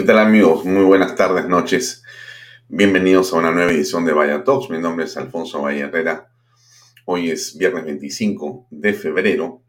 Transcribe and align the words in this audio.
¿Qué 0.00 0.06
tal 0.06 0.18
amigos? 0.18 0.64
Muy 0.64 0.82
buenas 0.82 1.14
tardes, 1.14 1.46
noches. 1.46 2.02
Bienvenidos 2.68 3.34
a 3.34 3.36
una 3.36 3.50
nueva 3.50 3.70
edición 3.70 4.06
de 4.06 4.14
Vaya 4.14 4.42
Talks. 4.44 4.70
Mi 4.70 4.78
nombre 4.78 5.04
es 5.04 5.14
Alfonso 5.18 5.60
Valle 5.60 5.80
Herrera. 5.80 6.32
Hoy 7.04 7.28
es 7.28 7.58
viernes 7.58 7.84
25 7.84 8.68
de 8.70 8.94
febrero. 8.94 9.62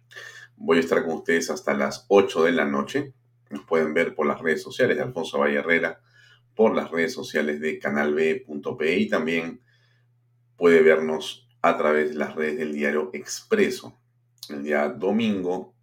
Voy 0.56 0.78
a 0.78 0.80
estar 0.80 1.04
con 1.04 1.16
ustedes 1.16 1.50
hasta 1.50 1.74
las 1.74 2.06
8 2.08 2.46
de 2.46 2.54
la 2.54 2.64
noche. 2.64 3.14
Nos 3.50 3.66
pueden 3.66 3.94
ver 3.94 4.16
por 4.16 4.26
las 4.26 4.40
redes 4.40 4.64
sociales 4.64 4.96
de 4.96 5.04
Alfonso 5.04 5.38
Valle 5.38 5.58
Herrera, 5.58 6.00
por 6.56 6.78
las 6.78 6.90
redes 6.90 7.12
sociales 7.12 7.60
de 7.60 7.78
canalb.pe 7.78 8.96
y 9.00 9.10
también 9.10 9.60
puede 10.56 10.82
vernos 10.82 11.46
a 11.62 11.78
través 11.78 12.12
de 12.12 12.16
las 12.16 12.36
redes 12.36 12.58
del 12.58 12.72
diario 12.72 13.10
Expreso. 13.12 14.00
El 14.48 14.64
día 14.64 14.88
domingo 14.88 15.76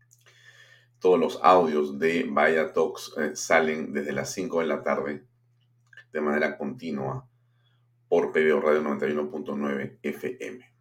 todos 1.01 1.19
los 1.19 1.39
audios 1.43 1.99
de 1.99 2.27
Vaya 2.29 2.73
Talks 2.73 3.13
eh, 3.17 3.31
salen 3.35 3.93
desde 3.93 4.13
las 4.13 4.33
5 4.33 4.61
de 4.61 4.67
la 4.67 4.83
tarde 4.83 5.25
de 6.13 6.21
manera 6.21 6.57
continua 6.57 7.29
por 8.09 8.33
PBO 8.33 8.61
Radio 8.61 8.83
91.9 8.83 9.99
FM. 10.03 10.79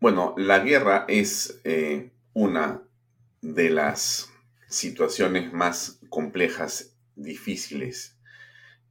Bueno, 0.00 0.34
la 0.36 0.60
guerra 0.60 1.04
es 1.08 1.60
eh, 1.64 2.12
una 2.32 2.82
de 3.40 3.70
las 3.70 4.30
situaciones 4.68 5.52
más 5.52 6.00
complejas, 6.08 6.96
difíciles 7.14 8.18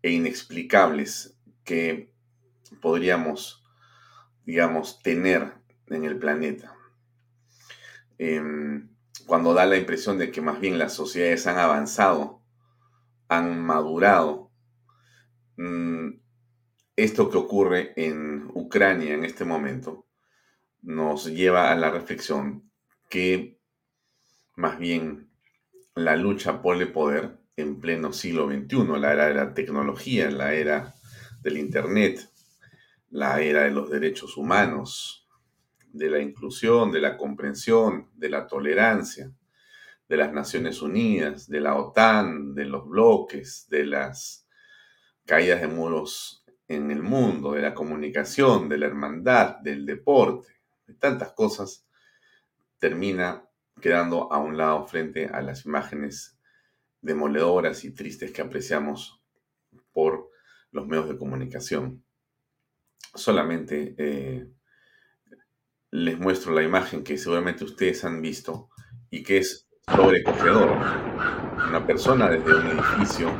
e 0.01 0.11
inexplicables 0.11 1.37
que 1.63 2.11
podríamos, 2.81 3.63
digamos, 4.45 5.01
tener 5.01 5.53
en 5.87 6.05
el 6.05 6.17
planeta. 6.17 6.74
Em, 8.17 8.89
cuando 9.27 9.53
da 9.53 9.65
la 9.65 9.77
impresión 9.77 10.17
de 10.17 10.31
que 10.31 10.41
más 10.41 10.59
bien 10.59 10.77
las 10.77 10.93
sociedades 10.93 11.47
han 11.47 11.57
avanzado, 11.57 12.41
han 13.27 13.59
madurado. 13.61 14.51
Mm, 15.57 16.19
esto 16.95 17.29
que 17.29 17.37
ocurre 17.37 17.93
en 17.97 18.49
Ucrania 18.53 19.13
en 19.13 19.25
este 19.25 19.45
momento 19.45 20.05
nos 20.81 21.25
lleva 21.25 21.71
a 21.71 21.75
la 21.75 21.89
reflexión 21.89 22.71
que 23.09 23.59
más 24.55 24.77
bien 24.77 25.29
la 25.95 26.15
lucha 26.15 26.61
por 26.61 26.81
el 26.81 26.91
poder 26.91 27.39
en 27.57 27.79
pleno 27.79 28.13
siglo 28.13 28.47
XXI, 28.47 28.99
la 28.99 29.13
era 29.13 29.27
de 29.27 29.33
la 29.33 29.53
tecnología, 29.53 30.29
la 30.29 30.53
era 30.53 30.93
del 31.41 31.57
Internet, 31.57 32.29
la 33.09 33.41
era 33.41 33.63
de 33.63 33.71
los 33.71 33.89
derechos 33.89 34.37
humanos, 34.37 35.24
de 35.95 36.09
la 36.09 36.19
inclusión, 36.19 36.91
de 36.91 36.99
la 36.99 37.15
comprensión, 37.15 38.09
de 38.13 38.29
la 38.29 38.47
tolerancia, 38.47 39.31
de 40.07 40.17
las 40.17 40.33
Naciones 40.33 40.81
Unidas, 40.81 41.47
de 41.47 41.61
la 41.61 41.75
OTAN, 41.75 42.53
de 42.53 42.65
los 42.65 42.87
bloques, 42.87 43.67
de 43.69 43.85
las 43.85 44.47
caídas 45.25 45.61
de 45.61 45.67
muros 45.67 46.45
en 46.67 46.91
el 46.91 47.01
mundo, 47.01 47.53
de 47.53 47.61
la 47.61 47.73
comunicación, 47.73 48.67
de 48.67 48.77
la 48.77 48.87
hermandad, 48.87 49.57
del 49.59 49.85
deporte, 49.85 50.47
de 50.85 50.95
tantas 50.95 51.31
cosas, 51.31 51.87
termina 52.77 53.47
quedando 53.81 54.31
a 54.31 54.37
un 54.37 54.57
lado 54.57 54.85
frente 54.87 55.27
a 55.27 55.41
las 55.41 55.65
imágenes 55.65 56.37
demoledoras 57.01 57.85
y 57.85 57.91
tristes 57.91 58.31
que 58.31 58.41
apreciamos 58.41 59.21
por 59.93 60.29
los 60.71 60.87
medios 60.87 61.07
de 61.07 61.17
comunicación. 61.17 62.03
Solamente 63.13 63.95
eh, 63.97 64.51
les 65.95 66.19
muestro 66.19 66.51
la 66.51 66.61
imagen 66.61 67.05
que 67.05 67.17
seguramente 67.17 67.63
ustedes 67.63 68.03
han 68.03 68.21
visto 68.21 68.69
y 69.09 69.23
que 69.23 69.37
es 69.37 69.65
sobrecogedor. 69.87 70.69
Una 71.69 71.87
persona 71.87 72.27
desde 72.27 72.53
un 72.53 72.67
edificio 72.67 73.31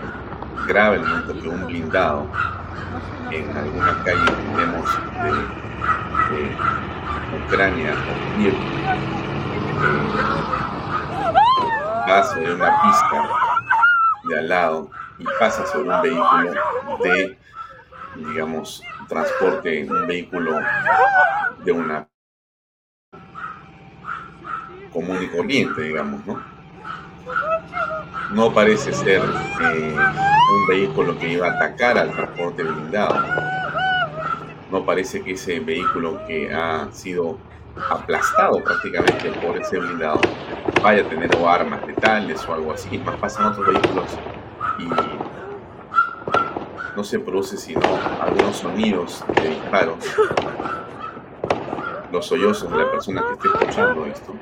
graba 0.66 0.96
el 0.96 1.02
momento 1.02 1.34
que 1.34 1.50
un 1.50 1.66
blindado 1.66 2.32
en 3.30 3.58
alguna 3.58 4.02
calle, 4.06 4.26
tenemos 4.26 4.90
de, 6.32 6.56
Ucrania 7.46 7.94
o 7.94 8.38
Kiev, 8.38 8.56
va 12.10 12.24
sobre 12.24 12.56
una 12.56 12.82
pista 12.82 13.30
de 14.30 14.40
al 14.40 14.48
lado 14.48 14.90
y 15.20 15.26
pasa 15.40 15.66
sobre 15.66 15.90
un 15.90 16.02
vehículo 16.02 17.00
de, 17.04 17.38
digamos, 18.16 18.82
transporte, 19.10 19.86
un 19.90 20.08
vehículo 20.08 20.58
de 21.66 21.72
una 21.74 22.08
común 24.96 25.20
y 25.22 25.28
corriente, 25.28 25.82
digamos, 25.82 26.26
¿no? 26.26 26.42
No 28.32 28.54
parece 28.54 28.94
ser 28.94 29.22
eh, 29.22 29.96
un 30.56 30.68
vehículo 30.68 31.20
que 31.20 31.34
iba 31.34 31.48
a 31.48 31.52
atacar 31.52 31.98
al 31.98 32.12
transporte 32.12 32.64
blindado. 32.64 33.26
No 34.72 34.86
parece 34.86 35.22
que 35.22 35.34
ese 35.34 35.60
vehículo 35.60 36.26
que 36.26 36.52
ha 36.54 36.88
sido 36.94 37.38
aplastado 37.90 38.64
prácticamente 38.64 39.32
por 39.34 39.58
ese 39.58 39.78
blindado 39.80 40.22
vaya 40.82 41.04
a 41.04 41.10
tener 41.10 41.30
armas 41.46 41.86
letales 41.86 42.48
o 42.48 42.54
algo 42.54 42.72
así. 42.72 42.98
Más 43.00 43.18
pasan 43.18 43.48
otros 43.48 43.68
vehículos 43.68 44.10
y 44.80 44.88
no 46.96 47.04
se 47.04 47.20
produce 47.20 47.58
sino 47.58 47.82
algunos 48.22 48.56
sonidos 48.56 49.26
de 49.36 49.50
disparos 49.50 49.98
los 52.16 52.28
sollozos 52.28 52.72
de 52.72 52.78
la 52.78 52.90
persona 52.90 53.26
que 53.28 53.34
esté 53.34 53.48
escuchando 53.50 54.06
esto 54.06 54.34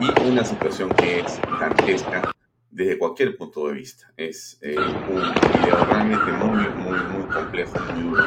y 0.00 0.28
una 0.28 0.44
situación 0.44 0.88
que 0.90 1.20
es 1.20 1.40
dantesca 1.60 2.32
desde 2.68 2.98
cualquier 2.98 3.36
punto 3.36 3.68
de 3.68 3.74
vista. 3.74 4.12
Es 4.16 4.58
eh, 4.60 4.74
un 4.76 5.22
video 5.62 5.84
realmente 5.84 6.32
muy, 6.32 6.68
muy, 6.70 6.98
muy 7.12 7.22
complejo, 7.32 7.78
muy 7.94 8.02
duro. 8.02 8.24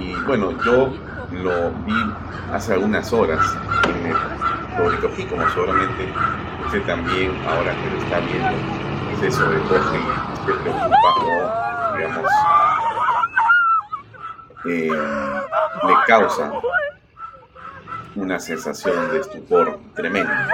Y 0.00 0.12
bueno, 0.26 0.52
yo 0.62 0.92
lo 1.32 1.70
vi 1.86 2.12
hace 2.52 2.74
algunas 2.74 3.10
horas 3.10 3.40
y 3.84 4.02
me 4.02 4.10
lo 4.10 4.90
recogí 4.90 5.24
como 5.24 5.48
seguramente 5.48 6.12
usted 6.66 6.82
también, 6.82 7.34
ahora 7.48 7.74
que 7.74 7.90
lo 7.90 8.02
está 8.02 8.20
viendo, 8.20 9.18
se 9.18 9.30
sobrecoge 9.30 9.98
y 9.98 10.46
se 10.46 10.52
preocupa 10.60 11.14
o, 11.22 11.96
digamos, 11.96 12.30
eh, 14.66 14.90
le 15.86 15.94
causa 16.06 16.52
una 18.16 18.40
sensación 18.40 19.10
de 19.10 19.20
estupor 19.20 19.80
tremenda. 19.94 20.48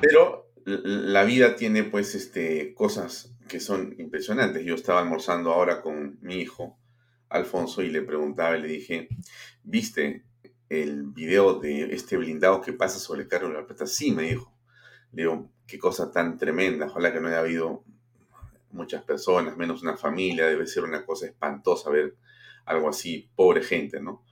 Pero 0.00 0.50
la 0.64 1.24
vida 1.24 1.56
tiene 1.56 1.84
pues 1.84 2.14
este, 2.14 2.74
cosas 2.74 3.34
que 3.48 3.60
son 3.60 3.94
impresionantes. 3.98 4.64
Yo 4.64 4.74
estaba 4.74 5.00
almorzando 5.00 5.52
ahora 5.52 5.82
con 5.82 6.18
mi 6.22 6.36
hijo, 6.36 6.78
Alfonso, 7.28 7.82
y 7.82 7.90
le 7.90 8.02
preguntaba 8.02 8.56
y 8.56 8.62
le 8.62 8.68
dije, 8.68 9.08
¿viste 9.62 10.24
el 10.68 11.04
video 11.04 11.58
de 11.58 11.94
este 11.94 12.16
blindado 12.16 12.60
que 12.60 12.72
pasa 12.72 12.98
sobre 12.98 13.22
el 13.22 13.28
carro 13.28 13.48
de 13.48 13.54
la 13.54 13.66
plata? 13.66 13.86
Sí, 13.86 14.12
me 14.12 14.22
dijo. 14.22 14.52
Le 15.12 15.22
digo, 15.22 15.50
qué 15.66 15.78
cosa 15.78 16.10
tan 16.10 16.38
tremenda. 16.38 16.86
Ojalá 16.86 17.12
que 17.12 17.20
no 17.20 17.28
haya 17.28 17.40
habido 17.40 17.84
muchas 18.70 19.02
personas, 19.02 19.56
menos 19.56 19.82
una 19.82 19.96
familia. 19.96 20.46
Debe 20.46 20.66
ser 20.66 20.84
una 20.84 21.04
cosa 21.04 21.26
espantosa 21.26 21.90
ver 21.90 22.14
algo 22.64 22.88
así. 22.88 23.30
Pobre 23.34 23.62
gente, 23.62 24.00
¿no? 24.00 24.22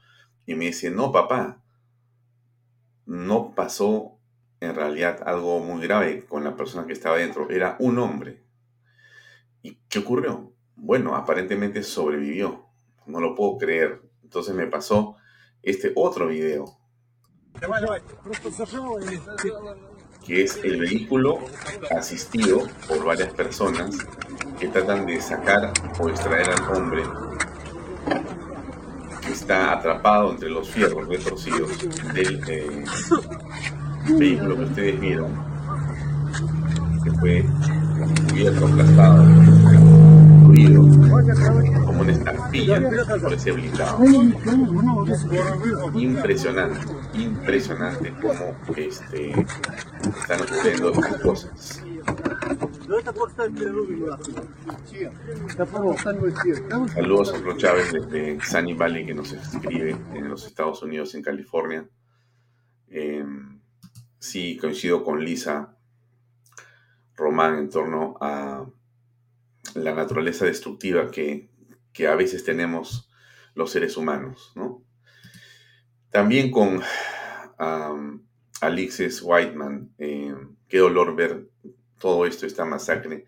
Y 0.45 0.55
me 0.55 0.65
dice, 0.65 0.89
no, 0.89 1.11
papá, 1.11 1.61
no 3.05 3.53
pasó 3.55 4.19
en 4.59 4.75
realidad 4.75 5.21
algo 5.25 5.59
muy 5.59 5.81
grave 5.81 6.25
con 6.25 6.43
la 6.43 6.55
persona 6.55 6.85
que 6.85 6.93
estaba 6.93 7.17
dentro. 7.17 7.49
Era 7.49 7.75
un 7.79 7.97
hombre. 7.99 8.43
¿Y 9.61 9.79
qué 9.89 9.99
ocurrió? 9.99 10.53
Bueno, 10.75 11.15
aparentemente 11.15 11.83
sobrevivió. 11.83 12.65
No 13.05 13.19
lo 13.19 13.35
puedo 13.35 13.57
creer. 13.57 14.01
Entonces 14.23 14.53
me 14.53 14.67
pasó 14.67 15.15
este 15.63 15.91
otro 15.95 16.27
video. 16.27 16.65
Que 20.25 20.43
es 20.43 20.57
el 20.63 20.79
vehículo 20.79 21.39
asistido 21.89 22.67
por 22.87 23.03
varias 23.03 23.33
personas 23.33 23.97
que 24.59 24.67
tratan 24.67 25.05
de 25.05 25.19
sacar 25.19 25.73
o 25.99 26.09
extraer 26.09 26.49
al 26.49 26.77
hombre 26.77 27.03
está 29.31 29.73
atrapado 29.73 30.31
entre 30.31 30.49
los 30.49 30.69
fierros 30.69 31.07
retorcidos 31.07 31.69
del, 32.13 32.41
eh, 32.47 32.83
vehículo 34.17 34.55
que 34.57 34.63
ustedes 34.63 34.99
vieron, 34.99 35.31
que 37.03 37.11
fue 37.11 37.45
cubierto, 38.29 38.65
aplastado, 38.65 39.25
destruido, 39.25 40.81
como 41.85 42.01
una 42.01 42.11
estampilla 42.11 42.81
por 43.21 43.33
ese 43.33 43.51
blindado. 43.51 43.99
Impresionante, 45.93 46.79
impresionante 47.13 48.13
cómo 48.21 48.55
este, 48.75 49.31
están 49.31 50.41
ocurriendo 50.41 50.91
estas 50.91 51.21
cosas. 51.21 51.83
Saludos 56.87 57.33
a 57.35 57.57
Chávez 57.57 57.93
desde 57.93 58.41
Sunny 58.41 58.73
Valley 58.73 59.05
que 59.05 59.13
nos 59.13 59.31
escribe 59.31 59.91
en 60.15 60.27
los 60.27 60.47
Estados 60.47 60.81
Unidos, 60.81 61.13
en 61.13 61.21
California. 61.21 61.87
Eh, 62.87 63.23
sí 64.17 64.57
coincido 64.57 65.03
con 65.03 65.23
Lisa 65.23 65.77
Román 67.15 67.59
en 67.59 67.69
torno 67.69 68.17
a 68.21 68.65
la 69.75 69.93
naturaleza 69.93 70.45
destructiva 70.45 71.11
que, 71.11 71.47
a 72.09 72.15
veces 72.15 72.43
tenemos 72.43 73.11
los 73.53 73.69
seres 73.69 73.97
humanos, 73.97 74.51
¿no? 74.55 74.81
También 76.09 76.49
con 76.49 76.81
Alexis 78.61 79.21
Whiteman, 79.21 79.93
eh, 79.99 80.33
qué 80.67 80.79
dolor 80.79 81.15
ver 81.15 81.49
todo 81.99 82.25
esto, 82.25 82.45
esta 82.45 82.65
masacre, 82.65 83.25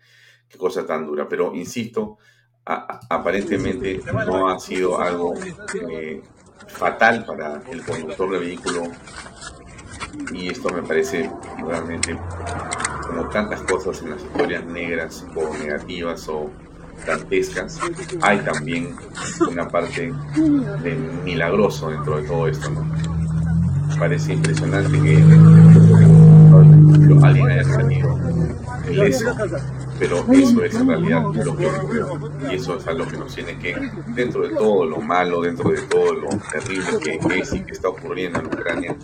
qué 0.48 0.58
cosa 0.58 0.84
tan 0.84 1.06
dura. 1.06 1.28
Pero 1.28 1.54
insisto, 1.54 2.18
aparentemente 2.64 4.00
no 4.26 4.48
ha 4.48 4.58
sido 4.58 5.00
algo 5.00 5.34
eh, 5.90 6.22
fatal 6.68 7.24
para 7.24 7.62
el 7.70 7.84
conductor 7.84 8.30
del 8.30 8.40
vehículo 8.40 8.82
y 10.32 10.48
esto 10.48 10.68
me 10.70 10.82
parece 10.82 11.30
realmente 11.66 12.18
como 13.06 13.28
tantas 13.28 13.62
cosas 13.62 14.02
en 14.02 14.10
las 14.10 14.22
historias 14.22 14.64
negras 14.64 15.26
o 15.34 15.56
negativas 15.56 16.28
o 16.28 16.50
dantescas, 17.06 17.80
hay 18.20 18.38
también 18.40 18.94
una 19.48 19.68
parte 19.68 20.12
de 20.82 20.94
milagroso 21.24 21.90
dentro 21.90 22.20
de 22.20 22.28
todo 22.28 22.48
esto, 22.48 22.70
¿no? 22.70 22.86
Parece 23.98 24.34
impresionante 24.34 25.00
que 25.00 25.16
haya 27.32 27.64
salido 27.64 28.18
ileso 28.90 29.34
pero 30.02 30.24
eso 30.32 30.64
es 30.64 30.74
en 30.74 30.88
realidad 30.88 31.22
lo 31.22 31.56
que 31.56 31.66
ocurrió. 31.66 32.32
Y 32.50 32.56
eso 32.56 32.76
es 32.76 32.86
algo 32.88 33.06
que 33.06 33.16
nos 33.16 33.32
tiene 33.32 33.56
que, 33.58 33.76
dentro 34.08 34.48
de 34.48 34.54
todo 34.54 34.84
lo 34.84 35.00
malo, 35.00 35.42
dentro 35.42 35.70
de 35.70 35.80
todo 35.82 36.12
lo 36.14 36.28
terrible 36.50 36.98
que 37.00 37.38
es 37.38 37.52
y 37.52 37.64
que 37.64 37.70
está 37.70 37.88
ocurriendo 37.88 38.40
en 38.40 38.46
Ucrania, 38.46 38.96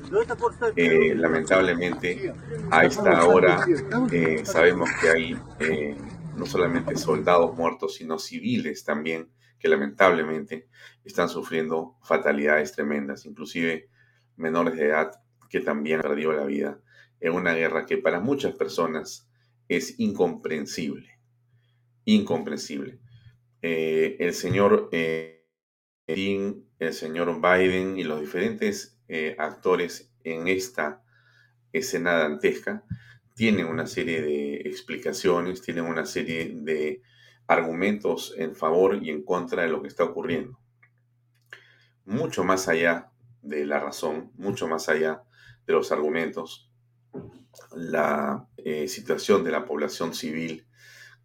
eh, 0.75 1.14
lamentablemente 1.14 2.35
a 2.70 2.85
esta 2.85 3.25
hora 3.26 3.64
eh, 4.11 4.44
sabemos 4.44 4.90
que 5.00 5.08
hay 5.08 5.38
eh, 5.61 5.97
no 6.37 6.47
solamente 6.47 6.97
soldados 6.97 7.56
muertos, 7.56 7.94
sino 7.94 8.18
civiles 8.18 8.85
también 8.85 9.28
que 9.61 9.68
lamentablemente 9.68 10.68
están 11.04 11.28
sufriendo 11.28 11.97
fatalidades 12.02 12.73
tremendas, 12.73 13.25
inclusive 13.25 13.88
menores 14.37 14.75
de 14.75 14.87
edad 14.87 15.12
que 15.49 15.61
también 15.61 15.97
han 15.97 16.02
perdido 16.02 16.32
la 16.32 16.44
vida 16.44 16.78
en 17.20 17.32
una 17.32 17.54
guerra 17.54 17.87
que 17.87 17.98
para 17.98 18.20
muchas 18.20 18.54
personas 18.54 19.28
es 19.68 19.98
incomprensible. 19.98 21.18
Incomprensible. 22.04 22.98
Eh, 23.62 24.16
el 24.20 24.34
señor 24.34 24.88
eh, 24.92 25.38
el 26.08 26.94
señor 26.94 27.40
Biden 27.40 27.98
y 27.98 28.04
los 28.04 28.20
diferentes 28.20 28.98
eh, 29.08 29.37
actores 29.38 30.10
en 30.25 30.48
esta 30.48 31.02
escena 31.72 32.12
dantesca 32.14 32.84
tienen 33.34 33.66
una 33.66 33.87
serie 33.87 34.22
de 34.22 34.54
explicaciones, 34.64 35.60
tienen 35.60 35.84
una 35.84 36.06
serie 36.06 36.50
de 36.54 37.02
argumentos 37.46 38.34
en 38.37 38.56
favor 38.56 38.98
y 39.02 39.10
en 39.10 39.22
contra 39.22 39.62
de 39.62 39.68
lo 39.68 39.82
que 39.82 39.88
está 39.88 40.04
ocurriendo. 40.04 40.58
Mucho 42.04 42.42
más 42.42 42.68
allá 42.68 43.10
de 43.42 43.66
la 43.66 43.78
razón, 43.78 44.32
mucho 44.34 44.66
más 44.66 44.88
allá 44.88 45.22
de 45.66 45.72
los 45.75 45.92
argumentos, 45.92 46.67
la 47.74 48.46
eh, 48.56 48.88
situación 48.88 49.44
de 49.44 49.50
la 49.50 49.64
población 49.64 50.14
civil, 50.14 50.66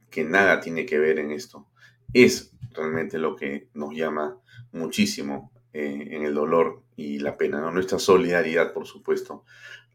que 0.09 0.23
nada 0.23 0.59
tiene 0.59 0.85
que 0.85 0.99
ver 0.99 1.19
en 1.19 1.31
esto, 1.31 1.67
es 2.13 2.53
realmente 2.71 3.17
lo 3.17 3.35
que 3.35 3.69
nos 3.73 3.93
llama 3.95 4.37
muchísimo 4.71 5.51
eh, 5.73 6.09
en 6.11 6.23
el 6.23 6.33
dolor 6.33 6.83
y 6.95 7.19
la 7.19 7.37
pena. 7.37 7.59
Nuestra 7.71 7.99
solidaridad, 7.99 8.73
por 8.73 8.85
supuesto, 8.85 9.45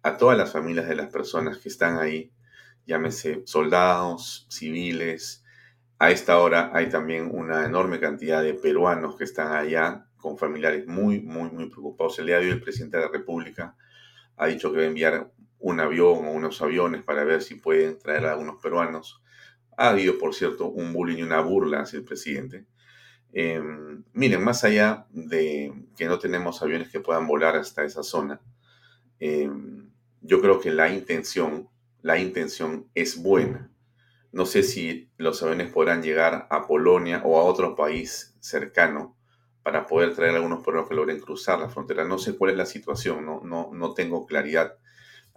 a 0.02 0.16
todas 0.16 0.37
las 0.37 0.52
familias 0.52 0.88
de 0.88 0.97
las 0.97 1.11
personas 1.11 1.59
que 1.59 1.68
están 1.68 1.99
ahí, 1.99 2.33
llámese 2.87 3.42
soldados, 3.45 4.47
civiles. 4.49 5.45
A 5.99 6.11
esta 6.11 6.38
hora 6.38 6.71
hay 6.73 6.88
también 6.88 7.30
una 7.33 7.64
enorme 7.64 8.00
cantidad 8.00 8.42
de 8.42 8.54
peruanos 8.54 9.16
que 9.16 9.25
están 9.25 9.52
allá 9.52 10.07
con 10.16 10.38
familiares 10.38 10.87
muy, 10.87 11.21
muy, 11.21 11.50
muy 11.50 11.68
preocupados. 11.71 12.18
El 12.18 12.26
día 12.26 12.38
de 12.38 12.47
hoy 12.47 12.52
el 12.52 12.61
presidente 12.61 12.97
de 12.97 13.04
la 13.04 13.12
República 13.12 13.76
ha 14.37 14.47
dicho 14.47 14.71
que 14.71 14.78
va 14.78 14.85
a 14.85 14.87
enviar 14.87 15.33
un 15.61 15.81
avión 15.81 16.27
o 16.27 16.31
unos 16.33 16.62
aviones 16.62 17.03
para 17.03 17.25
ver 17.25 17.43
si 17.43 17.57
pueden 17.57 17.99
traer 17.99 18.27
a 18.27 18.33
algunos 18.33 18.61
peruanos. 18.62 19.23
Ha 19.77 19.91
habido, 19.91 20.19
por 20.19 20.35
cierto, 20.35 20.69
un 20.69 20.93
bullying 20.93 21.19
y 21.19 21.23
una 21.23 21.41
burla 21.41 21.81
hacia 21.81 21.99
el 21.99 22.05
presidente. 22.05 22.67
Em, 23.33 24.05
miren, 24.12 24.43
más 24.43 24.65
allá 24.65 25.07
de 25.11 25.73
que 25.97 26.07
no 26.07 26.19
tenemos 26.19 26.62
aviones 26.62 26.88
que 26.88 27.00
puedan 27.00 27.27
volar 27.27 27.57
hasta 27.57 27.85
esa 27.85 28.03
zona, 28.03 28.41
em, 29.21 29.91
yo 30.21 30.41
creo 30.41 30.61
que 30.61 30.71
la 30.71 30.93
intención, 30.93 31.69
la 32.03 32.19
intención 32.19 32.88
es 32.95 33.23
buena. 33.23 33.71
No 34.33 34.47
sé 34.47 34.62
si 34.62 35.11
los 35.17 35.43
aviones 35.43 35.71
podrán 35.73 36.03
llegar 36.03 36.47
a 36.50 36.67
Polonia 36.67 37.23
o 37.25 37.38
a 37.38 37.45
otro 37.45 37.75
país 37.75 38.37
cercano 38.41 39.17
para 39.62 39.87
poder 39.87 40.15
traer 40.15 40.33
a 40.35 40.37
algunos 40.37 40.65
peruanos 40.65 40.88
que 40.88 40.95
logren 40.95 41.21
cruzar 41.21 41.59
la 41.59 41.69
frontera. 41.69 42.05
No 42.05 42.19
sé 42.19 42.37
cuál 42.37 42.53
es 42.53 42.57
la 42.57 42.67
situación, 42.67 43.25
no, 43.25 43.41
no, 43.45 43.71
no 43.73 43.95
tengo 43.95 44.27
claridad 44.27 44.79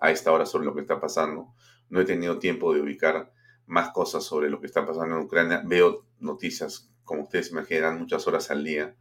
a 0.01 0.11
esta 0.11 0.31
hora 0.31 0.45
sobre 0.45 0.65
lo 0.65 0.75
que 0.75 0.81
está 0.81 0.99
pasando. 0.99 1.53
No 1.89 2.01
he 2.01 2.05
tenido 2.05 2.39
tiempo 2.39 2.73
de 2.73 2.81
ubicar 2.81 3.31
más 3.67 3.91
cosas 3.91 4.23
sobre 4.23 4.49
lo 4.49 4.59
que 4.59 4.65
está 4.65 4.85
pasando 4.85 5.15
en 5.15 5.23
Ucrania. 5.23 5.61
Veo 5.65 6.05
noticias, 6.19 6.91
como 7.05 7.23
ustedes 7.23 7.51
imaginan, 7.51 7.99
muchas 7.99 8.27
horas 8.27 8.51
al 8.51 8.63
día, 8.63 8.95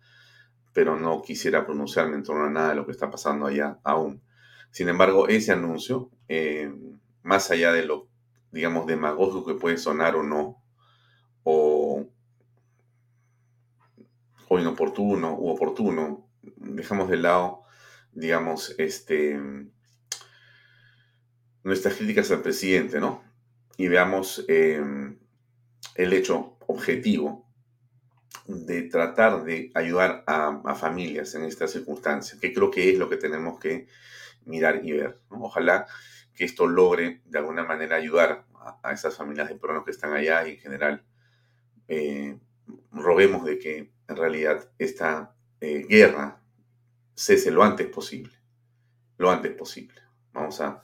pero 0.73 0.97
no 0.97 1.23
quisiera 1.23 1.65
pronunciarme 1.65 2.17
en 2.17 2.23
torno 2.23 2.45
a 2.45 2.51
nada 2.51 2.69
de 2.71 2.75
lo 2.77 2.87
que 2.87 2.93
está 2.93 3.11
pasando 3.11 3.47
allá 3.47 3.81
aún. 3.83 4.23
Sin 4.71 4.89
embargo, 4.89 5.27
ese 5.27 5.53
anuncio, 5.53 6.11
eh, 6.29 6.73
más 7.23 7.51
allá 7.51 7.73
de 7.73 7.85
lo, 7.85 8.09
digamos, 8.53 8.87
demagógico 8.87 9.47
que 9.47 9.55
puede 9.55 9.79
sonar 9.79 10.15
o 10.17 10.23
no, 10.23 10.63
o, 11.43 12.07
o 14.49 14.59
inoportuno 14.59 15.35
u 15.35 15.49
oportuno, 15.49 16.29
dejamos 16.43 17.09
de 17.09 17.17
lado, 17.17 17.63
digamos, 18.13 18.75
este, 18.79 19.41
nuestras 21.63 21.95
críticas 21.95 22.31
al 22.31 22.43
presidente, 22.43 23.01
¿no? 23.01 23.23
Y 23.77 23.89
veamos 23.89 24.45
em, 24.49 25.19
el 25.95 26.13
hecho 26.13 26.57
objetivo 26.67 27.47
de 28.47 28.83
tratar 28.83 29.45
de 29.45 29.71
ayudar 29.75 30.25
a, 30.27 30.75
familias 30.75 31.35
en 31.35 31.45
estas 31.45 31.73
circunstancias, 31.73 32.41
que 32.41 32.53
creo 32.53 32.71
que 32.71 32.91
es 32.91 32.99
lo 32.99 33.09
que 33.09 33.17
tenemos 33.17 33.59
que 33.59 33.87
mirar 34.45 34.81
y 34.85 34.93
ver. 34.93 35.19
Ojalá 35.29 35.87
que 36.35 36.45
esto 36.45 36.67
logre 36.67 37.21
de 37.27 37.39
alguna 37.39 37.65
manera 37.65 37.97
ayudar 37.97 38.45
a, 38.83 38.93
esas 38.93 39.17
familias 39.17 39.49
de 39.49 39.57
peruanos 39.57 39.85
que 39.85 39.91
están 39.91 40.13
allá 40.13 40.47
y 40.47 40.53
en 40.53 40.59
general 40.59 41.05
eh, 41.89 42.39
roguemos 42.93 43.45
de 43.45 43.59
que 43.59 43.93
en 44.09 44.17
realidad 44.17 44.69
esta 44.79 45.35
eh, 45.61 45.87
guerra 45.89 46.41
cese 47.15 47.51
lo 47.51 47.63
antes 47.63 47.87
posible, 47.89 48.33
lo 49.19 49.31
antes 49.31 49.53
posible. 49.53 50.01
Vamos 50.33 50.61
a, 50.61 50.83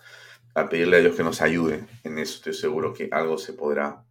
a, 0.56 0.68
pedirle 0.68 0.96
a 0.96 1.00
Dios 1.00 1.16
que 1.16 1.22
nos 1.22 1.42
ayude 1.42 1.86
en 2.02 2.18
eso, 2.18 2.36
estoy 2.36 2.54
seguro 2.54 2.94
que 2.94 3.08
algo 3.12 3.36
se 3.38 3.52
podrá, 3.52 4.04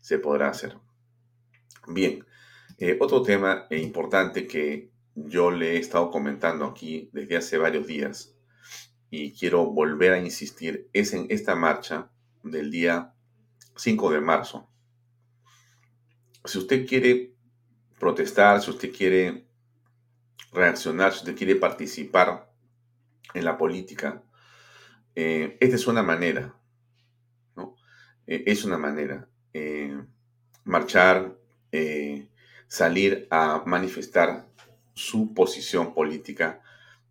se 0.00 0.18
podrá 0.18 0.48
hacer. 0.48 0.76
Bien, 1.88 2.24
eh, 2.78 2.96
otro 3.00 3.22
tema 3.22 3.66
importante 3.70 4.46
que 4.46 4.90
yo 5.14 5.50
le 5.50 5.72
he 5.72 5.78
estado 5.78 6.10
comentando 6.10 6.66
aquí 6.66 7.08
desde 7.12 7.36
hace 7.36 7.58
varios 7.58 7.86
días 7.86 8.36
y 9.10 9.32
quiero 9.32 9.66
volver 9.66 10.12
a 10.12 10.18
insistir 10.18 10.88
es 10.92 11.12
en 11.14 11.26
esta 11.30 11.56
marcha 11.56 12.10
del 12.42 12.70
día 12.70 13.14
5 13.76 14.10
de 14.10 14.20
marzo. 14.20 14.68
Si 16.44 16.58
usted 16.58 16.86
quiere 16.86 17.34
protestar, 17.98 18.62
si 18.62 18.70
usted 18.70 18.92
quiere 18.92 19.46
reaccionar, 20.52 21.12
si 21.12 21.20
usted 21.20 21.36
quiere 21.36 21.56
participar 21.56 22.50
en 23.34 23.44
la 23.44 23.56
política, 23.56 24.22
eh, 25.22 25.58
esta 25.60 25.76
es 25.76 25.86
una 25.86 26.02
manera. 26.02 26.54
Eh, 28.26 28.42
es 28.46 28.64
una 28.64 28.78
manera. 28.78 29.28
Eh, 29.52 29.94
marchar, 30.64 31.36
salir 32.68 33.26
a 33.30 33.62
manifestar 33.66 34.46
su 34.94 35.34
posición 35.34 35.92
política, 35.92 36.62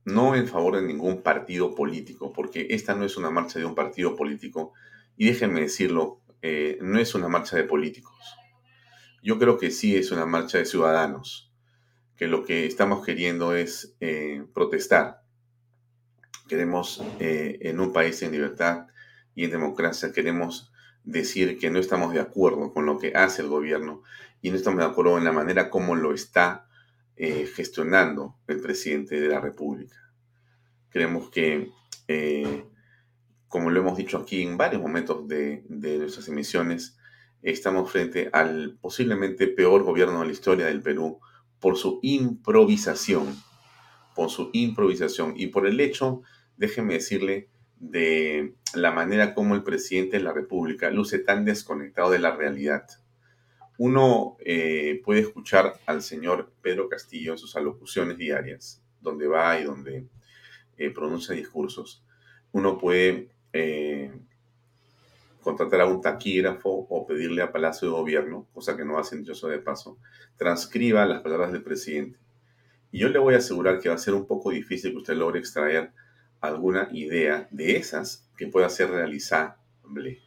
no 0.05 0.35
en 0.35 0.47
favor 0.47 0.77
de 0.77 0.87
ningún 0.87 1.21
partido 1.21 1.75
político, 1.75 2.33
porque 2.33 2.67
esta 2.71 2.95
no 2.95 3.05
es 3.05 3.15
una 3.15 3.29
marcha 3.29 3.59
de 3.59 3.65
un 3.65 3.75
partido 3.75 4.15
político, 4.15 4.73
y 5.15 5.27
déjenme 5.27 5.61
decirlo, 5.61 6.21
no 6.81 6.99
es 6.99 7.13
una 7.15 7.27
marcha 7.27 7.57
de 7.57 7.63
políticos. 7.63 8.17
Yo 9.21 9.37
creo 9.37 9.57
que 9.57 9.71
sí 9.71 9.95
es 9.95 10.11
una 10.11 10.25
marcha 10.25 10.57
de 10.57 10.65
ciudadanos, 10.65 11.53
que 12.15 12.27
lo 12.27 12.43
que 12.43 12.65
estamos 12.65 13.05
queriendo 13.05 13.55
es 13.55 13.95
protestar. 14.53 15.21
Queremos, 16.49 17.01
eh, 17.19 17.59
en 17.61 17.79
un 17.79 17.93
país 17.93 18.21
en 18.21 18.33
libertad 18.33 18.87
y 19.35 19.45
en 19.45 19.51
democracia, 19.51 20.11
queremos 20.11 20.73
decir 21.05 21.57
que 21.57 21.69
no 21.69 21.79
estamos 21.79 22.13
de 22.13 22.19
acuerdo 22.19 22.73
con 22.73 22.85
lo 22.85 22.97
que 22.97 23.13
hace 23.15 23.41
el 23.41 23.47
gobierno 23.47 24.03
y 24.41 24.49
no 24.49 24.57
estamos 24.57 24.79
de 24.79 24.85
acuerdo 24.85 25.17
en 25.17 25.23
la 25.23 25.31
manera 25.31 25.69
como 25.69 25.95
lo 25.95 26.13
está 26.13 26.67
eh, 27.15 27.45
gestionando 27.45 28.35
el 28.47 28.59
presidente 28.59 29.21
de 29.21 29.29
la 29.29 29.39
República. 29.39 29.95
Creemos 30.89 31.29
que, 31.29 31.71
como 33.47 33.69
lo 33.69 33.79
hemos 33.79 33.95
dicho 33.95 34.17
aquí 34.17 34.41
en 34.41 34.57
varios 34.57 34.81
momentos 34.81 35.27
de 35.27 35.63
nuestras 35.69 36.27
emisiones, 36.27 36.97
estamos 37.41 37.91
frente 37.91 38.29
al 38.33 38.77
posiblemente 38.81 39.47
peor 39.47 39.83
gobierno 39.83 40.19
de 40.19 40.25
la 40.25 40.31
historia 40.31 40.65
del 40.65 40.81
Perú 40.81 41.19
por 41.59 41.77
su 41.77 41.99
improvisación, 42.01 43.35
por 44.15 44.29
su 44.29 44.49
improvisación 44.53 45.33
y 45.35 45.47
por 45.47 45.67
el 45.67 45.79
hecho, 45.79 46.21
déjeme 46.59 46.95
decirle, 46.95 47.47
de 47.79 48.53
la 48.75 48.91
manera 48.91 49.33
como 49.33 49.55
el 49.55 49.63
presidente 49.63 50.17
de 50.17 50.23
la 50.23 50.33
República 50.33 50.91
luce 50.91 51.19
tan 51.19 51.45
desconectado 51.45 52.11
de 52.11 52.19
la 52.19 52.35
realidad. 52.35 52.85
Uno 53.77 54.35
eh, 54.41 55.01
puede 55.05 55.21
escuchar 55.21 55.79
al 55.85 56.01
señor 56.01 56.51
Pedro 56.61 56.89
Castillo 56.89 57.31
en 57.31 57.37
sus 57.37 57.55
alocuciones 57.55 58.17
diarias, 58.17 58.83
donde 58.99 59.27
va 59.27 59.57
y 59.57 59.63
donde 59.63 60.05
eh, 60.77 60.89
pronuncia 60.89 61.33
discursos. 61.33 62.03
Uno 62.51 62.77
puede 62.77 63.29
eh, 63.53 64.11
contratar 65.41 65.79
a 65.79 65.85
un 65.85 66.01
taquígrafo 66.01 66.69
o 66.89 67.07
pedirle 67.07 67.41
a 67.41 67.53
Palacio 67.53 67.87
de 67.87 67.93
Gobierno, 67.93 68.47
cosa 68.53 68.75
que 68.75 68.83
no 68.83 68.99
hacen 68.99 69.23
yo 69.23 69.47
de 69.47 69.59
paso, 69.59 69.97
transcriba 70.35 71.05
las 71.05 71.21
palabras 71.21 71.53
del 71.53 71.63
presidente. 71.63 72.19
Y 72.91 72.99
yo 72.99 73.07
le 73.07 73.19
voy 73.19 73.35
a 73.35 73.37
asegurar 73.37 73.79
que 73.79 73.87
va 73.87 73.95
a 73.95 73.99
ser 73.99 74.13
un 74.13 74.27
poco 74.27 74.49
difícil 74.49 74.91
que 74.91 74.97
usted 74.97 75.13
logre 75.13 75.39
extraer 75.39 75.93
alguna 76.41 76.89
idea 76.91 77.47
de 77.51 77.77
esas 77.77 78.29
que 78.37 78.47
pueda 78.47 78.69
ser 78.69 78.91
realizable, 78.91 80.21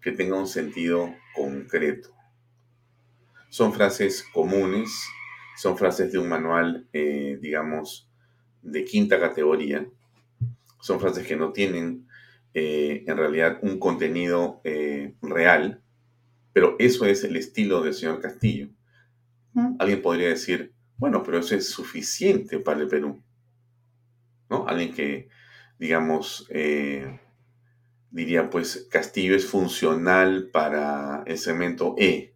que 0.00 0.12
tenga 0.12 0.36
un 0.36 0.46
sentido 0.46 1.14
concreto. 1.34 2.10
Son 3.48 3.72
frases 3.72 4.22
comunes, 4.32 4.90
son 5.56 5.76
frases 5.76 6.12
de 6.12 6.18
un 6.18 6.28
manual, 6.28 6.88
eh, 6.92 7.38
digamos, 7.40 8.08
de 8.62 8.84
quinta 8.84 9.18
categoría, 9.18 9.86
son 10.80 11.00
frases 11.00 11.26
que 11.26 11.36
no 11.36 11.52
tienen 11.52 12.06
eh, 12.54 13.04
en 13.06 13.16
realidad 13.16 13.58
un 13.62 13.78
contenido 13.78 14.60
eh, 14.64 15.14
real, 15.22 15.82
pero 16.52 16.76
eso 16.78 17.06
es 17.06 17.22
el 17.24 17.36
estilo 17.36 17.82
del 17.82 17.94
señor 17.94 18.20
Castillo. 18.20 18.68
Alguien 19.78 20.00
podría 20.00 20.28
decir, 20.28 20.72
bueno, 20.96 21.22
pero 21.22 21.38
eso 21.38 21.54
es 21.54 21.68
suficiente 21.68 22.58
para 22.60 22.80
el 22.80 22.88
Perú. 22.88 23.22
Alguien 24.50 24.92
que, 24.92 25.28
digamos, 25.78 26.46
eh, 26.50 27.20
diría, 28.10 28.50
pues 28.50 28.88
Castillo 28.90 29.34
es 29.36 29.46
funcional 29.46 30.50
para 30.52 31.22
el 31.26 31.38
segmento 31.38 31.94
E, 31.98 32.34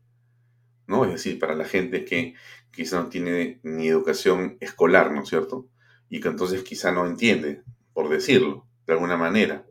¿no? 0.86 1.04
Es 1.04 1.12
decir, 1.12 1.38
para 1.38 1.54
la 1.54 1.64
gente 1.64 2.04
que 2.04 2.34
quizá 2.70 3.00
no 3.00 3.08
tiene 3.08 3.60
ni 3.62 3.88
educación 3.88 4.56
escolar, 4.60 5.12
¿no 5.12 5.22
es 5.22 5.28
cierto? 5.28 5.68
Y 6.08 6.20
que 6.20 6.28
entonces 6.28 6.62
quizá 6.62 6.92
no 6.92 7.06
entiende, 7.06 7.62
por 7.92 8.08
decirlo, 8.08 8.66
de 8.86 8.92
alguna 8.92 9.16
manera 9.16 9.64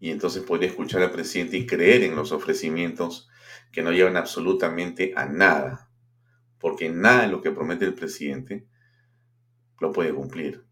y 0.00 0.10
entonces 0.10 0.42
podría 0.42 0.70
escuchar 0.70 1.02
al 1.02 1.12
presidente 1.12 1.58
y 1.58 1.66
creer 1.66 2.02
en 2.02 2.16
los 2.16 2.32
ofrecimientos 2.32 3.28
que 3.70 3.82
no 3.82 3.92
llevan 3.92 4.16
absolutamente 4.16 5.12
a 5.14 5.26
nada, 5.26 5.90
porque 6.58 6.88
nada 6.88 7.22
de 7.22 7.28
lo 7.28 7.42
que 7.42 7.52
promete 7.52 7.84
el 7.84 7.94
presidente 7.94 8.66
lo 9.78 9.92
puede 9.92 10.12
cumplir, 10.12 10.64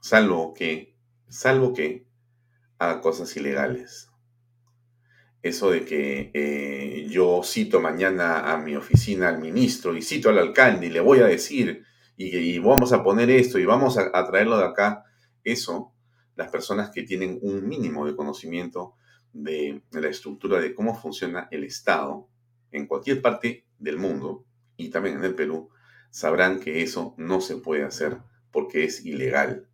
salvo 0.00 0.54
que, 0.54 0.96
salvo 1.28 1.72
que 1.72 2.06
haga 2.78 3.00
cosas 3.00 3.36
ilegales. 3.36 4.08
Eso 5.42 5.70
de 5.70 5.84
que 5.84 6.30
eh, 6.34 7.06
yo 7.08 7.40
cito 7.44 7.80
mañana 7.80 8.52
a 8.52 8.58
mi 8.58 8.76
oficina 8.76 9.28
al 9.28 9.38
ministro 9.38 9.96
y 9.96 10.02
cito 10.02 10.28
al 10.28 10.38
alcalde 10.38 10.86
y 10.86 10.90
le 10.90 11.00
voy 11.00 11.20
a 11.20 11.26
decir 11.26 11.84
y, 12.16 12.58
vamos 12.58 12.92
a 12.92 13.02
poner 13.02 13.30
esto 13.30 13.58
y 13.58 13.64
vamos 13.64 13.96
a, 13.96 14.10
a 14.12 14.26
traerlo 14.26 14.58
de 14.58 14.64
acá, 14.64 15.04
eso 15.42 15.94
las 16.36 16.50
personas 16.50 16.90
que 16.90 17.02
tienen 17.02 17.38
un 17.42 17.66
mínimo 17.66 18.06
de 18.06 18.14
conocimiento 18.14 18.94
de, 19.32 19.82
la 19.92 20.08
estructura 20.08 20.60
de 20.60 20.74
cómo 20.74 20.94
funciona 20.94 21.48
el 21.50 21.64
Estado 21.64 22.28
en 22.70 22.86
cualquier 22.86 23.22
parte 23.22 23.66
del 23.78 23.98
mundo 23.98 24.44
y 24.76 24.90
también 24.90 25.16
en 25.16 25.24
el 25.24 25.34
Perú, 25.34 25.70
sabrán 26.10 26.60
que 26.60 26.82
eso 26.82 27.14
no 27.18 27.40
se 27.40 27.56
puede 27.56 27.84
hacer 27.84 28.18
porque 28.50 28.84
es 28.84 29.04
ilegal. 29.04 29.68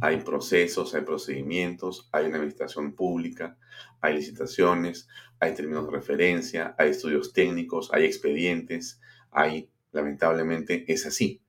Hay 0.00 0.20
procesos, 0.20 0.94
hay 0.94 1.02
procedimientos, 1.02 2.08
hay 2.12 2.26
una 2.26 2.36
administración 2.36 2.94
pública, 2.94 3.58
hay 4.00 4.14
licitaciones, 4.14 5.08
hay 5.38 5.54
términos 5.54 5.86
de 5.86 5.92
referencia, 5.92 6.74
hay 6.78 6.90
estudios 6.90 7.32
técnicos, 7.32 7.90
hay 7.92 8.04
expedientes, 8.04 9.00
hay, 9.30 9.70
lamentablemente, 9.92 10.84
es 10.92 11.06
así. 11.06 11.42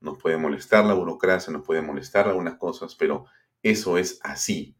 Nos 0.00 0.18
puede 0.18 0.36
molestar 0.36 0.84
la 0.84 0.94
burocracia, 0.94 1.52
nos 1.52 1.66
puede 1.66 1.82
molestar 1.82 2.28
algunas 2.28 2.56
cosas, 2.56 2.94
pero 2.94 3.26
eso 3.62 3.98
es 3.98 4.20
así. 4.22 4.76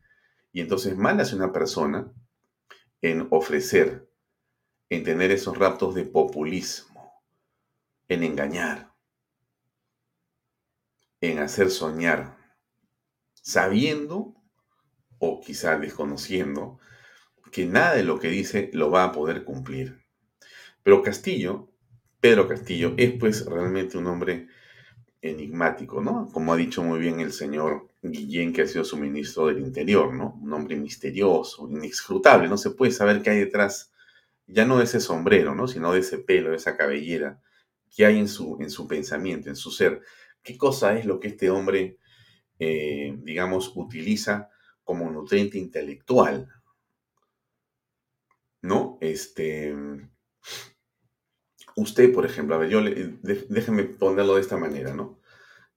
Y 0.53 0.61
entonces 0.61 0.97
mal 0.97 1.21
hace 1.21 1.37
una 1.37 1.53
persona 1.53 2.13
en 3.03 3.27
ofrecer, 3.31 4.09
en 4.89 5.05
tener 5.05 5.31
esos 5.31 5.57
raptos 5.59 5.95
de 5.95 6.05
populismo, 6.05 7.23
en 8.09 8.23
engañar, 8.23 8.93
en 11.21 11.41
hacer 11.41 11.71
soñar, 11.71 12.38
sabiendo 13.49 14.35
o 15.19 15.41
quizá 15.41 15.79
desconociendo 15.79 16.79
que 17.51 17.65
nada 17.65 17.95
de 17.95 18.05
lo 18.05 18.19
que 18.21 18.29
dice 18.29 18.69
lo 18.75 18.91
va 18.91 19.05
a 19.05 19.13
poder 19.13 19.45
cumplir. 19.45 20.05
Pero 20.83 21.01
Castillo, 21.01 21.71
Pedro 22.21 22.47
Castillo, 22.47 22.93
es 22.99 23.13
pues 23.13 23.47
realmente 23.47 23.97
un 23.97 24.07
hombre 24.07 24.49
enigmático, 25.23 26.03
¿no? 26.03 26.29
Como 26.31 26.53
ha 26.53 26.59
dicho 26.59 26.83
muy 26.83 26.99
bien 26.99 27.21
el 27.21 27.33
señor 27.33 27.89
Guillén, 28.03 28.53
que 28.53 28.63
ha 28.63 28.67
sido 28.67 28.85
su 28.85 28.99
ministro 28.99 29.47
del 29.47 29.61
Interior, 29.61 30.13
¿no? 30.13 30.39
Un 30.43 30.53
hombre 30.53 30.77
misterioso, 30.77 31.71
inescrutable, 31.71 32.49
no 32.49 32.59
se 32.59 32.73
puede 32.73 32.93
saber 32.93 33.23
qué 33.23 33.31
hay 33.31 33.39
detrás, 33.39 33.95
ya 34.47 34.67
no 34.67 34.77
de 34.77 34.85
ese 34.85 35.01
sombrero, 35.01 35.55
¿no? 35.55 35.69
Sino 35.69 35.95
de 35.95 36.01
ese 36.01 36.19
pelo, 36.19 36.51
de 36.51 36.57
esa 36.57 36.77
cabellera, 36.77 37.41
qué 37.97 38.05
hay 38.05 38.19
en 38.19 38.29
su, 38.29 38.59
en 38.61 38.69
su 38.69 38.87
pensamiento, 38.87 39.49
en 39.49 39.57
su 39.57 39.71
ser. 39.71 40.03
¿Qué 40.43 40.59
cosa 40.59 40.99
es 40.99 41.07
lo 41.07 41.19
que 41.19 41.29
este 41.29 41.49
hombre, 41.49 41.97
eh, 42.59 43.17
digamos, 43.23 43.73
utiliza 43.75 44.51
como 44.85 45.11
nutriente 45.11 45.59
intelectual? 45.59 46.49
¿No? 48.63 48.99
Este 49.01 49.75
usted, 51.79 52.13
por 52.13 52.27
ejemplo, 52.27 52.65
yo 52.65 52.83
déjeme 52.83 53.85
ponerlo 53.85 54.35
de 54.35 54.41
esta 54.41 54.57
manera, 54.57 54.95
¿no? 54.95 55.21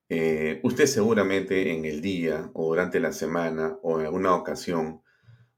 Eh, 0.10 0.60
usted 0.64 0.88
seguramente 0.88 1.72
en 1.72 1.86
el 1.86 2.02
día 2.02 2.50
o 2.54 2.68
durante 2.70 3.00
la 3.00 3.14
semana 3.14 3.78
o 3.82 4.00
en 4.00 4.08
alguna 4.08 4.36
ocasión, 4.36 5.02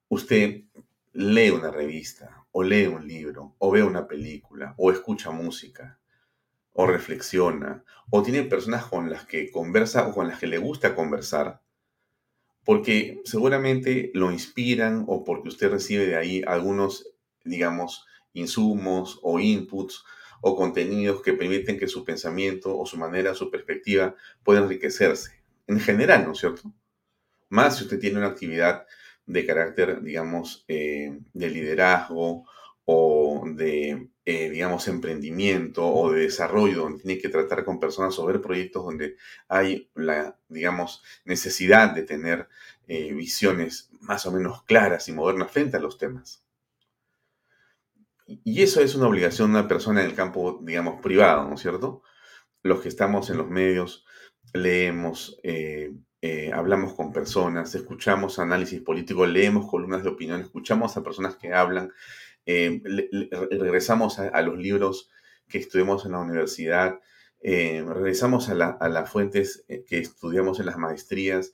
usted 0.10 0.64
lee 1.14 1.50
una 1.50 1.72
revista 1.72 2.46
o 2.52 2.62
lee 2.62 2.86
un 2.88 3.08
libro 3.08 3.56
o 3.58 3.72
ve 3.72 3.84
una 3.84 4.08
película 4.08 4.76
o 4.78 4.92
escucha 4.92 5.32
música 5.32 6.00
o 6.74 6.88
reflexiona 6.88 7.84
o 8.10 8.24
tiene 8.24 8.44
personas 8.44 8.86
con 8.86 9.10
las 9.10 9.26
que 9.26 9.52
conversa 9.52 10.08
o 10.08 10.14
con 10.14 10.28
las 10.28 10.40
que 10.40 10.48
le 10.48 10.58
gusta 10.58 10.96
conversar 10.96 11.64
porque 12.64 13.22
seguramente 13.26 14.12
lo 14.14 14.32
inspiran 14.32 15.04
o 15.08 15.24
porque 15.24 15.50
usted 15.50 15.70
recibe 15.70 16.06
de 16.06 16.16
ahí 16.16 16.44
algunos, 16.46 17.14
digamos, 17.44 18.06
insumos 18.34 19.20
o 19.22 19.40
inputs 19.40 20.04
o 20.42 20.56
contenidos 20.56 21.22
que 21.22 21.34
permiten 21.34 21.78
que 21.78 21.88
su 21.88 22.04
pensamiento 22.04 22.78
o 22.78 22.86
su 22.86 22.98
manera, 22.98 23.36
su 23.36 23.50
perspectiva 23.50 24.16
pueda 24.44 24.62
enriquecerse. 24.62 25.44
En 25.68 25.80
general, 25.80 26.26
¿no 26.26 26.34
es 26.34 26.40
cierto? 26.40 26.74
Más 27.50 27.78
si 27.78 27.84
usted 27.84 28.00
tiene 28.00 28.18
una 28.18 28.28
actividad 28.28 28.86
de 29.26 29.46
carácter, 29.46 30.02
digamos, 30.02 30.66
eh, 30.68 31.18
de 31.34 31.50
liderazgo 31.50 32.46
o 32.86 33.44
de, 33.56 34.10
eh, 34.26 34.50
digamos, 34.50 34.88
emprendimiento 34.88 35.86
o 35.86 36.10
de 36.14 36.22
desarrollo, 36.22 36.84
donde 36.84 37.04
tiene 37.04 37.22
que 37.22 37.28
tratar 37.28 37.66
con 37.66 37.78
personas 37.78 38.18
o 38.20 38.26
ver 38.26 38.40
proyectos 38.40 38.86
donde 38.86 39.18
hay 39.50 39.90
la, 39.96 40.38
digamos, 40.48 41.04
necesidad 41.26 41.94
de 41.94 42.04
tener 42.04 42.48
eh, 42.88 43.14
visiones 43.14 43.90
más 44.00 44.26
o 44.26 44.32
menos 44.32 44.64
claras 44.64 45.10
y 45.10 45.12
modernas 45.12 45.52
frente 45.52 45.76
a 45.76 45.82
los 45.82 45.98
temas. 45.98 46.42
Y 48.26 48.62
eso 48.62 48.80
es 48.80 48.96
una 48.96 49.08
obligación 49.08 49.52
de 49.52 49.60
una 49.60 49.68
persona 49.68 50.02
en 50.02 50.10
el 50.10 50.16
campo, 50.16 50.58
digamos, 50.64 51.02
privado, 51.02 51.46
¿no 51.50 51.56
es 51.56 51.62
cierto? 51.62 52.02
Los 52.62 52.80
que 52.80 52.88
estamos 52.88 53.30
en 53.30 53.38
los 53.38 53.50
medios, 53.50 54.06
leemos, 54.54 55.38
eh, 55.44 55.92
hablamos 56.54 56.94
con 56.94 57.12
personas, 57.12 57.76
escuchamos 57.76 58.40
análisis 58.40 58.80
político, 58.80 59.26
leemos 59.26 59.70
columnas 59.70 60.04
de 60.04 60.10
opinión, 60.10 60.40
escuchamos 60.40 60.96
a 60.96 61.04
personas 61.04 61.36
que 61.36 61.54
hablan, 61.54 61.92
eh, 62.46 62.82
regresamos 63.52 64.20
a, 64.20 64.42
los 64.42 64.58
libros 64.58 65.10
que 65.48 65.60
estudiamos 65.60 66.06
en 66.06 66.14
la 66.14 66.20
universidad, 66.20 67.00
regresamos 67.42 68.50
a, 68.50 68.54
las 68.56 69.10
fuentes 69.10 69.66
que 69.68 70.00
estudiamos 70.00 70.60
en 70.60 70.66
las 70.68 70.78
maestrías, 70.78 71.54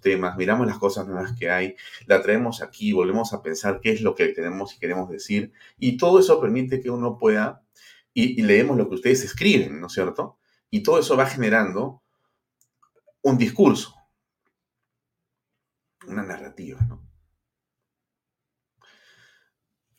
temas, 0.00 0.36
miramos 0.36 0.66
las 0.66 0.78
cosas 0.78 1.06
nuevas 1.06 1.32
que 1.38 1.50
hay, 1.50 1.76
la 2.06 2.22
traemos 2.22 2.62
aquí, 2.62 2.92
volvemos 2.92 3.32
a 3.32 3.42
pensar 3.42 3.80
qué 3.80 3.92
es 3.92 4.00
lo 4.00 4.14
que 4.14 4.28
tenemos 4.28 4.74
y 4.74 4.78
queremos 4.78 5.08
decir, 5.08 5.52
y 5.78 5.96
todo 5.96 6.18
eso 6.18 6.40
permite 6.40 6.80
que 6.80 6.90
uno 6.90 7.18
pueda, 7.18 7.62
y, 8.14 8.42
leemos 8.42 8.76
lo 8.76 8.88
que 8.88 8.96
ustedes 8.96 9.24
escriben, 9.24 9.80
¿no 9.80 9.86
es 9.86 9.92
cierto? 9.92 10.38
Y 10.70 10.82
todo 10.82 10.98
eso 10.98 11.16
va 11.16 11.26
generando 11.26 12.02
un 13.22 13.38
discurso, 13.38 13.94
una 16.06 16.22
narrativa, 16.22 16.80
¿no? 16.82 17.11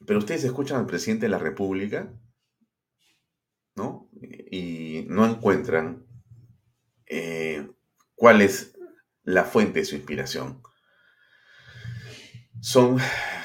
Pero 0.05 0.19
ustedes 0.19 0.43
escuchan 0.43 0.79
al 0.79 0.85
presidente 0.85 1.25
de 1.25 1.31
la 1.31 1.39
República, 1.39 2.13
¿no? 3.75 4.09
Y 4.51 5.05
no 5.09 5.25
encuentran 5.25 6.05
eh, 7.05 7.69
cuál 8.15 8.41
es 8.41 8.77
la 9.23 9.43
fuente 9.45 9.79
de 9.79 9.85
su 9.85 9.95
inspiración. 9.95 10.61
Son 12.59 12.97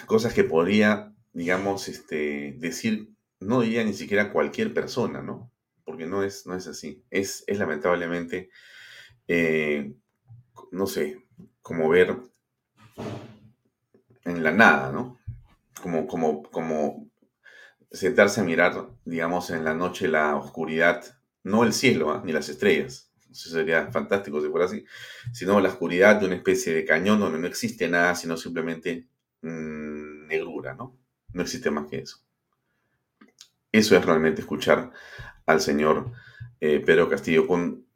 cosas 0.06 0.34
que 0.34 0.44
podría, 0.44 1.14
digamos, 1.32 1.88
este, 1.88 2.54
decir, 2.58 3.10
no 3.40 3.60
diría 3.60 3.84
ni 3.84 3.94
siquiera 3.94 4.32
cualquier 4.32 4.74
persona, 4.74 5.22
¿no? 5.22 5.52
Porque 5.84 6.06
no 6.06 6.22
es, 6.22 6.46
no 6.46 6.54
es 6.54 6.66
así. 6.66 7.04
Es, 7.10 7.44
es 7.46 7.58
lamentablemente, 7.58 8.50
eh, 9.26 9.94
no 10.72 10.86
sé, 10.86 11.26
como 11.62 11.88
ver 11.88 12.16
en 14.24 14.42
la 14.42 14.52
nada, 14.52 14.92
¿no? 14.92 15.17
Como, 15.82 16.06
como, 16.06 16.42
como 16.42 17.10
sentarse 17.90 18.40
a 18.40 18.44
mirar, 18.44 18.88
digamos, 19.04 19.50
en 19.50 19.64
la 19.64 19.74
noche 19.74 20.08
la 20.08 20.36
oscuridad, 20.36 21.04
no 21.44 21.64
el 21.64 21.72
cielo, 21.72 22.10
¿ah? 22.10 22.22
ni 22.24 22.32
las 22.32 22.48
estrellas, 22.48 23.08
eso 23.30 23.50
sería 23.50 23.90
fantástico 23.92 24.40
si 24.40 24.48
fuera 24.48 24.66
así, 24.66 24.84
sino 25.32 25.60
la 25.60 25.68
oscuridad 25.68 26.16
de 26.16 26.26
una 26.26 26.36
especie 26.36 26.74
de 26.74 26.84
cañón 26.84 27.20
donde 27.20 27.38
no 27.38 27.46
existe 27.46 27.88
nada, 27.88 28.14
sino 28.14 28.36
simplemente 28.36 29.08
mm, 29.42 30.26
negrura, 30.26 30.74
¿no? 30.74 30.98
No 31.32 31.42
existe 31.42 31.70
más 31.70 31.86
que 31.88 31.98
eso. 31.98 32.18
Eso 33.70 33.96
es 33.96 34.04
realmente 34.04 34.40
escuchar 34.40 34.90
al 35.46 35.60
señor 35.60 36.10
eh, 36.60 36.80
Pedro 36.80 37.08
Castillo. 37.08 37.46
Con, 37.46 37.86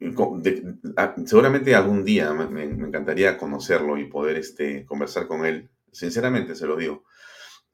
seguramente 1.25 1.73
algún 1.73 2.05
día 2.05 2.31
me, 2.33 2.63
encantaría 2.63 3.37
conocerlo 3.37 3.97
y 3.97 4.05
poder 4.05 4.37
este, 4.37 4.85
conversar 4.85 5.27
con 5.27 5.45
él. 5.45 5.69
Sinceramente 5.91 6.55
se 6.55 6.67
lo 6.67 6.75
digo. 6.75 7.05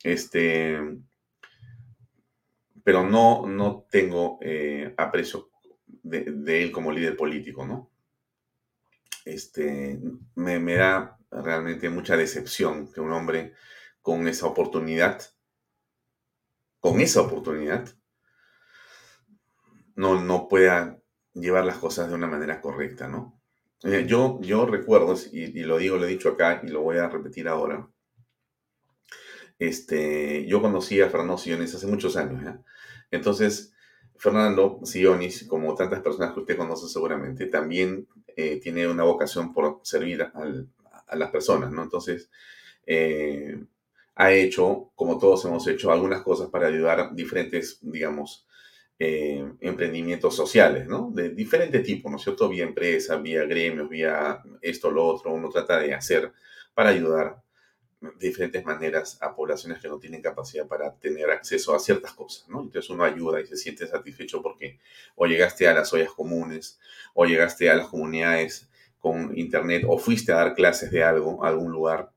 Este, 0.04 0.80
pero 2.84 3.08
no, 3.08 3.46
no 3.48 3.86
tengo 3.90 4.40
eh, 4.42 4.94
aprecio 4.98 5.50
de, 5.86 6.64
él 6.64 6.72
como 6.72 6.92
líder 6.92 7.16
político, 7.16 7.66
¿no? 7.66 7.92
Este, 9.26 10.00
me, 10.36 10.60
me 10.60 10.76
da 10.76 11.18
realmente 11.30 11.90
mucha 11.90 12.18
decepción 12.18 12.92
que 12.92 13.02
un 13.02 13.12
hombre 13.12 13.54
con 14.02 14.28
esa 14.28 14.48
oportunidad, 14.48 15.22
con 16.80 17.02
esa 17.02 17.22
oportunidad, 17.22 17.88
no, 19.96 20.22
no 20.22 20.48
pueda 20.48 20.98
llevar 21.34 21.66
las 21.66 21.78
cosas 21.78 22.10
de 22.10 22.16
una 22.16 22.28
manera 22.28 22.62
correcta, 22.62 23.08
¿no? 23.08 23.40
Eh, 23.84 24.06
yo, 24.08 24.40
yo 24.42 24.66
recuerdo, 24.66 25.16
y, 25.32 25.64
lo 25.64 25.78
digo, 25.78 25.98
lo 25.98 26.06
he 26.06 26.10
dicho 26.10 26.30
acá 26.30 26.62
y 26.64 26.68
lo 26.68 26.82
voy 26.82 26.98
a 26.98 27.10
repetir 27.10 27.48
ahora, 27.48 27.88
este, 29.60 30.46
yo 30.48 30.62
conocí 30.62 31.02
a 31.02 31.10
Fernando 31.10 31.38
Siones 31.38 31.76
hace 31.76 31.86
muchos 31.86 32.16
años. 32.16 32.56
Entonces, 33.12 33.74
Fernando 34.16 34.80
Sionis, 34.84 35.44
como 35.48 35.76
tantas 35.76 36.02
personas 36.02 36.34
que 36.34 36.40
usted 36.40 36.58
conoce 36.58 36.88
seguramente, 36.88 37.46
también 37.48 38.08
eh, 38.36 38.60
tiene 38.62 38.88
una 38.88 39.04
vocación 39.04 39.54
por 39.54 39.82
servir 39.84 40.24
a 40.24 41.16
las 41.16 41.32
personas, 41.32 41.72
¿no? 41.72 41.84
Entonces, 41.84 42.30
eh, 42.86 43.64
ha 44.16 44.32
hecho, 44.34 44.92
como 44.96 45.18
todos 45.18 45.46
hemos 45.46 45.68
hecho, 45.68 45.92
algunas 45.92 46.22
cosas 46.24 46.50
para 46.50 46.68
ayudar 46.68 47.00
a 47.00 47.10
diferentes, 47.14 47.80
digamos, 47.82 48.46
eh, 48.98 49.46
emprendimientos 49.62 50.36
sociales, 50.36 50.88
¿no? 50.88 51.12
De 51.14 51.30
diferente 51.30 51.80
tipo, 51.80 52.10
¿no 52.10 52.18
es 52.18 52.24
cierto? 52.24 52.50
Vía 52.50 52.64
empresa, 52.64 53.16
vía 53.18 53.46
gremios, 53.46 53.90
vía 53.90 54.42
esto, 54.62 54.92
lo 54.92 55.06
otro, 55.06 55.34
uno 55.34 55.50
trata 55.50 55.80
de 55.80 55.94
hacer 55.94 56.34
para 56.74 56.90
ayudar 56.90 57.42
diferentes 58.18 58.64
maneras 58.66 59.18
a 59.22 59.36
poblaciones 59.36 59.80
que 59.80 59.90
no 59.90 60.00
tienen 60.00 60.22
capacidad 60.22 60.68
para 60.68 60.96
tener 60.96 61.30
acceso 61.30 61.76
a 61.76 61.80
ciertas 61.80 62.14
cosas, 62.14 62.48
¿no? 62.48 62.62
Entonces 62.62 62.90
uno 62.90 63.04
ayuda 63.04 63.42
y 63.42 63.48
se 63.48 63.58
siente 63.58 63.88
satisfecho 63.88 64.42
porque 64.42 64.80
o 65.16 65.26
llegaste 65.26 65.68
a 65.68 65.74
las 65.74 65.92
ollas 65.94 66.12
comunes, 66.12 66.80
o 67.14 67.26
llegaste 67.26 67.70
a 67.70 67.76
las 67.76 67.88
comunidades 67.88 68.70
con 69.00 69.38
internet, 69.38 69.84
o 69.88 69.98
fuiste 69.98 70.32
a 70.32 70.36
dar 70.36 70.54
clases 70.54 70.92
de 70.92 71.04
algo, 71.04 71.44
a 71.44 71.50
algún 71.50 71.72
lugar, 71.72 72.12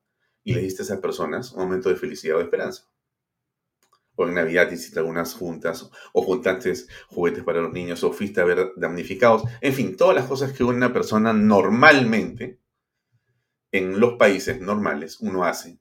y 0.44 0.54
le 0.54 0.60
diste 0.60 0.82
a 0.82 0.84
esas 0.84 1.00
personas 1.00 1.52
un 1.52 1.64
momento 1.64 1.88
de 1.88 1.96
felicidad 1.96 2.36
o 2.36 2.38
de 2.38 2.44
esperanza. 2.44 2.88
O 4.14 4.26
en 4.26 4.34
Navidad 4.34 4.70
hiciste 4.70 4.98
algunas 4.98 5.34
juntas, 5.34 5.88
o 6.12 6.22
juntaste 6.22 6.72
juguetes 7.08 7.44
para 7.44 7.60
los 7.60 7.72
niños, 7.72 8.02
o 8.04 8.12
fuiste 8.12 8.40
a 8.40 8.44
ver 8.44 8.72
damnificados. 8.76 9.44
En 9.60 9.72
fin, 9.72 9.96
todas 9.96 10.14
las 10.14 10.26
cosas 10.26 10.52
que 10.52 10.64
una 10.64 10.92
persona 10.92 11.32
normalmente 11.32 12.61
en 13.72 13.98
los 13.98 14.14
países 14.14 14.60
normales 14.60 15.18
uno 15.20 15.44
hace 15.44 15.78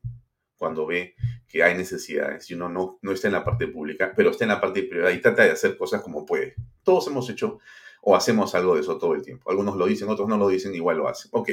cuando 0.56 0.86
ve 0.86 1.15
que 1.47 1.63
hay 1.63 1.75
necesidades 1.75 2.49
y 2.49 2.54
uno 2.54 2.69
no, 2.69 2.99
no 3.01 3.12
está 3.12 3.27
en 3.27 3.34
la 3.34 3.43
parte 3.43 3.67
pública, 3.67 4.13
pero 4.15 4.32
está 4.32 4.45
en 4.45 4.49
la 4.49 4.62
parte 4.62 4.84
privada 4.84 5.12
y 5.12 5.19
trata 5.19 5.43
de 5.43 5.51
hacer 5.51 5.77
cosas 5.77 6.01
como 6.01 6.25
puede. 6.25 6.56
Todos 6.84 7.08
hemos 7.08 7.30
hecho 7.30 7.60
o 8.01 8.15
hacemos 8.15 8.56
algo 8.56 8.75
de 8.75 8.82
eso 8.82 8.97
todo 8.97 9.13
el 9.13 9.21
tiempo. 9.21 9.51
Algunos 9.51 9.75
lo 9.75 9.86
dicen, 9.86 10.10
otros 10.10 10.27
no 10.27 10.38
lo 10.38 10.47
dicen, 10.47 10.73
igual 10.73 10.97
lo 10.97 11.08
hacen. 11.08 11.30
Ok. 11.34 11.49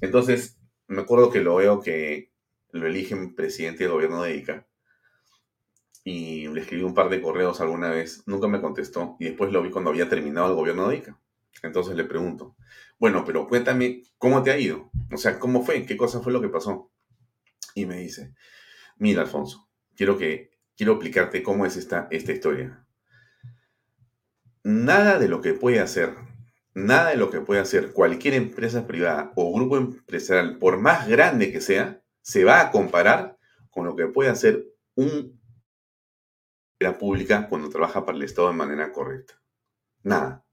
Entonces, 0.00 0.58
me 0.86 1.02
acuerdo 1.02 1.30
que 1.30 1.40
lo 1.40 1.56
veo 1.56 1.80
que 1.80 2.32
lo 2.70 2.86
eligen 2.86 3.34
presidente 3.34 3.84
del 3.84 3.92
gobierno 3.92 4.22
de 4.22 4.36
ICA 4.36 4.66
y 6.04 6.48
le 6.48 6.60
escribí 6.60 6.82
un 6.82 6.94
par 6.94 7.08
de 7.08 7.20
correos 7.20 7.60
alguna 7.60 7.90
vez, 7.90 8.22
nunca 8.26 8.48
me 8.48 8.60
contestó 8.60 9.16
y 9.18 9.26
después 9.26 9.52
lo 9.52 9.62
vi 9.62 9.70
cuando 9.70 9.90
había 9.90 10.08
terminado 10.08 10.48
el 10.48 10.54
gobierno 10.54 10.88
de 10.88 10.96
ICA. 10.96 11.20
Entonces 11.62 11.96
le 11.96 12.04
pregunto, 12.04 12.56
bueno, 12.98 13.24
pero 13.24 13.46
cuéntame 13.46 14.02
cómo 14.18 14.42
te 14.42 14.50
ha 14.50 14.58
ido. 14.58 14.90
O 15.12 15.16
sea, 15.16 15.38
¿cómo 15.38 15.64
fue? 15.64 15.86
¿Qué 15.86 15.96
cosa 15.96 16.20
fue 16.20 16.32
lo 16.32 16.40
que 16.40 16.48
pasó? 16.48 16.90
Y 17.74 17.86
me 17.86 17.98
dice, 17.98 18.34
mira, 18.96 19.22
Alfonso, 19.22 19.68
quiero 19.94 20.18
que 20.18 20.50
quiero 20.76 20.92
explicarte 20.92 21.42
cómo 21.42 21.66
es 21.66 21.76
esta, 21.76 22.08
esta 22.10 22.32
historia. 22.32 22.86
Nada 24.64 25.18
de 25.18 25.28
lo 25.28 25.40
que 25.40 25.54
puede 25.54 25.80
hacer, 25.80 26.14
nada 26.74 27.10
de 27.10 27.16
lo 27.16 27.30
que 27.30 27.40
puede 27.40 27.60
hacer 27.60 27.92
cualquier 27.92 28.34
empresa 28.34 28.86
privada 28.86 29.32
o 29.36 29.52
grupo 29.52 29.76
empresarial, 29.76 30.58
por 30.58 30.78
más 30.78 31.08
grande 31.08 31.52
que 31.52 31.60
sea, 31.60 32.02
se 32.20 32.44
va 32.44 32.60
a 32.60 32.70
comparar 32.70 33.38
con 33.70 33.86
lo 33.86 33.96
que 33.96 34.06
puede 34.06 34.30
hacer 34.30 34.66
un 34.94 35.38
pública 36.98 37.48
cuando 37.48 37.68
trabaja 37.68 38.04
para 38.04 38.16
el 38.16 38.24
Estado 38.24 38.48
de 38.48 38.54
manera 38.54 38.92
correcta. 38.92 39.34
Nada. 40.02 40.44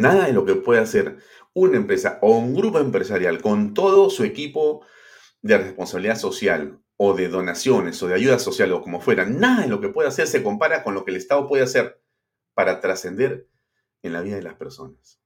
Nada 0.00 0.26
de 0.26 0.32
lo 0.32 0.44
que 0.44 0.54
puede 0.54 0.80
hacer 0.80 1.18
una 1.52 1.76
empresa 1.76 2.18
o 2.22 2.38
un 2.38 2.54
grupo 2.54 2.78
empresarial 2.78 3.42
con 3.42 3.74
todo 3.74 4.08
su 4.08 4.24
equipo 4.24 4.84
de 5.42 5.58
responsabilidad 5.58 6.16
social 6.16 6.80
o 6.96 7.14
de 7.14 7.28
donaciones 7.28 8.02
o 8.02 8.08
de 8.08 8.14
ayuda 8.14 8.38
social 8.38 8.72
o 8.72 8.82
como 8.82 9.00
fuera, 9.00 9.24
nada 9.26 9.62
de 9.62 9.68
lo 9.68 9.80
que 9.80 9.88
puede 9.88 10.08
hacer 10.08 10.26
se 10.26 10.42
compara 10.42 10.82
con 10.82 10.94
lo 10.94 11.04
que 11.04 11.10
el 11.10 11.16
Estado 11.16 11.46
puede 11.46 11.62
hacer 11.62 12.02
para 12.54 12.80
trascender 12.80 13.48
en 14.02 14.12
la 14.12 14.22
vida 14.22 14.36
de 14.36 14.42
las 14.42 14.54
personas. 14.54 15.20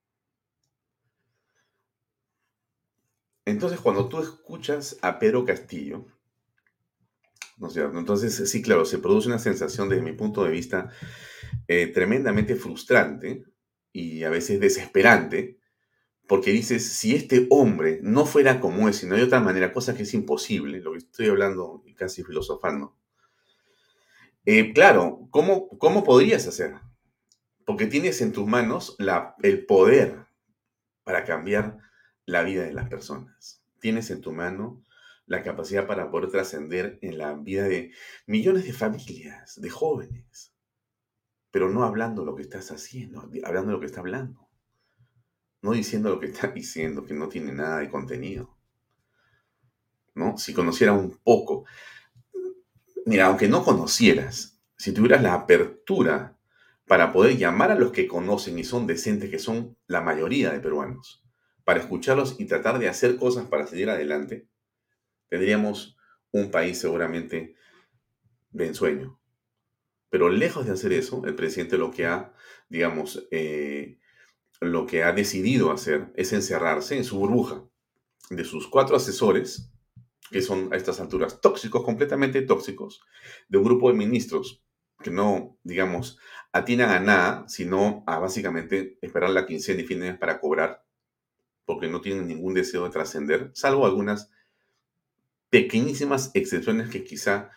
Entonces, 3.44 3.78
cuando 3.80 4.08
tú 4.08 4.20
escuchas 4.20 4.96
a 5.02 5.18
Pedro 5.18 5.44
Castillo, 5.44 6.06
¿no? 7.58 7.68
Entonces, 7.98 8.50
sí, 8.50 8.62
claro, 8.62 8.84
se 8.84 8.98
produce 8.98 9.28
una 9.28 9.38
sensación, 9.38 9.88
desde 9.88 10.02
mi 10.02 10.12
punto 10.12 10.42
de 10.42 10.50
vista, 10.50 10.90
eh, 11.68 11.86
tremendamente 11.88 12.56
frustrante 12.56 13.44
y 13.94 14.24
a 14.24 14.28
veces 14.28 14.58
desesperante, 14.58 15.56
porque 16.26 16.50
dices, 16.50 16.84
si 16.84 17.14
este 17.14 17.46
hombre 17.48 18.00
no 18.02 18.26
fuera 18.26 18.58
como 18.58 18.88
es, 18.88 18.96
sino 18.96 19.14
de 19.14 19.22
otra 19.22 19.38
manera, 19.40 19.72
cosa 19.72 19.94
que 19.94 20.02
es 20.02 20.12
imposible, 20.14 20.80
lo 20.80 20.92
que 20.92 20.98
estoy 20.98 21.28
hablando 21.28 21.84
casi 21.96 22.24
filosofando, 22.24 22.96
eh, 24.44 24.72
claro, 24.74 25.28
¿cómo, 25.30 25.68
¿cómo 25.78 26.02
podrías 26.02 26.46
hacer? 26.48 26.74
Porque 27.64 27.86
tienes 27.86 28.20
en 28.20 28.32
tus 28.32 28.46
manos 28.46 28.96
la, 28.98 29.36
el 29.42 29.64
poder 29.64 30.26
para 31.04 31.24
cambiar 31.24 31.78
la 32.26 32.42
vida 32.42 32.64
de 32.64 32.74
las 32.74 32.88
personas. 32.88 33.62
Tienes 33.78 34.10
en 34.10 34.20
tu 34.20 34.32
mano 34.32 34.82
la 35.26 35.42
capacidad 35.44 35.86
para 35.86 36.10
poder 36.10 36.30
trascender 36.30 36.98
en 37.00 37.16
la 37.16 37.34
vida 37.34 37.62
de 37.62 37.92
millones 38.26 38.64
de 38.64 38.72
familias, 38.72 39.60
de 39.60 39.70
jóvenes, 39.70 40.53
pero 41.54 41.70
no 41.70 41.84
hablando 41.84 42.24
lo 42.24 42.34
que 42.34 42.42
estás 42.42 42.72
haciendo, 42.72 43.30
hablando 43.44 43.70
lo 43.70 43.78
que 43.78 43.86
está 43.86 44.00
hablando, 44.00 44.48
no 45.62 45.70
diciendo 45.70 46.10
lo 46.10 46.18
que 46.18 46.26
está 46.26 46.48
diciendo, 46.52 47.04
que 47.04 47.14
no 47.14 47.28
tiene 47.28 47.52
nada 47.52 47.78
de 47.78 47.88
contenido. 47.88 48.58
¿No? 50.16 50.36
Si 50.36 50.52
conociera 50.52 50.92
un 50.92 51.16
poco, 51.18 51.64
mira, 53.06 53.26
aunque 53.26 53.46
no 53.46 53.62
conocieras, 53.62 54.60
si 54.76 54.90
tuvieras 54.90 55.22
la 55.22 55.34
apertura 55.34 56.36
para 56.88 57.12
poder 57.12 57.36
llamar 57.36 57.70
a 57.70 57.76
los 57.76 57.92
que 57.92 58.08
conocen 58.08 58.58
y 58.58 58.64
son 58.64 58.88
decentes, 58.88 59.30
que 59.30 59.38
son 59.38 59.76
la 59.86 60.00
mayoría 60.00 60.50
de 60.50 60.58
peruanos, 60.58 61.24
para 61.62 61.78
escucharlos 61.78 62.34
y 62.40 62.46
tratar 62.46 62.80
de 62.80 62.88
hacer 62.88 63.16
cosas 63.16 63.46
para 63.46 63.68
seguir 63.68 63.90
adelante, 63.90 64.48
tendríamos 65.28 65.96
un 66.32 66.50
país 66.50 66.80
seguramente 66.80 67.54
de 68.50 68.66
ensueño. 68.66 69.20
Pero 70.14 70.28
lejos 70.28 70.64
de 70.64 70.70
hacer 70.70 70.92
eso, 70.92 71.24
el 71.26 71.34
presidente 71.34 71.76
lo 71.76 71.90
que 71.90 72.06
ha, 72.06 72.32
digamos, 72.68 73.26
eh, 73.32 73.98
lo 74.60 74.86
que 74.86 75.02
ha 75.02 75.12
decidido 75.12 75.72
hacer 75.72 76.12
es 76.14 76.32
encerrarse 76.32 76.96
en 76.96 77.02
su 77.02 77.18
burbuja 77.18 77.64
de 78.30 78.44
sus 78.44 78.68
cuatro 78.68 78.94
asesores, 78.94 79.72
que 80.30 80.40
son 80.40 80.72
a 80.72 80.76
estas 80.76 81.00
alturas 81.00 81.40
tóxicos, 81.40 81.82
completamente 81.82 82.42
tóxicos, 82.42 83.00
de 83.48 83.58
un 83.58 83.64
grupo 83.64 83.90
de 83.90 83.96
ministros 83.96 84.62
que 85.02 85.10
no, 85.10 85.58
digamos, 85.64 86.20
atinan 86.52 86.90
a 86.90 87.00
nada, 87.00 87.48
sino 87.48 88.04
a 88.06 88.20
básicamente 88.20 89.00
esperar 89.02 89.30
la 89.30 89.46
quincena 89.46 89.80
y 89.80 89.84
fines 89.84 90.16
para 90.16 90.38
cobrar 90.38 90.86
porque 91.64 91.88
no 91.88 92.00
tienen 92.00 92.28
ningún 92.28 92.54
deseo 92.54 92.84
de 92.84 92.90
trascender, 92.90 93.50
salvo 93.52 93.84
algunas 93.84 94.30
pequeñísimas 95.50 96.30
excepciones 96.34 96.88
que 96.88 97.02
quizá 97.02 97.50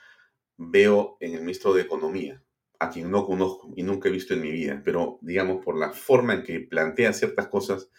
veo 0.58 1.17
en 1.20 1.36
el 1.36 1.41
ministro 1.41 1.76
de 1.76 1.84
Economía, 1.84 2.43
a 2.80 2.90
quien 2.90 3.12
no 3.12 3.26
conozco 3.26 3.74
y 3.76 3.84
nunca 3.84 4.10
he 4.10 4.12
visto 4.12 4.34
en 4.34 4.42
mi 4.42 4.52
vida, 4.52 4.82
pero 4.84 5.20
digamos 5.22 5.63
por 5.63 5.78
la 5.78 5.92
forma 5.92 6.34
en 6.36 6.44
que 6.44 6.60
plantea 6.60 7.13
ciertas 7.13 7.48
cosas, 7.48 7.90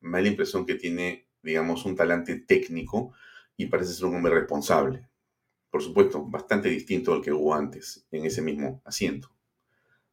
me 0.00 0.18
da 0.18 0.22
la 0.22 0.28
impresión 0.28 0.66
que 0.66 0.74
tiene, 0.74 1.28
digamos, 1.42 1.84
un 1.84 1.96
talante 1.96 2.36
técnico 2.40 3.14
y 3.56 3.66
parece 3.66 3.94
ser 3.94 4.06
un 4.06 4.16
hombre 4.16 4.34
responsable. 4.34 5.08
Por 5.70 5.82
supuesto, 5.82 6.24
bastante 6.24 6.68
distinto 6.68 7.12
al 7.12 7.22
que 7.22 7.32
hubo 7.32 7.54
antes 7.54 8.06
en 8.10 8.24
ese 8.24 8.42
mismo 8.42 8.82
asiento. 8.84 9.30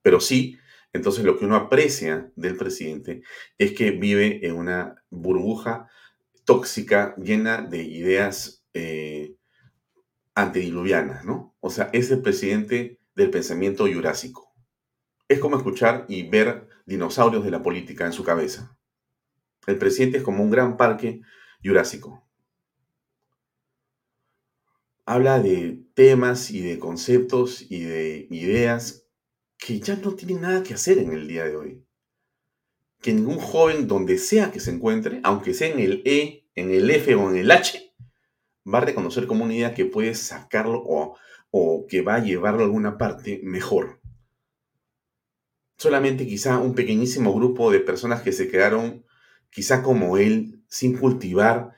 Pero 0.02 0.20
sí 0.20 0.58
entonces 0.94 1.26
lo 1.26 1.38
que 1.38 1.46
uno 1.46 1.56
aprecia 1.56 2.32
del 2.36 2.56
presidente 2.56 3.24
es 3.58 3.74
que 3.74 3.92
vive 3.92 4.46
en 4.46 4.56
una 4.56 5.04
burbuja 5.10 5.90
tóxica 6.46 7.16
llena 7.18 7.62
de 7.62 7.82
ideas 7.84 8.64
eh, 8.76 9.36
antediluvianas, 10.36 11.26
¿no? 11.26 11.56
O 11.60 11.72
sea, 11.72 11.90
es 11.94 12.12
el 12.12 12.22
presidente 12.22 13.00
del 13.16 13.30
pensamiento 13.30 13.86
jurásico. 13.86 14.54
Es 15.28 15.40
como 15.40 15.58
escuchar 15.58 16.06
y 16.08 16.24
ver 16.30 16.68
dinosaurios 16.86 17.44
de 17.44 17.52
la 17.52 17.64
política 17.64 18.06
en 18.06 18.14
su 18.14 18.24
cabeza. 18.24 18.78
El 19.68 19.78
presidente 19.78 20.18
es 20.18 20.24
como 20.24 20.44
un 20.44 20.52
gran 20.52 20.78
parque 20.78 21.22
jurásico. 21.64 22.28
Habla 25.06 25.40
de 25.40 25.84
temas 25.94 26.52
y 26.52 26.62
de 26.62 26.80
conceptos 26.80 27.66
y 27.70 27.84
de 27.84 28.28
ideas 28.30 29.06
que 29.58 29.80
ya 29.80 29.96
no 29.96 30.16
tienen 30.16 30.42
nada 30.42 30.64
que 30.64 30.74
hacer 30.74 30.98
en 30.98 31.14
el 31.14 31.28
día 31.28 31.46
de 31.46 31.56
hoy. 31.56 31.86
Que 33.02 33.14
ningún 33.14 33.38
joven, 33.38 33.88
donde 33.88 34.18
sea 34.18 34.52
que 34.52 34.60
se 34.60 34.72
encuentre, 34.72 35.20
aunque 35.24 35.54
sea 35.54 35.70
en 35.70 35.80
el 35.80 36.02
E, 36.06 36.48
en 36.56 36.72
el 36.72 36.90
F 36.90 37.16
o 37.16 37.30
en 37.30 37.38
el 37.38 37.52
H, 37.52 37.94
va 38.72 38.78
a 38.80 38.86
reconocer 38.86 39.28
como 39.28 39.44
una 39.44 39.54
idea 39.54 39.74
que 39.74 39.86
puede 39.86 40.16
sacarlo 40.16 40.82
o, 40.86 41.18
o 41.56 41.86
que 41.88 42.02
va 42.02 42.16
a 42.16 42.24
llevarlo 42.24 42.62
a 42.62 42.66
alguna 42.66 42.98
parte 42.98 43.40
mejor. 43.44 44.02
Solamente 45.78 46.26
quizá 46.26 46.58
un 46.58 46.74
pequeñísimo 46.74 47.32
grupo 47.32 47.72
de 47.72 47.80
personas 47.80 48.24
que 48.24 48.32
se 48.32 48.48
quedaron, 48.48 49.06
quizá 49.52 49.84
como 49.84 50.18
él, 50.18 50.64
sin 50.68 50.98
cultivar, 50.98 51.76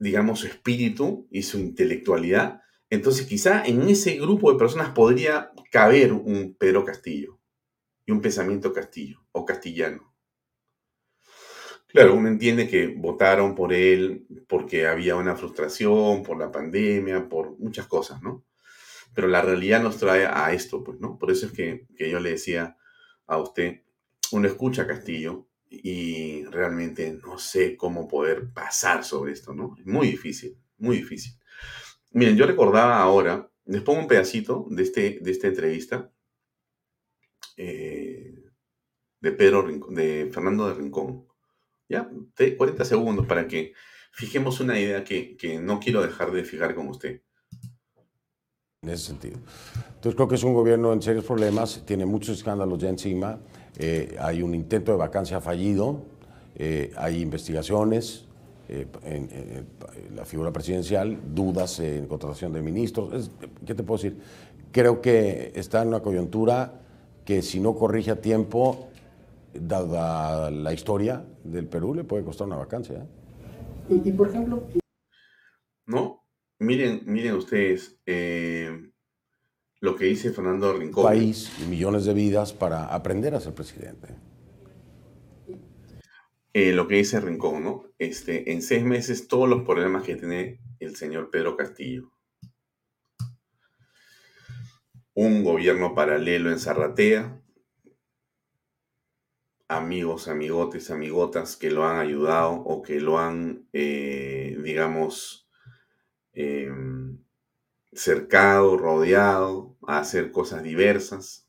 digamos, 0.00 0.40
su 0.40 0.48
espíritu 0.48 1.28
y 1.30 1.44
su 1.44 1.60
intelectualidad, 1.60 2.62
entonces 2.90 3.26
quizá 3.26 3.64
en 3.64 3.82
ese 3.88 4.16
grupo 4.16 4.52
de 4.52 4.58
personas 4.58 4.90
podría 4.90 5.52
caber 5.70 6.12
un 6.12 6.56
Pedro 6.58 6.84
Castillo 6.84 7.38
y 8.04 8.10
un 8.10 8.20
pensamiento 8.20 8.72
castillo 8.72 9.24
o 9.30 9.44
castellano. 9.44 10.12
Claro, 11.86 12.16
uno 12.16 12.26
entiende 12.26 12.66
que 12.66 12.88
votaron 12.88 13.54
por 13.54 13.72
él 13.72 14.26
porque 14.48 14.88
había 14.88 15.14
una 15.14 15.36
frustración 15.36 16.24
por 16.24 16.38
la 16.38 16.50
pandemia, 16.50 17.28
por 17.28 17.56
muchas 17.60 17.86
cosas, 17.86 18.20
¿no? 18.20 18.44
Pero 19.14 19.28
la 19.28 19.42
realidad 19.42 19.82
nos 19.82 19.98
trae 19.98 20.26
a 20.26 20.52
esto, 20.52 20.82
pues, 20.82 21.00
¿no? 21.00 21.18
Por 21.18 21.30
eso 21.30 21.46
es 21.46 21.52
que, 21.52 21.86
que 21.96 22.10
yo 22.10 22.20
le 22.20 22.30
decía 22.30 22.76
a 23.26 23.38
usted, 23.38 23.82
uno 24.32 24.48
escucha 24.48 24.86
Castillo 24.86 25.46
y 25.68 26.44
realmente 26.44 27.18
no 27.22 27.38
sé 27.38 27.76
cómo 27.76 28.08
poder 28.08 28.52
pasar 28.52 29.04
sobre 29.04 29.32
esto, 29.32 29.54
¿no? 29.54 29.76
Muy 29.84 30.08
difícil, 30.08 30.56
muy 30.78 30.98
difícil. 30.98 31.34
Miren, 32.12 32.36
yo 32.36 32.46
recordaba 32.46 33.00
ahora, 33.00 33.50
les 33.64 33.82
pongo 33.82 34.00
un 34.00 34.08
pedacito 34.08 34.66
de, 34.70 34.82
este, 34.82 35.18
de 35.20 35.30
esta 35.30 35.48
entrevista 35.48 36.12
eh, 37.56 38.34
de 39.20 39.32
Pedro 39.32 39.66
de 39.90 40.30
Fernando 40.32 40.68
de 40.68 40.74
Rincón. 40.74 41.26
Ya, 41.88 42.10
40 42.56 42.84
segundos 42.84 43.26
para 43.26 43.46
que 43.46 43.72
fijemos 44.12 44.60
una 44.60 44.78
idea 44.78 45.04
que, 45.04 45.36
no 45.60 45.80
quiero 45.80 46.02
dejar 46.02 46.32
de 46.32 46.44
fijar 46.44 46.74
con 46.74 46.88
usted. 46.88 47.22
En 48.84 48.88
ese 48.88 49.06
sentido. 49.06 49.38
Entonces 49.94 50.16
creo 50.16 50.26
que 50.26 50.34
es 50.34 50.42
un 50.42 50.54
gobierno 50.54 50.92
en 50.92 51.00
serios 51.00 51.24
problemas, 51.24 51.84
tiene 51.86 52.04
muchos 52.04 52.38
escándalos 52.38 52.80
ya 52.80 52.88
encima, 52.88 53.38
eh, 53.78 54.16
hay 54.18 54.42
un 54.42 54.56
intento 54.56 54.90
de 54.90 54.98
vacancia 54.98 55.40
fallido, 55.40 56.02
eh, 56.56 56.92
hay 56.96 57.20
investigaciones, 57.20 58.24
eh, 58.68 58.88
en, 59.04 59.28
la 60.16 60.24
figura 60.24 60.52
presidencial, 60.52 61.16
dudas 61.32 61.78
en 61.78 62.06
contratación 62.06 62.52
de 62.52 62.60
ministros. 62.60 63.30
¿Qué 63.64 63.72
te 63.72 63.84
puedo 63.84 64.02
decir? 64.02 64.20
Creo 64.72 65.00
que 65.00 65.52
está 65.54 65.82
en 65.82 65.88
una 65.88 66.00
coyuntura 66.00 66.80
que 67.24 67.40
si 67.42 67.60
no 67.60 67.76
corrige 67.76 68.10
a 68.10 68.20
tiempo, 68.20 68.88
dada 69.54 70.50
la 70.50 70.72
historia 70.72 71.24
del 71.44 71.68
Perú, 71.68 71.94
le 71.94 72.02
puede 72.02 72.24
costar 72.24 72.48
una 72.48 72.56
vacancia. 72.56 73.06
¿eh? 73.90 74.00
Y, 74.04 74.10
por 74.10 74.28
ejemplo... 74.28 74.64
No, 75.86 76.21
miren, 76.62 77.02
miren 77.06 77.34
ustedes 77.34 77.98
eh, 78.06 78.90
lo 79.80 79.96
que 79.96 80.06
dice 80.06 80.32
Fernando 80.32 80.72
Rincón. 80.72 81.04
País 81.04 81.52
y 81.60 81.64
millones 81.66 82.04
de 82.04 82.14
vidas 82.14 82.52
para 82.52 82.86
aprender 82.86 83.34
a 83.34 83.40
ser 83.40 83.54
presidente. 83.54 84.16
Eh, 86.54 86.72
lo 86.72 86.86
que 86.86 86.96
dice 86.96 87.20
Rincón, 87.20 87.64
¿no? 87.64 87.84
Este, 87.98 88.52
en 88.52 88.62
seis 88.62 88.84
meses 88.84 89.26
todos 89.26 89.48
los 89.48 89.62
problemas 89.62 90.04
que 90.04 90.16
tiene 90.16 90.60
el 90.80 90.96
señor 90.96 91.30
Pedro 91.30 91.56
Castillo. 91.56 92.12
Un 95.14 95.44
gobierno 95.44 95.94
paralelo 95.94 96.50
en 96.50 96.58
Zarratea, 96.58 97.42
amigos, 99.68 100.28
amigotes, 100.28 100.90
amigotas 100.90 101.56
que 101.56 101.70
lo 101.70 101.86
han 101.86 101.98
ayudado 101.98 102.52
o 102.52 102.82
que 102.82 103.00
lo 103.00 103.18
han, 103.18 103.68
eh, 103.72 104.58
digamos, 104.62 105.41
em, 106.34 107.18
cercado, 107.92 108.76
rodeado 108.76 109.76
a 109.86 109.98
hacer 109.98 110.32
cosas 110.32 110.62
diversas, 110.62 111.48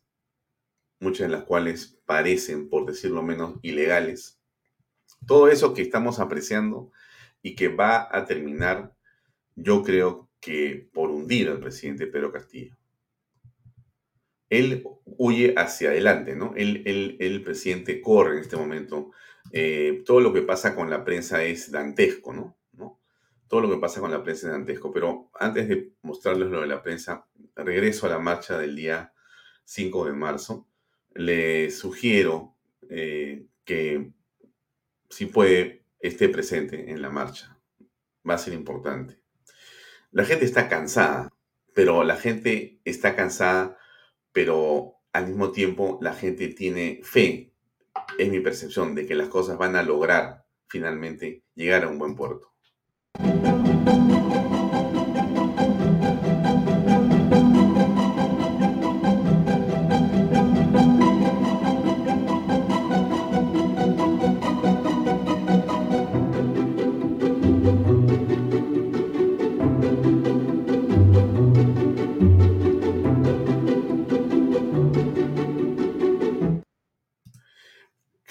muchas 1.00 1.28
de 1.28 1.34
las 1.38 1.44
cuales 1.44 2.00
parecen, 2.06 2.70
por 2.70 2.86
decirlo 2.86 3.22
menos, 3.24 3.60
ilegales 3.62 4.40
Todo 5.28 5.50
eso 5.50 5.74
que 5.74 5.82
estamos 5.84 6.20
apreciando 6.20 6.92
y 7.42 7.56
que 7.56 7.70
va 7.70 8.10
a 8.12 8.26
terminar, 8.26 8.96
yo 9.56 9.84
creo 9.84 10.30
que 10.42 10.90
por 10.94 11.12
hundir 11.12 11.50
al 11.50 11.60
presidente 11.60 12.08
Pedro 12.08 12.32
Castillo. 12.32 12.78
Él 14.50 14.84
huye 15.06 15.54
hacia 15.58 15.90
adelante, 15.90 16.36
¿no? 16.36 16.54
Él, 16.56 16.84
el 17.20 17.44
presidente 17.44 18.02
corre 18.02 18.34
en 18.36 18.40
este 18.40 18.56
momento. 18.56 19.12
Eh, 19.52 20.04
todo 20.06 20.22
lo 20.22 20.32
que 20.34 20.42
pasa 20.44 20.76
con 20.76 20.90
la 20.90 21.04
prensa 21.04 21.44
es 21.44 21.72
dantesco, 21.72 22.34
¿no? 22.34 22.56
Todo 23.54 23.62
lo 23.62 23.70
que 23.70 23.78
pasa 23.78 24.02
con 24.02 24.10
la 24.10 24.24
prensa 24.24 24.48
es 24.48 24.54
dantesco. 24.54 24.92
Pero 24.92 25.30
antes 25.36 25.70
de 25.70 25.94
mostrarles 26.02 26.50
lo 26.50 26.62
de 26.62 26.66
la 26.66 26.82
prensa, 26.82 27.28
regreso 27.56 28.08
a 28.08 28.10
la 28.10 28.18
marcha 28.18 28.58
del 28.58 28.76
día 28.76 29.14
5 29.66 30.06
de 30.06 30.14
marzo. 30.14 30.68
Le 31.14 31.70
sugiero 31.70 32.56
eh, 32.90 33.46
que 33.64 34.12
si 35.08 35.28
puede 35.28 35.86
esté 36.00 36.30
presente 36.30 36.90
en 36.90 37.00
la 37.00 37.12
marcha. 37.12 37.60
Va 38.28 38.34
a 38.34 38.40
ser 38.40 38.56
importante. 38.56 39.20
La 40.10 40.26
gente 40.26 40.46
está 40.46 40.68
cansada, 40.68 41.32
pero 41.76 42.04
la 42.04 42.16
gente 42.16 42.82
está 42.86 43.16
cansada, 43.16 43.78
pero 44.32 44.96
al 45.12 45.28
mismo 45.28 45.52
tiempo 45.52 46.00
la 46.02 46.16
gente 46.16 46.48
tiene 46.48 47.02
fe, 47.04 47.54
es 48.18 48.32
mi 48.32 48.40
percepción, 48.40 48.96
de 48.96 49.06
que 49.06 49.14
las 49.14 49.28
cosas 49.28 49.60
van 49.60 49.76
a 49.76 49.84
lograr 49.84 50.48
finalmente 50.66 51.44
llegar 51.54 51.84
a 51.84 51.90
un 51.90 52.00
buen 52.00 52.16
puerto. 52.16 52.53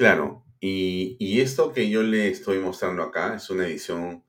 Claro, 0.03 0.45
y, 0.59 1.41
esto 1.41 1.73
que 1.73 1.89
yo 1.89 2.03
le 2.03 2.29
estoy 2.29 2.59
mostrando 2.59 3.05
acá 3.05 3.37
es 3.37 3.51
una 3.51 3.67
edición 3.67 4.25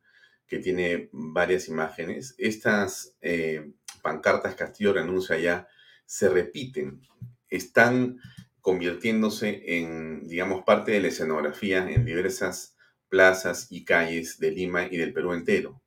que 0.53 0.59
tiene 0.59 1.09
varias 1.11 1.67
imágenes. 1.67 2.35
Estas 2.37 3.15
eh, 3.21 3.71
pancartas 4.03 4.53
Castillo 4.53 4.93
renuncia 4.93 5.35
ya 5.39 5.67
se 6.05 6.29
repiten, 6.29 7.01
están 7.49 8.19
convirtiéndose 8.61 9.63
en, 9.79 10.27
digamos, 10.27 10.63
parte 10.63 10.91
de 10.91 10.99
la 11.01 11.07
escenografía 11.07 11.89
en 11.89 12.05
diversas 12.05 12.77
plazas 13.09 13.67
y 13.71 13.83
calles 13.83 14.37
de 14.37 14.51
Lima 14.51 14.85
y 14.85 14.97
del 14.97 15.11
Perú 15.11 15.33
entero. 15.33 15.81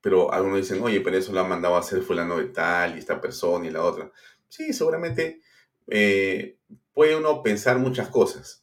Pero 0.00 0.32
algunos 0.32 0.58
dicen, 0.58 0.80
oye, 0.80 1.00
pero 1.00 1.16
eso 1.16 1.32
lo 1.32 1.40
ha 1.40 1.48
mandado 1.48 1.74
a 1.74 1.80
hacer 1.80 2.02
fulano 2.02 2.38
de 2.38 2.46
tal 2.46 2.94
y 2.94 3.00
esta 3.00 3.20
persona 3.20 3.66
y 3.66 3.70
la 3.70 3.82
otra. 3.82 4.12
Sí, 4.48 4.72
seguramente 4.72 5.40
eh, 5.88 6.56
puede 6.94 7.16
uno 7.16 7.42
pensar 7.42 7.78
muchas 7.80 8.08
cosas, 8.10 8.59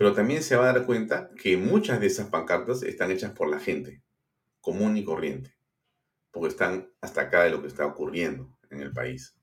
pero 0.00 0.14
también 0.14 0.42
se 0.42 0.56
va 0.56 0.70
a 0.70 0.72
dar 0.72 0.86
cuenta 0.86 1.28
que 1.36 1.58
muchas 1.58 2.00
de 2.00 2.06
esas 2.06 2.28
pancartas 2.28 2.82
están 2.82 3.10
hechas 3.10 3.32
por 3.32 3.50
la 3.50 3.60
gente, 3.60 4.00
común 4.62 4.96
y 4.96 5.04
corriente, 5.04 5.54
porque 6.30 6.48
están 6.48 6.88
hasta 7.02 7.20
acá 7.20 7.42
de 7.42 7.50
lo 7.50 7.60
que 7.60 7.68
está 7.68 7.84
ocurriendo 7.84 8.50
en 8.70 8.80
el 8.80 8.92
país. 8.92 9.36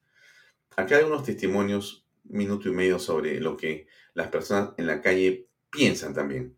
Acá 0.76 0.96
hay 0.96 1.04
unos 1.04 1.24
testimonios, 1.24 2.08
minuto 2.24 2.70
y 2.70 2.72
medio, 2.72 2.98
sobre 2.98 3.40
lo 3.40 3.56
que 3.56 3.86
las 4.16 4.30
personas 4.30 4.72
en 4.78 4.88
la 4.88 5.00
calle 5.00 5.48
piensan 5.70 6.16
también. 6.16 6.58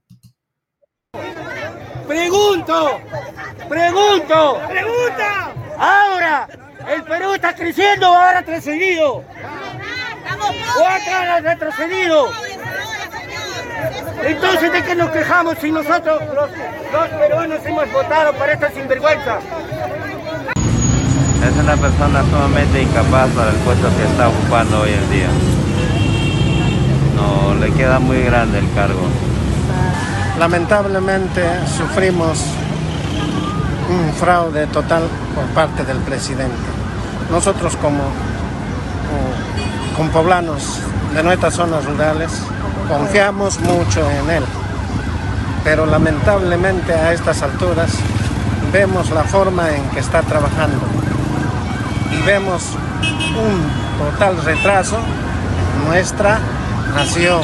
Pregunto, 2.08 3.02
pregunto, 3.68 4.62
pregunta. 4.70 5.54
Ahora, 5.78 6.48
el 6.88 7.04
Perú 7.04 7.34
está 7.34 7.54
creciendo 7.54 8.10
o 8.10 8.16
ha 8.16 8.40
retrocedido. 8.40 9.26
O 10.78 10.86
ha 10.86 11.42
retrocedido. 11.42 12.49
Entonces, 14.24 14.72
¿de 14.72 14.84
qué 14.84 14.96
nos 14.96 15.10
quejamos 15.12 15.56
si 15.60 15.72
nosotros, 15.72 16.22
los, 16.34 17.10
peruanos, 17.10 17.66
hemos 17.66 17.92
votado 17.92 18.34
para 18.34 18.54
esta 18.54 18.70
sinvergüenza? 18.72 19.40
Es 21.46 21.64
una 21.64 21.78
persona 21.78 22.24
sumamente 22.24 22.82
incapaz 22.82 23.30
para 23.30 23.52
el 23.52 23.58
puesto 23.58 23.88
que 23.98 24.04
está 24.04 24.28
ocupando 24.28 24.82
hoy 24.82 24.92
en 24.92 25.10
día. 25.10 25.28
No, 27.16 27.56
le 27.56 27.72
queda 27.74 28.00
muy 28.00 28.22
grande 28.24 28.60
el 28.60 28.72
cargo. 28.74 29.08
Lamentablemente 30.38 31.44
sufrimos 31.78 32.44
un 33.90 34.14
fraude 34.14 34.68
total 34.68 35.04
por 35.34 35.46
parte 35.54 35.86
del 35.86 35.98
presidente. 36.00 36.56
Nosotros 37.32 37.76
como, 37.78 38.04
como 39.96 40.12
poblanos 40.12 40.80
de 41.14 41.24
nuestras 41.24 41.54
zonas 41.56 41.86
rurales 41.86 42.32
confiamos 42.90 43.60
mucho 43.62 44.02
en 44.10 44.30
él, 44.32 44.44
pero 45.64 45.86
lamentablemente 45.86 46.92
a 46.92 47.14
estas 47.14 47.44
alturas 47.44 47.92
vemos 48.74 49.12
la 49.12 49.24
forma 49.24 49.70
en 49.70 49.84
que 49.92 50.00
está 50.00 50.22
trabajando 50.24 50.80
y 52.12 52.26
vemos 52.26 52.76
un 53.38 54.08
total 54.12 54.44
retraso 54.44 54.98
en 54.98 55.88
nuestra 55.88 56.40
nación. 56.96 57.44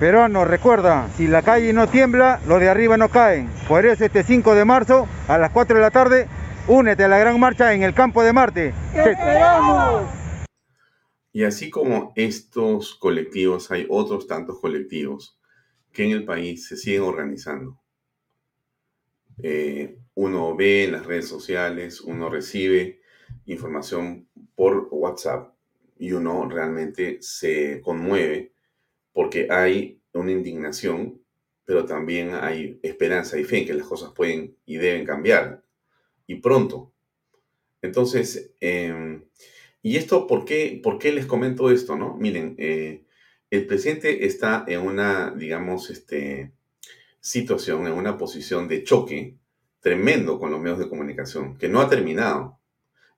Peruano, 0.00 0.44
recuerda, 0.44 1.06
si 1.16 1.28
la 1.28 1.42
calle 1.42 1.72
no 1.72 1.86
tiembla, 1.86 2.40
los 2.48 2.58
de 2.58 2.68
arriba 2.68 2.96
no 2.96 3.08
caen. 3.08 3.48
Por 3.68 3.86
eso 3.86 4.04
este 4.04 4.24
5 4.24 4.56
de 4.56 4.64
marzo, 4.64 5.06
a 5.28 5.38
las 5.38 5.52
4 5.52 5.76
de 5.76 5.82
la 5.82 5.92
tarde, 5.92 6.28
únete 6.66 7.04
a 7.04 7.08
la 7.08 7.18
gran 7.18 7.38
marcha 7.38 7.72
en 7.72 7.84
el 7.84 7.94
campo 7.94 8.24
de 8.24 8.32
Marte. 8.32 8.74
¡Te 8.92 9.12
esperamos! 9.12 10.21
Y 11.32 11.44
así 11.44 11.70
como 11.70 12.12
estos 12.14 12.94
colectivos, 12.94 13.70
hay 13.70 13.86
otros 13.88 14.26
tantos 14.26 14.60
colectivos 14.60 15.38
que 15.92 16.04
en 16.04 16.10
el 16.10 16.24
país 16.24 16.66
se 16.66 16.76
siguen 16.76 17.02
organizando. 17.02 17.80
Eh, 19.42 19.98
uno 20.14 20.54
ve 20.54 20.84
en 20.84 20.92
las 20.92 21.06
redes 21.06 21.28
sociales, 21.28 22.00
uno 22.00 22.28
recibe 22.28 23.00
información 23.46 24.28
por 24.54 24.88
WhatsApp 24.90 25.54
y 25.98 26.12
uno 26.12 26.48
realmente 26.48 27.18
se 27.22 27.80
conmueve 27.80 28.52
porque 29.12 29.48
hay 29.50 30.00
una 30.12 30.32
indignación, 30.32 31.22
pero 31.64 31.84
también 31.84 32.34
hay 32.34 32.78
esperanza 32.82 33.38
y 33.38 33.44
fe 33.44 33.58
en 33.58 33.66
que 33.66 33.74
las 33.74 33.86
cosas 33.86 34.12
pueden 34.12 34.56
y 34.66 34.76
deben 34.76 35.06
cambiar 35.06 35.62
y 36.26 36.36
pronto. 36.36 36.92
Entonces, 37.80 38.54
em, 38.60 39.24
¿Y 39.82 39.96
esto 39.96 40.28
por 40.28 40.44
qué, 40.44 40.80
por 40.82 40.98
qué 40.98 41.12
les 41.12 41.26
comento 41.26 41.70
esto, 41.70 41.96
no? 41.96 42.16
Miren, 42.16 42.54
eh, 42.58 43.04
el 43.50 43.66
presidente 43.66 44.24
está 44.26 44.64
en 44.68 44.80
una, 44.80 45.32
digamos, 45.32 45.90
este, 45.90 46.52
situación, 47.20 47.86
en 47.88 47.94
una 47.94 48.16
posición 48.16 48.68
de 48.68 48.84
choque 48.84 49.36
tremendo 49.80 50.38
con 50.38 50.52
los 50.52 50.60
medios 50.60 50.78
de 50.78 50.88
comunicación, 50.88 51.56
que 51.58 51.68
no 51.68 51.80
ha 51.80 51.88
terminado. 51.88 52.60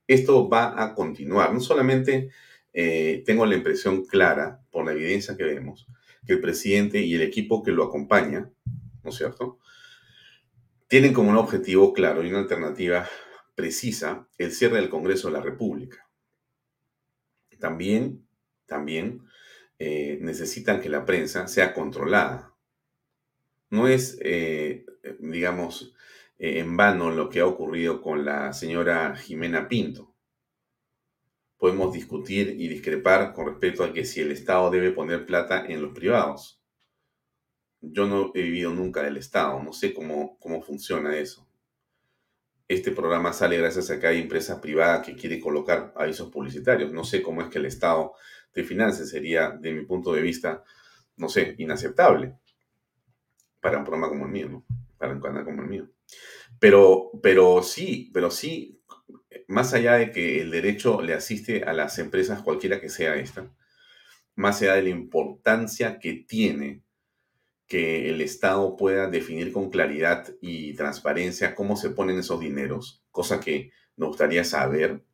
Esto 0.07 0.49
va 0.49 0.83
a 0.83 0.95
continuar. 0.95 1.53
No 1.53 1.61
solamente 1.61 2.31
eh, 2.73 3.23
tengo 3.27 3.45
la 3.45 3.57
impresión 3.57 4.07
clara, 4.07 4.63
por 4.71 4.87
la 4.87 4.93
evidencia 4.93 5.37
que 5.37 5.45
vemos, 5.45 5.87
que 6.27 6.33
el 6.33 6.41
presidente 6.41 7.01
y 7.01 7.15
el 7.15 7.23
equipo 7.23 7.63
que 7.63 7.73
lo 7.73 7.85
acompaña, 7.85 8.51
¿no 9.03 9.11
es 9.11 9.17
cierto?, 9.17 9.59
tienen 10.89 11.13
como 11.13 11.31
un 11.31 11.37
objetivo 11.37 11.93
claro 11.93 12.23
y 12.23 12.29
una 12.31 12.41
alternativa 12.41 13.09
precisa 13.55 14.29
el 14.39 14.53
cierre 14.53 14.77
del 14.77 14.91
Congreso 14.91 15.29
de 15.29 15.35
la 15.35 15.43
República 15.43 16.04
también, 17.65 18.29
también 18.67 19.23
eh, 19.79 20.19
necesitan 20.21 20.83
que 20.83 20.91
la 20.91 21.07
prensa 21.07 21.49
sea 21.49 21.73
controlada. 21.73 22.53
No 23.71 23.89
es, 23.89 24.19
eh, 24.21 24.85
digamos, 25.19 25.95
eh, 26.39 26.59
en 26.59 26.77
vano 26.77 27.11
lo 27.11 27.31
que 27.31 27.41
ha 27.41 27.47
ocurrido 27.47 28.03
con 28.03 28.27
la 28.27 28.53
señora 28.53 29.17
Jimena 29.17 29.67
Pinto. 29.67 30.13
Podemos 31.57 31.95
discutir 31.95 32.55
y 32.59 32.69
discrepar 32.69 33.33
con 33.33 33.47
respecto 33.47 33.83
a 33.83 33.95
que 33.95 34.05
si 34.05 34.21
el 34.21 34.33
Estado 34.33 34.71
debe 34.71 34.91
poner 34.91 35.25
plata 35.25 35.65
en 35.65 35.81
los 35.81 35.95
privados. 35.95 36.61
Yo 37.81 38.07
no 38.07 38.31
he 38.35 38.43
vivido 38.43 38.75
nunca 38.75 39.03
del 39.03 39.17
Estado, 39.17 39.63
no 39.63 39.73
sé 39.73 39.95
cómo, 39.95 40.39
cómo 40.39 40.61
funciona 40.61 41.17
eso 41.17 41.49
este 42.67 42.93
programa 42.93 43.33
sale 43.33 43.59
gracias 43.59 43.91
a 43.91 44.01
que 44.01 44.07
hay 44.07 44.21
empresas 44.21 44.59
privadas 44.59 45.05
que 45.05 45.15
quieren 45.15 45.41
colocar 45.41 45.93
avisos 45.97 46.31
publicitarios. 46.31 46.93
No 46.93 47.05
sé 47.05 47.23
cómo 47.23 47.43
es 47.43 47.49
que 47.49 47.59
el 47.59 47.67
Estado 47.67 48.15
te 48.53 48.65
financie. 48.65 49.05
Sería, 49.05 49.51
de 49.51 49.73
mi 49.73 49.85
punto 49.85 50.13
de 50.13 50.23
vista, 50.23 50.65
no 51.17 51.29
sé, 51.29 51.55
inaceptable 51.59 52.35
para 53.61 53.79
un 53.79 53.85
programa 53.85 54.09
como 54.09 54.27
el 54.27 54.33
mío. 54.33 54.65
Para 54.99 55.13
un 55.13 55.21
canal 55.21 55.45
como 55.45 55.63
el 55.63 55.69
mío. 55.69 55.89
Pero, 56.59 57.11
pero 57.23 57.63
sí, 57.63 58.11
pero 58.15 58.31
sí, 58.31 58.81
más 59.49 59.75
allá 59.75 59.95
de 59.95 60.11
que 60.11 60.41
el 60.41 60.51
derecho 60.51 61.03
le 61.03 61.15
asiste 61.15 61.65
a 61.65 61.73
las 61.73 61.99
empresas, 61.99 62.43
cualquiera 62.43 62.81
que 62.81 62.89
sea 62.89 63.17
esta, 63.17 63.51
más 64.35 64.63
allá 64.63 64.75
de 64.75 64.83
la 64.83 64.89
importancia 64.91 65.99
que 65.99 66.25
tiene 66.27 66.84
que 67.67 68.11
el 68.11 68.21
Estado 68.21 68.77
pueda 68.77 69.09
definir 69.09 69.53
con 69.53 69.71
claridad 69.71 70.35
y 70.41 70.75
transparencia 70.75 71.55
cómo 71.55 71.77
se 71.77 71.91
ponen 71.91 72.19
esos 72.19 72.41
dineros, 72.41 73.03
cosa 73.11 73.41
que 73.41 73.73
nos 73.97 74.09
gustaría 74.09 74.45
saber, 74.45 75.05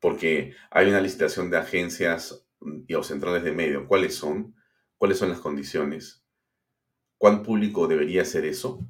porque 0.00 0.54
hay 0.70 0.88
una 0.88 1.00
licitación 1.00 1.50
de 1.50 1.58
agencias 1.58 2.46
y 2.86 2.94
o 2.94 3.02
centrales 3.02 3.44
de 3.44 3.52
medio. 3.52 3.86
¿Cuáles 3.86 4.14
son? 4.14 4.54
¿Cuáles 4.98 5.18
son 5.18 5.30
las 5.30 5.40
condiciones? 5.40 6.24
¿Cuán 7.18 7.42
público 7.42 7.86
debería 7.86 8.24
ser 8.24 8.44
eso? 8.44 8.86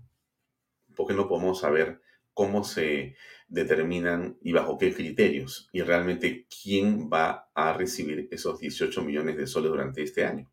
Porque 0.97 1.15
no 1.15 1.29
podemos 1.29 1.61
saber 1.61 2.01
cómo 2.35 2.65
se 2.65 3.17
determinan 3.49 4.39
y 4.41 4.53
bajo 4.53 4.79
qué 4.79 4.95
criterios 4.95 5.69
y 5.73 5.83
realmente 5.83 6.47
quién 6.63 7.11
va 7.13 7.51
a 7.55 7.75
recibir 7.75 8.29
esos 8.31 8.59
18 8.59 9.03
millones 9.03 9.37
de 9.37 9.47
soles 9.47 9.71
durante 9.71 10.03
este 10.03 10.25
año. 10.25 10.52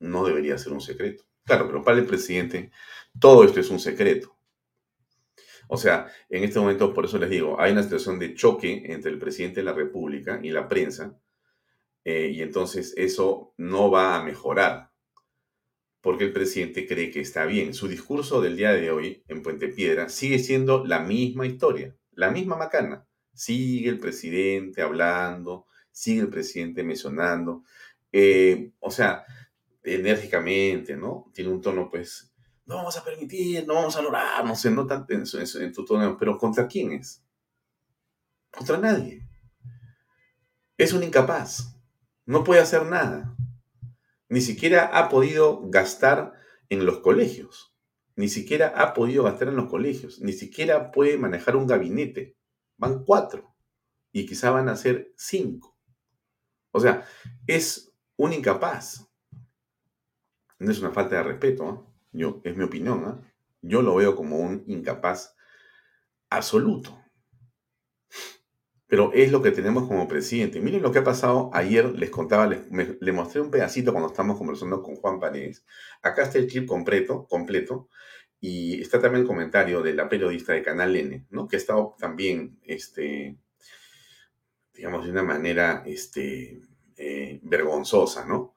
No 0.00 0.24
debería 0.24 0.58
ser 0.58 0.72
un 0.72 0.80
secreto. 0.80 1.24
Claro, 1.44 1.66
pero 1.66 1.82
para 1.82 1.98
el 1.98 2.06
presidente 2.06 2.70
todo 3.18 3.44
esto 3.44 3.60
es 3.60 3.70
un 3.70 3.80
secreto. 3.80 4.36
O 5.68 5.76
sea, 5.76 6.06
en 6.30 6.44
este 6.44 6.58
momento, 6.58 6.94
por 6.94 7.04
eso 7.04 7.18
les 7.18 7.30
digo, 7.30 7.60
hay 7.60 7.72
una 7.72 7.82
situación 7.82 8.18
de 8.18 8.34
choque 8.34 8.84
entre 8.86 9.10
el 9.10 9.18
presidente 9.18 9.60
de 9.60 9.64
la 9.64 9.74
República 9.74 10.40
y 10.42 10.50
la 10.50 10.66
prensa, 10.68 11.18
eh, 12.04 12.30
y 12.32 12.42
entonces 12.42 12.94
eso 12.96 13.52
no 13.58 13.90
va 13.90 14.16
a 14.16 14.24
mejorar 14.24 14.88
porque 16.00 16.24
el 16.24 16.32
presidente 16.32 16.86
cree 16.86 17.10
que 17.10 17.20
está 17.20 17.44
bien. 17.44 17.74
Su 17.74 17.88
discurso 17.88 18.40
del 18.40 18.56
día 18.56 18.72
de 18.72 18.90
hoy 18.90 19.24
en 19.28 19.42
Puente 19.42 19.68
Piedra 19.68 20.08
sigue 20.08 20.38
siendo 20.38 20.84
la 20.84 21.00
misma 21.00 21.46
historia, 21.46 21.94
la 22.12 22.30
misma 22.30 22.56
macana. 22.56 23.06
Sigue 23.34 23.88
el 23.90 23.98
presidente 23.98 24.82
hablando, 24.82 25.66
sigue 25.90 26.22
el 26.22 26.28
presidente 26.28 26.82
mencionando, 26.82 27.64
eh, 28.12 28.72
o 28.80 28.90
sea, 28.90 29.24
enérgicamente, 29.94 30.96
¿no? 30.96 31.30
Tiene 31.32 31.50
un 31.50 31.60
tono, 31.60 31.88
pues, 31.90 32.32
no 32.66 32.76
vamos 32.76 32.96
a 32.98 33.04
permitir, 33.04 33.66
no 33.66 33.74
vamos 33.74 33.96
a 33.96 34.02
lograr, 34.02 34.44
no 34.44 34.54
se 34.54 34.70
nota 34.70 35.06
en, 35.08 35.24
en 35.62 35.72
tu 35.72 35.84
tono, 35.84 36.16
pero 36.18 36.36
¿contra 36.36 36.66
quién 36.66 36.92
es? 36.92 37.24
Contra 38.50 38.76
nadie. 38.76 39.26
Es 40.76 40.92
un 40.92 41.02
incapaz, 41.02 41.74
no 42.26 42.44
puede 42.44 42.60
hacer 42.60 42.84
nada 42.84 43.34
ni 44.28 44.40
siquiera 44.40 44.86
ha 44.86 45.08
podido 45.08 45.68
gastar 45.70 46.34
en 46.68 46.84
los 46.84 46.98
colegios, 46.98 47.74
ni 48.14 48.28
siquiera 48.28 48.68
ha 48.76 48.92
podido 48.92 49.24
gastar 49.24 49.48
en 49.48 49.56
los 49.56 49.70
colegios, 49.70 50.20
ni 50.20 50.32
siquiera 50.32 50.90
puede 50.90 51.16
manejar 51.16 51.56
un 51.56 51.66
gabinete. 51.66 52.36
Van 52.76 53.04
cuatro 53.04 53.54
y 54.12 54.26
quizá 54.26 54.50
van 54.50 54.68
a 54.68 54.76
ser 54.76 55.12
cinco. 55.16 55.76
O 56.72 56.80
sea, 56.80 57.06
es 57.46 57.92
un 58.16 58.32
incapaz. 58.32 59.07
No 60.58 60.70
es 60.70 60.80
una 60.80 60.90
falta 60.90 61.16
de 61.16 61.22
respeto, 61.22 61.70
¿eh? 61.70 61.88
Yo, 62.12 62.40
es 62.44 62.56
mi 62.56 62.64
opinión. 62.64 63.04
¿eh? 63.04 63.32
Yo 63.62 63.82
lo 63.82 63.94
veo 63.94 64.16
como 64.16 64.38
un 64.38 64.64
incapaz 64.66 65.36
absoluto. 66.30 66.98
Pero 68.86 69.12
es 69.12 69.30
lo 69.30 69.42
que 69.42 69.50
tenemos 69.50 69.86
como 69.86 70.08
presidente. 70.08 70.60
Miren 70.60 70.82
lo 70.82 70.90
que 70.90 71.00
ha 71.00 71.04
pasado. 71.04 71.50
Ayer 71.52 71.92
les 71.94 72.10
contaba, 72.10 72.46
les, 72.46 73.14
mostré 73.14 73.40
un 73.42 73.50
pedacito 73.50 73.92
cuando 73.92 74.08
estamos 74.08 74.38
conversando 74.38 74.82
con 74.82 74.96
Juan 74.96 75.20
Paredes. 75.20 75.64
Acá 76.02 76.22
está 76.22 76.38
el 76.38 76.46
clip 76.46 76.66
completo, 76.66 77.26
completo. 77.28 77.88
Y 78.40 78.80
está 78.80 79.00
también 79.00 79.22
el 79.22 79.28
comentario 79.28 79.82
de 79.82 79.94
la 79.94 80.08
periodista 80.08 80.54
de 80.54 80.62
Canal 80.62 80.96
N, 80.96 81.26
¿no? 81.30 81.48
Que 81.48 81.56
ha 81.56 81.58
estado 81.58 81.96
también, 81.98 82.58
este, 82.62 83.36
digamos, 84.72 85.04
de 85.04 85.10
una 85.10 85.24
manera 85.24 85.82
este, 85.84 86.62
eh, 86.96 87.40
vergonzosa, 87.42 88.24
¿no? 88.26 88.54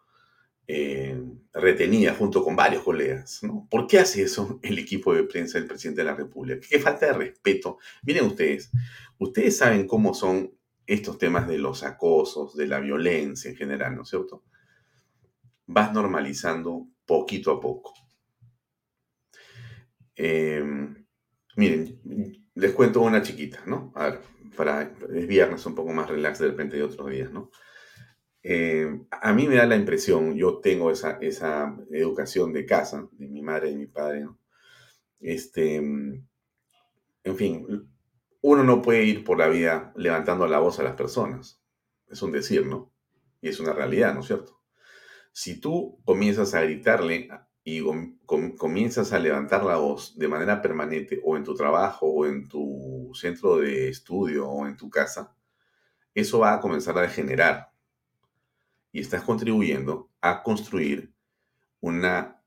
Eh, 0.74 1.22
retenida 1.52 2.14
junto 2.14 2.42
con 2.46 2.56
varios 2.56 2.84
colegas. 2.84 3.42
¿Por 3.70 3.88
qué 3.88 4.00
hace 4.00 4.24
eso 4.24 4.58
el 4.64 4.80
equipo 4.80 5.14
de 5.14 5.26
prensa 5.26 5.58
del 5.58 5.68
presidente 5.68 6.00
de 6.00 6.06
la 6.06 6.16
República? 6.16 6.66
Qué 6.70 6.80
falta 6.80 7.08
de 7.08 7.14
respeto. 7.14 7.78
Miren 8.04 8.28
ustedes, 8.28 8.72
ustedes 9.18 9.58
saben 9.58 9.86
cómo 9.86 10.14
son 10.14 10.56
estos 10.88 11.18
temas 11.18 11.46
de 11.50 11.58
los 11.58 11.84
acosos, 11.84 12.56
de 12.56 12.68
la 12.68 12.80
violencia 12.80 13.52
en 13.52 13.58
general, 13.58 13.98
¿no 13.98 14.04
es 14.04 14.10
cierto? 14.10 14.46
Vas 15.66 15.92
normalizando 15.92 16.88
poquito 17.06 17.52
a 17.52 17.60
poco. 17.60 17.94
Em, 20.16 21.06
miren, 21.58 22.00
les 22.56 22.72
cuento 22.72 23.02
una 23.02 23.22
chiquita, 23.22 23.62
¿no? 23.66 23.92
A 23.94 24.06
ver, 24.06 24.22
para 24.56 24.86
desviarnos 24.86 25.66
un 25.66 25.76
poco 25.76 25.92
más 25.92 26.10
relax 26.10 26.40
de 26.40 26.48
repente 26.48 26.78
de 26.78 26.84
otros 26.84 27.10
días, 27.10 27.30
¿no? 27.30 27.52
Eh, 28.44 29.02
a 29.12 29.34
mí 29.34 29.48
me 29.48 29.56
da 29.56 29.66
la 29.66 29.76
impresión, 29.76 30.36
yo 30.36 30.60
tengo 30.60 30.92
esa, 30.92 31.18
esa 31.22 31.78
educación 31.92 32.54
de 32.54 32.66
casa, 32.66 33.08
de 33.12 33.28
mi 33.28 33.42
madre 33.42 33.72
y 33.72 33.76
mi 33.76 33.88
padre, 33.88 34.28
Este, 35.20 35.76
en 35.76 37.36
fin, 37.36 37.88
uno 38.42 38.64
no 38.64 38.82
puede 38.82 39.04
ir 39.04 39.24
por 39.24 39.38
la 39.38 39.48
vida 39.48 39.94
levantando 39.96 40.48
la 40.48 40.60
voz 40.60 40.80
a 40.80 40.84
las 40.84 40.96
personas. 40.96 41.62
Es 42.08 42.22
un 42.22 42.32
decir, 42.32 42.66
¿no? 42.66 42.92
Y 43.42 43.50
es 43.50 43.60
una 43.60 43.74
realidad, 43.74 44.14
¿no 44.14 44.22
es 44.22 44.28
cierto? 44.28 44.60
Si 45.32 45.60
tú 45.60 46.02
comienzas 46.04 46.54
a 46.54 46.62
gritarle 46.62 47.30
y 47.64 47.84
comienzas 48.58 49.14
a 49.14 49.20
levantar 49.20 49.64
la 49.64 49.78
voz 49.78 50.18
de 50.18 50.28
manera 50.28 50.62
permanente 50.62 51.22
o 51.24 51.38
en 51.38 51.44
tu 51.44 51.54
trabajo 51.56 52.08
o 52.08 52.26
en 52.26 52.48
tu 52.48 53.12
centro 53.14 53.58
de 53.58 53.90
estudio 53.90 54.50
o 54.50 54.66
en 54.68 54.76
tu 54.76 54.90
casa, 54.90 55.36
eso 56.14 56.40
va 56.40 56.56
a 56.56 56.60
comenzar 56.60 56.98
a 56.98 57.04
degenerar 57.04 57.71
y 58.92 59.00
estás 59.00 59.24
contribuyendo 59.24 60.10
a 60.22 60.44
construir 60.44 61.14
una, 61.80 62.42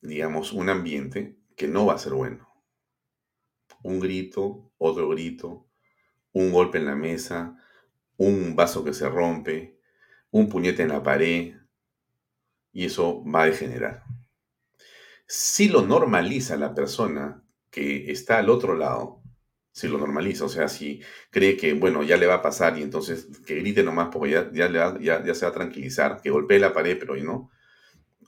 digamos, 0.00 0.52
un 0.52 0.68
ambiente 0.68 1.36
que 1.56 1.68
no 1.68 1.86
va 1.86 1.94
a 1.94 1.98
ser 1.98 2.14
bueno. 2.14 2.48
Un 3.82 4.00
grito, 4.00 4.72
otro 4.78 5.08
grito, 5.08 5.66
un 6.32 6.52
golpe 6.52 6.78
en 6.78 6.86
la 6.86 6.94
mesa, 6.94 7.56
un 8.16 8.54
vaso 8.56 8.84
que 8.84 8.92
se 8.92 9.08
rompe, 9.08 9.78
un 10.30 10.48
puñete 10.48 10.82
en 10.82 10.88
la 10.90 11.02
pared, 11.02 11.54
y 12.72 12.84
eso 12.84 13.24
va 13.24 13.42
a 13.42 13.46
degenerar. 13.46 14.04
Si 15.26 15.68
lo 15.68 15.82
normaliza 15.82 16.56
la 16.56 16.74
persona 16.74 17.42
que 17.70 18.10
está 18.10 18.38
al 18.38 18.50
otro 18.50 18.74
lado, 18.74 19.17
si 19.78 19.86
lo 19.86 19.98
normaliza, 19.98 20.44
o 20.44 20.48
sea, 20.48 20.68
si 20.68 21.00
cree 21.30 21.56
que, 21.56 21.72
bueno, 21.74 22.02
ya 22.02 22.16
le 22.16 22.26
va 22.26 22.34
a 22.34 22.42
pasar 22.42 22.76
y 22.78 22.82
entonces 22.82 23.28
que 23.46 23.54
grite 23.56 23.84
nomás 23.84 24.08
porque 24.12 24.32
ya, 24.32 24.50
ya, 24.52 24.98
ya, 25.00 25.34
se 25.34 25.44
va 25.46 25.50
a 25.50 25.54
tranquilizar, 25.54 26.20
que 26.20 26.30
golpee 26.30 26.58
la 26.58 26.72
pared, 26.72 26.98
pero 26.98 27.14
no, 27.16 27.50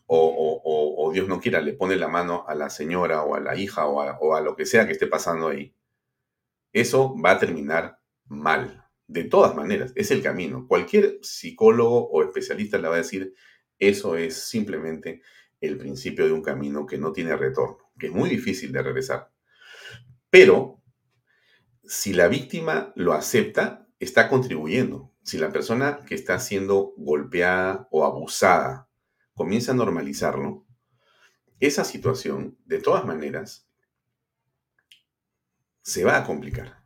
o, 0.07 0.63
o, 0.65 1.13
Dios 1.13 1.27
no 1.27 1.41
quiera, 1.41 1.61
le 1.61 1.73
pone 1.73 1.97
la 1.97 2.07
mano 2.07 2.45
a 2.47 2.55
la 2.55 2.71
señora 2.71 3.25
o 3.25 3.35
a 3.35 3.41
la 3.41 3.57
hija 3.57 3.87
o 3.87 4.35
a 4.35 4.41
lo 4.41 4.55
que 4.55 4.65
sea 4.65 4.87
que 4.87 4.93
esté 4.93 5.09
pasando 5.09 5.49
ahí, 5.49 5.75
eso 6.73 7.17
va 7.21 7.33
a 7.33 7.39
terminar 7.39 7.99
mal. 8.27 8.87
De 9.09 9.25
todas 9.25 9.57
maneras, 9.57 9.93
es 9.97 10.13
el 10.13 10.23
camino. 10.23 10.69
Cualquier 10.69 11.19
psicólogo 11.21 12.09
o 12.11 12.23
especialista 12.23 12.79
le 12.79 12.87
va 12.87 12.95
a 12.95 12.99
decir, 12.99 13.35
eso 13.77 14.17
es 14.17 14.37
simplemente 14.37 15.23
el 15.61 15.77
principio 15.77 16.27
de 16.27 16.33
un 16.33 16.43
camino 16.43 16.87
que 16.87 16.97
no 16.97 17.11
tiene 17.13 17.37
retorno, 17.37 17.91
que 17.99 18.07
es 18.07 18.13
muy 18.13 18.31
difícil 18.31 18.71
de 18.71 18.83
regresar. 18.83 19.33
Pero 20.31 20.80
si 21.91 22.13
la 22.13 22.29
víctima 22.29 22.93
lo 22.95 23.15
acepta, 23.15 23.89
está 23.99 24.29
contribuyendo. 24.29 25.13
Si 25.25 25.39
la 25.39 25.51
persona 25.51 25.99
que 26.07 26.15
está 26.15 26.39
siendo 26.39 26.95
golpeada 26.97 27.89
o 27.91 28.05
abusada 28.05 28.89
comienza 29.35 29.73
a 29.73 29.75
normalizarlo, 29.75 30.65
esa 31.59 31.83
situación, 31.83 32.57
de 32.65 32.79
todas 32.79 33.05
maneras, 33.05 33.69
se 35.83 36.05
va 36.05 36.17
a 36.17 36.25
complicar. 36.25 36.81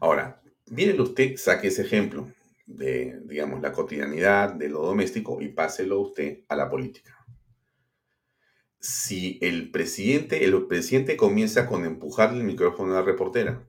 Ahora, 0.00 0.42
mírenlo 0.66 1.04
usted, 1.04 1.36
saque 1.38 1.68
ese 1.68 1.80
ejemplo 1.80 2.30
de, 2.66 3.18
digamos, 3.24 3.62
la 3.62 3.72
cotidianidad, 3.72 4.52
de 4.52 4.68
lo 4.68 4.82
doméstico 4.82 5.40
y 5.40 5.48
páselo 5.48 5.98
usted 5.98 6.44
a 6.48 6.56
la 6.56 6.68
política. 6.68 7.24
Si 8.80 9.38
el 9.40 9.70
presidente, 9.70 10.44
el 10.44 10.66
presidente 10.66 11.16
comienza 11.16 11.66
con 11.66 11.86
empujarle 11.86 12.40
el 12.40 12.44
micrófono 12.44 12.92
a 12.92 12.96
la 12.96 13.02
reportera, 13.02 13.67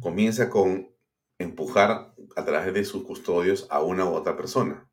comienza 0.00 0.50
con 0.50 0.94
empujar 1.38 2.14
a 2.36 2.44
través 2.44 2.74
de 2.74 2.84
sus 2.84 3.04
custodios 3.04 3.66
a 3.70 3.82
una 3.82 4.04
u 4.04 4.14
otra 4.14 4.36
persona. 4.36 4.88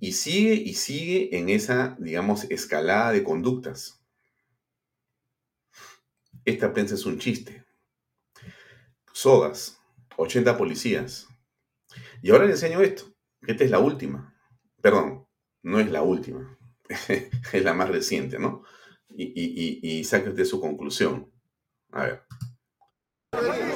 Y 0.00 0.12
sigue 0.12 0.54
y 0.54 0.74
sigue 0.74 1.36
en 1.36 1.48
esa, 1.48 1.96
digamos, 1.98 2.44
escalada 2.50 3.12
de 3.12 3.24
conductas. 3.24 4.00
Esta 6.44 6.72
prensa 6.72 6.94
es 6.94 7.04
un 7.04 7.18
chiste. 7.18 7.64
Sogas, 9.12 9.80
80 10.16 10.56
policías. 10.56 11.26
Y 12.22 12.30
ahora 12.30 12.46
le 12.46 12.52
enseño 12.52 12.80
esto. 12.80 13.04
Esta 13.42 13.64
es 13.64 13.70
la 13.70 13.80
última. 13.80 14.34
Perdón, 14.80 15.26
no 15.62 15.80
es 15.80 15.90
la 15.90 16.02
última. 16.02 16.56
es 17.52 17.64
la 17.64 17.74
más 17.74 17.88
reciente, 17.88 18.38
¿no? 18.38 18.62
Y, 19.10 19.24
y, 19.24 19.80
y, 19.82 19.98
y 19.98 20.04
saque 20.04 20.30
usted 20.30 20.44
su 20.44 20.60
conclusión. 20.60 21.32
A 21.90 22.04
ver. 22.04 23.67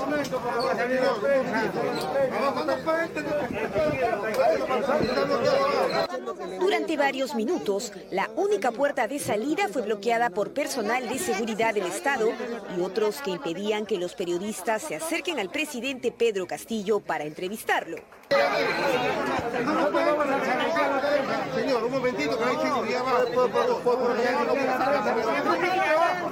Durante 6.58 6.96
varios 6.96 7.34
minutos, 7.34 7.92
la 8.10 8.28
única 8.34 8.72
puerta 8.72 9.06
de 9.06 9.18
salida 9.18 9.68
fue 9.68 9.82
bloqueada 9.82 10.30
por 10.30 10.52
personal 10.52 11.08
de 11.08 11.18
seguridad 11.18 11.74
del 11.74 11.86
Estado 11.86 12.28
y 12.76 12.80
otros 12.80 13.20
que 13.22 13.30
impedían 13.30 13.86
que 13.86 13.98
los 13.98 14.14
periodistas 14.14 14.82
se 14.82 14.96
acerquen 14.96 15.38
al 15.38 15.50
presidente 15.50 16.10
Pedro 16.10 16.46
Castillo 16.46 17.00
para 17.00 17.24
entrevistarlo. 17.24 17.98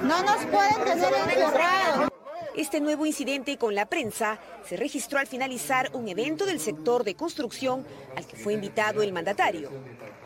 No 0.01 0.23
nos 0.23 0.45
pueden 0.45 0.83
tener 0.83 1.13
encerrados. 1.13 2.10
Este 2.55 2.81
nuevo 2.81 3.05
incidente 3.05 3.57
con 3.57 3.75
la 3.75 3.85
prensa 3.85 4.37
se 4.67 4.75
registró 4.75 5.19
al 5.19 5.27
finalizar 5.27 5.89
un 5.93 6.09
evento 6.09 6.45
del 6.45 6.59
sector 6.59 7.05
de 7.05 7.15
construcción 7.15 7.85
al 8.17 8.27
que 8.27 8.35
fue 8.35 8.53
invitado 8.53 9.01
el 9.01 9.13
mandatario. 9.13 9.69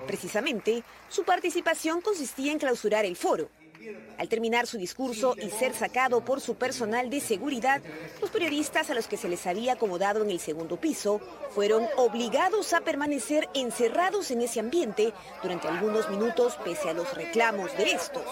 Precisamente, 0.07 0.83
su 1.07 1.23
participación 1.23 2.01
consistía 2.01 2.51
en 2.51 2.57
clausurar 2.57 3.05
el 3.05 3.15
foro. 3.15 3.49
Al 4.17 4.27
terminar 4.27 4.65
su 4.65 4.79
discurso 4.79 5.35
y 5.37 5.51
ser 5.51 5.75
sacado 5.75 6.25
por 6.25 6.41
su 6.41 6.55
personal 6.55 7.11
de 7.11 7.19
seguridad, 7.19 7.83
los 8.19 8.31
periodistas 8.31 8.89
a 8.89 8.95
los 8.95 9.07
que 9.07 9.17
se 9.17 9.29
les 9.29 9.45
había 9.45 9.73
acomodado 9.73 10.23
en 10.23 10.31
el 10.31 10.39
segundo 10.39 10.77
piso 10.77 11.21
fueron 11.51 11.85
obligados 11.95 12.73
a 12.73 12.81
permanecer 12.81 13.47
encerrados 13.53 14.31
en 14.31 14.41
ese 14.41 14.59
ambiente 14.59 15.13
durante 15.43 15.67
algunos 15.67 16.09
minutos 16.09 16.57
pese 16.63 16.89
a 16.89 16.93
los 16.93 17.13
reclamos 17.13 17.77
de 17.77 17.91
estos. 17.91 18.23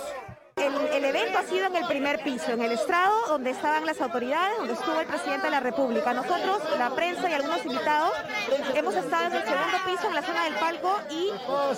El, 0.55 1.03
evento 1.05 1.39
ha 1.39 1.43
sido 1.43 1.65
en 1.65 1.75
el 1.75 1.85
primer 1.87 2.23
piso, 2.23 2.51
en 2.51 2.61
el 2.61 2.71
estrado 2.73 3.27
donde 3.27 3.49
estaban 3.49 3.85
las 3.85 3.99
autoridades, 4.01 4.57
donde 4.57 4.73
estuvo 4.73 4.99
el 4.99 5.07
presidente 5.07 5.45
de 5.45 5.51
la 5.51 5.59
República. 5.59 6.13
Nosotros, 6.13 6.61
la 6.77 6.91
prensa 6.91 7.29
y 7.29 7.33
algunos 7.33 7.65
invitados, 7.65 8.13
hemos 8.75 8.95
estado 8.95 9.25
en 9.25 9.33
el 9.33 9.43
segundo 9.43 9.77
piso, 9.85 10.07
en 10.07 10.15
la 10.15 10.21
zona 10.21 10.43
del 10.45 10.55
palco, 10.55 10.95
y 11.09 11.29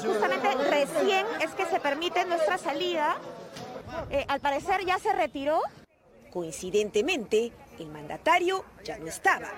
justamente 0.05 0.55
recién 0.69 1.25
es 1.41 1.51
que 1.51 1.65
se 1.65 1.79
permite 1.79 2.25
nuestra 2.25 2.57
salida. 2.57 3.17
Eh, 4.09 4.25
al 4.27 4.41
parecer 4.41 4.85
ya 4.85 4.99
se 4.99 5.13
retiró. 5.13 5.61
Coincidentemente, 6.31 7.53
el 7.79 7.89
mandatario 7.89 8.65
ya 8.83 8.97
no 8.97 9.07
estaba. 9.07 9.51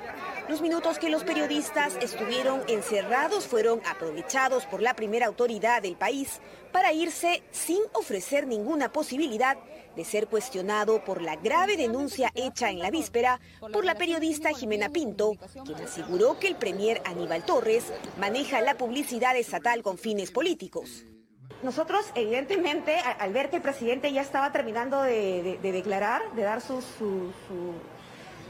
Los 0.49 0.61
minutos 0.61 0.99
que 0.99 1.09
los 1.09 1.23
periodistas 1.23 1.97
estuvieron 2.01 2.61
encerrados 2.67 3.47
fueron 3.47 3.81
aprovechados 3.85 4.65
por 4.65 4.81
la 4.81 4.95
primera 4.95 5.27
autoridad 5.27 5.81
del 5.81 5.95
país 5.95 6.39
para 6.71 6.93
irse 6.93 7.43
sin 7.51 7.79
ofrecer 7.93 8.47
ninguna 8.47 8.91
posibilidad 8.91 9.57
de 9.95 10.05
ser 10.05 10.27
cuestionado 10.27 11.03
por 11.03 11.21
la 11.21 11.35
grave 11.35 11.75
denuncia 11.75 12.31
hecha 12.35 12.69
en 12.69 12.79
la 12.79 12.91
víspera 12.91 13.39
por 13.73 13.83
la 13.83 13.95
periodista 13.95 14.53
Jimena 14.53 14.89
Pinto, 14.89 15.33
quien 15.65 15.81
aseguró 15.81 16.39
que 16.39 16.47
el 16.47 16.55
premier 16.55 17.01
Aníbal 17.03 17.43
Torres 17.43 17.91
maneja 18.19 18.61
la 18.61 18.75
publicidad 18.75 19.35
estatal 19.35 19.81
con 19.81 19.97
fines 19.97 20.31
políticos. 20.31 21.03
Nosotros, 21.63 22.05
evidentemente, 22.13 22.95
al 22.99 23.33
ver 23.33 23.49
que 23.49 23.55
el 23.55 23.63
presidente 23.63 24.13
ya 24.13 24.21
estaba 24.21 24.51
terminando 24.51 25.01
de, 25.01 25.57
declarar, 25.63 26.21
de 26.35 26.43
dar 26.43 26.61
su 26.61 26.83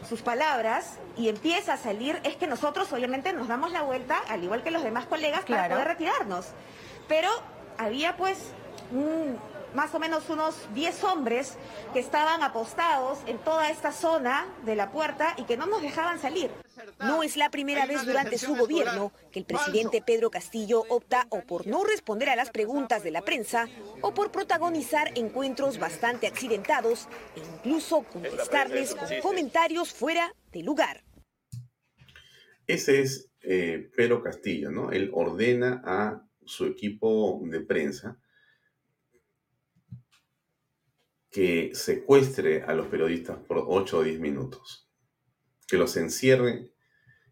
sus 0.08 0.22
palabras 0.22 0.98
y 1.18 1.30
empieza 1.30 1.74
a 1.74 1.78
salir, 1.78 2.20
es 2.24 2.36
que 2.36 2.48
nosotros 2.48 2.92
obviamente 2.94 3.34
nos 3.34 3.48
damos 3.48 3.72
la 3.72 3.82
vuelta, 3.82 4.18
al 4.30 4.44
igual 4.44 4.64
que 4.64 4.72
los 4.72 4.84
demás 4.84 5.06
colegas, 5.06 5.44
para 5.46 5.70
poder 5.70 5.88
retirarnos. 5.88 6.48
Pero 7.08 7.30
había 7.78 8.16
pues 8.18 8.38
más 9.74 9.94
o 9.94 10.00
menos 10.00 10.30
unos 10.30 10.56
10 10.74 11.04
hombres 11.04 11.56
que 11.94 12.00
estaban 12.00 12.42
apostados 12.42 13.20
en 13.28 13.38
toda 13.40 13.70
esta 13.70 13.92
zona 13.92 14.48
de 14.66 14.76
la 14.76 14.92
puerta 14.92 15.36
y 15.38 15.44
que 15.44 15.58
no 15.58 15.66
nos 15.66 15.82
dejaban 15.82 16.20
salir. 16.20 16.50
No 17.00 17.24
es 17.24 17.38
la 17.38 17.50
primera 17.50 17.86
vez 17.86 18.06
durante 18.06 18.38
su 18.38 18.56
gobierno 18.56 19.12
que 19.32 19.40
el 19.40 19.46
presidente 19.46 20.02
Pedro 20.02 20.30
Castillo 20.30 20.84
opta 20.90 21.28
o 21.30 21.42
por 21.42 21.68
no 21.68 21.84
responder 21.84 22.30
a 22.30 22.36
las 22.36 22.50
preguntas 22.50 23.04
de 23.04 23.12
la 23.12 23.22
prensa 23.22 23.68
o 24.02 24.14
por 24.14 24.32
protagonizar 24.32 25.12
encuentros 25.16 25.80
bastante 25.80 26.28
accidentados 26.28 27.08
e 27.36 27.40
incluso 27.40 28.04
contestarles 28.04 28.96
con 28.96 29.08
comentarios 29.22 29.92
fuera 29.94 30.34
de 30.52 30.64
lugar. 30.64 31.04
Ese 32.68 33.02
es 33.02 33.32
eh, 33.42 33.90
Pedro 33.96 34.22
Castillo, 34.22 34.72
¿no? 34.72 34.92
Él 34.92 35.10
ordena 35.14 35.82
a 35.86 36.28
su 36.46 36.66
equipo 36.66 37.42
de 37.44 37.62
prensa 37.62 38.20
que 41.38 41.70
secuestre 41.76 42.64
a 42.64 42.74
los 42.74 42.88
periodistas 42.88 43.38
por 43.38 43.64
8 43.68 44.00
o 44.00 44.02
10 44.02 44.20
minutos, 44.20 44.90
que 45.68 45.78
los 45.78 45.96
encierre 45.96 46.72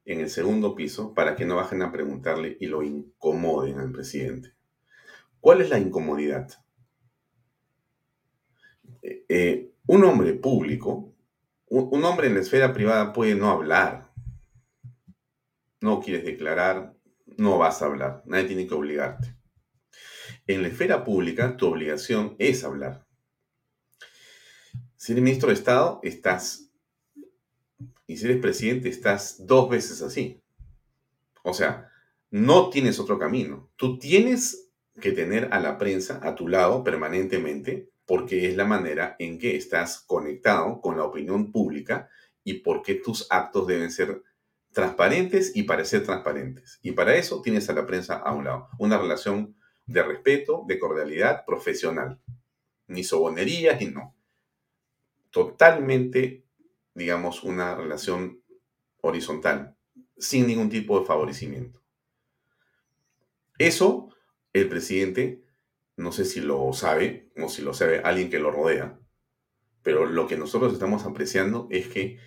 en 0.05 0.19
el 0.19 0.29
segundo 0.29 0.75
piso 0.75 1.15
para 1.15 1.35
que 1.35 1.43
no 1.43 1.55
bajen 1.55 1.81
a 1.81 1.91
preguntarle 1.91 2.55
y 2.59 2.67
lo 2.67 2.83
incomoden 2.83 3.79
al 3.79 3.91
presidente. 3.91 4.53
¿Cuál 5.39 5.61
es 5.61 5.71
la 5.71 5.79
incomodidad? 5.79 6.51
Eh, 9.01 9.25
eh, 9.27 9.73
un 9.87 10.03
hombre 10.03 10.35
público, 10.35 11.15
un, 11.65 12.05
hombre 12.05 12.27
en 12.27 12.35
la 12.35 12.41
esfera 12.41 12.73
privada 12.73 13.11
puede 13.11 13.33
no 13.33 13.49
hablar. 13.49 14.11
No 15.81 15.99
quieres 15.99 16.25
declarar, 16.25 16.95
no 17.37 17.57
vas 17.57 17.81
a 17.81 17.87
hablar. 17.87 18.21
Nadie 18.27 18.45
tiene 18.45 18.67
que 18.67 18.75
obligarte. 18.75 19.35
En 20.45 20.61
la 20.61 20.67
esfera 20.67 21.03
pública, 21.03 21.57
tu 21.57 21.65
obligación 21.65 22.35
es 22.37 22.63
hablar. 22.63 23.04
Si 25.05 25.11
eres 25.11 25.23
ministro 25.23 25.49
de 25.49 25.53
Estado, 25.53 25.99
estás 26.01 26.71
y 28.07 28.17
si 28.17 28.25
eres 28.25 28.41
presidente, 28.41 28.89
estás 28.89 29.45
dos 29.45 29.69
veces 29.69 30.01
así. 30.01 30.41
O 31.43 31.53
sea, 31.53 31.91
no 32.31 32.71
tienes 32.71 32.99
otro 32.99 33.19
camino. 33.19 33.69
Tú 33.75 33.99
tienes 33.99 34.71
que 34.99 35.11
tener 35.11 35.49
a 35.51 35.59
la 35.59 35.77
prensa 35.77 36.19
a 36.23 36.33
tu 36.33 36.47
lado 36.47 36.83
permanentemente 36.83 37.91
porque 38.07 38.49
es 38.49 38.57
la 38.57 38.65
manera 38.65 39.15
en 39.19 39.37
que 39.37 39.55
estás 39.55 39.99
conectado 39.99 40.81
con 40.81 40.97
la 40.97 41.03
opinión 41.03 41.51
pública 41.51 42.09
y 42.43 42.61
porque 42.61 42.95
tus 42.95 43.27
actos 43.29 43.67
deben 43.67 43.91
ser 43.91 44.23
transparentes 44.71 45.55
y 45.55 45.63
parecer 45.63 46.03
transparentes. 46.03 46.79
Y 46.81 46.93
para 46.93 47.13
eso 47.13 47.43
tienes 47.43 47.69
a 47.69 47.73
la 47.73 47.85
prensa 47.85 48.15
a 48.15 48.33
un 48.33 48.45
lado. 48.45 48.69
Una 48.79 48.97
relación 48.97 49.55
de 49.85 50.01
respeto, 50.01 50.63
de 50.67 50.79
cordialidad 50.79 51.45
profesional. 51.45 52.19
Ni 52.87 53.03
sobonerías 53.03 53.79
ni 53.79 53.85
no. 53.91 54.14
Totalmente 55.35 56.45
digamos, 56.95 57.43
una 57.43 57.75
relación 57.75 58.41
horizontal, 59.01 59.77
sin 60.17 60.47
ningún 60.47 60.69
tipo 60.69 60.99
de 60.99 61.05
favorecimiento. 61.05 61.83
Eso, 63.59 64.09
el 64.53 64.67
presidente, 64.69 65.43
no 65.97 66.11
sé 66.11 66.25
si 66.25 66.39
lo 66.39 66.71
sabe 66.73 67.31
o 67.37 67.49
si 67.49 67.61
lo 67.61 67.73
sabe 67.73 67.99
alguien 67.99 68.29
que 68.29 68.39
lo 68.39 68.49
rodea, 68.49 68.97
pero 69.83 70.05
lo 70.05 70.25
que 70.25 70.37
nosotros 70.37 70.73
estamos 70.73 71.05
apreciando 71.05 71.67
es 71.69 71.87
que 71.87 72.17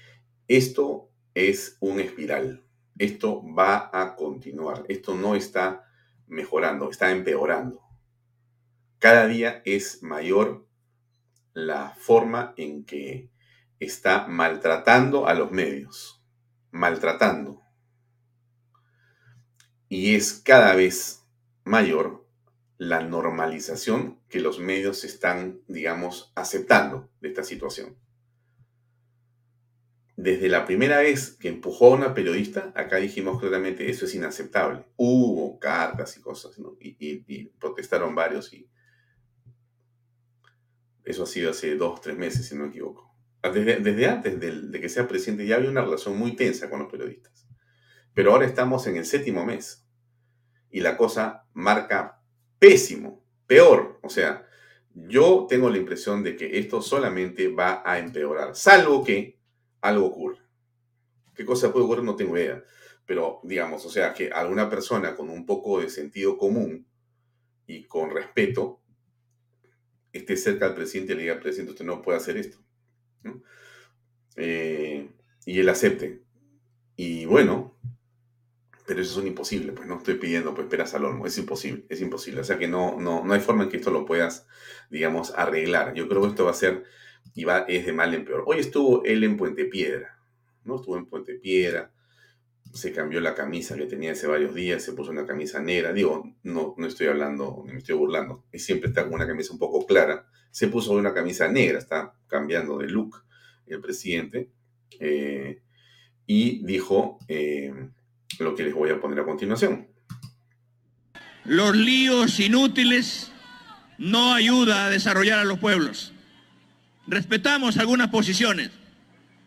esto 0.46 1.10
es 1.34 1.76
un 1.80 1.98
espiral. 2.00 2.64
Esto 2.98 3.42
va 3.54 3.90
a 3.92 4.16
continuar. 4.16 4.84
Esto 4.88 5.14
no 5.14 5.34
está 5.34 5.84
mejorando, 6.26 6.90
está 6.90 7.10
empeorando. 7.10 7.82
Cada 8.98 9.26
día 9.26 9.62
es 9.64 10.02
mayor 10.02 10.67
la 11.54 11.90
forma 11.90 12.54
en 12.56 12.84
que 12.84 13.30
está 13.80 14.26
maltratando 14.26 15.26
a 15.26 15.34
los 15.34 15.50
medios, 15.50 16.22
maltratando. 16.70 17.62
Y 19.88 20.14
es 20.14 20.34
cada 20.44 20.74
vez 20.74 21.24
mayor 21.64 22.26
la 22.76 23.00
normalización 23.00 24.20
que 24.28 24.40
los 24.40 24.58
medios 24.58 25.04
están, 25.04 25.60
digamos, 25.66 26.32
aceptando 26.34 27.10
de 27.20 27.28
esta 27.28 27.42
situación. 27.42 27.96
Desde 30.16 30.48
la 30.48 30.64
primera 30.64 30.98
vez 30.98 31.30
que 31.30 31.48
empujó 31.48 31.86
a 31.86 31.96
una 31.96 32.14
periodista, 32.14 32.72
acá 32.74 32.96
dijimos 32.96 33.40
claramente, 33.40 33.88
eso 33.88 34.04
es 34.04 34.14
inaceptable. 34.14 34.84
Hubo 34.96 35.58
cartas 35.60 36.16
y 36.16 36.20
cosas, 36.20 36.56
y 36.80 37.44
protestaron 37.60 38.14
varios 38.14 38.52
y 38.52 38.68
eso 41.08 41.22
ha 41.22 41.26
sido 41.26 41.50
hace 41.50 41.74
dos, 41.74 42.02
tres 42.02 42.18
meses, 42.18 42.46
si 42.46 42.54
no 42.54 42.64
me 42.64 42.68
equivoco. 42.68 43.10
Desde, 43.42 44.06
antes 44.06 44.38
de, 44.38 44.78
que 44.78 44.88
sea 44.90 45.08
presidente 45.08 45.46
ya 45.46 45.56
había 45.56 45.70
una 45.70 45.80
relación 45.80 46.18
muy 46.18 46.36
tensa 46.36 46.68
con 46.68 46.80
los 46.80 46.90
periodistas. 46.90 47.46
Pero 48.12 48.32
ahora 48.32 48.44
estamos 48.44 48.86
en 48.86 48.96
el 48.96 49.06
séptimo 49.06 49.44
mes 49.46 49.88
y 50.70 50.80
la 50.80 50.98
cosa 50.98 51.46
marca 51.54 52.20
pésimo, 52.58 53.24
peor. 53.46 53.98
O 54.02 54.10
sea, 54.10 54.46
yo 54.92 55.46
tengo 55.48 55.70
la 55.70 55.78
impresión 55.78 56.22
de 56.22 56.36
que 56.36 56.58
esto 56.58 56.82
solamente 56.82 57.48
va 57.48 57.82
a 57.86 57.98
empeorar, 57.98 58.54
salvo 58.54 59.02
que 59.02 59.40
algo 59.80 60.06
ocurra. 60.06 60.44
¿Qué 61.34 61.46
cosa 61.46 61.72
puede 61.72 61.86
ocurrir? 61.86 62.04
No 62.04 62.16
tengo 62.16 62.36
idea. 62.36 62.62
Pero 63.06 63.40
digamos, 63.44 63.86
o 63.86 63.88
sea, 63.88 64.12
que 64.12 64.30
alguna 64.30 64.68
persona 64.68 65.16
con 65.16 65.30
un 65.30 65.46
poco 65.46 65.80
de 65.80 65.88
sentido 65.88 66.36
común 66.36 66.86
y 67.66 67.84
con 67.84 68.10
respeto 68.10 68.82
esté 70.12 70.36
cerca 70.36 70.66
del 70.66 70.74
presidente 70.74 71.12
y 71.12 71.16
le 71.16 71.22
diga 71.22 71.34
al 71.34 71.40
presidente, 71.40 71.72
usted 71.72 71.84
no 71.84 72.02
puede 72.02 72.18
hacer 72.18 72.36
esto. 72.36 72.58
Eh, 74.36 75.10
y 75.44 75.58
él 75.58 75.68
acepte. 75.68 76.22
Y 76.96 77.24
bueno, 77.26 77.78
pero 78.86 79.02
eso 79.02 79.12
es 79.12 79.16
un 79.18 79.26
imposible, 79.26 79.72
pues 79.72 79.86
no 79.86 79.98
estoy 79.98 80.14
pidiendo 80.14 80.54
pues 80.54 80.66
peras 80.66 80.94
al 80.94 81.04
olmo, 81.04 81.26
es 81.26 81.36
imposible, 81.36 81.84
es 81.90 82.00
imposible. 82.00 82.40
O 82.40 82.44
sea 82.44 82.58
que 82.58 82.68
no, 82.68 82.98
no, 82.98 83.22
no 83.22 83.34
hay 83.34 83.40
forma 83.40 83.64
en 83.64 83.68
que 83.68 83.76
esto 83.76 83.90
lo 83.90 84.06
puedas, 84.06 84.46
digamos, 84.90 85.34
arreglar. 85.36 85.92
Yo 85.94 86.08
creo 86.08 86.22
que 86.22 86.28
esto 86.28 86.46
va 86.46 86.52
a 86.52 86.54
ser, 86.54 86.84
y 87.34 87.44
va, 87.44 87.66
es 87.68 87.84
de 87.84 87.92
mal 87.92 88.14
en 88.14 88.24
peor. 88.24 88.44
Hoy 88.46 88.60
estuvo 88.60 89.04
él 89.04 89.24
en 89.24 89.36
Puente 89.36 89.66
Piedra, 89.66 90.18
¿no? 90.64 90.76
Estuvo 90.76 90.96
en 90.96 91.06
Puente 91.06 91.34
Piedra, 91.34 91.92
se 92.72 92.92
cambió 92.92 93.20
la 93.20 93.34
camisa 93.34 93.76
que 93.76 93.86
tenía 93.86 94.12
hace 94.12 94.26
varios 94.26 94.54
días, 94.54 94.82
se 94.82 94.92
puso 94.92 95.10
una 95.10 95.26
camisa 95.26 95.60
negra. 95.60 95.92
Digo, 95.92 96.34
no, 96.42 96.74
no 96.76 96.86
estoy 96.86 97.08
hablando, 97.08 97.64
me 97.66 97.78
estoy 97.78 97.96
burlando, 97.96 98.44
siempre 98.54 98.88
está 98.88 99.04
con 99.04 99.14
una 99.14 99.26
camisa 99.26 99.52
un 99.52 99.58
poco 99.58 99.86
clara. 99.86 100.26
Se 100.50 100.68
puso 100.68 100.92
una 100.92 101.12
camisa 101.12 101.48
negra, 101.48 101.78
está 101.78 102.14
cambiando 102.26 102.78
de 102.78 102.88
look 102.88 103.22
el 103.66 103.80
presidente. 103.80 104.50
Eh, 105.00 105.62
y 106.26 106.64
dijo 106.64 107.18
eh, 107.28 107.72
lo 108.38 108.54
que 108.54 108.62
les 108.62 108.74
voy 108.74 108.90
a 108.90 109.00
poner 109.00 109.20
a 109.20 109.24
continuación. 109.24 109.88
Los 111.44 111.74
líos 111.74 112.38
inútiles 112.40 113.32
no 113.96 114.34
ayuda 114.34 114.86
a 114.86 114.90
desarrollar 114.90 115.38
a 115.38 115.44
los 115.44 115.58
pueblos. 115.58 116.12
Respetamos 117.06 117.78
algunas 117.78 118.08
posiciones, 118.08 118.70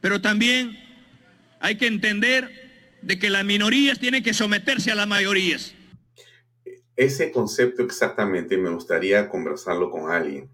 pero 0.02 0.20
también 0.20 0.78
hay 1.60 1.78
que 1.78 1.86
entender 1.86 2.61
de 3.02 3.20
que 3.20 3.30
las 3.30 3.46
minorías 3.46 4.00
tienen 4.00 4.24
que 4.24 4.34
someterse 4.34 4.92
a 4.92 4.96
las 4.96 5.08
mayorías. 5.08 5.74
Ese 6.96 7.32
concepto 7.32 7.84
exactamente 7.84 8.58
me 8.58 8.70
gustaría 8.70 9.30
conversarlo 9.30 9.90
con 9.90 10.12
alguien. 10.12 10.50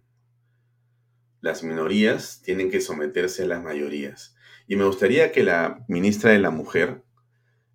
Las 1.41 1.63
minorías 1.63 2.41
tienen 2.43 2.71
que 2.71 2.81
someterse 2.81 3.43
a 3.43 3.47
las 3.47 3.63
mayorías. 3.63 4.35
Y 4.67 4.75
me 4.75 4.85
gustaría 4.85 5.31
que 5.31 5.43
la 5.43 5.83
ministra 5.87 6.31
de 6.31 6.39
la 6.39 6.49
Mujer, 6.49 7.03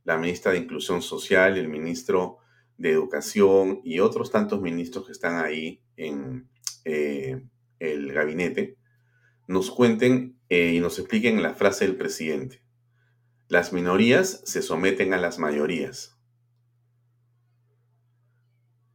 la 0.05 0.19
ministra 0.19 0.53
de 0.53 0.59
Inclusión 0.59 1.03
Social, 1.03 1.57
el 1.57 1.69
ministro 1.69 2.39
de 2.77 2.91
Educación 2.91 3.81
y 3.85 4.01
otros 4.01 4.31
tantos 4.31 4.61
ministros 4.61 5.07
que 5.07 5.13
están 5.13 5.45
ahí 5.45 5.83
en 5.97 6.49
eh, 6.85 7.43
el 7.79 8.13
gabinete, 8.13 8.77
nos 9.47 9.71
cuenten 9.71 10.39
eh, 10.49 10.73
y 10.75 10.81
nos 10.81 10.99
expliquen 10.99 11.43
la 11.43 11.55
frase 11.55 11.87
del 11.87 11.97
presidente. 11.97 12.63
Las 13.53 13.75
minorías 13.75 14.41
se 14.47 14.63
someten 14.63 15.13
a 15.13 15.19
las 15.19 15.39
mayorías. 15.39 16.17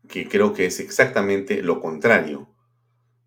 Que 0.10 0.28
creo 0.28 0.54
que 0.54 0.66
es 0.66 0.80
exactamente 0.80 1.62
lo 1.62 1.80
contrario. 1.80 2.50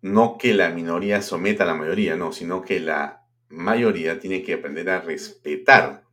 No 0.01 0.37
que 0.37 0.53
la 0.53 0.71
minoría 0.71 1.21
someta 1.21 1.63
a 1.63 1.67
la 1.67 1.73
mayoría, 1.73 2.17
no, 2.17 2.33
sino 2.33 2.61
que 2.61 2.81
la 2.81 3.25
mayoría 3.47 4.19
tiene 4.19 4.43
que 4.43 4.55
aprender 4.55 4.89
a 4.89 4.99
respetar, 4.99 6.03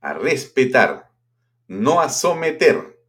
a 0.00 0.14
respetar, 0.14 1.10
no 1.66 2.00
a 2.00 2.08
someter, 2.08 3.00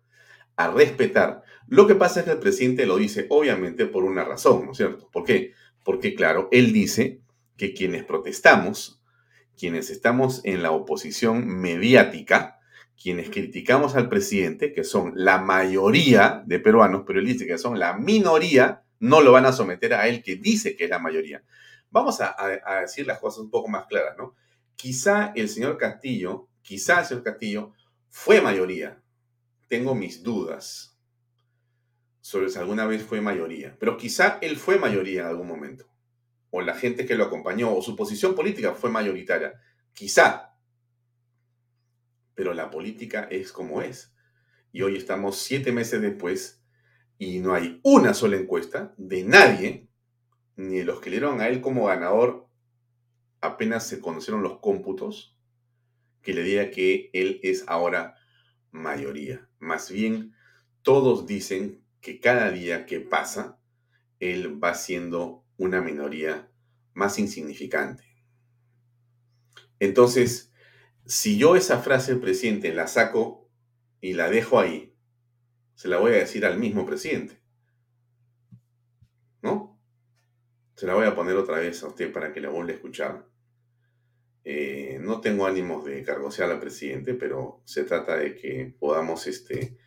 a 0.56 0.72
respetar. 0.72 1.44
Lo 1.68 1.86
que 1.86 1.94
pasa 1.94 2.22
es 2.22 2.26
que 2.26 2.32
el 2.32 2.40
presidente 2.40 2.88
lo 2.88 2.98
dice 2.98 3.28
obviamente 3.30 3.86
por 3.86 4.06
una 4.06 4.24
razón, 4.24 4.66
¿no 4.66 4.72
es 4.72 4.78
cierto? 4.78 5.08
¿Por 5.12 5.24
qué? 5.24 5.54
Porque 5.84 6.16
claro, 6.16 6.50
él 6.52 6.74
dice 6.74 7.22
que 7.58 7.76
quienes 7.76 8.04
protestamos, 8.06 9.04
quienes 9.58 9.90
estamos 9.90 10.42
en 10.44 10.64
la 10.64 10.72
oposición 10.72 11.48
mediática, 11.48 12.60
quienes 13.02 13.30
criticamos 13.30 13.96
al 13.96 14.10
presidente, 14.10 14.74
que 14.74 14.84
son 14.84 15.14
la 15.16 15.38
mayoría 15.40 16.44
de 16.46 16.60
peruanos, 16.60 17.04
pero 17.06 17.20
él 17.20 17.26
dice 17.26 17.46
que 17.46 17.58
son 17.58 17.80
la 17.80 17.94
minoría, 17.94 18.84
no 19.00 19.22
lo 19.22 19.32
van 19.32 19.46
a 19.46 19.52
someter 19.52 19.94
a 19.94 20.08
él 20.08 20.24
que 20.24 20.36
dice 20.36 20.76
que 20.76 20.86
es 20.86 20.90
la 20.90 21.00
mayoría. 21.00 21.44
Vamos 21.90 22.20
a, 22.22 22.36
decir 22.82 23.08
las 23.08 23.20
cosas 23.20 23.40
un 23.40 23.50
poco 23.50 23.70
más 23.70 23.86
claras, 23.86 24.18
¿no? 24.18 24.36
Quizá 24.76 25.32
el 25.36 25.48
señor 25.50 25.78
Castillo, 25.78 26.50
quizá 26.62 27.00
el 27.00 27.06
señor 27.06 27.24
Castillo 27.24 27.74
fue 28.10 28.42
mayoría. 28.42 29.02
Tengo 29.68 29.96
mis 29.96 30.22
dudas 30.24 30.98
sobre 32.22 32.50
si 32.50 32.58
alguna 32.58 32.86
vez 32.86 33.04
fue 33.04 33.22
mayoría, 33.22 33.76
pero 33.80 33.98
quizá 33.98 34.40
él 34.42 34.58
fue 34.58 34.78
mayoría 34.78 35.22
en 35.22 35.28
algún 35.28 35.48
momento, 35.48 35.86
o 36.56 36.62
la 36.62 36.74
gente 36.74 37.06
que 37.06 37.16
lo 37.16 37.26
acompañó, 37.26 37.76
o 37.76 37.82
su 37.82 37.98
posición 37.98 38.34
política 38.34 38.74
fue 38.74 38.90
mayoritaria, 38.90 39.60
quizá. 39.92 40.56
Pero 42.34 42.54
la 42.54 42.72
política 42.72 43.28
es 43.30 43.52
como 43.52 43.82
es. 43.82 44.16
Y 44.72 44.82
hoy 44.82 44.96
estamos 44.96 45.38
siete 45.38 45.74
meses 45.74 46.02
después 46.02 46.64
y 47.18 47.40
no 47.40 47.54
hay 47.54 47.82
una 47.84 48.14
sola 48.14 48.38
encuesta 48.38 48.94
de 48.96 49.24
nadie 49.24 49.90
ni 50.56 50.78
de 50.78 50.86
los 50.86 51.02
que 51.02 51.10
le 51.10 51.18
dieron 51.18 51.42
a 51.42 51.50
él 51.50 51.60
como 51.60 51.88
ganador 51.88 52.48
apenas 53.42 53.86
se 53.86 54.00
conocieron 54.00 54.42
los 54.42 54.60
cómputos 54.60 55.38
que 56.22 56.34
le 56.34 56.44
diga 56.44 56.72
que 56.72 57.10
él 57.12 57.42
es 57.44 57.66
ahora 57.68 58.16
mayoría. 58.72 59.50
Más 59.60 59.92
bien, 59.92 60.34
todos 60.84 61.28
dicen 61.28 61.84
que 62.00 62.22
cada 62.22 62.50
día 62.50 62.86
que 62.86 63.02
pasa, 63.02 63.60
él 64.22 64.64
va 64.64 64.74
siendo 64.74 65.45
una 65.58 65.82
minoría 65.82 66.50
más 66.94 67.20
insignificante. 67.20 68.04
Entonces, 69.80 70.52
si 71.06 71.38
yo 71.38 71.56
esa 71.56 71.80
frase 71.80 72.12
del 72.12 72.22
presidente 72.22 72.74
la 72.74 72.88
saco 72.88 73.50
y 74.02 74.14
la 74.14 74.30
dejo 74.30 74.60
ahí, 74.60 74.96
se 75.76 75.88
la 75.88 75.98
voy 75.98 76.14
a 76.14 76.18
decir 76.18 76.46
al 76.46 76.58
mismo 76.58 76.86
presidente. 76.86 77.42
¿No? 79.42 79.80
Se 80.76 80.88
la 80.88 80.96
voy 80.96 81.06
a 81.06 81.16
poner 81.16 81.36
otra 81.36 81.60
vez 81.60 81.84
a 81.84 81.88
usted 81.88 82.12
para 82.12 82.34
que 82.34 82.42
la 82.42 82.50
vuelva 82.50 82.72
a 82.72 82.76
escuchar. 82.76 83.28
Eh, 84.44 85.00
no 85.02 85.22
tengo 85.22 85.46
ánimos 85.46 85.86
de 85.86 86.04
cargosear 86.04 86.52
al 86.52 86.60
presidente, 86.60 87.14
pero 87.14 87.62
se 87.66 87.84
trata 87.84 88.16
de 88.16 88.36
que 88.36 88.76
podamos 88.80 89.28
este, 89.28 89.78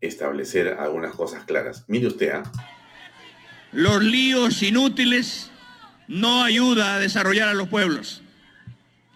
establecer 0.00 0.68
algunas 0.68 1.14
cosas 1.14 1.44
claras. 1.44 1.84
Mire 1.88 2.08
usted, 2.08 2.30
¿ah? 2.30 2.42
Los 3.72 4.02
líos 4.02 4.62
inútiles 4.62 5.50
no 6.08 6.42
ayuda 6.42 6.96
a 6.96 6.98
desarrollar 6.98 7.48
a 7.48 7.54
los 7.54 7.68
pueblos. 7.68 8.22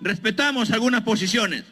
Respetamos 0.00 0.70
algunas 0.70 1.02
posiciones, 1.02 1.64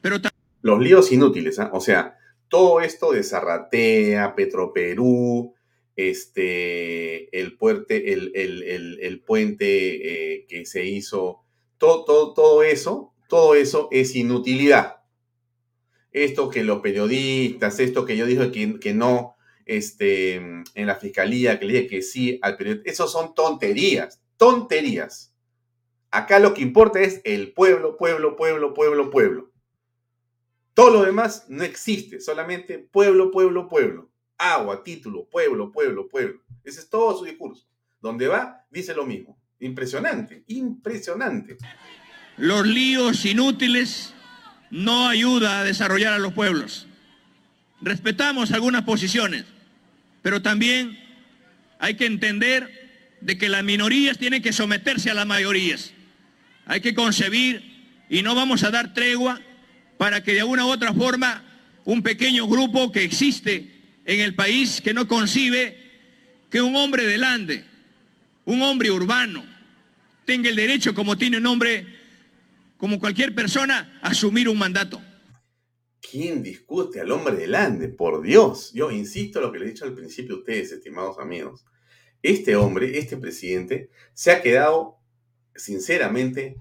pero... 0.00 0.18
Los 0.62 0.80
líos 0.80 1.10
inútiles, 1.10 1.58
¿ah? 1.58 1.70
O 1.72 1.80
sea, 1.80 2.16
todo 2.48 2.80
esto 2.80 3.12
de 3.12 3.24
Zarratea, 3.24 4.36
Petroperú, 4.36 5.54
este, 5.96 7.36
el, 7.38 7.56
puente, 7.56 8.12
el, 8.12 9.22
puente 9.26 10.34
eh, 10.34 10.46
que 10.46 10.66
se 10.66 10.86
hizo, 10.86 11.42
todo, 11.78 12.04
todo, 12.04 12.34
todo 12.34 12.62
eso, 12.62 13.12
todo 13.28 13.56
eso 13.56 13.88
es 13.90 14.14
inutilidad. 14.14 14.98
Esto 16.12 16.48
que 16.48 16.62
los 16.62 16.80
periodistas, 16.80 17.80
esto 17.80 18.04
que 18.04 18.16
yo 18.16 18.24
dije 18.24 18.52
que, 18.52 18.78
que 18.78 18.94
no, 18.94 19.33
este, 19.66 20.34
en 20.34 20.86
la 20.86 20.96
fiscalía, 20.96 21.58
que 21.58 21.64
le 21.64 21.72
dije 21.74 21.86
que 21.86 22.02
sí 22.02 22.38
al 22.42 22.56
periodista, 22.56 22.90
eso 22.90 23.08
son 23.08 23.34
tonterías, 23.34 24.20
tonterías. 24.36 25.34
Acá 26.10 26.38
lo 26.38 26.54
que 26.54 26.62
importa 26.62 27.00
es 27.00 27.20
el 27.24 27.52
pueblo, 27.52 27.96
pueblo, 27.96 28.36
pueblo, 28.36 28.74
pueblo, 28.74 29.10
pueblo. 29.10 29.50
Todo 30.74 30.90
lo 30.90 31.02
demás 31.02 31.46
no 31.48 31.64
existe, 31.64 32.20
solamente 32.20 32.78
pueblo, 32.78 33.30
pueblo, 33.30 33.68
pueblo 33.68 34.10
agua, 34.38 34.82
título, 34.82 35.28
pueblo, 35.28 35.70
pueblo, 35.70 36.08
pueblo. 36.08 36.40
Ese 36.62 36.80
es 36.80 36.88
todo 36.88 37.16
su 37.18 37.24
discurso. 37.24 37.66
Donde 38.00 38.28
va, 38.28 38.66
dice 38.70 38.94
lo 38.94 39.06
mismo. 39.06 39.38
Impresionante, 39.60 40.44
impresionante. 40.48 41.56
Los 42.36 42.66
líos 42.66 43.24
inútiles 43.24 44.12
no 44.70 45.08
ayuda 45.08 45.60
a 45.60 45.64
desarrollar 45.64 46.12
a 46.12 46.18
los 46.18 46.32
pueblos. 46.32 46.88
Respetamos 47.84 48.50
algunas 48.50 48.84
posiciones, 48.84 49.44
pero 50.22 50.40
también 50.40 50.98
hay 51.78 51.96
que 51.96 52.06
entender 52.06 53.18
de 53.20 53.36
que 53.36 53.50
las 53.50 53.62
minorías 53.62 54.16
tienen 54.16 54.40
que 54.40 54.54
someterse 54.54 55.10
a 55.10 55.14
las 55.14 55.26
mayorías. 55.26 55.92
Hay 56.64 56.80
que 56.80 56.94
concebir 56.94 57.62
y 58.08 58.22
no 58.22 58.34
vamos 58.34 58.62
a 58.62 58.70
dar 58.70 58.94
tregua 58.94 59.38
para 59.98 60.22
que 60.22 60.32
de 60.32 60.40
alguna 60.40 60.64
u 60.64 60.70
otra 60.70 60.94
forma 60.94 61.44
un 61.84 62.02
pequeño 62.02 62.46
grupo 62.46 62.90
que 62.90 63.04
existe 63.04 63.70
en 64.06 64.20
el 64.20 64.34
país 64.34 64.80
que 64.80 64.94
no 64.94 65.06
concibe 65.06 65.76
que 66.50 66.62
un 66.62 66.76
hombre 66.76 67.04
del 67.04 67.22
Ande, 67.22 67.66
un 68.46 68.62
hombre 68.62 68.90
urbano, 68.92 69.44
tenga 70.24 70.48
el 70.48 70.56
derecho, 70.56 70.94
como 70.94 71.18
tiene 71.18 71.36
un 71.36 71.44
hombre, 71.44 71.86
como 72.78 72.98
cualquier 72.98 73.34
persona, 73.34 73.98
a 74.00 74.08
asumir 74.08 74.48
un 74.48 74.56
mandato. 74.56 75.02
¿Quién 76.10 76.42
discute 76.42 77.00
al 77.00 77.10
hombre 77.10 77.34
del 77.34 77.54
Ande? 77.54 77.88
Por 77.88 78.22
Dios, 78.22 78.72
yo 78.74 78.90
insisto 78.90 79.38
en 79.38 79.46
lo 79.46 79.52
que 79.52 79.58
le 79.58 79.64
he 79.64 79.68
dicho 79.68 79.84
al 79.84 79.94
principio 79.94 80.34
a 80.34 80.38
ustedes, 80.38 80.72
estimados 80.72 81.18
amigos. 81.18 81.64
Este 82.22 82.56
hombre, 82.56 82.98
este 82.98 83.16
presidente, 83.16 83.90
se 84.12 84.30
ha 84.30 84.42
quedado, 84.42 84.98
sinceramente, 85.54 86.56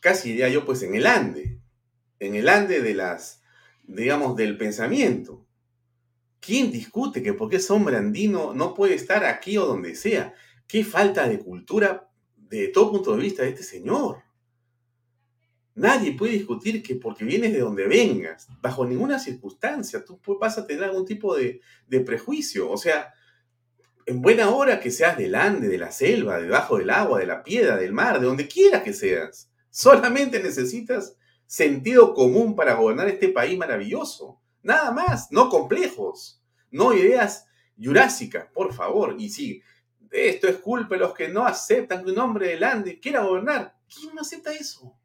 casi 0.00 0.30
diría 0.30 0.48
yo, 0.48 0.64
pues 0.64 0.82
en 0.82 0.94
el 0.94 1.06
Ande, 1.06 1.60
en 2.18 2.34
el 2.34 2.48
Ande 2.48 2.80
de 2.80 2.94
las, 2.94 3.42
digamos, 3.84 4.36
del 4.36 4.56
pensamiento. 4.56 5.46
¿Quién 6.40 6.72
discute 6.72 7.22
que 7.22 7.34
porque 7.34 7.56
es 7.56 7.70
hombre 7.70 7.96
andino 7.96 8.54
no 8.54 8.74
puede 8.74 8.94
estar 8.94 9.24
aquí 9.24 9.58
o 9.58 9.66
donde 9.66 9.94
sea? 9.96 10.34
Qué 10.66 10.82
falta 10.82 11.28
de 11.28 11.38
cultura 11.38 12.10
de 12.36 12.68
todo 12.68 12.92
punto 12.92 13.16
de 13.16 13.22
vista 13.22 13.42
de 13.42 13.50
este 13.50 13.62
señor. 13.62 14.22
Nadie 15.78 16.16
puede 16.16 16.32
discutir 16.32 16.82
que 16.82 16.96
porque 16.96 17.24
vienes 17.24 17.52
de 17.52 17.60
donde 17.60 17.86
vengas, 17.86 18.48
bajo 18.60 18.84
ninguna 18.84 19.20
circunstancia, 19.20 20.04
tú 20.04 20.18
vas 20.40 20.58
a 20.58 20.66
tener 20.66 20.82
algún 20.82 21.06
tipo 21.06 21.36
de, 21.36 21.60
prejuicio. 22.04 22.68
O 22.68 22.76
sea, 22.76 23.14
en 24.04 24.20
buena 24.20 24.50
hora 24.50 24.80
que 24.80 24.90
seas 24.90 25.16
del 25.16 25.36
Ande, 25.36 25.68
de 25.68 25.78
la 25.78 25.92
selva, 25.92 26.40
debajo 26.40 26.78
del 26.78 26.90
agua, 26.90 27.20
de 27.20 27.26
la 27.26 27.44
piedra, 27.44 27.76
del 27.76 27.92
mar, 27.92 28.18
de 28.18 28.26
donde 28.26 28.48
quiera 28.48 28.82
que 28.82 28.92
seas. 28.92 29.52
Solamente 29.70 30.42
necesitas 30.42 31.16
sentido 31.46 32.12
común 32.12 32.56
para 32.56 32.74
gobernar 32.74 33.06
este 33.08 33.28
país 33.28 33.56
maravilloso. 33.56 34.40
Nada 34.64 34.90
más, 34.90 35.30
no 35.30 35.48
complejos, 35.48 36.42
no 36.72 36.92
ideas 36.92 37.46
jurásicas, 37.80 38.46
por 38.52 38.74
favor. 38.74 39.14
Y 39.16 39.30
si 39.30 39.62
esto 40.10 40.48
es 40.48 40.56
culpa 40.56 40.96
de 40.96 41.02
los 41.02 41.14
que 41.14 41.28
no 41.28 41.46
aceptan 41.46 42.04
que 42.04 42.10
un 42.10 42.18
hombre 42.18 42.48
del 42.48 42.64
Ande 42.64 42.98
quiera 42.98 43.22
gobernar, 43.22 43.76
¿quién 43.88 44.12
no 44.16 44.22
acepta 44.22 44.52
eso? 44.52 44.97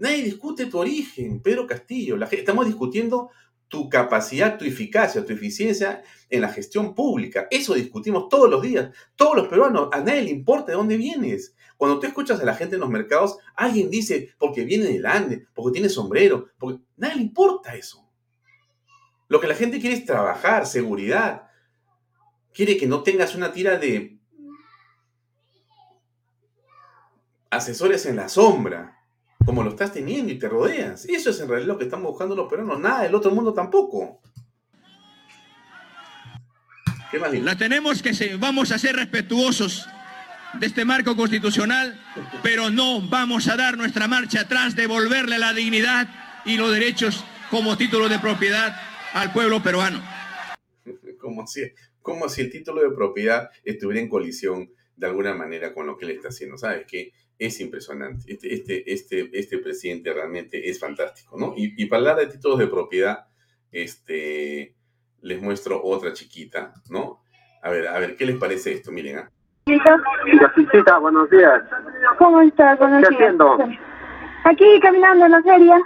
Nadie 0.00 0.22
discute 0.22 0.64
tu 0.64 0.78
origen, 0.78 1.42
Pedro 1.42 1.66
Castillo. 1.66 2.16
estamos 2.24 2.64
discutiendo 2.64 3.28
tu 3.68 3.90
capacidad, 3.90 4.56
tu 4.56 4.64
eficacia, 4.64 5.26
tu 5.26 5.34
eficiencia 5.34 6.02
en 6.30 6.40
la 6.40 6.48
gestión 6.48 6.94
pública. 6.94 7.46
Eso 7.50 7.74
discutimos 7.74 8.30
todos 8.30 8.48
los 8.48 8.62
días. 8.62 8.90
Todos 9.14 9.36
los 9.36 9.48
peruanos, 9.48 9.90
a 9.92 10.00
nadie 10.00 10.22
le 10.22 10.30
importa 10.30 10.72
de 10.72 10.78
dónde 10.78 10.96
vienes. 10.96 11.54
Cuando 11.76 12.00
tú 12.00 12.06
escuchas 12.06 12.40
a 12.40 12.46
la 12.46 12.54
gente 12.54 12.76
en 12.76 12.80
los 12.80 12.88
mercados, 12.88 13.36
alguien 13.54 13.90
dice, 13.90 14.34
porque 14.38 14.64
viene 14.64 14.86
del 14.86 15.04
Ande, 15.04 15.46
porque 15.52 15.74
tiene 15.74 15.90
sombrero, 15.90 16.48
porque 16.58 16.80
nadie 16.96 17.16
le 17.16 17.22
importa 17.22 17.76
eso. 17.76 18.10
Lo 19.28 19.38
que 19.38 19.48
la 19.48 19.54
gente 19.54 19.80
quiere 19.80 19.96
es 19.96 20.06
trabajar, 20.06 20.66
seguridad. 20.66 21.42
Quiere 22.54 22.78
que 22.78 22.86
no 22.86 23.02
tengas 23.02 23.34
una 23.34 23.52
tira 23.52 23.76
de 23.76 24.18
asesores 27.50 28.06
en 28.06 28.16
la 28.16 28.30
sombra 28.30 28.99
como 29.50 29.64
lo 29.64 29.70
estás 29.70 29.92
teniendo 29.92 30.32
y 30.32 30.38
te 30.38 30.48
rodeas. 30.48 31.04
Eso 31.06 31.30
es 31.30 31.40
en 31.40 31.48
realidad 31.48 31.72
lo 31.72 31.76
que 31.78 31.82
estamos 31.82 32.08
buscando 32.08 32.36
los 32.36 32.48
peruanos. 32.48 32.78
Nada 32.78 33.02
del 33.02 33.16
otro 33.16 33.32
mundo 33.32 33.52
tampoco. 33.52 34.20
¿Qué 37.10 37.18
más 37.18 37.34
La 37.34 37.58
tenemos 37.58 38.00
que 38.00 38.14
ser, 38.14 38.38
vamos 38.38 38.70
a 38.70 38.78
ser 38.78 38.94
respetuosos 38.94 39.88
de 40.54 40.66
este 40.68 40.84
marco 40.84 41.16
constitucional, 41.16 42.00
pero 42.44 42.70
no 42.70 43.00
vamos 43.00 43.48
a 43.48 43.56
dar 43.56 43.76
nuestra 43.76 44.06
marcha 44.06 44.42
atrás, 44.42 44.76
devolverle 44.76 45.36
la 45.36 45.52
dignidad 45.52 46.08
y 46.44 46.56
los 46.56 46.70
derechos 46.70 47.24
como 47.50 47.76
título 47.76 48.08
de 48.08 48.20
propiedad 48.20 48.80
al 49.14 49.32
pueblo 49.32 49.60
peruano. 49.60 50.00
Como 51.18 51.44
si, 51.48 51.62
como 52.02 52.28
si 52.28 52.40
el 52.40 52.50
título 52.50 52.82
de 52.82 52.94
propiedad 52.94 53.50
estuviera 53.64 54.00
en 54.00 54.08
colisión 54.08 54.70
de 54.94 55.06
alguna 55.06 55.34
manera 55.34 55.74
con 55.74 55.86
lo 55.86 55.98
que 55.98 56.04
él 56.04 56.12
está 56.12 56.28
haciendo. 56.28 56.56
¿Sabes 56.56 56.86
qué? 56.88 57.12
Es 57.40 57.58
impresionante. 57.60 58.32
Este, 58.32 58.54
este, 58.54 58.92
este, 58.92 59.30
este 59.32 59.58
presidente 59.58 60.12
realmente 60.12 60.68
es 60.68 60.78
fantástico, 60.78 61.36
¿no? 61.38 61.54
Y, 61.56 61.86
para 61.86 62.00
hablar 62.00 62.16
de 62.18 62.26
títulos 62.26 62.58
de 62.58 62.66
propiedad, 62.66 63.26
este, 63.72 64.76
les 65.22 65.40
muestro 65.40 65.82
otra 65.82 66.12
chiquita, 66.12 66.74
¿no? 66.90 67.22
A 67.62 67.70
ver, 67.70 67.88
a 67.88 67.98
ver, 67.98 68.16
¿qué 68.16 68.26
les 68.26 68.36
parece 68.36 68.72
esto? 68.72 68.92
Miren, 68.92 69.18
¿ah? 69.18 69.30
Chiquita, 70.54 70.98
buenos 70.98 71.30
días. 71.30 71.62
¿Cómo 72.18 72.42
estás? 72.42 72.78
Buenos 72.78 73.08
¿Qué 73.08 73.14
haciendo? 73.14 73.58
Aquí 74.44 74.80
caminando 74.80 75.24
en 75.24 75.32
la 75.32 75.42
feria. 75.42 75.80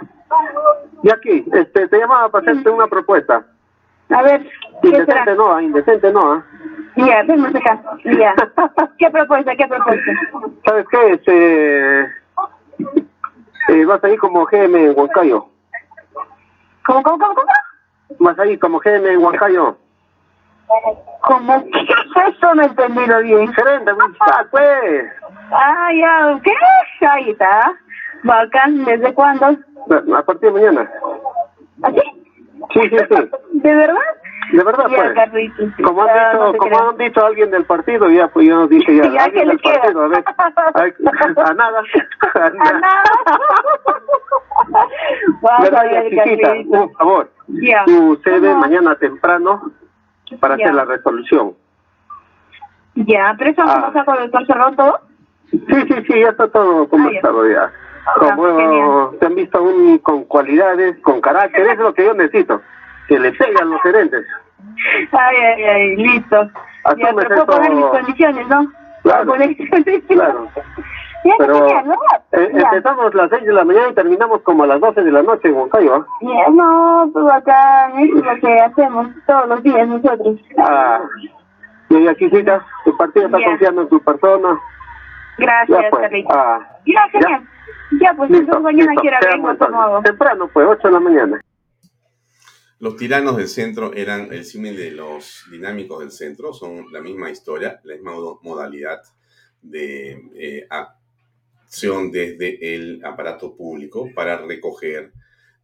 Y 1.03 1.09
aquí, 1.09 1.45
este, 1.53 1.87
te 1.87 1.97
llamaba 1.97 2.29
para 2.29 2.51
hacerte 2.51 2.69
una 2.69 2.87
propuesta. 2.87 3.45
A 4.09 4.21
ver, 4.23 4.49
¿qué 4.81 4.89
Indecente 4.89 5.35
no, 5.35 5.61
indecente 5.61 6.11
no, 6.11 6.33
¿ah? 6.33 6.45
Ya, 6.95 7.23
vemos 7.23 7.53
acá. 7.53 7.81
Ya. 8.05 8.33
¿Qué 8.97 9.09
propuesta? 9.09 9.55
¿Qué 9.55 9.67
propuesta? 9.67 10.11
¿Sabes 10.65 10.85
qué? 10.89 11.11
Este, 11.11 12.01
eh, 13.69 13.85
vas 13.85 14.03
a 14.03 14.09
ir 14.09 14.19
como 14.19 14.45
GM 14.45 14.75
en 14.75 14.97
Huancayo. 14.97 15.47
¿Cómo, 16.85 17.03
cómo, 17.03 17.17
cómo, 17.17 17.35
cómo? 17.35 17.47
Vas 18.19 18.39
a 18.39 18.45
ir 18.45 18.59
como 18.59 18.79
GM 18.79 19.07
en 19.07 19.23
Huancayo. 19.23 19.77
¿Cómo? 21.21 21.63
Eso 22.27 22.55
no 22.55 22.61
he 22.61 22.65
entendido 22.65 23.21
bien. 23.21 23.53
Gerente, 23.53 23.91
pues. 24.51 25.05
Ah, 25.51 25.89
ya. 25.93 26.39
¿Qué? 26.43 26.53
Ahí 27.07 27.31
está. 27.31 27.73
Bacán. 28.23 28.85
¿Desde 28.85 29.13
cuándo? 29.13 29.47
A 29.47 30.23
partir 30.23 30.51
de 30.51 30.61
mañana. 30.61 30.91
¿Así? 31.83 32.01
Sí, 32.73 32.89
sí, 32.89 32.97
sí. 33.09 33.29
¿De 33.53 33.75
verdad? 33.75 33.99
De 34.51 34.63
verdad, 34.63 34.85
pues. 34.87 35.51
Como 35.83 36.03
han, 36.03 36.09
dicho, 36.09 36.57
como 36.57 36.89
han 36.89 36.97
dicho 36.97 37.25
alguien 37.25 37.51
del 37.51 37.65
partido, 37.65 38.09
ya 38.09 38.27
pues 38.27 38.47
yo 38.47 38.67
dije 38.67 38.95
ya, 39.13 39.23
alguien 39.23 39.47
del 39.47 39.59
partido, 39.59 40.03
a 40.03 40.07
ver, 40.07 40.23
a, 40.25 41.53
nada, 41.53 41.81
a 42.33 42.49
nada. 42.49 43.03
Vamos 45.41 45.69
chiquita, 46.09 46.53
por 46.69 46.91
favor, 46.93 47.29
tu 47.85 48.15
sede 48.23 48.55
mañana 48.55 48.95
temprano 48.95 49.71
para 50.39 50.55
hacer 50.55 50.73
la 50.73 50.85
resolución. 50.85 51.53
Ya, 52.95 53.35
pero 53.37 53.51
eso 53.51 53.63
ah. 53.65 53.91
pasa 53.93 54.05
con 54.05 54.21
el 54.21 54.31
cerrado 54.47 54.71
todo. 54.75 54.99
Sí, 55.51 55.59
sí, 55.67 56.03
sí, 56.07 56.19
ya 56.19 56.29
está 56.29 56.47
todo 56.47 56.87
conversado 56.87 57.47
ya. 57.49 57.71
Como 58.19 59.15
te 59.19 59.25
han 59.25 59.35
visto 59.35 59.61
un, 59.61 59.97
con 59.99 60.25
cualidades, 60.25 60.97
con 61.01 61.21
carácter, 61.21 61.63
eso 61.63 61.73
es 61.73 61.79
lo 61.79 61.93
que 61.93 62.05
yo 62.05 62.13
necesito 62.13 62.61
que 63.07 63.19
le 63.19 63.31
pegan 63.33 63.69
los 63.69 63.81
gerentes. 63.81 64.25
Ay, 65.11 65.37
ay, 65.37 65.63
ay, 65.63 65.95
listo. 65.97 66.49
Ya, 66.97 67.13
pero 67.15 67.29
puedo 67.29 67.45
poner 67.45 67.71
mis 67.71 67.85
condiciones, 67.85 68.47
¿no? 68.47 68.71
Claro, 69.03 69.33
claro. 70.07 70.49
Ya, 71.25 71.33
pero 71.39 71.67
eh, 71.67 72.51
empezamos 72.53 73.13
a 73.13 73.17
las 73.17 73.29
6 73.31 73.45
de 73.45 73.53
la 73.53 73.65
mañana 73.65 73.89
y 73.89 73.95
terminamos 73.95 74.41
como 74.43 74.63
a 74.63 74.67
las 74.67 74.79
12 74.79 75.01
de 75.01 75.11
la 75.11 75.23
noche 75.23 75.47
en 75.47 75.55
Huancayo, 75.55 75.95
¿ah? 75.95 76.05
no, 76.51 77.09
pues 77.11 77.33
acá 77.33 77.91
es 77.99 78.09
lo 78.11 78.35
que 78.35 78.59
hacemos 78.59 79.07
todos 79.25 79.47
los 79.47 79.63
días 79.63 79.87
nosotros. 79.87 80.39
Ah, 80.59 81.01
y 81.89 82.07
aquí, 82.07 82.29
chica, 82.29 82.63
tu 82.83 82.95
partido 82.95 83.25
está 83.25 83.39
confiando 83.43 83.81
en 83.81 83.89
tu 83.89 83.99
persona. 84.01 84.59
Gracias, 85.39 85.81
ya, 85.83 85.89
pues. 85.89 86.25
Ah, 86.29 86.59
ya, 86.85 87.09
genial. 87.09 87.41
Ya, 87.99 88.13
pues 88.13 88.31
entonces 88.31 88.61
mañana 88.61 88.93
quiero 89.01 89.17
ver 89.21 90.03
Temprano, 90.03 90.47
pues, 90.53 90.67
8 90.67 90.87
de 90.87 90.93
la 90.93 90.99
mañana. 90.99 91.41
Los 92.85 92.97
tiranos 92.97 93.35
del 93.35 93.47
centro 93.47 93.95
eran 93.95 94.31
el 94.31 94.45
símil 94.45 94.77
de 94.77 94.91
los 94.91 95.45
dinámicos 95.49 96.01
del 96.01 96.11
centro, 96.11 96.53
son 96.53 96.93
la 96.93 97.01
misma 97.01 97.31
historia, 97.31 97.81
la 97.83 97.95
misma 97.95 98.13
modalidad 98.43 99.01
de 99.59 100.21
eh, 100.35 100.67
acción 100.69 102.11
desde 102.11 102.75
el 102.75 103.03
aparato 103.03 103.55
público 103.55 104.11
para 104.13 104.37
recoger 104.37 105.13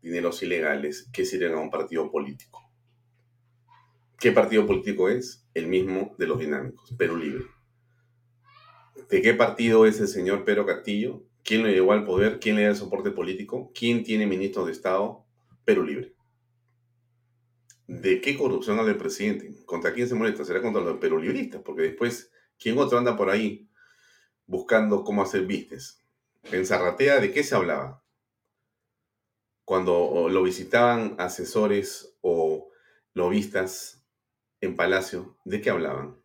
dineros 0.02 0.42
ilegales 0.42 1.10
que 1.14 1.24
sirven 1.24 1.54
a 1.54 1.60
un 1.60 1.70
partido 1.70 2.10
político. 2.10 2.68
¿Qué 4.20 4.32
partido 4.32 4.66
político 4.66 5.08
es? 5.08 5.46
El 5.54 5.68
mismo 5.68 6.16
de 6.18 6.26
los 6.26 6.40
dinámicos, 6.40 6.92
Perú 6.98 7.18
Libre. 7.18 7.46
¿De 9.12 9.22
qué 9.22 9.36
partido 9.36 9.86
es 9.86 10.00
el 10.00 10.08
señor 10.08 10.44
Pedro 10.44 10.66
Castillo? 10.66 11.22
¿Quién 11.44 11.62
lo 11.62 11.70
llevó 11.70 11.92
al 11.92 12.04
poder? 12.04 12.40
¿Quién 12.40 12.56
le 12.56 12.64
da 12.64 12.70
el 12.70 12.76
soporte 12.76 13.12
político? 13.12 13.72
¿Quién 13.76 14.04
tiene 14.04 14.26
ministro 14.26 14.66
de 14.66 14.72
Estado? 14.72 15.24
Perú 15.66 15.84
Libre. 15.84 16.16
¿De 17.88 18.22
qué 18.22 18.38
corrupción 18.38 18.80
habla 18.80 18.92
el 18.92 18.98
presidente? 18.98 19.54
¿Contra 19.66 19.94
quién 19.94 20.08
se 20.08 20.16
molesta? 20.16 20.46
¿Será 20.46 20.62
contra 20.62 20.82
los 20.82 20.98
perulibristas? 20.98 21.62
Porque 21.62 21.84
después, 21.84 22.32
¿quién 22.58 22.78
otro 22.78 22.98
anda 22.98 23.18
por 23.18 23.30
ahí 23.30 23.70
buscando 24.46 25.04
cómo 25.04 25.22
hacer 25.22 25.44
business? 25.44 26.02
En 26.52 26.66
Zarratea, 26.66 27.20
¿de 27.20 27.32
qué 27.32 27.44
se 27.44 27.56
hablaba? 27.56 28.04
Cuando 29.66 30.28
lo 30.30 30.44
visitaban 30.44 31.16
asesores 31.18 32.18
o 32.22 32.70
lobistas 33.14 34.04
en 34.60 34.76
Palacio, 34.76 35.38
¿de 35.46 35.62
qué 35.62 35.70
hablaban? 35.70 36.22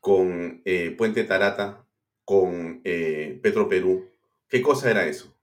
Con 0.00 0.62
eh, 0.64 0.94
Puente 0.96 1.24
Tarata, 1.24 1.86
con 2.24 2.80
eh, 2.84 3.38
Petro 3.42 3.68
Perú. 3.68 4.10
¿Qué 4.48 4.62
cosa 4.62 4.90
era 4.90 5.06
eso? 5.06 5.33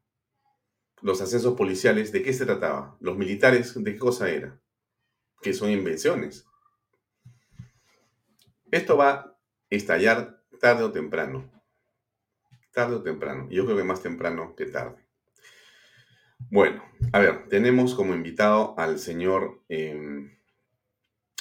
Los 1.01 1.21
accesos 1.21 1.55
policiales, 1.55 2.11
¿de 2.11 2.21
qué 2.21 2.33
se 2.33 2.45
trataba? 2.45 2.97
Los 2.99 3.17
militares, 3.17 3.73
¿de 3.75 3.93
qué 3.93 3.99
cosa 3.99 4.29
era? 4.29 4.61
que 5.41 5.53
son 5.53 5.71
invenciones. 5.71 6.45
Esto 8.71 8.95
va 8.95 9.11
a 9.11 9.37
estallar 9.69 10.43
tarde 10.59 10.83
o 10.83 10.91
temprano. 10.91 11.51
Tarde 12.71 12.95
o 12.95 13.03
temprano. 13.03 13.49
Yo 13.49 13.65
creo 13.65 13.77
que 13.77 13.83
más 13.83 14.01
temprano 14.01 14.55
que 14.55 14.67
tarde. 14.67 15.03
Bueno, 16.49 16.83
a 17.11 17.19
ver, 17.19 17.47
tenemos 17.49 17.93
como 17.95 18.15
invitado 18.15 18.75
al 18.77 18.99
señor 18.99 19.63
em, 19.67 20.37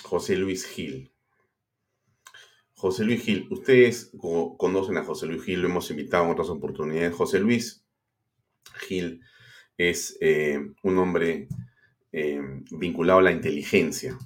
José 0.02 0.36
Luis 0.36 0.66
Gil. 0.66 1.12
José 2.74 3.04
Luis 3.04 3.22
Gil, 3.22 3.46
ustedes 3.50 4.10
conocen 4.56 4.96
a 4.96 5.04
José 5.04 5.26
Luis 5.26 5.42
Gil, 5.42 5.60
lo 5.60 5.68
hemos 5.68 5.90
invitado 5.90 6.24
en 6.24 6.30
otras 6.30 6.48
oportunidades. 6.48 7.14
José 7.14 7.38
Luis 7.38 7.84
Gil 8.74 9.22
es 9.88 10.16
eh, 10.20 10.60
un 10.82 10.98
hombre 10.98 11.48
Em, 12.12 12.64
vinculado 12.72 13.20
a 13.20 13.22
la 13.22 13.30
inteligencia. 13.30 14.18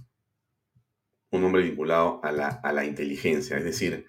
Un 1.31 1.45
hombre 1.45 1.63
vinculado 1.63 2.21
a 2.23 2.33
la, 2.33 2.85
inteligencia, 2.87 3.59
es 3.59 3.65
decir, 3.65 4.07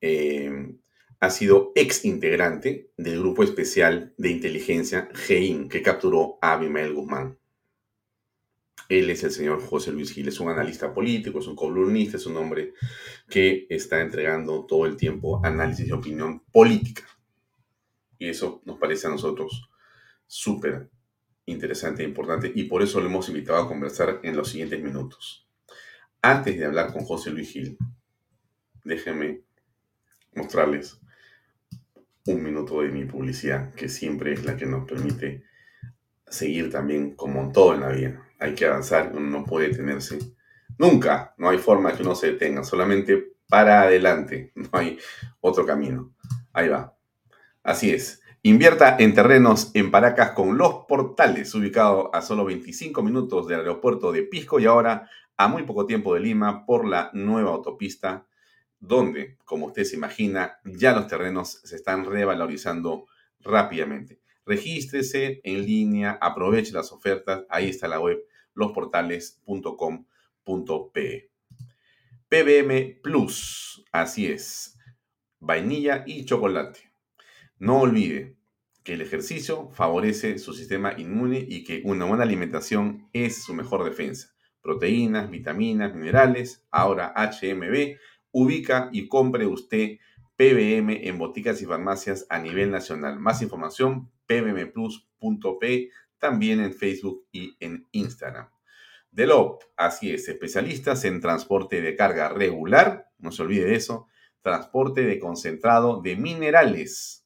em, 0.00 0.78
ha 1.20 1.30
sido 1.30 1.72
ex 1.74 2.04
integrante 2.04 2.90
del 2.98 3.20
Grupo 3.20 3.42
Especial 3.42 4.12
de 4.18 4.30
Inteligencia 4.30 5.08
GEIN, 5.14 5.68
que 5.68 5.82
capturó 5.82 6.38
a 6.42 6.52
Abimael 6.54 6.92
Guzmán. 6.92 7.38
Él 8.90 9.08
es 9.08 9.24
el 9.24 9.30
señor 9.30 9.62
José 9.62 9.92
Luis 9.92 10.12
Gil, 10.12 10.28
es 10.28 10.40
un 10.40 10.50
analista 10.50 10.92
político, 10.92 11.38
es 11.38 11.46
un 11.46 11.56
columnista, 11.56 12.18
es 12.18 12.26
un 12.26 12.36
hombre 12.36 12.74
que 13.30 13.66
está 13.70 14.02
entregando 14.02 14.66
todo 14.66 14.84
el 14.84 14.96
tiempo 14.96 15.40
análisis 15.42 15.88
y 15.88 15.92
opinión 15.92 16.40
política. 16.52 17.04
Y 18.18 18.28
eso 18.28 18.60
nos 18.66 18.78
parece 18.78 19.06
a 19.06 19.10
nosotros 19.10 19.70
súper 20.26 20.90
interesante 21.46 22.02
e 22.02 22.06
importante 22.06 22.50
y 22.54 22.64
por 22.64 22.82
eso 22.82 23.00
lo 23.00 23.06
hemos 23.06 23.28
invitado 23.28 23.62
a 23.62 23.68
conversar 23.68 24.20
en 24.22 24.36
los 24.36 24.48
siguientes 24.48 24.82
minutos. 24.82 25.48
Antes 26.22 26.56
de 26.58 26.64
hablar 26.64 26.92
con 26.92 27.04
José 27.04 27.30
Luis 27.30 27.50
Gil, 27.50 27.76
déjenme 28.84 29.42
mostrarles 30.34 31.00
un 32.26 32.42
minuto 32.42 32.80
de 32.80 32.88
mi 32.88 33.04
publicidad, 33.04 33.74
que 33.74 33.88
siempre 33.88 34.32
es 34.32 34.44
la 34.44 34.56
que 34.56 34.66
nos 34.66 34.88
permite 34.88 35.44
seguir 36.26 36.70
también 36.70 37.14
como 37.14 37.52
todo 37.52 37.74
en 37.74 37.80
la 37.80 37.88
vida. 37.90 38.26
Hay 38.38 38.54
que 38.54 38.66
avanzar, 38.66 39.12
uno 39.14 39.28
no 39.28 39.44
puede 39.44 39.68
detenerse. 39.68 40.18
Nunca, 40.78 41.34
no 41.36 41.50
hay 41.50 41.58
forma 41.58 41.94
que 41.94 42.02
uno 42.02 42.14
se 42.14 42.32
detenga, 42.32 42.64
solamente 42.64 43.34
para 43.48 43.82
adelante, 43.82 44.52
no 44.54 44.70
hay 44.72 44.98
otro 45.40 45.66
camino. 45.66 46.14
Ahí 46.52 46.68
va. 46.68 46.96
Así 47.62 47.90
es. 47.90 48.22
Invierta 48.46 48.98
en 48.98 49.14
terrenos 49.14 49.70
en 49.72 49.90
Paracas 49.90 50.32
con 50.32 50.58
Los 50.58 50.84
Portales, 50.86 51.54
ubicado 51.54 52.14
a 52.14 52.20
solo 52.20 52.44
25 52.44 53.02
minutos 53.02 53.48
del 53.48 53.60
aeropuerto 53.60 54.12
de 54.12 54.22
Pisco 54.22 54.60
y 54.60 54.66
ahora 54.66 55.08
a 55.38 55.48
muy 55.48 55.62
poco 55.62 55.86
tiempo 55.86 56.12
de 56.12 56.20
Lima 56.20 56.66
por 56.66 56.86
la 56.86 57.08
nueva 57.14 57.52
autopista, 57.52 58.26
donde, 58.78 59.38
como 59.46 59.68
usted 59.68 59.84
se 59.84 59.96
imagina, 59.96 60.58
ya 60.62 60.92
los 60.92 61.06
terrenos 61.06 61.62
se 61.64 61.74
están 61.74 62.04
revalorizando 62.04 63.06
rápidamente. 63.40 64.20
Regístrese 64.44 65.40
en 65.42 65.64
línea, 65.64 66.18
aproveche 66.20 66.74
las 66.74 66.92
ofertas, 66.92 67.46
ahí 67.48 67.70
está 67.70 67.88
la 67.88 67.98
web 67.98 68.18
losportales.com.pe. 68.52 71.30
PBM 72.28 73.00
Plus, 73.02 73.86
así 73.90 74.26
es, 74.26 74.78
vainilla 75.40 76.04
y 76.06 76.26
chocolate. 76.26 76.93
No 77.58 77.80
olvide 77.80 78.36
que 78.82 78.94
el 78.94 79.00
ejercicio 79.00 79.70
favorece 79.70 80.38
su 80.38 80.52
sistema 80.52 80.94
inmune 80.98 81.44
y 81.48 81.64
que 81.64 81.82
una 81.84 82.04
buena 82.04 82.24
alimentación 82.24 83.08
es 83.12 83.44
su 83.44 83.54
mejor 83.54 83.84
defensa. 83.84 84.34
Proteínas, 84.60 85.30
vitaminas, 85.30 85.94
minerales, 85.94 86.66
ahora 86.70 87.14
HMB, 87.16 87.96
ubica 88.32 88.90
y 88.92 89.08
compre 89.08 89.46
usted 89.46 89.98
PBM 90.36 91.06
en 91.06 91.16
boticas 91.16 91.62
y 91.62 91.66
farmacias 91.66 92.26
a 92.28 92.40
nivel 92.40 92.70
nacional. 92.70 93.20
Más 93.20 93.40
información, 93.40 94.10
pbmplus.p, 94.26 95.90
también 96.18 96.60
en 96.60 96.74
Facebook 96.74 97.26
y 97.30 97.56
en 97.60 97.86
Instagram. 97.92 98.50
Delop, 99.12 99.62
así 99.76 100.10
es, 100.10 100.28
especialistas 100.28 101.04
en 101.04 101.20
transporte 101.20 101.80
de 101.80 101.94
carga 101.94 102.30
regular, 102.30 103.10
no 103.18 103.30
se 103.30 103.42
olvide 103.42 103.66
de 103.66 103.76
eso, 103.76 104.08
transporte 104.42 105.04
de 105.04 105.20
concentrado 105.20 106.02
de 106.02 106.16
minerales 106.16 107.23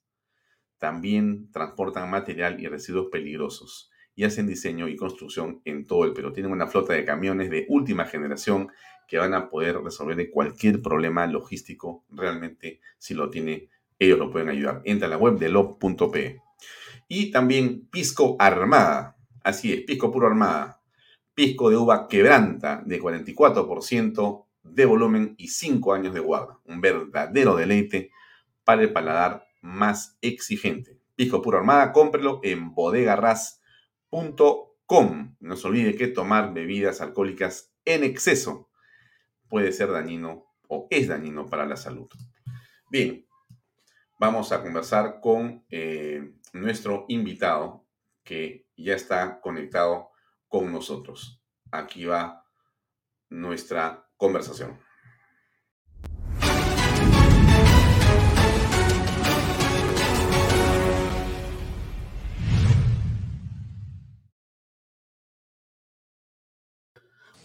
también 0.78 1.50
transportan 1.50 2.10
material 2.10 2.60
y 2.60 2.66
residuos 2.66 3.08
peligrosos 3.10 3.90
y 4.14 4.24
hacen 4.24 4.46
diseño 4.46 4.88
y 4.88 4.96
construcción 4.96 5.60
en 5.64 5.86
todo 5.86 6.04
el 6.04 6.12
Perú. 6.12 6.32
Tienen 6.32 6.50
una 6.52 6.66
flota 6.66 6.92
de 6.92 7.04
camiones 7.04 7.50
de 7.50 7.66
última 7.68 8.04
generación 8.04 8.68
que 9.06 9.18
van 9.18 9.32
a 9.32 9.48
poder 9.48 9.78
resolver 9.80 10.30
cualquier 10.30 10.82
problema 10.82 11.26
logístico. 11.26 12.04
Realmente, 12.10 12.80
si 12.98 13.14
lo 13.14 13.30
tiene, 13.30 13.68
ellos 13.98 14.18
lo 14.18 14.30
pueden 14.30 14.48
ayudar. 14.48 14.82
Entra 14.84 15.06
a 15.06 15.10
la 15.10 15.16
web 15.16 15.38
de 15.38 15.48
lo.pe. 15.48 16.42
Y 17.06 17.30
también 17.30 17.86
Pisco 17.88 18.36
Armada. 18.38 19.16
Así 19.42 19.72
es, 19.72 19.82
Pisco 19.82 20.10
Puro 20.12 20.26
Armada. 20.26 20.80
Pisco 21.32 21.70
de 21.70 21.76
uva 21.76 22.08
quebranta 22.08 22.82
de 22.84 23.00
44% 23.00 24.46
de 24.64 24.84
volumen 24.84 25.34
y 25.38 25.48
5 25.48 25.94
años 25.94 26.12
de 26.12 26.20
guarda. 26.20 26.58
Un 26.64 26.80
verdadero 26.80 27.56
deleite 27.56 28.10
para 28.64 28.82
el 28.82 28.92
paladar 28.92 29.47
más 29.60 30.18
exigente. 30.20 30.98
Pisco 31.16 31.42
Puro 31.42 31.58
Armada, 31.58 31.92
cómprelo 31.92 32.40
en 32.42 32.74
bodegarras.com. 32.74 35.36
No 35.40 35.56
se 35.56 35.66
olvide 35.66 35.96
que 35.96 36.08
tomar 36.08 36.54
bebidas 36.54 37.00
alcohólicas 37.00 37.72
en 37.84 38.04
exceso 38.04 38.68
puede 39.48 39.72
ser 39.72 39.90
dañino 39.90 40.46
o 40.68 40.86
es 40.90 41.08
dañino 41.08 41.46
para 41.46 41.66
la 41.66 41.76
salud. 41.76 42.08
Bien, 42.90 43.26
vamos 44.18 44.52
a 44.52 44.62
conversar 44.62 45.20
con 45.20 45.64
eh, 45.70 46.34
nuestro 46.52 47.06
invitado 47.08 47.86
que 48.22 48.66
ya 48.76 48.94
está 48.94 49.40
conectado 49.40 50.10
con 50.46 50.72
nosotros. 50.72 51.42
Aquí 51.70 52.04
va 52.04 52.44
nuestra 53.28 54.08
conversación. 54.16 54.78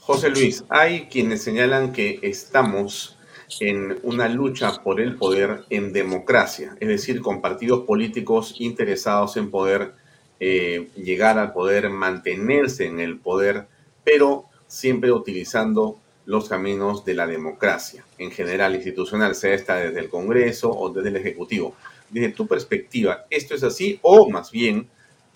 José 0.06 0.32
Luis, 0.32 0.66
hay 0.68 1.06
quienes 1.06 1.44
señalan 1.44 1.94
que 1.94 2.20
estamos 2.24 3.18
en 3.62 4.00
una 4.04 4.28
lucha 4.28 4.84
por 4.84 5.00
el 5.00 5.16
poder 5.16 5.64
en 5.70 5.94
democracia, 5.94 6.76
es 6.82 6.90
decir, 6.90 7.22
con 7.22 7.40
partidos 7.40 7.86
políticos 7.86 8.56
interesados 8.60 9.38
en 9.38 9.50
poder 9.50 9.94
eh, 10.42 10.90
llegar 10.98 11.40
al 11.40 11.54
poder, 11.54 11.90
mantenerse 11.90 12.86
en 12.86 13.00
el 13.00 13.18
poder, 13.18 13.68
pero 14.04 14.44
siempre 14.68 15.10
utilizando 15.14 15.98
los 16.26 16.50
caminos 16.50 17.06
de 17.06 17.14
la 17.14 17.26
democracia, 17.26 18.04
en 18.18 18.32
general 18.32 18.76
institucional, 18.76 19.36
sea 19.36 19.54
esta 19.54 19.78
desde 19.78 20.02
el 20.02 20.10
Congreso 20.10 20.70
o 20.70 20.90
desde 20.90 21.08
el 21.08 21.16
Ejecutivo. 21.16 21.78
Desde 22.10 22.34
tu 22.34 22.46
perspectiva, 22.46 23.26
¿esto 23.30 23.56
es 23.56 23.64
así 23.64 24.00
o 24.02 24.30
más 24.30 24.52
bien 24.52 24.90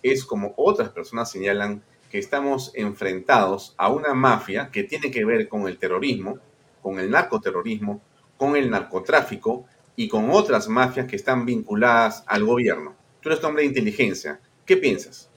es 0.04 0.26
como 0.26 0.54
otras 0.58 0.90
personas 0.90 1.32
señalan 1.32 1.82
que 2.10 2.20
estamos 2.20 2.72
enfrentados 2.76 3.74
a 3.78 3.90
una 3.90 4.14
mafia 4.14 4.70
que 4.72 4.84
tiene 4.84 5.12
que 5.12 5.26
ver 5.26 5.48
con 5.48 5.68
el 5.68 5.78
terrorismo, 5.78 6.40
con 6.82 7.00
el 7.00 7.12
narcoterrorismo, 7.12 8.02
con 8.38 8.56
el 8.56 8.70
narcotráfico 8.70 9.66
y 9.96 10.08
con 10.08 10.30
otras 10.30 10.68
mafias 10.68 11.08
que 11.08 11.16
están 11.16 11.46
vinculadas 11.46 12.24
al 12.28 12.46
gobierno. 12.46 12.96
Tú 13.22 13.30
eres 13.30 13.44
hombre 13.44 13.64
de 13.64 13.70
inteligencia. 13.70 14.40
¿Qué 14.66 14.78
piensas? 14.78 15.30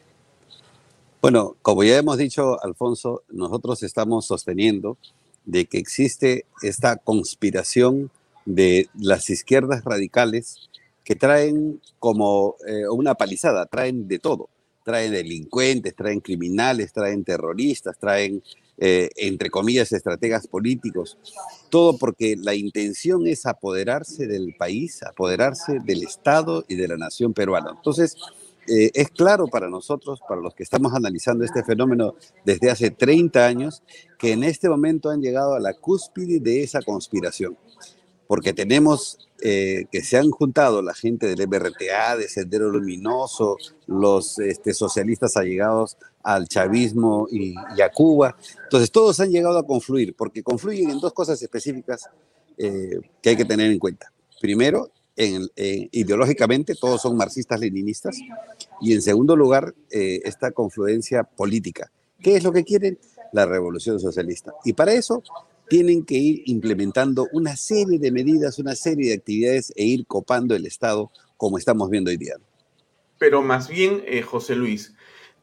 Bueno, 1.23 1.57
como 1.62 1.83
ya 1.83 1.99
hemos 1.99 2.18
dicho, 2.18 2.62
Alfonso, 2.62 3.23
nosotros 3.29 3.83
estamos 3.83 4.27
sosteniendo 4.27 4.97
de 5.45 5.66
que 5.66 5.79
existe 5.79 6.47
esta 6.62 6.97
conspiración 6.97 8.11
de 8.45 8.89
las 8.99 9.29
izquierdas 9.31 9.85
radicales 9.85 10.71
que 11.05 11.16
traen 11.16 11.81
como 11.99 12.57
eh, 12.66 12.89
una 12.89 13.14
palizada, 13.14 13.66
traen 13.66 14.09
de 14.09 14.18
todo 14.18 14.49
traen 14.91 15.12
delincuentes, 15.12 15.95
traen 15.95 16.20
criminales, 16.20 16.93
traen 16.93 17.22
terroristas, 17.22 17.97
traen, 17.97 18.43
eh, 18.76 19.09
entre 19.16 19.49
comillas, 19.49 19.93
estrategas 19.93 20.49
políticos. 20.49 21.16
Todo 21.68 21.97
porque 21.97 22.36
la 22.36 22.57
intención 22.57 23.24
es 23.28 23.47
apoderarse 23.47 24.26
del 24.26 24.57
país, 24.59 25.01
apoderarse 25.05 25.78
del 25.84 26.03
Estado 26.03 26.64
y 26.66 26.74
de 26.74 26.88
la 26.88 26.97
nación 26.97 27.32
peruana. 27.32 27.70
Entonces, 27.76 28.16
eh, 28.66 28.91
es 28.95 29.11
claro 29.11 29.47
para 29.47 29.70
nosotros, 29.70 30.18
para 30.28 30.41
los 30.41 30.57
que 30.57 30.64
estamos 30.64 30.93
analizando 30.93 31.45
este 31.45 31.62
fenómeno 31.62 32.16
desde 32.45 32.68
hace 32.68 32.91
30 32.91 33.47
años, 33.47 33.84
que 34.18 34.32
en 34.32 34.43
este 34.43 34.68
momento 34.68 35.11
han 35.11 35.22
llegado 35.22 35.55
a 35.55 35.61
la 35.61 35.74
cúspide 35.74 36.41
de 36.41 36.64
esa 36.64 36.82
conspiración 36.82 37.57
porque 38.31 38.53
tenemos 38.53 39.18
eh, 39.43 39.87
que 39.91 40.05
se 40.05 40.16
han 40.16 40.31
juntado 40.31 40.83
la 40.83 40.95
gente 40.95 41.26
del 41.26 41.49
MRTA, 41.49 42.16
de 42.16 42.28
Sendero 42.28 42.70
Luminoso, 42.70 43.57
los 43.89 44.39
este, 44.39 44.72
socialistas 44.72 45.37
allegados 45.37 45.97
al 46.22 46.47
chavismo 46.47 47.26
y, 47.28 47.57
a 47.57 47.91
Cuba. 47.93 48.37
Entonces, 48.62 48.93
todos 48.93 49.18
han 49.18 49.33
llegado 49.33 49.59
a 49.59 49.66
confluir, 49.66 50.14
porque 50.14 50.45
confluyen 50.45 50.91
en 50.91 51.01
dos 51.01 51.12
cosas 51.12 51.43
específicas 51.43 52.09
eh, 52.57 53.01
que 53.20 53.31
hay 53.31 53.37
que 53.37 53.45
tener 53.45 53.68
en 53.68 53.81
cuenta. 53.81 54.12
Primero, 54.41 54.93
ideológicamente 55.16 56.76
todos 56.76 57.03
son 57.03 57.16
marxistas-leninistas 57.16 58.16
y 58.81 58.93
en 58.93 59.03
segundo 59.03 59.35
lugar, 59.35 59.74
eh, 59.91 60.20
esta 60.22 60.53
confluencia 60.53 61.24
política. 61.24 61.91
¿Qué 62.20 62.37
es 62.37 62.45
lo 62.45 62.53
que 62.53 62.62
quieren? 62.62 62.97
La 63.33 63.45
revolución 63.45 63.99
socialista. 63.99 64.53
Y 64.64 64.72
para 64.74 64.93
eso 64.93 65.20
tienen 65.71 66.05
que 66.05 66.16
ir 66.16 66.43
implementando 66.47 67.29
una 67.33 67.57
serie 67.57 68.01
de 68.01 68.11
medidas, 68.11 68.59
una 68.59 68.75
serie 68.75 69.11
de 69.11 69.14
actividades 69.14 69.73
e 69.77 69.85
ir 69.85 70.05
copando 70.05 70.57
el 70.57 70.66
Estado 70.66 71.12
como 71.37 71.59
estamos 71.59 71.89
viendo 71.89 72.11
hoy 72.11 72.16
día. 72.16 72.35
Pero 73.18 73.41
más 73.41 73.68
bien, 73.68 74.03
eh, 74.05 74.23
José 74.23 74.57
Luis, 74.57 74.95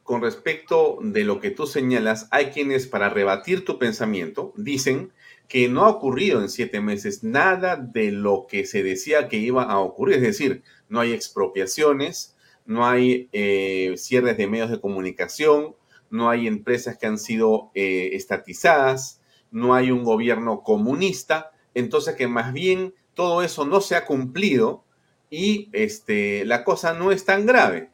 con 0.03 0.21
respecto 0.21 0.99
de 1.01 1.23
lo 1.23 1.39
que 1.39 1.49
tú 1.49 1.65
señalas, 1.65 2.28
hay 2.32 2.47
quienes 2.47 2.88
para 2.88 3.07
rebatir 3.07 3.63
tu 3.63 3.80
pensamiento 3.80 4.53
dicen 4.57 5.13
que 5.47 5.69
no 5.69 5.86
ha 5.86 5.89
ocurrido 5.89 6.41
en 6.41 6.49
siete 6.49 6.82
meses 6.82 7.23
nada 7.23 7.78
de 7.78 8.11
lo 8.11 8.47
que 8.49 8.65
se 8.65 8.84
decía 8.84 9.30
que 9.30 9.38
iba 9.38 9.63
a 9.63 9.80
ocurrir. 9.80 10.17
Es 10.17 10.23
decir, 10.23 10.61
no 10.89 10.99
hay 10.99 11.13
expropiaciones, 11.13 12.36
no 12.65 12.86
hay 12.86 13.30
eh, 13.32 13.93
cierres 13.95 14.36
de 14.38 14.47
medios 14.47 14.71
de 14.71 14.82
comunicación, 14.82 15.73
no 16.09 16.30
hay 16.30 16.47
empresas 16.47 16.97
que 16.97 17.05
han 17.05 17.17
sido 17.17 17.71
eh, 17.75 18.09
estatizadas, 18.11 19.21
no 19.57 19.73
hay 19.73 19.91
un 19.91 20.03
gobierno 20.03 20.61
comunista. 20.61 21.51
Entonces 21.73 22.15
que 22.15 22.27
más 22.27 22.53
bien 22.53 22.93
todo 23.13 23.41
eso 23.41 23.65
no 23.65 23.81
se 23.81 23.95
ha 23.95 24.05
cumplido 24.05 24.83
y 25.29 25.69
este, 25.73 26.45
la 26.45 26.63
cosa 26.63 26.93
no 26.93 27.11
es 27.11 27.25
tan 27.25 27.45
grave. 27.45 27.89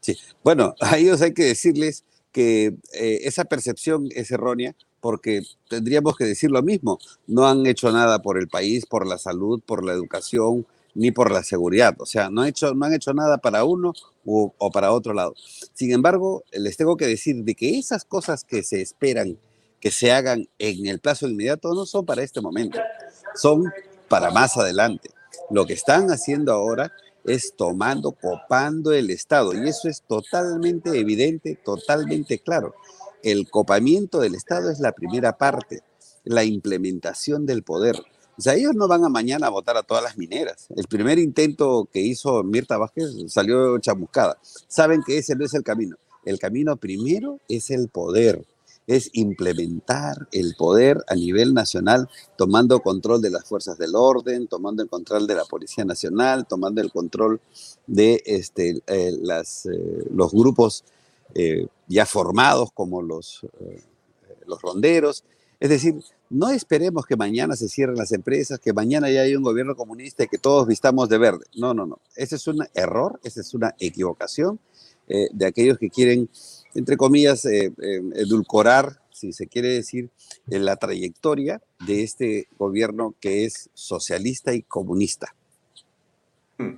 Sí, 0.00 0.16
bueno, 0.42 0.74
a 0.80 0.98
ellos 0.98 1.22
hay 1.22 1.32
que 1.32 1.44
decirles 1.44 2.04
que 2.32 2.74
eh, 2.94 3.20
esa 3.22 3.44
percepción 3.44 4.08
es 4.10 4.30
errónea 4.30 4.74
porque 5.00 5.42
tendríamos 5.68 6.16
que 6.16 6.24
decir 6.24 6.50
lo 6.50 6.62
mismo. 6.62 6.98
No 7.26 7.46
han 7.46 7.66
hecho 7.66 7.92
nada 7.92 8.22
por 8.22 8.38
el 8.38 8.48
país, 8.48 8.86
por 8.86 9.06
la 9.06 9.18
salud, 9.18 9.60
por 9.64 9.84
la 9.84 9.92
educación, 9.92 10.66
ni 10.94 11.10
por 11.10 11.30
la 11.30 11.42
seguridad. 11.42 11.94
O 11.98 12.06
sea, 12.06 12.30
no, 12.30 12.42
han 12.42 12.48
hecho, 12.48 12.74
no 12.74 12.86
han 12.86 12.94
hecho 12.94 13.12
nada 13.12 13.38
para 13.38 13.64
uno 13.64 13.92
o, 14.24 14.54
o 14.56 14.70
para 14.70 14.92
otro 14.92 15.12
lado. 15.12 15.34
Sin 15.74 15.92
embargo, 15.92 16.44
les 16.52 16.76
tengo 16.76 16.96
que 16.96 17.06
decir 17.06 17.44
de 17.44 17.54
que 17.54 17.78
esas 17.78 18.04
cosas 18.04 18.44
que 18.44 18.62
se 18.62 18.80
esperan 18.80 19.38
que 19.82 19.90
se 19.90 20.12
hagan 20.12 20.48
en 20.60 20.86
el 20.86 21.00
plazo 21.00 21.28
inmediato 21.28 21.74
no 21.74 21.84
son 21.86 22.06
para 22.06 22.22
este 22.22 22.40
momento, 22.40 22.78
son 23.34 23.64
para 24.08 24.30
más 24.30 24.56
adelante. 24.56 25.10
Lo 25.50 25.66
que 25.66 25.72
están 25.72 26.06
haciendo 26.12 26.52
ahora 26.52 26.92
es 27.24 27.54
tomando, 27.56 28.12
copando 28.12 28.92
el 28.92 29.10
Estado. 29.10 29.52
Y 29.52 29.68
eso 29.68 29.88
es 29.88 30.02
totalmente 30.02 30.96
evidente, 30.96 31.58
totalmente 31.64 32.38
claro. 32.38 32.76
El 33.24 33.50
copamiento 33.50 34.20
del 34.20 34.36
Estado 34.36 34.70
es 34.70 34.78
la 34.78 34.92
primera 34.92 35.36
parte, 35.36 35.80
la 36.22 36.44
implementación 36.44 37.44
del 37.44 37.64
poder. 37.64 37.96
O 38.38 38.40
sea, 38.40 38.54
ellos 38.54 38.76
no 38.76 38.86
van 38.86 39.04
a 39.04 39.08
mañana 39.08 39.48
a 39.48 39.50
votar 39.50 39.76
a 39.76 39.82
todas 39.82 40.04
las 40.04 40.16
mineras. 40.16 40.68
El 40.76 40.86
primer 40.86 41.18
intento 41.18 41.88
que 41.92 42.00
hizo 42.00 42.44
Mirta 42.44 42.78
Vázquez 42.78 43.10
salió 43.26 43.76
chamuscada. 43.80 44.38
Saben 44.68 45.02
que 45.04 45.18
ese 45.18 45.34
no 45.34 45.44
es 45.44 45.54
el 45.54 45.64
camino. 45.64 45.96
El 46.24 46.38
camino 46.38 46.76
primero 46.76 47.40
es 47.48 47.70
el 47.70 47.88
poder 47.88 48.46
es 48.86 49.10
implementar 49.12 50.28
el 50.32 50.54
poder 50.56 51.04
a 51.08 51.14
nivel 51.14 51.54
nacional, 51.54 52.08
tomando 52.36 52.80
control 52.80 53.22
de 53.22 53.30
las 53.30 53.44
fuerzas 53.44 53.78
del 53.78 53.94
orden, 53.94 54.48
tomando 54.48 54.82
el 54.82 54.88
control 54.88 55.26
de 55.26 55.36
la 55.36 55.44
Policía 55.44 55.84
Nacional, 55.84 56.46
tomando 56.46 56.80
el 56.80 56.90
control 56.90 57.40
de 57.86 58.22
este, 58.26 58.82
eh, 58.86 59.12
las, 59.20 59.66
eh, 59.66 60.06
los 60.10 60.32
grupos 60.32 60.84
eh, 61.34 61.66
ya 61.86 62.06
formados 62.06 62.70
como 62.72 63.02
los, 63.02 63.46
los 64.46 64.60
ronderos. 64.60 65.24
Es 65.60 65.70
decir, 65.70 66.02
no 66.28 66.50
esperemos 66.50 67.06
que 67.06 67.16
mañana 67.16 67.54
se 67.54 67.68
cierren 67.68 67.96
las 67.96 68.10
empresas, 68.10 68.58
que 68.58 68.72
mañana 68.72 69.10
ya 69.10 69.22
haya 69.22 69.36
un 69.38 69.44
gobierno 69.44 69.76
comunista 69.76 70.24
y 70.24 70.28
que 70.28 70.38
todos 70.38 70.66
vistamos 70.66 71.08
de 71.08 71.18
verde. 71.18 71.44
No, 71.54 71.72
no, 71.72 71.86
no. 71.86 72.00
Ese 72.16 72.36
es 72.36 72.46
un 72.48 72.66
error, 72.74 73.20
esa 73.22 73.40
es 73.42 73.54
una 73.54 73.74
equivocación 73.78 74.58
de 75.06 75.44
aquellos 75.44 75.76
que 75.76 75.90
quieren 75.90 76.30
entre 76.74 76.96
comillas, 76.96 77.44
eh, 77.44 77.72
eh, 77.82 78.02
edulcorar, 78.14 79.00
si 79.10 79.32
se 79.32 79.46
quiere 79.46 79.68
decir, 79.68 80.10
en 80.50 80.64
la 80.64 80.76
trayectoria 80.76 81.60
de 81.86 82.02
este 82.02 82.48
gobierno 82.58 83.14
que 83.20 83.44
es 83.44 83.70
socialista 83.74 84.54
y 84.54 84.62
comunista. 84.62 85.34
Hmm. 86.58 86.76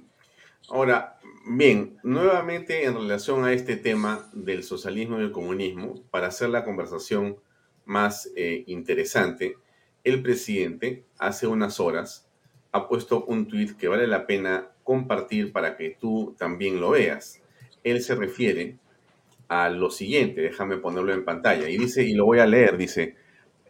Ahora, 0.68 1.18
bien, 1.47 1.99
nuevamente 2.03 2.84
en 2.84 2.95
relación 2.95 3.45
a 3.45 3.53
este 3.53 3.76
tema 3.76 4.30
del 4.32 4.62
socialismo 4.62 5.18
y 5.18 5.22
el 5.22 5.32
comunismo, 5.32 6.03
para 6.11 6.28
hacer 6.28 6.49
la 6.49 6.64
conversación 6.64 7.36
más 7.84 8.30
eh, 8.36 8.64
interesante, 8.66 9.57
el 10.03 10.22
presidente 10.22 11.05
hace 11.18 11.47
unas 11.47 11.80
horas 11.80 12.26
ha 12.72 12.88
puesto 12.88 13.24
un 13.26 13.47
tuit 13.47 13.76
que 13.76 13.88
vale 13.88 14.07
la 14.07 14.26
pena 14.26 14.68
compartir 14.82 15.53
para 15.53 15.76
que 15.76 15.97
tú 15.99 16.34
también 16.38 16.80
lo 16.80 16.90
veas. 16.90 17.40
Él 17.84 18.03
se 18.03 18.14
refiere 18.16 18.78
a 19.55 19.68
lo 19.70 19.90
siguiente, 19.90 20.40
déjame 20.40 20.78
ponerlo 20.78 21.12
en 21.12 21.24
pantalla, 21.24 21.68
y 21.68 21.76
dice, 21.76 22.02
y 22.02 22.14
lo 22.14 22.24
voy 22.24 22.40
a 22.40 22.46
leer, 22.46 22.76
dice, 22.76 23.16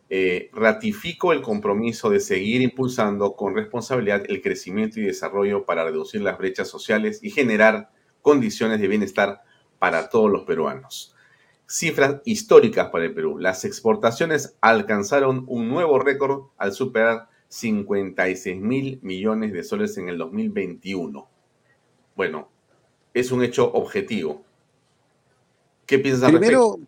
eh, 0.09 0.51
ratifico 0.53 1.33
el 1.33 1.43
compromiso 1.43 2.09
de 2.09 2.21
seguir 2.21 2.63
impulsando 2.63 3.35
con 3.37 3.55
responsabilidad 3.55 4.23
el 4.29 4.41
crecimiento 4.41 5.01
y 5.01 5.03
desarrollo 5.03 5.65
para 5.67 5.85
reducir 5.85 6.23
las 6.23 6.39
brechas 6.39 6.69
sociales 6.69 7.21
y 7.23 7.31
generar 7.31 7.91
condiciones 8.23 8.81
de 8.81 8.89
bienestar 8.89 9.43
para 9.79 10.09
todos 10.09 10.31
los 10.31 10.45
peruanos. 10.45 11.15
Cifras 11.67 12.21
históricas 12.25 12.91
para 12.91 13.05
el 13.05 13.15
Perú. 13.15 13.39
Las 13.39 13.65
exportaciones 13.65 14.57
alcanzaron 14.61 15.45
un 15.49 15.69
nuevo 15.69 15.99
récord 15.99 16.49
al 16.59 16.73
superar 16.73 17.29
56 17.49 18.61
mil 18.61 19.01
millones 19.03 19.53
de 19.53 19.65
soles 19.65 19.97
en 19.99 20.09
el 20.09 20.19
2021. 20.19 21.29
Bueno, 22.15 22.51
es 23.15 23.33
un 23.33 23.43
hecho 23.43 23.73
objetivo. 23.73 24.44
¿Qué 25.87 25.99
piensas 25.99 26.31
Primero, 26.31 26.79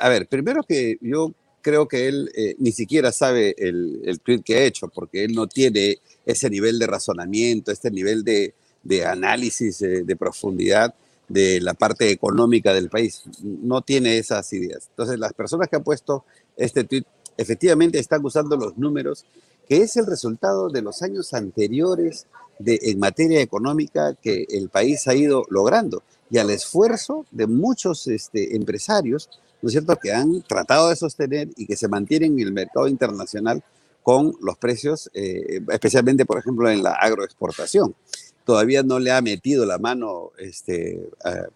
a 0.00 0.08
ver, 0.08 0.26
primero 0.26 0.62
que 0.62 0.98
yo 1.00 1.32
creo 1.60 1.86
que 1.86 2.08
él 2.08 2.30
eh, 2.34 2.56
ni 2.58 2.72
siquiera 2.72 3.12
sabe 3.12 3.54
el, 3.56 4.02
el, 4.04 4.20
tweet 4.20 4.42
que 4.42 4.56
ha 4.56 4.64
hecho, 4.64 4.88
porque 4.88 5.24
él 5.24 5.34
no 5.34 5.46
tiene 5.46 5.98
ese 6.26 6.50
nivel 6.50 6.78
de 6.78 6.86
razonamiento, 6.86 7.70
este 7.70 7.90
nivel 7.90 8.24
de, 8.24 8.54
de 8.82 9.04
análisis 9.06 9.80
eh, 9.82 10.02
de 10.04 10.16
profundidad 10.16 10.94
de 11.28 11.60
la 11.60 11.74
parte 11.74 12.10
económica 12.10 12.74
del 12.74 12.90
país. 12.90 13.22
No 13.42 13.80
tiene 13.80 14.18
esas 14.18 14.52
ideas. 14.52 14.88
Entonces, 14.90 15.18
las 15.18 15.32
personas 15.32 15.68
que 15.68 15.76
han 15.76 15.84
puesto 15.84 16.24
este 16.56 16.84
tweet 16.84 17.04
efectivamente 17.36 17.98
están 17.98 18.24
usando 18.24 18.56
los 18.56 18.76
números, 18.76 19.24
que 19.68 19.78
es 19.78 19.96
el 19.96 20.06
resultado 20.06 20.68
de 20.68 20.82
los 20.82 21.00
años 21.02 21.32
anteriores 21.32 22.26
de, 22.58 22.78
en 22.82 22.98
materia 22.98 23.40
económica 23.40 24.14
que 24.20 24.46
el 24.50 24.68
país 24.68 25.06
ha 25.08 25.14
ido 25.14 25.46
logrando 25.48 26.02
y 26.32 26.38
al 26.38 26.48
esfuerzo 26.48 27.26
de 27.30 27.46
muchos 27.46 28.06
este, 28.06 28.56
empresarios, 28.56 29.28
¿no 29.60 29.68
es 29.68 29.72
cierto?, 29.72 29.94
que 29.96 30.12
han 30.12 30.40
tratado 30.40 30.88
de 30.88 30.96
sostener 30.96 31.50
y 31.58 31.66
que 31.66 31.76
se 31.76 31.88
mantienen 31.88 32.32
en 32.32 32.46
el 32.46 32.52
mercado 32.54 32.88
internacional 32.88 33.62
con 34.02 34.34
los 34.40 34.56
precios, 34.56 35.10
eh, 35.12 35.60
especialmente, 35.68 36.24
por 36.24 36.38
ejemplo, 36.38 36.70
en 36.70 36.82
la 36.82 36.92
agroexportación. 36.92 37.94
Todavía 38.46 38.82
no 38.82 38.98
le 38.98 39.12
ha 39.12 39.20
metido 39.20 39.66
la 39.66 39.76
mano 39.76 40.32
este, 40.38 41.06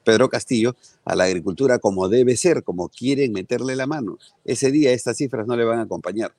Pedro 0.05 0.29
Castillo 0.29 0.77
a 1.07 1.16
la 1.16 1.24
agricultura 1.24 1.79
como 1.79 2.11
debe 2.11 2.37
ser, 2.37 2.62
como 2.62 2.91
quieren 2.91 3.33
meterle 3.33 3.77
la 3.77 3.87
mano. 3.87 4.18
Ese 4.45 4.70
día 4.70 4.93
estas 4.93 5.16
cifras 5.16 5.47
no 5.47 5.57
le 5.57 5.64
van 5.64 5.79
a 5.79 5.83
acompañar. 5.83 6.35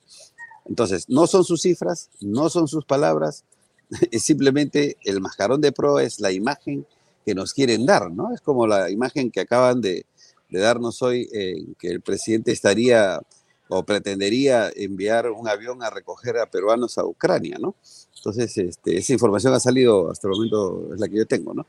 Entonces, 0.64 1.08
no 1.08 1.26
son 1.26 1.42
sus 1.42 1.62
cifras, 1.62 2.08
no 2.20 2.48
son 2.50 2.68
sus 2.68 2.84
palabras, 2.84 3.44
es 4.12 4.22
simplemente 4.22 4.96
el 5.02 5.20
mascarón 5.20 5.60
de 5.60 5.72
pro, 5.72 5.98
es 5.98 6.20
la 6.20 6.30
imagen 6.30 6.86
que 7.28 7.34
nos 7.34 7.52
quieren 7.52 7.84
dar, 7.84 8.10
¿no? 8.10 8.32
Es 8.32 8.40
como 8.40 8.66
la 8.66 8.88
imagen 8.88 9.30
que 9.30 9.40
acaban 9.40 9.82
de, 9.82 10.06
darnos 10.48 11.02
hoy, 11.02 11.28
eh, 11.30 11.56
que 11.78 11.88
el 11.88 12.00
presidente 12.00 12.52
estaría 12.52 13.20
o 13.68 13.82
pretendería 13.82 14.70
enviar 14.74 15.30
un 15.30 15.46
avión 15.46 15.82
a 15.82 15.90
recoger 15.90 16.38
a 16.38 16.46
peruanos 16.46 16.96
a 16.96 17.04
Ucrania, 17.04 17.58
¿no? 17.60 17.74
Entonces, 18.16 18.56
este, 18.56 18.96
esa 18.96 19.12
información 19.12 19.52
ha 19.52 19.60
salido 19.60 20.10
hasta 20.10 20.26
el 20.26 20.32
momento, 20.32 20.94
es 20.94 21.00
la 21.00 21.08
que 21.08 21.18
yo 21.18 21.26
tengo, 21.26 21.52
¿no? 21.52 21.66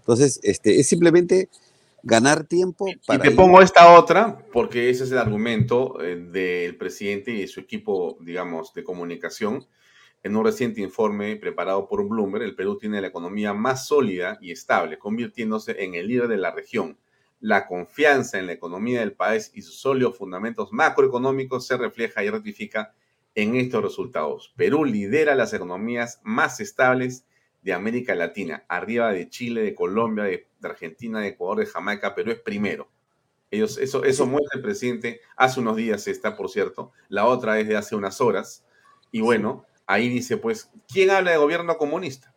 Entonces, 0.00 0.40
este, 0.42 0.80
es 0.80 0.88
simplemente 0.88 1.50
ganar 2.02 2.42
tiempo 2.42 2.86
para... 3.06 3.24
Y 3.24 3.28
te 3.30 3.36
pongo 3.36 3.62
esta 3.62 3.96
otra, 3.96 4.44
porque 4.52 4.90
ese 4.90 5.04
es 5.04 5.12
el 5.12 5.18
argumento 5.18 6.02
eh, 6.02 6.16
del 6.16 6.76
presidente 6.76 7.30
y 7.30 7.46
su 7.46 7.60
equipo, 7.60 8.18
digamos, 8.22 8.74
de 8.74 8.82
comunicación, 8.82 9.68
en 10.26 10.34
un 10.34 10.44
reciente 10.44 10.80
informe 10.80 11.36
preparado 11.36 11.86
por 11.86 12.06
Bloomberg, 12.08 12.42
el 12.42 12.56
Perú 12.56 12.76
tiene 12.78 13.00
la 13.00 13.06
economía 13.06 13.54
más 13.54 13.86
sólida 13.86 14.38
y 14.40 14.50
estable, 14.50 14.98
convirtiéndose 14.98 15.84
en 15.84 15.94
el 15.94 16.08
líder 16.08 16.26
de 16.26 16.36
la 16.36 16.50
región. 16.50 16.98
La 17.38 17.68
confianza 17.68 18.40
en 18.40 18.46
la 18.46 18.52
economía 18.52 18.98
del 18.98 19.12
país 19.12 19.52
y 19.54 19.62
sus 19.62 19.78
sólidos 19.78 20.18
fundamentos 20.18 20.72
macroeconómicos 20.72 21.64
se 21.64 21.76
refleja 21.76 22.24
y 22.24 22.30
ratifica 22.30 22.92
en 23.36 23.54
estos 23.54 23.84
resultados. 23.84 24.52
Perú 24.56 24.84
lidera 24.84 25.36
las 25.36 25.52
economías 25.52 26.20
más 26.24 26.58
estables 26.58 27.24
de 27.62 27.72
América 27.72 28.16
Latina, 28.16 28.64
arriba 28.66 29.12
de 29.12 29.28
Chile, 29.28 29.62
de 29.62 29.76
Colombia, 29.76 30.24
de, 30.24 30.48
Argentina, 30.60 31.20
de 31.20 31.28
Ecuador, 31.28 31.60
de 31.60 31.66
Jamaica. 31.66 32.16
Perú 32.16 32.32
es 32.32 32.40
primero. 32.40 32.90
Ellos, 33.52 33.78
eso, 33.78 34.02
eso 34.02 34.26
muestra 34.26 34.58
el 34.58 34.62
presidente 34.64 35.20
hace 35.36 35.60
unos 35.60 35.76
días, 35.76 36.08
está 36.08 36.36
por 36.36 36.50
cierto. 36.50 36.90
La 37.08 37.26
otra 37.26 37.60
es 37.60 37.68
de 37.68 37.76
hace 37.76 37.94
unas 37.94 38.20
horas. 38.20 38.64
Y 39.12 39.20
bueno, 39.20 39.64
ahí 39.86 40.08
dice, 40.08 40.36
pues, 40.36 40.68
¿quién 40.88 41.10
habla 41.10 41.32
de 41.32 41.36
gobierno 41.38 41.76
comunista? 41.76 42.32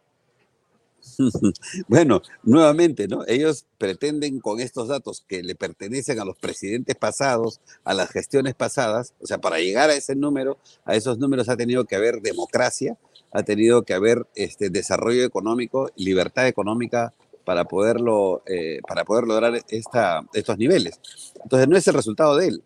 Bueno, 1.88 2.22
nuevamente, 2.44 3.08
¿no? 3.08 3.24
Ellos 3.28 3.66
pretenden 3.78 4.40
con 4.40 4.60
estos 4.60 4.88
datos 4.88 5.24
que 5.28 5.44
le 5.44 5.56
pertenecen 5.56 6.20
a 6.20 6.26
los 6.26 6.38
presidentes 6.38 6.96
pasados, 6.96 7.62
a 7.84 7.94
las 7.94 8.10
gestiones 8.10 8.56
pasadas, 8.56 9.14
o 9.22 9.28
sea, 9.28 9.40
para 9.40 9.60
llegar 9.60 9.90
a 9.90 9.96
ese 9.96 10.16
número, 10.16 10.58
a 10.86 10.96
esos 10.96 11.18
números 11.18 11.50
ha 11.50 11.58
tenido 11.58 11.86
que 11.86 11.96
haber 11.96 12.22
democracia, 12.22 12.98
ha 13.32 13.44
tenido 13.44 13.84
que 13.84 13.94
haber 13.94 14.26
este 14.36 14.70
desarrollo 14.70 15.24
económico, 15.24 15.90
libertad 15.96 16.48
económica 16.48 17.14
para 17.46 17.66
poderlo, 17.66 18.44
eh, 18.46 18.80
para 18.88 19.06
poder 19.06 19.26
lograr 19.26 19.64
esta, 19.70 20.22
estos 20.34 20.58
niveles. 20.58 21.00
Entonces, 21.44 21.68
no 21.68 21.78
es 21.78 21.88
el 21.88 21.94
resultado 21.94 22.36
de 22.38 22.48
él. 22.48 22.64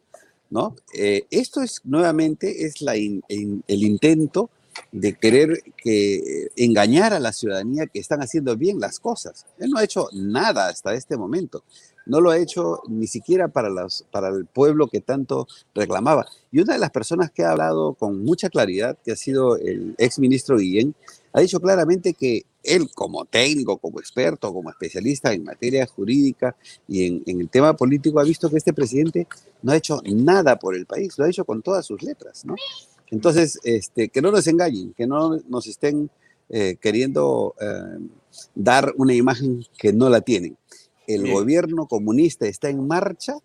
¿no? 0.49 0.75
Eh, 0.93 1.25
esto 1.31 1.61
es 1.61 1.81
nuevamente 1.83 2.65
es 2.65 2.81
la 2.81 2.93
el 2.93 3.23
intento 3.67 4.51
de 4.91 5.13
querer 5.13 5.63
que, 5.77 6.49
engañar 6.55 7.13
a 7.13 7.19
la 7.19 7.33
ciudadanía 7.33 7.87
que 7.87 7.99
están 7.99 8.21
haciendo 8.21 8.55
bien 8.55 8.79
las 8.79 8.99
cosas. 8.99 9.45
Él 9.59 9.71
no 9.71 9.79
ha 9.79 9.83
hecho 9.83 10.07
nada 10.13 10.67
hasta 10.67 10.93
este 10.93 11.17
momento. 11.17 11.63
No 12.05 12.19
lo 12.19 12.31
ha 12.31 12.37
hecho 12.37 12.81
ni 12.87 13.07
siquiera 13.07 13.47
para, 13.47 13.69
el 13.69 14.45
pueblo 14.45 14.87
que 14.87 15.01
tanto 15.01 15.47
reclamaba. 15.73 16.27
Y 16.51 16.59
una 16.59 16.73
de 16.73 16.79
las 16.79 16.91
personas 16.91 17.31
que 17.31 17.43
ha 17.43 17.51
hablado 17.51 17.93
con 17.93 18.23
mucha 18.23 18.49
claridad, 18.49 18.97
que 19.03 19.13
ha 19.13 19.15
sido 19.15 19.57
el 19.57 19.95
ex 19.97 20.19
ministro 20.19 20.57
Guillén, 20.57 20.95
ha 21.31 21.41
dicho 21.41 21.59
claramente 21.59 22.13
que 22.13 22.45
él 22.61 22.89
como 22.93 23.25
técnico, 23.25 23.77
como 23.77 23.99
experto, 23.99 24.53
como 24.53 24.69
especialista 24.69 25.33
en 25.33 25.43
materia 25.43 25.85
jurídica 25.85 26.55
y 26.87 27.05
en, 27.05 27.23
en, 27.25 27.41
el 27.41 27.49
tema 27.49 27.75
político, 27.75 28.19
ha 28.19 28.23
visto 28.23 28.49
que 28.49 28.57
este 28.57 28.73
presidente 28.73 29.27
no 29.61 29.71
ha 29.71 29.77
hecho 29.77 30.01
nada 30.05 30.57
por 30.57 30.75
el 30.75 30.85
país, 30.85 31.17
lo 31.17 31.25
ha 31.25 31.29
hecho 31.29 31.43
con 31.43 31.61
todas 31.61 31.85
sus 31.85 32.01
letras, 32.03 32.45
¿no? 32.45 32.55
Entonces, 33.13 33.59
este, 33.63 34.09
que 34.09 34.23
no 34.23 34.31
nos 34.31 34.47
engañen, 34.47 34.91
que 34.93 35.05
no 35.05 35.39
nos 35.47 35.67
estén 35.67 36.09
eh, 36.49 36.77
queriendo 36.81 37.53
eh, 37.61 37.99
dar 38.55 38.91
una 38.97 39.13
imagen 39.13 39.63
que 39.77 39.93
no 39.93 40.09
la 40.09 40.21
tienen. 40.21 40.57
El 41.05 41.31
gobierno 41.31 41.85
comunista 41.85 42.47
está 42.47 42.69
en 42.69 42.87
marcha 42.87 43.35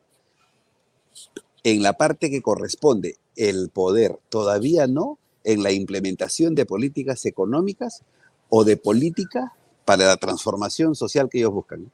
en 1.65 1.83
la 1.83 1.93
parte 1.93 2.31
que 2.31 2.41
corresponde 2.41 3.17
el 3.37 3.69
poder, 3.69 4.19
todavía 4.31 4.87
no 4.87 5.19
en 5.45 5.63
la 5.63 5.71
implementación 5.71 6.55
de 6.55 6.65
políticas 6.65 7.27
económicas 7.27 8.05
o 8.49 8.65
de 8.65 8.79
política 8.79 9.53
para 9.85 10.07
la 10.07 10.17
transformación 10.17 10.95
social 10.95 11.29
que 11.29 11.39
ellos 11.39 11.53
buscan. 11.53 11.93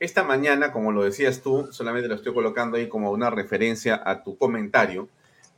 Esta 0.00 0.24
mañana, 0.24 0.72
como 0.72 0.90
lo 0.90 1.04
decías 1.04 1.42
tú, 1.42 1.68
solamente 1.70 2.08
lo 2.08 2.16
estoy 2.16 2.34
colocando 2.34 2.76
ahí 2.76 2.88
como 2.88 3.12
una 3.12 3.30
referencia 3.30 4.02
a 4.04 4.24
tu 4.24 4.36
comentario, 4.36 5.08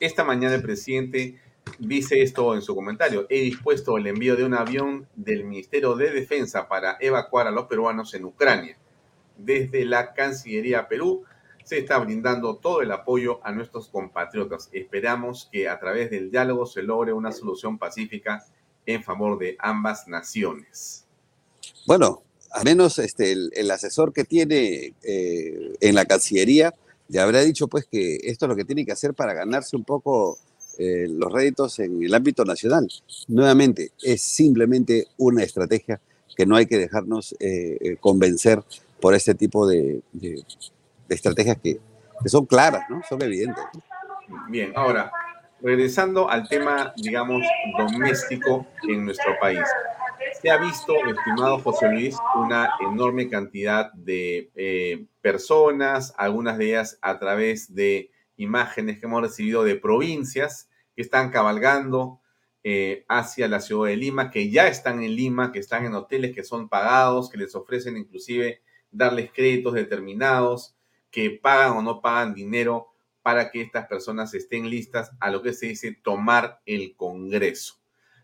esta 0.00 0.24
mañana 0.24 0.54
el 0.54 0.62
presidente 0.62 1.38
dice 1.78 2.22
esto 2.22 2.54
en 2.54 2.62
su 2.62 2.74
comentario. 2.74 3.26
He 3.28 3.40
dispuesto 3.40 3.96
el 3.96 4.06
envío 4.06 4.36
de 4.36 4.44
un 4.44 4.54
avión 4.54 5.06
del 5.14 5.44
Ministerio 5.44 5.94
de 5.96 6.10
Defensa 6.10 6.68
para 6.68 6.96
evacuar 7.00 7.46
a 7.46 7.50
los 7.50 7.66
peruanos 7.66 8.14
en 8.14 8.24
Ucrania. 8.24 8.76
Desde 9.36 9.84
la 9.84 10.14
Cancillería 10.14 10.88
Perú 10.88 11.24
se 11.64 11.78
está 11.78 11.98
brindando 11.98 12.56
todo 12.56 12.80
el 12.80 12.92
apoyo 12.92 13.44
a 13.44 13.52
nuestros 13.52 13.88
compatriotas. 13.88 14.68
Esperamos 14.72 15.48
que 15.50 15.68
a 15.68 15.78
través 15.78 16.10
del 16.10 16.30
diálogo 16.30 16.64
se 16.64 16.82
logre 16.82 17.12
una 17.12 17.32
solución 17.32 17.76
pacífica 17.78 18.44
en 18.86 19.02
favor 19.02 19.38
de 19.38 19.56
ambas 19.58 20.06
naciones. 20.06 21.04
Bueno, 21.86 22.22
al 22.52 22.64
menos 22.64 22.98
este, 22.98 23.32
el, 23.32 23.70
asesor 23.70 24.12
que 24.12 24.24
tiene 24.24 24.94
eh, 25.02 25.76
en 25.80 25.94
la 25.94 26.04
Cancillería 26.04 26.72
le 27.08 27.20
habrá 27.20 27.40
dicho 27.40 27.68
pues 27.68 27.86
que 27.86 28.16
esto 28.22 28.46
es 28.46 28.48
lo 28.48 28.56
que 28.56 28.64
tiene 28.64 28.84
que 28.84 28.92
hacer 28.92 29.14
para 29.14 29.34
ganarse 29.34 29.76
un 29.76 29.84
poco 29.84 30.38
eh, 30.78 31.06
los 31.08 31.32
réditos 31.32 31.78
en 31.78 32.02
el 32.02 32.14
ámbito 32.14 32.44
nacional. 32.44 32.88
Nuevamente, 33.28 33.92
es 34.02 34.22
simplemente 34.22 35.08
una 35.16 35.42
estrategia 35.42 36.00
que 36.36 36.44
no 36.44 36.56
hay 36.56 36.66
que 36.66 36.76
dejarnos 36.76 37.32
eh, 37.40 37.78
eh, 37.80 37.96
convencer 37.98 38.62
por 39.00 39.14
este 39.14 39.34
tipo 39.34 39.66
de, 39.66 40.02
estrategias 41.08 41.58
que, 41.62 41.80
son 42.26 42.46
claras, 42.46 42.82
¿no? 42.90 43.00
son 43.08 43.22
evidentes. 43.22 43.64
Bien, 44.48 44.72
ahora, 44.74 45.10
regresando 45.62 46.28
al 46.28 46.48
tema, 46.48 46.92
digamos, 46.96 47.42
doméstico 47.78 48.66
en 48.88 49.04
nuestro 49.04 49.32
país. 49.40 49.62
Se 50.42 50.50
ha 50.50 50.58
visto, 50.58 50.94
estimado 51.06 51.58
José 51.60 51.88
Luis, 51.88 52.16
una 52.34 52.70
enorme 52.90 53.28
cantidad 53.30 53.92
de 53.92 55.06
personas, 55.22 56.12
algunas 56.18 56.58
de 56.58 56.66
ellas 56.66 56.98
a 57.00 57.18
través 57.18 57.74
de 57.74 58.10
imágenes 58.36 58.98
que 58.98 59.06
hemos 59.06 59.22
recibido 59.22 59.64
de 59.64 59.76
provincias 59.76 60.68
que 60.94 61.02
están 61.02 61.30
cabalgando 61.30 62.20
eh, 62.64 63.04
hacia 63.08 63.46
la 63.46 63.60
ciudad 63.60 63.88
de 63.88 63.96
Lima, 63.96 64.30
que 64.30 64.50
ya 64.50 64.66
están 64.66 65.02
en 65.02 65.14
Lima, 65.14 65.52
que 65.52 65.60
están 65.60 65.84
en 65.84 65.94
hoteles 65.94 66.34
que 66.34 66.42
son 66.42 66.68
pagados, 66.68 67.30
que 67.30 67.38
les 67.38 67.54
ofrecen 67.54 67.96
inclusive 67.96 68.60
darles 68.90 69.30
créditos 69.32 69.74
determinados, 69.74 70.76
que 71.10 71.30
pagan 71.30 71.76
o 71.76 71.82
no 71.82 72.00
pagan 72.00 72.34
dinero 72.34 72.88
para 73.22 73.50
que 73.50 73.60
estas 73.60 73.86
personas 73.86 74.34
estén 74.34 74.68
listas 74.70 75.12
a 75.20 75.30
lo 75.30 75.42
que 75.42 75.52
se 75.52 75.66
dice 75.66 75.98
tomar 76.02 76.60
el 76.66 76.96
Congreso. 76.96 77.76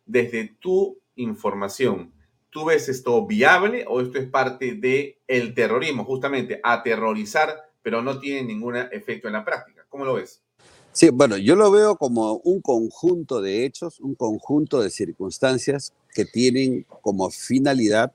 Desde 0.07 0.57
tu 0.59 1.01
información, 1.17 2.13
¿tú 2.51 2.65
ves 2.65 2.89
esto 2.89 3.27
viable 3.27 3.85
o 3.89 4.01
esto 4.01 4.19
es 4.19 4.29
parte 4.29 4.75
del 4.75 5.17
el 5.27 5.55
terrorismo, 5.55 6.05
justamente 6.05 6.61
aterrorizar, 6.63 7.71
pero 7.83 8.03
no 8.03 8.19
tiene 8.19 8.43
ningún 8.43 8.77
efecto 8.77 9.29
en 9.29 9.35
la 9.35 9.45
práctica? 9.45 9.82
¿Cómo 9.93 10.07
lo 10.07 10.15
ves? 10.15 10.41
Sí, 10.93 11.11
bueno, 11.11 11.37
yo 11.37 11.55
lo 11.55 11.71
veo 11.71 11.97
como 11.97 12.37
un 12.45 12.63
conjunto 12.63 13.43
de 13.43 13.67
hechos, 13.67 14.01
un 14.01 14.15
conjunto 14.15 14.81
de 14.81 14.89
circunstancias 14.89 15.93
que 16.15 16.25
tienen 16.25 16.87
como 17.03 17.29
finalidad 17.29 18.11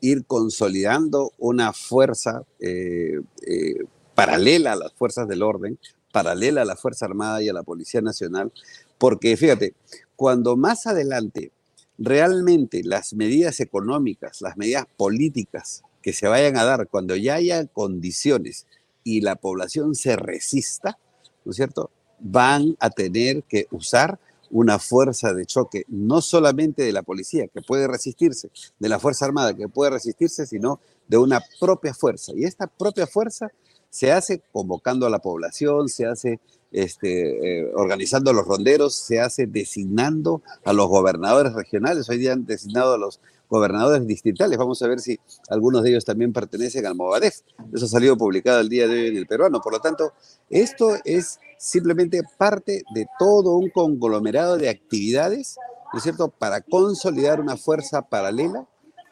ir 0.00 0.24
consolidando 0.26 1.32
una 1.38 1.72
fuerza 1.72 2.42
eh, 2.58 3.20
eh, 3.46 3.76
paralela 4.16 4.72
a 4.72 4.76
las 4.76 4.92
fuerzas 4.92 5.28
del 5.28 5.42
orden, 5.42 5.78
paralela 6.12 6.62
a 6.62 6.64
la 6.64 6.74
Fuerza 6.74 7.06
Armada 7.06 7.40
y 7.44 7.48
a 7.48 7.52
la 7.52 7.62
Policía 7.62 8.00
Nacional, 8.00 8.50
porque 8.98 9.36
fíjate, 9.36 9.74
cuando 10.16 10.56
más 10.56 10.88
adelante 10.88 11.52
realmente 11.96 12.82
las 12.82 13.14
medidas 13.14 13.60
económicas, 13.60 14.40
las 14.40 14.56
medidas 14.56 14.86
políticas 14.96 15.84
que 16.02 16.12
se 16.12 16.26
vayan 16.26 16.56
a 16.56 16.64
dar, 16.64 16.88
cuando 16.88 17.14
ya 17.14 17.34
haya 17.34 17.66
condiciones 17.66 18.66
y 19.04 19.20
la 19.20 19.36
población 19.36 19.94
se 19.94 20.16
resista, 20.16 20.98
¿no 21.44 21.50
es 21.50 21.56
cierto? 21.56 21.90
Van 22.18 22.76
a 22.80 22.90
tener 22.90 23.42
que 23.44 23.66
usar 23.70 24.18
una 24.50 24.78
fuerza 24.78 25.32
de 25.32 25.46
choque, 25.46 25.84
no 25.88 26.20
solamente 26.20 26.82
de 26.82 26.92
la 26.92 27.02
policía, 27.02 27.46
que 27.48 27.62
puede 27.62 27.86
resistirse, 27.86 28.50
de 28.78 28.88
la 28.88 28.98
Fuerza 28.98 29.24
Armada, 29.24 29.54
que 29.54 29.68
puede 29.68 29.92
resistirse, 29.92 30.46
sino 30.46 30.80
de 31.06 31.18
una 31.18 31.40
propia 31.60 31.94
fuerza. 31.94 32.32
Y 32.34 32.44
esta 32.44 32.66
propia 32.66 33.06
fuerza 33.06 33.50
se 33.90 34.12
hace 34.12 34.42
convocando 34.52 35.06
a 35.06 35.10
la 35.10 35.20
población, 35.20 35.88
se 35.88 36.06
hace 36.06 36.40
este, 36.72 37.60
eh, 37.60 37.70
organizando 37.74 38.32
los 38.32 38.46
ronderos, 38.46 38.94
se 38.94 39.20
hace 39.20 39.46
designando 39.46 40.42
a 40.64 40.72
los 40.72 40.88
gobernadores 40.88 41.52
regionales. 41.52 42.08
Hoy 42.08 42.18
día 42.18 42.32
han 42.32 42.46
designado 42.46 42.94
a 42.94 42.98
los 42.98 43.20
gobernadores 43.50 44.06
distritales. 44.06 44.56
Vamos 44.56 44.80
a 44.80 44.88
ver 44.88 45.00
si 45.00 45.18
algunos 45.48 45.82
de 45.82 45.90
ellos 45.90 46.04
también 46.04 46.32
pertenecen 46.32 46.86
al 46.86 46.94
Movadef. 46.94 47.40
Eso 47.74 47.84
ha 47.84 47.88
salido 47.88 48.16
publicado 48.16 48.60
el 48.60 48.68
día 48.68 48.86
de 48.86 48.94
hoy 48.94 49.08
en 49.08 49.16
el 49.16 49.26
peruano. 49.26 49.60
Por 49.60 49.72
lo 49.72 49.80
tanto, 49.80 50.12
esto 50.48 50.96
es 51.04 51.40
simplemente 51.58 52.22
parte 52.38 52.84
de 52.94 53.06
todo 53.18 53.56
un 53.56 53.68
conglomerado 53.70 54.56
de 54.56 54.70
actividades, 54.70 55.56
¿no 55.92 55.98
es 55.98 56.04
cierto?, 56.04 56.28
para 56.28 56.60
consolidar 56.62 57.40
una 57.40 57.56
fuerza 57.56 58.02
paralela 58.02 58.66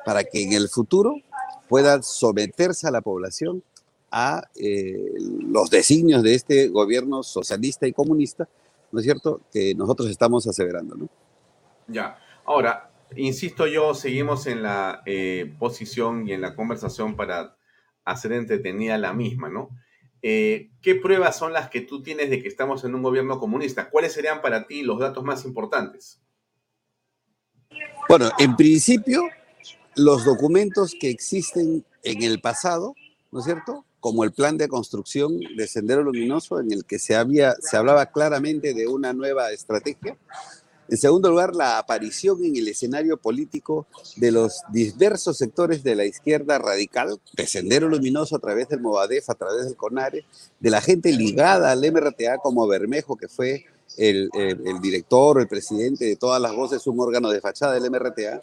para 0.07 0.22
que 0.22 0.45
en 0.45 0.53
el 0.53 0.68
futuro 0.68 1.16
pueda 1.68 2.01
someterse 2.03 2.86
a 2.86 2.93
la 2.93 3.03
población 3.03 3.62
a 4.11 4.45
eh, 4.55 5.12
los 5.18 5.68
designios 5.68 6.22
de 6.22 6.34
este 6.34 6.68
gobierno 6.68 7.22
socialista 7.22 7.86
y 7.86 7.93
comunista, 7.93 8.49
¿no 8.93 9.01
es 9.01 9.05
cierto?, 9.05 9.41
que 9.53 9.74
nosotros 9.74 10.09
estamos 10.09 10.47
aseverando, 10.47 10.95
¿no? 10.95 11.09
Ya. 11.89 12.16
Ahora, 12.47 12.91
insisto 13.16 13.66
yo, 13.66 13.94
seguimos 13.94 14.46
en 14.46 14.62
la 14.62 15.02
eh, 15.06 15.54
posición 15.59 16.28
y 16.28 16.32
en 16.32 16.40
la 16.40 16.54
conversación 16.54 17.16
para 17.16 17.56
hacer 18.04 18.32
entretenida 18.32 18.98
la 18.98 19.12
misma, 19.12 19.48
¿no? 19.48 19.70
Eh, 20.22 20.70
¿Qué 20.82 20.96
pruebas 20.96 21.36
son 21.36 21.52
las 21.52 21.70
que 21.70 21.80
tú 21.80 22.02
tienes 22.02 22.30
de 22.30 22.42
que 22.42 22.48
estamos 22.48 22.84
en 22.84 22.94
un 22.94 23.02
gobierno 23.02 23.38
comunista? 23.38 23.88
¿Cuáles 23.90 24.12
serían 24.12 24.42
para 24.42 24.66
ti 24.66 24.82
los 24.82 24.98
datos 24.98 25.22
más 25.24 25.44
importantes? 25.44 26.20
Bueno, 28.09 28.30
en 28.38 28.56
principio, 28.56 29.28
los 29.94 30.24
documentos 30.24 30.94
que 30.98 31.11
existen 31.11 31.84
en 32.02 32.22
el 32.22 32.40
pasado, 32.40 32.94
¿no 33.30 33.40
es 33.40 33.44
cierto? 33.44 33.84
como 34.00 34.24
el 34.24 34.32
plan 34.32 34.56
de 34.56 34.68
construcción 34.68 35.38
de 35.38 35.66
Sendero 35.66 36.02
Luminoso, 36.02 36.61
en 36.61 36.72
el 36.72 36.84
que 36.84 36.98
se, 36.98 37.16
había, 37.16 37.54
se 37.61 37.76
hablaba 37.76 38.06
claramente 38.06 38.74
de 38.74 38.86
una 38.86 39.12
nueva 39.12 39.50
estrategia. 39.50 40.16
En 40.89 40.97
segundo 40.97 41.30
lugar, 41.30 41.55
la 41.55 41.78
aparición 41.78 42.43
en 42.45 42.57
el 42.57 42.68
escenario 42.68 43.18
político 43.18 43.86
de 44.16 44.32
los 44.32 44.62
diversos 44.72 45.36
sectores 45.36 45.82
de 45.82 45.95
la 45.95 46.07
izquierda 46.07 46.59
radical, 46.59 47.20
de 47.34 47.47
Sendero 47.47 47.89
Luminoso 47.89 48.36
a 48.36 48.39
través 48.39 48.68
del 48.68 48.80
Movadef, 48.80 49.28
a 49.28 49.34
través 49.34 49.66
del 49.66 49.76
CONARE, 49.76 50.24
de 50.59 50.70
la 50.70 50.80
gente 50.80 51.12
ligada 51.12 51.72
al 51.72 51.80
MRTA 51.93 52.39
como 52.39 52.66
Bermejo, 52.66 53.16
que 53.16 53.28
fue 53.28 53.66
el, 53.99 54.30
el, 54.32 54.80
director 54.80 55.36
o 55.36 55.41
el 55.41 55.49
presidente 55.49 56.07
de 56.07 56.16
todas 56.16 56.41
las 56.41 56.55
voces, 56.55 56.86
un 56.86 56.99
órgano 57.01 57.28
de 57.28 57.41
fachada 57.43 57.74
del 57.74 57.91
MRTA, 57.91 58.41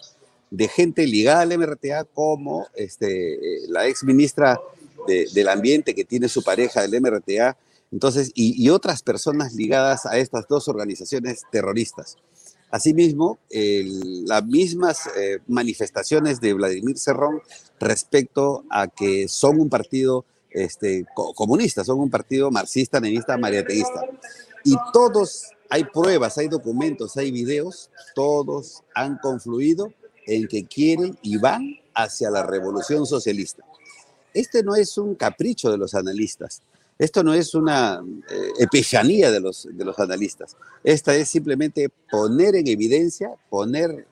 de 0.51 0.67
gente 0.67 1.07
ligada 1.07 1.41
al 1.41 1.57
MRTA 1.57 2.03
como 2.03 2.67
este, 2.75 3.39
la 3.69 3.87
ex 3.87 4.03
ministra 4.03 4.59
del 5.07 5.47
ambiente 5.47 5.95
que 5.95 6.05
tiene 6.05 6.29
su 6.29 6.43
pareja, 6.43 6.87
del 6.87 7.01
MRTA, 7.01 7.57
entonces, 7.91 8.31
y, 8.35 8.67
otras 8.69 9.01
personas 9.03 9.53
ligadas 9.53 10.05
a 10.05 10.17
estas 10.17 10.47
dos 10.49 10.67
organizaciones 10.67 11.43
terroristas. 11.51 12.17
Asimismo, 12.71 13.39
las 13.49 14.45
mismas 14.45 15.07
eh, 15.17 15.39
manifestaciones 15.47 16.41
de 16.41 16.53
Vladimir 16.53 16.97
Cerrón 16.97 17.41
respecto 17.79 18.65
a 18.69 18.87
que 18.87 19.27
son 19.27 19.59
un 19.59 19.69
partido 19.69 20.25
este, 20.49 21.05
comunistas, 21.35 21.85
son 21.85 21.99
un 21.99 22.09
partido 22.09 22.49
marxista, 22.51 22.99
leninista, 22.99 23.37
mariateísta. 23.37 24.01
Y 24.63 24.75
todos, 24.93 25.51
hay 25.69 25.83
pruebas, 25.83 26.37
hay 26.37 26.47
documentos, 26.47 27.17
hay 27.17 27.31
videos, 27.31 27.89
todos 28.15 28.83
han 28.93 29.17
confluido 29.17 29.93
en 30.25 30.47
que 30.47 30.65
quieren 30.65 31.17
y 31.21 31.37
van 31.37 31.75
hacia 31.93 32.29
la 32.29 32.43
revolución 32.43 33.05
socialista. 33.05 33.63
Este 34.33 34.63
no 34.63 34.75
es 34.75 34.97
un 34.97 35.15
capricho 35.15 35.71
de 35.71 35.77
los 35.77 35.93
analistas, 35.93 36.61
esto 36.97 37.23
no 37.23 37.33
es 37.33 37.53
una 37.53 38.03
eh, 38.29 38.51
epifanía 38.59 39.31
de 39.31 39.39
los, 39.39 39.67
de 39.71 39.83
los 39.85 39.99
analistas, 39.99 40.55
esta 40.83 41.15
es 41.15 41.29
simplemente 41.29 41.89
poner 42.09 42.55
en 42.55 42.67
evidencia, 42.67 43.31
poner 43.49 44.07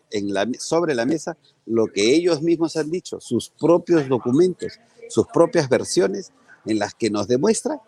sobre 0.59 0.93
la 0.93 1.05
mesa 1.05 1.37
lo 1.65 1.87
que 1.87 2.13
ellos 2.13 2.41
mismos 2.41 2.75
han 2.75 2.91
dicho, 2.91 3.19
sus 3.19 3.49
propios 3.49 4.07
documentos, 4.09 4.79
sus 5.09 5.27
propias 5.27 5.69
versiones 5.69 6.31
en 6.65 6.79
las 6.79 6.93
que 6.93 7.09
nos 7.09 7.27
demuestra 7.27 7.79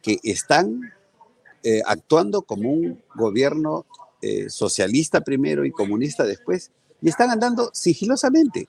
que 0.00 0.18
están 0.22 0.92
eh, 1.62 1.80
actuando 1.86 2.42
como 2.42 2.72
un 2.72 3.02
gobierno 3.14 3.86
eh, 4.20 4.48
socialista 4.50 5.20
primero 5.20 5.64
y 5.64 5.70
comunista 5.70 6.24
después, 6.24 6.70
y 7.00 7.08
están 7.08 7.30
andando 7.30 7.70
sigilosamente, 7.72 8.68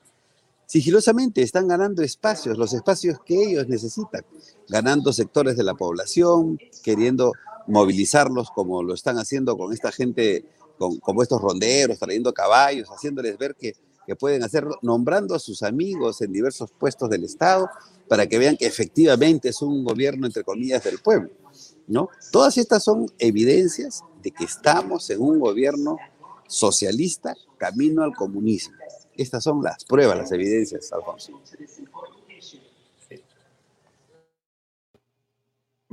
sigilosamente 0.66 1.41
están 1.41 1.68
ganando 1.68 2.01
espacios, 2.01 2.57
los 2.57 2.74
espacios 2.74 3.20
que 3.26 3.36
ellos 3.36 3.68
necesitan, 3.68 4.24
ganando 4.70 5.14
sectores 5.14 5.57
de 5.57 5.64
la 5.64 5.74
población, 5.74 6.57
queriendo 6.84 7.34
movilizarlos 7.68 8.49
como 8.51 8.84
lo 8.84 8.93
están 8.93 9.18
haciendo 9.18 9.57
con 9.57 9.74
esta 9.74 9.91
gente, 9.91 10.45
con, 10.78 10.97
como 10.97 11.24
estos 11.24 11.41
ronderos, 11.41 11.99
trayendo 11.99 12.34
caballos, 12.34 12.89
haciéndoles 12.89 13.38
ver 13.38 13.55
que 13.55 13.76
que 14.05 14.16
pueden 14.16 14.43
hacerlo, 14.43 14.78
nombrando 14.82 15.36
a 15.36 15.39
sus 15.39 15.64
amigos 15.64 16.22
en 16.22 16.32
diversos 16.32 16.72
puestos 16.72 17.09
del 17.09 17.24
Estado 17.24 17.70
para 18.07 18.28
que 18.28 18.38
vean 18.38 18.57
que 18.57 18.66
efectivamente 18.66 19.49
es 19.49 19.61
un 19.61 19.84
gobierno, 19.84 20.26
entre 20.26 20.43
comillas, 20.43 20.84
del 20.84 20.99
pueblo. 20.99 21.30
¿no? 21.88 22.09
Todas 22.32 22.57
estas 22.57 22.84
son 22.84 23.07
evidencias 23.20 24.03
de 24.22 24.32
que 24.32 24.43
estamos 24.45 25.09
en 25.09 25.22
un 25.22 25.39
gobierno 25.39 25.97
socialista 26.47 27.36
camino 27.57 28.03
al 28.03 28.14
comunismo. 28.14 28.76
Estas 29.16 29.43
son 29.43 29.61
las 29.64 29.86
pruebas, 29.86 30.18
las 30.18 30.32
evidencias, 30.32 30.91
Alfonso. 30.91 31.39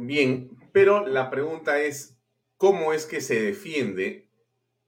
Bien, 0.07 0.51
pero 0.73 1.07
la 1.07 1.31
pregunta 1.31 1.81
es, 1.81 2.17
¿cómo 2.57 2.93
es 2.93 3.07
que 3.07 3.21
se 3.21 3.41
defiende 3.41 4.31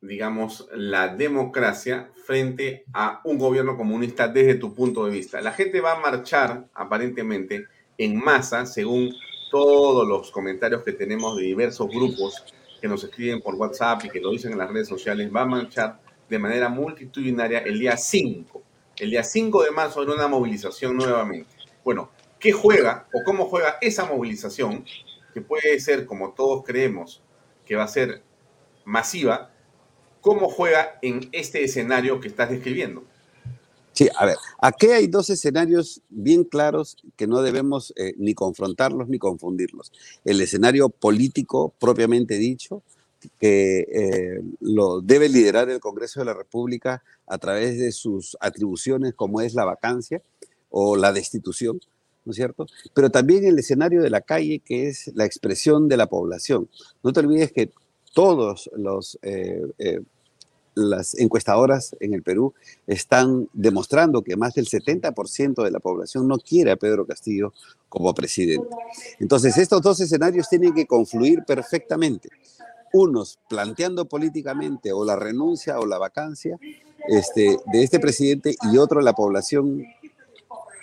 digamos, 0.02 0.68
la 0.74 1.14
democracia 1.14 2.10
frente 2.26 2.84
a 2.92 3.20
un 3.24 3.38
gobierno 3.38 3.76
comunista 3.76 4.26
desde 4.26 4.56
tu 4.56 4.74
punto 4.74 5.06
de 5.06 5.12
vista. 5.12 5.40
La 5.40 5.52
gente 5.52 5.80
va 5.80 5.92
a 5.92 6.00
marchar, 6.00 6.68
aparentemente, 6.74 7.66
en 7.96 8.18
masa, 8.18 8.66
según 8.66 9.14
todos 9.50 10.06
los 10.06 10.32
comentarios 10.32 10.82
que 10.82 10.92
tenemos 10.92 11.36
de 11.36 11.44
diversos 11.44 11.88
grupos 11.88 12.44
que 12.80 12.88
nos 12.88 13.04
escriben 13.04 13.40
por 13.40 13.54
WhatsApp 13.54 14.04
y 14.04 14.10
que 14.10 14.20
lo 14.20 14.30
dicen 14.32 14.52
en 14.52 14.58
las 14.58 14.70
redes 14.70 14.88
sociales, 14.88 15.30
va 15.34 15.42
a 15.42 15.46
marchar 15.46 16.00
de 16.28 16.38
manera 16.38 16.68
multitudinaria 16.68 17.60
el 17.60 17.78
día 17.78 17.96
5. 17.96 18.60
El 18.98 19.10
día 19.10 19.22
5 19.22 19.62
de 19.62 19.70
marzo 19.70 20.02
en 20.02 20.10
una 20.10 20.26
movilización 20.26 20.96
nuevamente. 20.96 21.54
Bueno, 21.84 22.10
¿qué 22.42 22.52
juega 22.52 23.08
o 23.14 23.24
cómo 23.24 23.46
juega 23.46 23.78
esa 23.80 24.04
movilización? 24.04 24.84
Que 25.32 25.40
puede 25.40 25.80
ser, 25.80 26.04
como 26.04 26.32
todos 26.32 26.62
creemos, 26.64 27.22
que 27.64 27.76
va 27.76 27.84
a 27.84 27.88
ser 27.88 28.22
masiva, 28.84 29.52
¿Cómo 30.22 30.48
juega 30.48 31.00
en 31.02 31.28
este 31.32 31.64
escenario 31.64 32.20
que 32.20 32.28
estás 32.28 32.48
describiendo? 32.48 33.02
Sí, 33.92 34.08
a 34.16 34.24
ver, 34.24 34.36
aquí 34.62 34.86
hay 34.86 35.08
dos 35.08 35.28
escenarios 35.30 36.00
bien 36.08 36.44
claros 36.44 36.96
que 37.16 37.26
no 37.26 37.42
debemos 37.42 37.92
eh, 37.96 38.14
ni 38.16 38.32
confrontarlos 38.32 39.08
ni 39.08 39.18
confundirlos. 39.18 39.92
El 40.24 40.40
escenario 40.40 40.88
político 40.88 41.74
propiamente 41.78 42.38
dicho, 42.38 42.82
que 43.40 43.80
eh, 43.80 44.42
lo 44.60 45.00
debe 45.00 45.28
liderar 45.28 45.68
el 45.68 45.80
Congreso 45.80 46.20
de 46.20 46.26
la 46.26 46.34
República 46.34 47.02
a 47.26 47.38
través 47.38 47.78
de 47.78 47.90
sus 47.90 48.36
atribuciones 48.40 49.14
como 49.14 49.40
es 49.40 49.54
la 49.54 49.64
vacancia 49.64 50.22
o 50.70 50.96
la 50.96 51.12
destitución, 51.12 51.80
¿no 52.24 52.30
es 52.30 52.36
cierto? 52.36 52.66
Pero 52.94 53.10
también 53.10 53.44
el 53.44 53.58
escenario 53.58 54.02
de 54.02 54.10
la 54.10 54.20
calle, 54.20 54.60
que 54.60 54.88
es 54.88 55.10
la 55.14 55.24
expresión 55.24 55.88
de 55.88 55.96
la 55.96 56.06
población. 56.06 56.68
No 57.02 57.12
te 57.12 57.20
olvides 57.20 57.52
que 57.52 57.70
todos 58.14 58.70
los 58.76 59.18
eh, 59.22 59.62
las 60.74 61.14
encuestadoras 61.18 61.96
en 62.00 62.14
el 62.14 62.22
Perú 62.22 62.54
están 62.86 63.48
demostrando 63.52 64.22
que 64.22 64.36
más 64.36 64.54
del 64.54 64.66
70% 64.68 65.62
de 65.62 65.70
la 65.70 65.80
población 65.80 66.26
no 66.26 66.38
quiere 66.38 66.70
a 66.70 66.76
Pedro 66.76 67.06
Castillo 67.06 67.52
como 67.88 68.14
presidente. 68.14 68.68
Entonces, 69.18 69.56
estos 69.58 69.82
dos 69.82 70.00
escenarios 70.00 70.48
tienen 70.48 70.72
que 70.72 70.86
confluir 70.86 71.44
perfectamente. 71.44 72.30
Unos 72.92 73.38
planteando 73.48 74.06
políticamente 74.06 74.92
o 74.92 75.04
la 75.04 75.16
renuncia 75.16 75.78
o 75.78 75.86
la 75.86 75.98
vacancia 75.98 76.58
este, 77.08 77.58
de 77.72 77.82
este 77.82 77.98
presidente 77.98 78.54
y 78.70 78.78
otro 78.78 79.00
la 79.00 79.14
población 79.14 79.84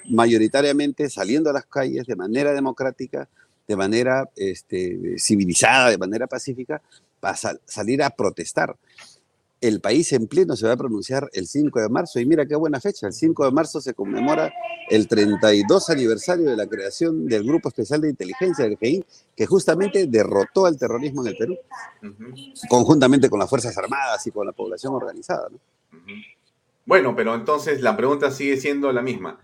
mayoritariamente 0.10 1.10
saliendo 1.10 1.50
a 1.50 1.54
las 1.54 1.66
calles 1.66 2.06
de 2.08 2.16
manera 2.16 2.54
democrática, 2.54 3.28
de 3.68 3.76
manera 3.76 4.30
este, 4.36 5.18
civilizada, 5.18 5.90
de 5.90 5.98
manera 5.98 6.28
pacífica, 6.28 6.82
para 7.20 7.38
salir 7.66 8.02
a 8.02 8.10
protestar 8.10 8.76
el 9.62 9.82
país 9.82 10.14
en 10.14 10.28
pleno 10.28 10.56
se 10.56 10.66
va 10.68 10.74
a 10.74 10.78
pronunciar 10.78 11.30
el 11.34 11.48
5 11.48 11.82
de 11.82 11.90
marzo. 11.90 12.20
Y 12.20 12.26
mira 12.26 12.46
qué 12.46 12.56
buena 12.56 12.80
fecha, 12.80 13.08
el 13.08 13.14
5 13.14 13.46
de 13.46 13.52
marzo 13.52 13.82
se 13.82 13.94
conmemora 13.94 14.54
el 14.90 15.08
32 15.08 15.90
aniversario 15.90 16.50
de 16.50 16.56
la 16.56 16.68
creación 16.68 17.28
del 17.28 17.44
Grupo 17.44 17.70
Especial 17.70 18.02
de 18.02 18.10
Inteligencia 18.10 18.66
del 18.66 18.78
GI, 18.78 19.04
que 19.36 19.46
justamente 19.46 20.08
derrotó 20.08 20.66
al 20.66 20.78
terrorismo 20.78 21.22
en 21.22 21.28
el 21.28 21.38
Perú, 21.38 21.58
conjuntamente 22.70 23.30
con 23.30 23.40
las 23.40 23.50
Fuerzas 23.50 23.78
Armadas 23.78 24.26
y 24.26 24.32
con 24.32 24.46
la 24.46 24.54
población 24.54 24.94
organizada. 24.94 25.50
Bueno, 26.86 27.16
pero 27.16 27.36
entonces 27.36 27.82
la 27.82 27.96
pregunta 27.96 28.32
sigue 28.32 28.58
siendo 28.58 28.92
la 28.92 29.02
misma. 29.02 29.40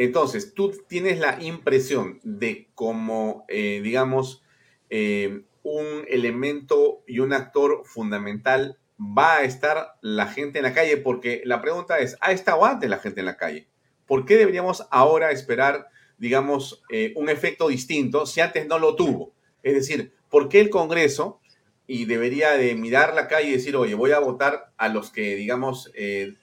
Entonces, 0.00 0.54
tú 0.54 0.72
tienes 0.88 1.18
la 1.18 1.36
impresión 1.42 2.20
de 2.22 2.70
como, 2.74 3.44
eh, 3.48 3.82
digamos, 3.82 4.42
eh, 4.88 5.42
un 5.62 6.06
elemento 6.08 7.02
y 7.06 7.18
un 7.18 7.34
actor 7.34 7.82
fundamental 7.84 8.78
va 8.98 9.36
a 9.36 9.42
estar 9.42 9.98
la 10.00 10.26
gente 10.26 10.60
en 10.60 10.62
la 10.62 10.72
calle? 10.72 10.96
Porque 10.96 11.42
la 11.44 11.60
pregunta 11.60 11.98
es, 11.98 12.16
¿ha 12.22 12.32
estado 12.32 12.64
antes 12.64 12.88
la 12.88 12.96
gente 12.96 13.20
en 13.20 13.26
la 13.26 13.36
calle? 13.36 13.68
¿Por 14.06 14.24
qué 14.24 14.38
deberíamos 14.38 14.86
ahora 14.90 15.32
esperar, 15.32 15.88
digamos, 16.16 16.82
eh, 16.88 17.12
un 17.14 17.28
efecto 17.28 17.68
distinto 17.68 18.24
si 18.24 18.40
antes 18.40 18.66
no 18.66 18.78
lo 18.78 18.96
tuvo? 18.96 19.34
Es 19.62 19.74
decir, 19.74 20.14
¿por 20.30 20.48
qué 20.48 20.60
el 20.60 20.70
Congreso 20.70 21.40
y 21.86 22.06
debería 22.06 22.52
de 22.52 22.74
mirar 22.74 23.12
la 23.12 23.28
calle 23.28 23.48
y 23.48 23.52
decir, 23.52 23.76
oye, 23.76 23.94
voy 23.94 24.12
a 24.12 24.18
votar 24.18 24.72
a 24.78 24.88
los 24.88 25.10
que, 25.10 25.34
digamos, 25.36 25.90
eh, 25.92 26.36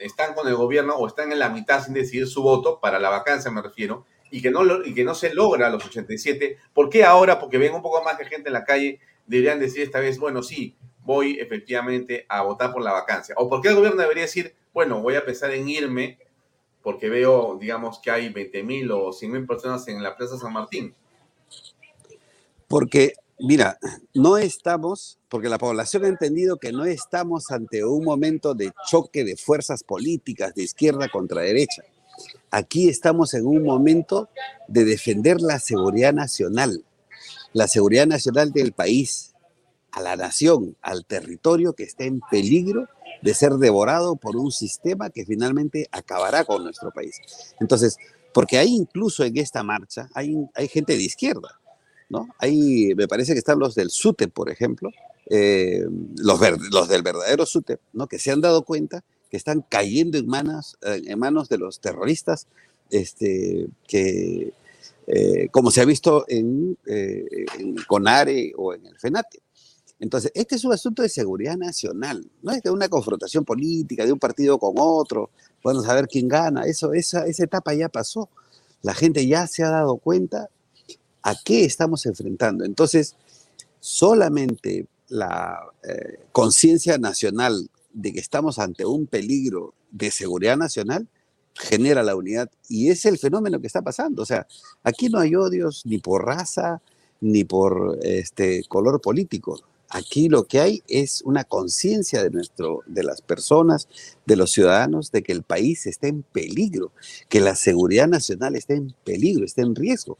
están 0.00 0.34
con 0.34 0.48
el 0.48 0.54
gobierno 0.54 0.94
o 0.94 1.06
están 1.06 1.32
en 1.32 1.38
la 1.38 1.48
mitad 1.48 1.84
sin 1.84 1.94
decidir 1.94 2.26
su 2.26 2.42
voto, 2.42 2.80
para 2.80 2.98
la 2.98 3.10
vacancia 3.10 3.50
me 3.50 3.62
refiero, 3.62 4.04
y 4.30 4.42
que 4.42 4.50
no, 4.50 4.84
y 4.84 4.94
que 4.94 5.04
no 5.04 5.14
se 5.14 5.34
logra 5.34 5.70
los 5.70 5.84
87? 5.84 6.58
¿Por 6.72 6.90
qué 6.90 7.04
ahora, 7.04 7.38
porque 7.38 7.58
ven 7.58 7.74
un 7.74 7.82
poco 7.82 8.02
más 8.02 8.18
de 8.18 8.26
gente 8.26 8.48
en 8.48 8.54
la 8.54 8.64
calle, 8.64 9.00
deberían 9.26 9.60
decir 9.60 9.82
esta 9.82 10.00
vez, 10.00 10.18
bueno, 10.18 10.42
sí, 10.42 10.76
voy 11.04 11.38
efectivamente 11.38 12.26
a 12.28 12.42
votar 12.42 12.72
por 12.72 12.82
la 12.82 12.92
vacancia? 12.92 13.34
¿O 13.38 13.48
por 13.48 13.60
qué 13.60 13.68
el 13.68 13.76
gobierno 13.76 14.00
debería 14.00 14.24
decir, 14.24 14.54
bueno, 14.72 15.00
voy 15.00 15.14
a 15.14 15.24
pensar 15.24 15.52
en 15.52 15.68
irme 15.68 16.18
porque 16.82 17.08
veo, 17.08 17.56
digamos, 17.60 17.98
que 17.98 18.10
hay 18.10 18.28
20 18.28 18.62
mil 18.62 18.90
o 18.92 19.12
100 19.12 19.32
mil 19.32 19.46
personas 19.46 19.86
en 19.88 20.02
la 20.02 20.16
Plaza 20.16 20.38
San 20.38 20.52
Martín? 20.52 20.94
Porque, 22.68 23.14
mira, 23.38 23.78
no 24.14 24.36
estamos, 24.36 25.18
porque 25.28 25.48
la 25.48 25.58
población 25.58 26.04
ha 26.04 26.08
entendido 26.08 26.58
que 26.58 26.72
no 26.72 26.84
estamos 26.84 27.50
ante 27.50 27.84
un 27.84 28.04
momento 28.04 28.54
de 28.54 28.72
choque 28.88 29.24
de 29.24 29.36
fuerzas 29.36 29.82
políticas 29.82 30.54
de 30.54 30.62
izquierda 30.62 31.08
contra 31.08 31.42
derecha. 31.42 31.82
Aquí 32.50 32.88
estamos 32.88 33.34
en 33.34 33.46
un 33.46 33.62
momento 33.62 34.28
de 34.68 34.84
defender 34.84 35.40
la 35.40 35.58
seguridad 35.58 36.12
nacional, 36.12 36.84
la 37.52 37.68
seguridad 37.68 38.06
nacional 38.06 38.52
del 38.52 38.72
país, 38.72 39.34
a 39.92 40.00
la 40.00 40.16
nación, 40.16 40.76
al 40.82 41.06
territorio 41.06 41.72
que 41.72 41.84
está 41.84 42.04
en 42.04 42.20
peligro 42.30 42.86
de 43.22 43.34
ser 43.34 43.52
devorado 43.52 44.16
por 44.16 44.36
un 44.36 44.52
sistema 44.52 45.08
que 45.08 45.24
finalmente 45.24 45.88
acabará 45.90 46.44
con 46.44 46.64
nuestro 46.64 46.90
país. 46.90 47.16
Entonces, 47.60 47.96
porque 48.34 48.58
hay 48.58 48.68
incluso 48.68 49.24
en 49.24 49.38
esta 49.38 49.62
marcha, 49.62 50.08
hay, 50.14 50.36
hay 50.54 50.68
gente 50.68 50.96
de 50.96 51.02
izquierda, 51.02 51.58
¿no? 52.08 52.28
Hay, 52.38 52.94
me 52.94 53.08
parece 53.08 53.32
que 53.32 53.38
están 53.38 53.58
los 53.58 53.74
del 53.74 53.90
SUTEP, 53.90 54.32
por 54.32 54.50
ejemplo, 54.50 54.90
eh, 55.28 55.84
los, 56.16 56.40
los 56.70 56.88
del 56.88 57.02
verdadero 57.02 57.46
SUTEP, 57.46 57.80
¿no? 57.92 58.06
Que 58.06 58.18
se 58.18 58.30
han 58.30 58.40
dado 58.40 58.62
cuenta 58.64 59.04
que 59.30 59.36
están 59.36 59.64
cayendo 59.68 60.18
en 60.18 60.26
manos, 60.26 60.76
eh, 60.82 61.02
en 61.06 61.18
manos 61.18 61.48
de 61.48 61.58
los 61.58 61.80
terroristas, 61.80 62.46
este, 62.90 63.66
que, 63.88 64.52
eh, 65.08 65.48
como 65.50 65.70
se 65.70 65.80
ha 65.80 65.84
visto 65.84 66.24
en, 66.28 66.78
en 66.86 67.76
CONARE 67.88 68.52
o 68.56 68.74
en 68.74 68.86
el 68.86 68.98
FENATE. 68.98 69.40
Entonces, 69.98 70.30
este 70.34 70.56
es 70.56 70.64
un 70.64 70.74
asunto 70.74 71.02
de 71.02 71.08
seguridad 71.08 71.56
nacional, 71.56 72.24
no 72.42 72.52
es 72.52 72.62
de 72.62 72.70
una 72.70 72.88
confrontación 72.88 73.44
política 73.44 74.04
de 74.04 74.12
un 74.12 74.18
partido 74.18 74.58
con 74.58 74.74
otro, 74.76 75.30
vamos 75.64 75.88
a 75.88 76.06
quién 76.06 76.28
gana, 76.28 76.64
eso, 76.66 76.92
esa, 76.92 77.26
esa 77.26 77.44
etapa 77.44 77.74
ya 77.74 77.88
pasó. 77.88 78.28
La 78.82 78.94
gente 78.94 79.26
ya 79.26 79.46
se 79.46 79.64
ha 79.64 79.70
dado 79.70 79.96
cuenta 79.96 80.48
a 81.26 81.34
qué 81.44 81.64
estamos 81.64 82.06
enfrentando. 82.06 82.64
Entonces, 82.64 83.16
solamente 83.80 84.86
la 85.08 85.58
eh, 85.82 86.20
conciencia 86.30 86.98
nacional 86.98 87.68
de 87.92 88.12
que 88.12 88.20
estamos 88.20 88.60
ante 88.60 88.86
un 88.86 89.08
peligro 89.08 89.74
de 89.90 90.12
seguridad 90.12 90.56
nacional 90.56 91.08
genera 91.54 92.04
la 92.04 92.14
unidad 92.14 92.48
y 92.68 92.90
es 92.90 93.06
el 93.06 93.18
fenómeno 93.18 93.60
que 93.60 93.66
está 93.66 93.82
pasando. 93.82 94.22
O 94.22 94.26
sea, 94.26 94.46
aquí 94.84 95.08
no 95.08 95.18
hay 95.18 95.34
odios 95.34 95.84
ni 95.84 95.98
por 95.98 96.24
raza 96.24 96.80
ni 97.20 97.42
por 97.42 97.98
este 98.02 98.62
color 98.68 99.00
político. 99.00 99.60
Aquí 99.88 100.28
lo 100.28 100.44
que 100.44 100.60
hay 100.60 100.82
es 100.86 101.22
una 101.22 101.42
conciencia 101.42 102.22
de 102.22 102.30
nuestro, 102.30 102.82
de 102.86 103.02
las 103.02 103.20
personas, 103.20 103.88
de 104.26 104.36
los 104.36 104.52
ciudadanos, 104.52 105.10
de 105.10 105.24
que 105.24 105.32
el 105.32 105.42
país 105.42 105.86
está 105.86 106.06
en 106.06 106.22
peligro, 106.22 106.92
que 107.28 107.40
la 107.40 107.56
seguridad 107.56 108.06
nacional 108.06 108.54
está 108.54 108.74
en 108.74 108.94
peligro, 109.02 109.44
está 109.44 109.62
en 109.62 109.74
riesgo. 109.74 110.18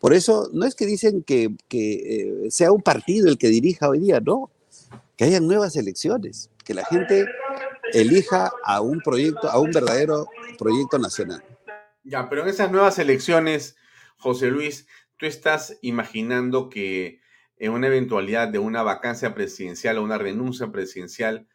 Por 0.00 0.14
eso 0.14 0.48
no 0.54 0.64
es 0.64 0.74
que 0.74 0.86
dicen 0.86 1.22
que, 1.22 1.50
eh, 1.70 2.50
sea 2.50 2.72
un 2.72 2.80
partido 2.80 3.28
el 3.28 3.36
que 3.36 3.48
dirija 3.48 3.88
hoy 3.88 4.00
día, 4.00 4.18
no, 4.18 4.50
que 5.16 5.24
haya 5.24 5.40
nuevas 5.40 5.76
elecciones, 5.76 6.50
que 6.64 6.72
la 6.72 6.86
gente 6.86 7.26
elija 7.92 8.50
a 8.64 8.80
un 8.80 9.00
proyecto, 9.00 9.50
a 9.50 9.60
un 9.60 9.70
verdadero 9.70 10.26
proyecto 10.58 10.98
nacional. 10.98 11.44
Ya, 12.02 12.30
pero 12.30 12.42
en 12.42 12.48
esas 12.48 12.72
nuevas 12.72 12.98
elecciones, 12.98 13.76
José 14.16 14.50
Luis, 14.50 14.86
tú 15.18 15.26
estás 15.26 15.76
imaginando 15.82 16.70
que 16.70 17.20
en 17.58 17.72
una 17.72 17.88
eventualidad 17.88 18.48
de 18.48 18.58
una 18.58 18.82
vacancia 18.82 19.34
presidencial 19.34 19.98
o 19.98 20.02
una 20.02 20.16
renuncia 20.16 20.72
presidencial, 20.72 21.46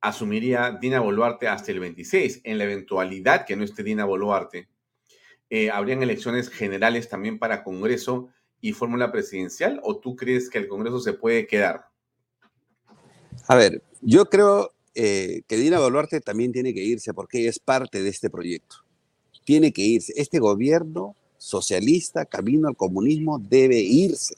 asumiría 0.00 0.78
Dina 0.80 1.00
Boluarte 1.00 1.48
hasta 1.48 1.72
el 1.72 1.80
26. 1.80 2.42
En 2.44 2.58
la 2.58 2.64
eventualidad 2.64 3.44
que 3.44 3.56
no 3.56 3.64
esté 3.64 3.82
Dina 3.82 4.04
Boluarte, 4.04 4.68
eh, 5.50 5.70
¿habrían 5.70 6.02
elecciones 6.02 6.50
generales 6.50 7.08
también 7.08 7.38
para 7.38 7.64
Congreso 7.64 8.28
y 8.60 8.72
fórmula 8.72 9.10
presidencial? 9.10 9.80
¿O 9.82 9.98
tú 9.98 10.16
crees 10.16 10.50
que 10.50 10.58
el 10.58 10.68
Congreso 10.68 11.00
se 11.00 11.12
puede 11.12 11.46
quedar? 11.46 11.86
A 13.46 13.54
ver, 13.54 13.82
yo 14.02 14.26
creo 14.26 14.72
eh, 14.94 15.42
que 15.46 15.56
Dina 15.56 15.78
Boluarte 15.78 16.20
también 16.20 16.52
tiene 16.52 16.74
que 16.74 16.84
irse 16.84 17.14
porque 17.14 17.48
es 17.48 17.58
parte 17.58 18.02
de 18.02 18.10
este 18.10 18.30
proyecto. 18.30 18.76
Tiene 19.44 19.72
que 19.72 19.82
irse. 19.82 20.12
Este 20.16 20.38
gobierno 20.38 21.16
socialista, 21.38 22.26
camino 22.26 22.68
al 22.68 22.76
comunismo, 22.76 23.38
debe 23.38 23.78
irse. 23.78 24.34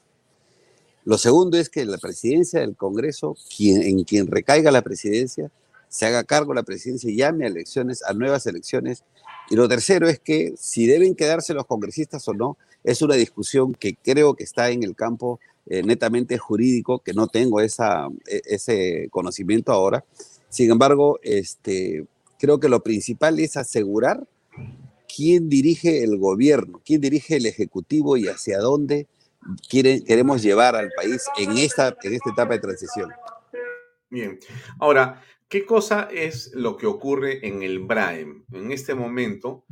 Lo 1.05 1.19
segundo 1.19 1.59
es 1.59 1.69
que 1.69 1.85
la 1.85 1.99
presidencia 1.99 2.61
del 2.61 2.77
Congreso, 2.77 3.37
en 3.59 4.05
quien 4.05 4.27
recaiga 4.27 4.71
la 4.71 4.83
presidencia, 4.83 5.51
se 5.91 6.07
haga 6.07 6.25
cargo 6.25 6.55
la 6.55 6.63
presidencia 6.63 7.11
y 7.11 7.17
llame 7.17 7.45
a 7.45 7.49
elecciones, 7.49 8.03
a 8.05 8.15
nuevas 8.15 8.47
elecciones. 8.47 9.05
Y 9.51 9.57
lo 9.57 9.69
tercero 9.69 10.09
es 10.09 10.21
que 10.21 10.55
si 10.57 10.87
deben 10.87 11.17
quedarse 11.17 11.53
los 11.53 11.67
congresistas 11.67 12.27
o 12.29 12.33
no, 12.33 12.57
es 12.85 13.03
una 13.03 13.17
discusión 13.17 13.75
que 13.75 13.97
creo 13.97 14.35
que 14.35 14.45
está 14.45 14.71
en 14.71 14.85
el 14.85 14.95
campo 14.95 15.41
eh, 15.67 15.83
netamente 15.83 16.39
jurídico, 16.39 17.01
que 17.01 17.13
no 17.13 17.27
tengo 17.27 17.61
esa, 17.61 18.09
e, 18.27 18.41
ese 18.47 19.09
conocimiento 19.11 19.73
ahora. 19.73 20.05
Sin 20.49 20.71
embargo, 20.71 21.19
este, 21.23 22.07
creo 22.39 22.61
que 22.61 22.69
lo 22.69 22.83
principal 22.83 23.41
es 23.41 23.57
asegurar 23.57 24.27
quién 25.15 25.49
dirige 25.49 26.05
el 26.05 26.19
gobierno, 26.19 26.81
quién 26.85 27.01
dirige 27.01 27.37
el 27.37 27.47
ejecutivo 27.47 28.17
y 28.17 28.29
hacia 28.29 28.59
dónde 28.59 29.09
queremos 29.69 30.43
llevar 30.43 30.77
al 30.77 30.91
país 30.93 31.25
en 31.37 31.59
esta, 31.59 31.97
en 32.03 32.15
esta 32.15 32.31
etapa 32.31 32.55
de 32.55 32.61
transición. 32.61 33.11
Bien. 34.09 34.39
Ahora, 34.79 35.23
¿qué 35.51 35.67
cosa 35.67 36.09
es 36.11 36.53
lo 36.55 36.79
que 36.79 36.87
ocurre 36.87 37.47
en 37.47 37.63
el 37.63 37.81
BRAEM? 37.81 38.45
En 38.53 38.73
este 38.73 38.95
momento, 38.95 39.65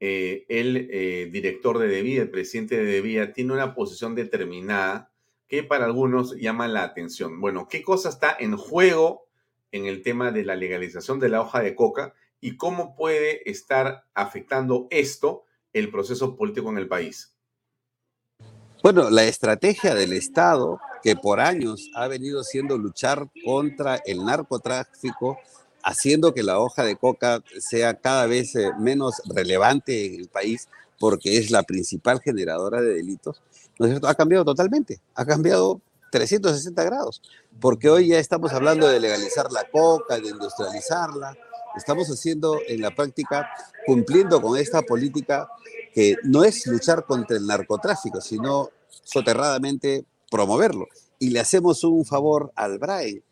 eh, 0.00 0.44
el 0.48 0.88
eh, 0.90 1.30
director 1.32 1.78
de 1.78 1.88
Devía, 1.88 2.20
el 2.20 2.30
presidente 2.30 2.76
de 2.76 2.84
Devía, 2.84 3.32
tiene 3.32 3.54
una 3.54 3.74
posición 3.74 4.14
determinada 4.14 5.12
que 5.48 5.62
para 5.62 5.86
algunos 5.86 6.36
llama 6.36 6.68
la 6.68 6.82
atención. 6.82 7.40
Bueno, 7.40 7.68
¿qué 7.68 7.82
cosa 7.82 8.08
está 8.08 8.36
en 8.38 8.56
juego 8.56 9.28
en 9.72 9.86
el 9.86 10.02
tema 10.02 10.32
de 10.32 10.44
la 10.44 10.56
legalización 10.56 11.20
de 11.20 11.28
la 11.28 11.40
hoja 11.40 11.60
de 11.60 11.76
coca 11.76 12.12
y 12.40 12.56
cómo 12.56 12.96
puede 12.96 13.48
estar 13.48 14.04
afectando 14.14 14.88
esto 14.90 15.44
el 15.72 15.90
proceso 15.90 16.36
político 16.36 16.70
en 16.70 16.78
el 16.78 16.88
país? 16.88 17.36
Bueno, 18.82 19.10
la 19.10 19.24
estrategia 19.24 19.94
del 19.94 20.12
Estado, 20.12 20.80
que 21.02 21.16
por 21.16 21.40
años 21.40 21.90
ha 21.94 22.08
venido 22.08 22.44
siendo 22.44 22.78
luchar 22.78 23.28
contra 23.44 23.96
el 24.04 24.24
narcotráfico, 24.24 25.38
haciendo 25.82 26.34
que 26.34 26.42
la 26.42 26.58
hoja 26.58 26.84
de 26.84 26.96
coca 26.96 27.42
sea 27.58 27.94
cada 27.94 28.26
vez 28.26 28.54
eh, 28.54 28.70
menos 28.78 29.22
relevante 29.26 30.06
en 30.06 30.20
el 30.20 30.28
país, 30.28 30.68
porque 30.98 31.38
es 31.38 31.50
la 31.50 31.62
principal 31.62 32.20
generadora 32.20 32.80
de 32.82 32.94
delitos, 32.94 33.42
¿no 33.78 33.86
es 33.86 33.92
cierto? 33.92 34.08
Ha 34.08 34.14
cambiado 34.14 34.44
totalmente, 34.44 35.00
ha 35.14 35.24
cambiado 35.24 35.80
360 36.10 36.84
grados, 36.84 37.22
porque 37.60 37.88
hoy 37.88 38.08
ya 38.08 38.18
estamos 38.18 38.52
hablando 38.52 38.86
de 38.86 39.00
legalizar 39.00 39.50
la 39.50 39.64
coca, 39.70 40.18
de 40.18 40.28
industrializarla, 40.28 41.36
estamos 41.76 42.08
haciendo 42.08 42.58
en 42.66 42.82
la 42.82 42.94
práctica, 42.94 43.48
cumpliendo 43.86 44.42
con 44.42 44.58
esta 44.58 44.82
política 44.82 45.48
que 45.94 46.16
no 46.24 46.44
es 46.44 46.66
luchar 46.66 47.04
contra 47.04 47.36
el 47.36 47.46
narcotráfico, 47.46 48.20
sino 48.20 48.70
soterradamente 49.02 50.04
promoverlo. 50.30 50.86
Y 51.18 51.30
le 51.30 51.40
hacemos 51.40 51.84
un 51.84 52.04
favor 52.04 52.52
al 52.54 52.78
Brain, 52.78 53.22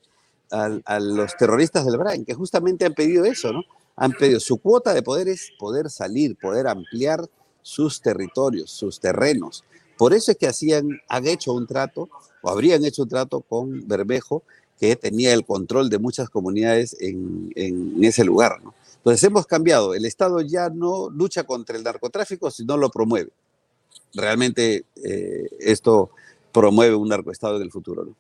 a 0.50 1.00
los 1.00 1.36
terroristas 1.36 1.84
del 1.84 1.98
Brain, 1.98 2.24
que 2.24 2.34
justamente 2.34 2.84
han 2.84 2.94
pedido 2.94 3.24
eso, 3.24 3.52
¿no? 3.52 3.62
Han 3.96 4.12
pedido 4.12 4.40
su 4.40 4.58
cuota 4.58 4.94
de 4.94 5.02
poder 5.02 5.28
es 5.28 5.50
poder 5.58 5.90
salir, 5.90 6.36
poder 6.36 6.68
ampliar 6.68 7.28
sus 7.62 8.00
territorios, 8.00 8.70
sus 8.70 9.00
terrenos. 9.00 9.64
Por 9.96 10.14
eso 10.14 10.30
es 10.30 10.38
que 10.38 10.46
hacían, 10.46 11.00
han 11.08 11.26
hecho 11.26 11.52
un 11.52 11.66
trato, 11.66 12.08
o 12.40 12.50
habrían 12.50 12.84
hecho 12.84 13.02
un 13.02 13.08
trato 13.08 13.40
con 13.40 13.86
Bermejo, 13.88 14.42
que 14.78 14.94
tenía 14.94 15.34
el 15.34 15.44
control 15.44 15.90
de 15.90 15.98
muchas 15.98 16.30
comunidades 16.30 16.96
en, 17.00 17.52
en 17.56 18.02
ese 18.04 18.24
lugar. 18.24 18.62
¿no? 18.62 18.74
Entonces 18.98 19.24
hemos 19.24 19.46
cambiado. 19.46 19.94
El 19.94 20.04
Estado 20.04 20.40
ya 20.40 20.68
no 20.68 21.08
lucha 21.10 21.44
contra 21.44 21.76
el 21.76 21.82
narcotráfico, 21.82 22.50
sino 22.50 22.76
lo 22.76 22.90
promueve. 22.90 23.30
Realmente 24.14 24.84
eh, 25.02 25.48
esto 25.60 26.10
promueve 26.52 26.94
un 26.94 27.08
narcoestado 27.08 27.56
en 27.56 27.62
el 27.62 27.70
futuro. 27.70 28.04
¿no? 28.04 28.16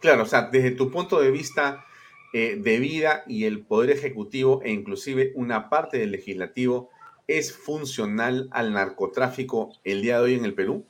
Claro, 0.00 0.22
o 0.22 0.26
sea, 0.26 0.42
desde 0.50 0.72
tu 0.72 0.90
punto 0.90 1.20
de 1.20 1.30
vista 1.30 1.84
eh, 2.32 2.60
de 2.62 2.78
vida 2.78 3.24
y 3.26 3.44
el 3.44 3.64
Poder 3.64 3.90
Ejecutivo 3.90 4.60
e 4.62 4.70
inclusive 4.70 5.32
una 5.34 5.68
parte 5.70 5.98
del 5.98 6.12
Legislativo, 6.12 6.90
¿es 7.26 7.52
funcional 7.52 8.48
al 8.52 8.72
narcotráfico 8.72 9.72
el 9.84 10.02
día 10.02 10.18
de 10.18 10.24
hoy 10.24 10.34
en 10.34 10.44
el 10.44 10.54
Perú? 10.54 10.84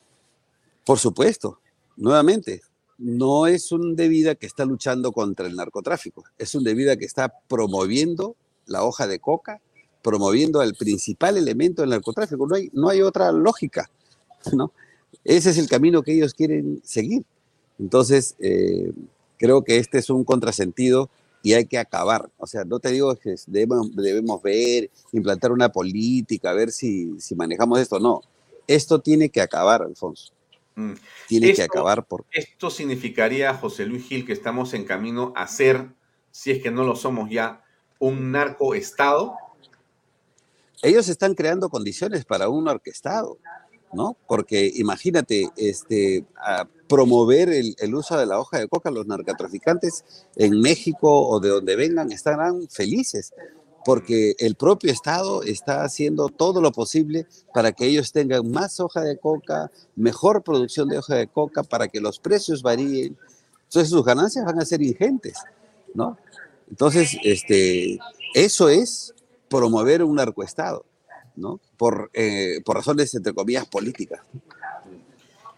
Por 0.85 0.98
supuesto, 0.98 1.61
nuevamente, 1.97 2.62
no 2.98 3.47
es 3.47 3.73
un 3.73 3.97
de 3.97 4.09
vida 4.09 4.35
que 4.35 4.47
está 4.47 4.65
luchando 4.65 5.12
contra 5.12 5.47
el 5.47 5.57
narcotráfico, 5.57 6.24
es 6.39 6.55
un 6.55 6.65
de 6.65 6.74
vida 6.74 6.97
que 6.97 7.05
está 7.05 7.32
promoviendo 7.48 8.36
la 8.66 8.82
hoja 8.82 9.07
de 9.07 9.20
coca, 9.20 9.61
promoviendo 10.03 10.62
el 10.62 10.74
principal 10.74 11.36
elemento 11.36 11.82
del 11.82 11.90
narcotráfico. 11.90 12.47
No 12.47 12.57
hay, 12.57 12.70
no 12.73 12.89
hay 12.89 13.03
otra 13.03 13.32
lógica, 13.32 13.90
¿no? 14.53 14.73
Ese 15.27 15.51
es 15.51 15.59
el 15.59 15.69
camino 15.69 16.03
que 16.03 16.12
ellos 16.12 16.35
quieren 16.35 16.81
seguir. 16.85 17.24
Entonces, 17.81 18.36
eh, 18.39 18.93
creo 19.39 19.62
que 19.65 19.78
este 19.78 19.98
es 19.98 20.09
un 20.09 20.24
contrasentido 20.24 21.11
y 21.43 21.55
hay 21.55 21.66
que 21.66 21.78
acabar. 21.78 22.31
O 22.39 22.47
sea, 22.47 22.65
no 22.65 22.78
te 22.78 22.93
digo 22.93 23.15
que 23.16 23.35
debemos, 23.48 23.94
debemos 23.94 24.40
ver, 24.40 24.89
implantar 25.12 25.51
una 25.51 25.69
política, 25.70 26.53
ver 26.53 26.70
si, 26.70 27.20
si 27.20 27.35
manejamos 27.35 27.81
esto. 27.81 27.98
No, 27.98 28.23
esto 28.69 29.01
tiene 29.01 29.28
que 29.28 29.40
acabar, 29.40 29.82
Alfonso. 29.82 30.32
Mm. 30.77 30.93
Tiene 31.27 31.55
que 31.55 31.62
acabar. 31.62 32.07
Por... 32.07 32.24
Esto 32.31 32.70
significaría, 32.70 33.53
José 33.55 33.85
Luis 33.85 34.07
Gil, 34.07 34.24
que 34.24 34.32
estamos 34.32 34.74
en 34.74 34.85
camino 34.85 35.32
a 35.35 35.48
ser, 35.48 35.89
si 36.31 36.53
es 36.53 36.62
que 36.62 36.70
no 36.70 36.85
lo 36.85 36.94
somos 36.94 37.31
ya, 37.31 37.65
un 37.98 38.31
narcoestado? 38.31 39.35
Ellos 40.82 41.09
están 41.09 41.35
creando 41.35 41.69
condiciones 41.69 42.24
para 42.24 42.48
un 42.48 42.65
narcoestado, 42.65 43.39
¿no? 43.93 44.17
Porque 44.27 44.71
imagínate, 44.75 45.51
este, 45.57 46.25
promover 46.89 47.49
el, 47.49 47.95
uso 47.95 48.17
de 48.19 48.27
la 48.27 48.39
hoja 48.39 48.59
de 48.59 48.69
coca, 48.69 48.91
los 48.91 49.07
narcotraficantes 49.07 50.05
en 50.37 50.61
México 50.61 51.29
o 51.29 51.41
de 51.41 51.49
donde 51.49 51.77
vengan 51.77 52.13
estarán 52.13 52.69
felices, 52.69 53.33
porque 53.85 54.35
el 54.39 54.57
propio 54.57 54.91
Estado 54.93 55.43
está 55.43 55.85
haciendo 55.85 56.29
todo 56.29 56.61
lo 56.61 56.73
posible 56.73 57.27
para 57.55 57.73
que 57.73 57.87
ellos 57.87 58.13
tengan 58.13 58.51
más 58.51 58.81
hoja 58.81 59.01
de 59.01 59.17
coca, 59.17 59.71
mejor 59.95 60.43
producción 60.43 60.89
de 60.89 60.99
hoja 60.99 61.15
de 61.15 61.29
coca, 61.29 61.63
para 61.63 61.89
que 61.89 62.01
los 62.01 62.19
precios 62.19 62.63
varíen. 62.63 63.17
Entonces 63.65 63.91
sus 63.91 64.05
ganancias 64.05 64.45
van 64.45 64.61
a 64.61 64.65
ser 64.65 64.83
ingentes, 64.83 65.39
¿no? 65.95 66.17
Entonces, 66.69 67.17
este, 67.23 67.99
eso 68.35 68.69
es 68.69 69.15
promover 69.49 70.03
un 70.03 70.17
narcoestado, 70.17 70.85
¿no? 71.37 71.61
Por, 71.77 72.11
eh, 72.13 72.61
por 72.65 72.77
razones, 72.77 73.15
entre 73.15 73.35
comillas, 73.35 73.67
políticas. 73.67 74.21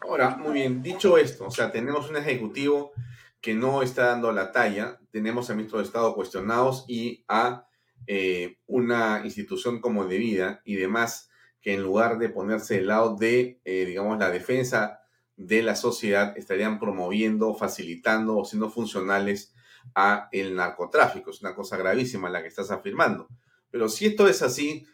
Ahora, 0.01 0.37
muy 0.37 0.53
bien, 0.53 0.83
dicho 0.83 1.19
esto, 1.19 1.47
o 1.47 1.51
sea, 1.51 1.71
tenemos 1.71 2.09
un 2.09 2.17
ejecutivo 2.17 2.93
que 3.41 3.55
no 3.55 3.83
está 3.83 4.07
dando 4.07 4.33
la 4.33 4.53
talla, 4.53 4.99
tenemos 5.11 5.51
a 5.51 5.55
ministro 5.55 5.79
de 5.79 5.85
Estado 5.85 6.15
cuestionados 6.15 6.85
y 6.89 7.25
a 7.29 7.67
eh, 8.07 8.59
una 8.67 9.23
institución 9.25 9.81
como 9.81 10.07
de 10.07 10.19
vida 10.19 10.63
y 10.65 10.77
demás 10.77 11.31
que 11.61 11.75
en 11.75 11.83
lugar 11.83 12.19
de 12.19 12.29
ponerse 12.29 12.75
del 12.75 12.87
lado 12.87 13.17
de, 13.17 13.61
eh, 13.65 13.85
digamos, 13.85 14.19
la 14.19 14.31
defensa 14.31 15.03
de 15.37 15.63
la 15.63 15.77
sociedad, 15.77 16.37
estarían 16.37 16.79
promoviendo, 16.79 17.55
facilitando 17.55 18.37
o 18.37 18.45
siendo 18.45 18.71
funcionales 18.71 19.55
a 19.95 20.29
el 20.33 20.55
narcotráfico. 20.57 21.31
Es 21.31 21.41
una 21.41 21.55
cosa 21.55 21.77
gravísima 21.77 22.29
la 22.29 22.43
que 22.43 22.49
estás 22.49 22.71
afirmando. 22.71 23.29
Pero 23.71 23.89
si 23.89 24.07
esto 24.07 24.27
es 24.29 24.43
así, 24.43 24.85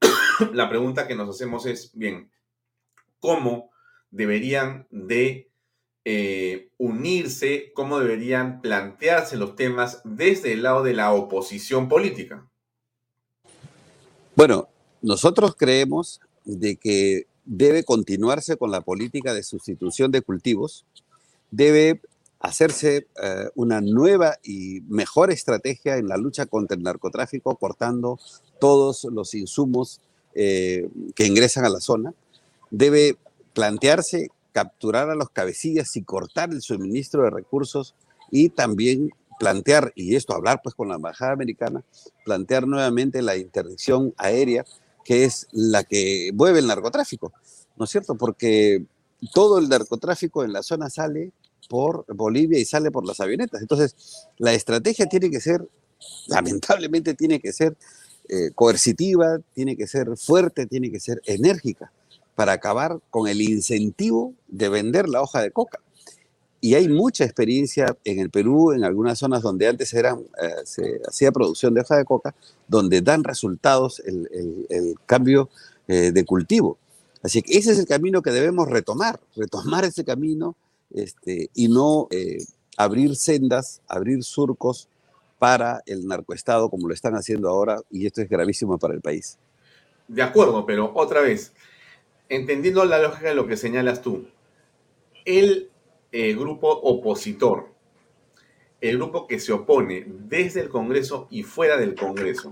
la 0.52 0.68
pregunta 0.68 1.06
que 1.06 1.14
nos 1.14 1.28
hacemos 1.28 1.66
es, 1.66 1.90
bien, 1.94 2.30
¿cómo 3.18 3.70
deberían 4.10 4.86
de 4.90 5.50
eh, 6.04 6.70
unirse, 6.78 7.72
cómo 7.74 7.98
deberían 7.98 8.60
plantearse 8.60 9.36
los 9.36 9.54
temas 9.54 10.00
desde 10.04 10.52
el 10.52 10.62
lado 10.62 10.82
de 10.82 10.94
la 10.94 11.12
oposición 11.12 11.88
política? 11.88 12.48
Bueno, 14.34 14.68
nosotros 15.02 15.54
creemos 15.56 16.20
de 16.44 16.76
que 16.76 17.26
debe 17.44 17.84
continuarse 17.84 18.56
con 18.56 18.70
la 18.70 18.80
política 18.80 19.34
de 19.34 19.42
sustitución 19.42 20.10
de 20.10 20.22
cultivos, 20.22 20.86
debe 21.50 22.00
hacerse 22.38 23.08
eh, 23.22 23.50
una 23.54 23.80
nueva 23.80 24.38
y 24.42 24.80
mejor 24.88 25.30
estrategia 25.30 25.98
en 25.98 26.08
la 26.08 26.16
lucha 26.16 26.46
contra 26.46 26.76
el 26.76 26.82
narcotráfico, 26.82 27.56
cortando 27.56 28.18
todos 28.60 29.04
los 29.04 29.34
insumos 29.34 30.00
eh, 30.34 30.88
que 31.14 31.26
ingresan 31.26 31.64
a 31.64 31.70
la 31.70 31.80
zona. 31.80 32.14
Debe 32.70 33.16
plantearse 33.52 34.30
capturar 34.52 35.10
a 35.10 35.14
los 35.14 35.30
cabecillas 35.30 35.96
y 35.96 36.02
cortar 36.02 36.50
el 36.50 36.62
suministro 36.62 37.22
de 37.22 37.30
recursos 37.30 37.94
y 38.30 38.50
también 38.50 39.10
plantear, 39.38 39.92
y 39.96 40.16
esto 40.16 40.34
hablar 40.34 40.60
pues 40.62 40.74
con 40.74 40.88
la 40.88 40.96
embajada 40.96 41.32
americana, 41.32 41.82
plantear 42.24 42.66
nuevamente 42.66 43.22
la 43.22 43.36
interdicción 43.36 44.12
aérea, 44.18 44.64
que 45.04 45.24
es 45.24 45.48
la 45.50 45.82
que 45.82 46.30
mueve 46.34 46.58
el 46.58 46.66
narcotráfico, 46.66 47.32
¿no 47.76 47.84
es 47.84 47.90
cierto? 47.90 48.16
Porque 48.16 48.84
todo 49.32 49.58
el 49.58 49.68
narcotráfico 49.68 50.44
en 50.44 50.52
la 50.52 50.62
zona 50.62 50.90
sale 50.90 51.32
por 51.68 52.04
Bolivia 52.14 52.58
y 52.58 52.64
sale 52.64 52.90
por 52.90 53.06
las 53.06 53.20
avionetas. 53.20 53.62
Entonces, 53.62 54.28
la 54.38 54.52
estrategia 54.52 55.06
tiene 55.06 55.30
que 55.30 55.40
ser, 55.40 55.66
lamentablemente 56.26 57.14
tiene 57.14 57.40
que 57.40 57.52
ser 57.52 57.76
eh, 58.32 58.52
coercitiva, 58.54 59.40
tiene 59.54 59.76
que 59.76 59.88
ser 59.88 60.16
fuerte, 60.16 60.66
tiene 60.66 60.92
que 60.92 61.00
ser 61.00 61.20
enérgica 61.24 61.90
para 62.36 62.52
acabar 62.52 63.00
con 63.10 63.26
el 63.26 63.40
incentivo 63.40 64.34
de 64.46 64.68
vender 64.68 65.08
la 65.08 65.20
hoja 65.20 65.42
de 65.42 65.50
coca. 65.50 65.80
Y 66.60 66.74
hay 66.74 66.88
mucha 66.88 67.24
experiencia 67.24 67.96
en 68.04 68.20
el 68.20 68.30
Perú, 68.30 68.70
en 68.70 68.84
algunas 68.84 69.18
zonas 69.18 69.42
donde 69.42 69.66
antes 69.66 69.92
eh, 69.94 70.04
se 70.62 71.00
hacía 71.08 71.32
producción 71.32 71.74
de 71.74 71.80
hoja 71.80 71.96
de 71.96 72.04
coca, 72.04 72.32
donde 72.68 73.02
dan 73.02 73.24
resultados 73.24 74.00
el, 74.06 74.94
cambio 75.06 75.48
eh, 75.88 76.12
de 76.12 76.24
cultivo. 76.24 76.78
Así 77.24 77.42
que 77.42 77.58
ese 77.58 77.72
es 77.72 77.80
el 77.80 77.86
camino 77.86 78.22
que 78.22 78.30
debemos 78.30 78.68
retomar, 78.68 79.18
retomar 79.34 79.84
ese 79.84 80.04
camino 80.04 80.54
este, 80.94 81.50
y 81.52 81.66
no 81.66 82.06
abrir 82.76 83.16
sendas, 83.16 83.80
abrir 83.88 84.22
surcos 84.22 84.88
para 85.40 85.80
el 85.86 86.06
narcoestado 86.06 86.68
como 86.68 86.86
lo 86.86 86.92
están 86.92 87.14
haciendo 87.14 87.48
ahora 87.48 87.80
y 87.90 88.04
esto 88.04 88.20
es 88.20 88.28
gravísimo 88.28 88.78
para 88.78 88.92
el 88.92 89.00
país. 89.00 89.38
De 90.06 90.20
acuerdo, 90.22 90.66
pero 90.66 90.92
otra 90.94 91.22
vez, 91.22 91.54
entendiendo 92.28 92.84
la 92.84 92.98
lógica 92.98 93.30
de 93.30 93.34
lo 93.34 93.46
que 93.46 93.56
señalas 93.56 94.02
tú, 94.02 94.28
el 95.24 95.70
eh, 96.12 96.34
grupo 96.34 96.68
opositor, 96.68 97.72
el 98.82 98.98
grupo 98.98 99.26
que 99.26 99.40
se 99.40 99.52
opone 99.52 100.04
desde 100.06 100.60
el 100.60 100.68
Congreso 100.68 101.26
y 101.30 101.42
fuera 101.42 101.78
del 101.78 101.94
Congreso, 101.94 102.50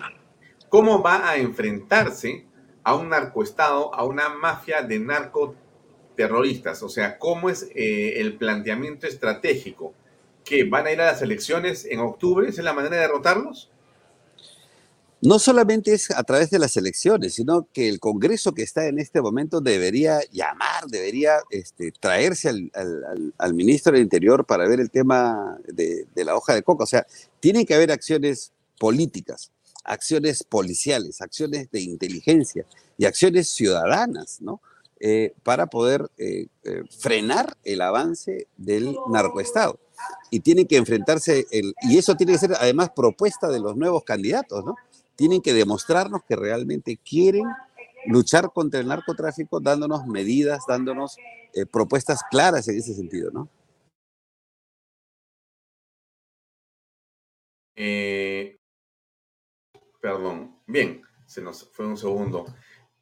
¿cómo 0.70 1.02
va 1.02 1.28
a 1.28 1.36
enfrentarse 1.36 2.46
a 2.84 2.94
un 2.94 3.10
narcoestado, 3.10 3.94
a 3.94 4.02
una 4.04 4.30
mafia 4.30 4.80
de 4.80 4.98
narco 4.98 5.54
terroristas? 6.16 6.82
O 6.82 6.88
sea, 6.88 7.18
¿cómo 7.18 7.50
es 7.50 7.68
eh, 7.74 8.18
el 8.18 8.38
planteamiento 8.38 9.06
estratégico? 9.06 9.92
¿Que 10.48 10.64
van 10.64 10.86
a 10.86 10.92
ir 10.92 11.00
a 11.00 11.12
las 11.12 11.20
elecciones 11.20 11.84
en 11.84 12.00
octubre? 12.00 12.48
¿Esa 12.48 12.62
es 12.62 12.64
la 12.64 12.72
manera 12.72 12.96
de 12.96 13.02
derrotarlos? 13.02 13.70
No 15.20 15.38
solamente 15.38 15.92
es 15.92 16.10
a 16.12 16.22
través 16.22 16.48
de 16.50 16.58
las 16.58 16.76
elecciones, 16.76 17.34
sino 17.34 17.68
que 17.72 17.88
el 17.88 17.98
Congreso 17.98 18.54
que 18.54 18.62
está 18.62 18.86
en 18.86 18.98
este 18.98 19.20
momento 19.20 19.60
debería 19.60 20.20
llamar, 20.30 20.86
debería 20.86 21.38
este, 21.50 21.92
traerse 21.92 22.48
al, 22.48 23.54
ministro 23.54 23.92
del 23.92 24.02
Interior 24.02 24.46
para 24.46 24.68
ver 24.68 24.80
el 24.80 24.90
tema 24.90 25.58
de, 25.66 26.06
de 26.14 26.24
la 26.24 26.36
hoja 26.36 26.54
de 26.54 26.62
coca. 26.62 26.84
O 26.84 26.86
sea, 26.86 27.04
tiene 27.40 27.66
que 27.66 27.74
haber 27.74 27.90
acciones 27.90 28.52
políticas, 28.78 29.50
acciones 29.84 30.44
policiales, 30.44 31.20
acciones 31.20 31.68
de 31.70 31.80
inteligencia 31.80 32.64
y 32.96 33.04
acciones 33.04 33.48
ciudadanas, 33.48 34.40
¿no? 34.40 34.62
Eh, 35.00 35.32
para 35.44 35.66
poder 35.66 36.10
eh, 36.18 36.46
eh, 36.64 36.82
frenar 36.98 37.56
el 37.62 37.82
avance 37.82 38.48
del 38.56 38.96
narcoestado. 39.08 39.78
Y 40.30 40.40
tiene 40.40 40.66
que 40.66 40.76
enfrentarse, 40.76 41.46
el, 41.50 41.74
y 41.82 41.98
eso 41.98 42.16
tiene 42.16 42.32
que 42.32 42.38
ser 42.38 42.52
además 42.58 42.90
propuesta 42.94 43.48
de 43.48 43.60
los 43.60 43.76
nuevos 43.76 44.04
candidatos, 44.04 44.64
¿no? 44.64 44.76
Tienen 45.16 45.40
que 45.40 45.52
demostrarnos 45.52 46.22
que 46.28 46.36
realmente 46.36 46.98
quieren 46.98 47.44
luchar 48.06 48.52
contra 48.52 48.80
el 48.80 48.86
narcotráfico 48.86 49.60
dándonos 49.60 50.06
medidas, 50.06 50.64
dándonos 50.68 51.16
propuestas 51.72 52.20
claras 52.30 52.68
en 52.68 52.78
ese 52.78 52.94
sentido, 52.94 53.30
¿no? 53.32 53.48
perdón, 60.00 60.56
bien, 60.66 61.02
se 61.26 61.42
nos 61.42 61.68
fue 61.70 61.86
un 61.86 61.96
segundo. 61.96 62.46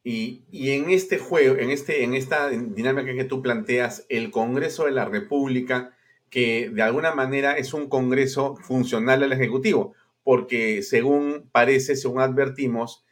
Y, 0.04 0.44
en 0.52 0.90
este 0.90 1.18
juego, 1.18 1.56
en, 1.56 1.70
este, 1.70 2.04
en 2.04 2.14
esta 2.14 2.48
dinámica 2.48 3.14
que 3.14 3.24
tú 3.24 3.42
planteas, 3.42 4.06
el 4.08 4.30
Congreso 4.30 4.84
de 4.84 4.92
la 4.92 5.04
República, 5.04 5.95
que 6.30 6.70
de 6.70 6.82
alguna 6.82 7.14
manera 7.14 7.56
es 7.56 7.74
un 7.74 7.88
Congreso 7.88 8.56
funcional 8.56 9.22
al 9.22 9.32
Ejecutivo, 9.32 9.94
porque 10.22 10.82
según 10.82 11.48
parece, 11.52 11.96
según 11.96 12.20
advertimos, 12.20 13.04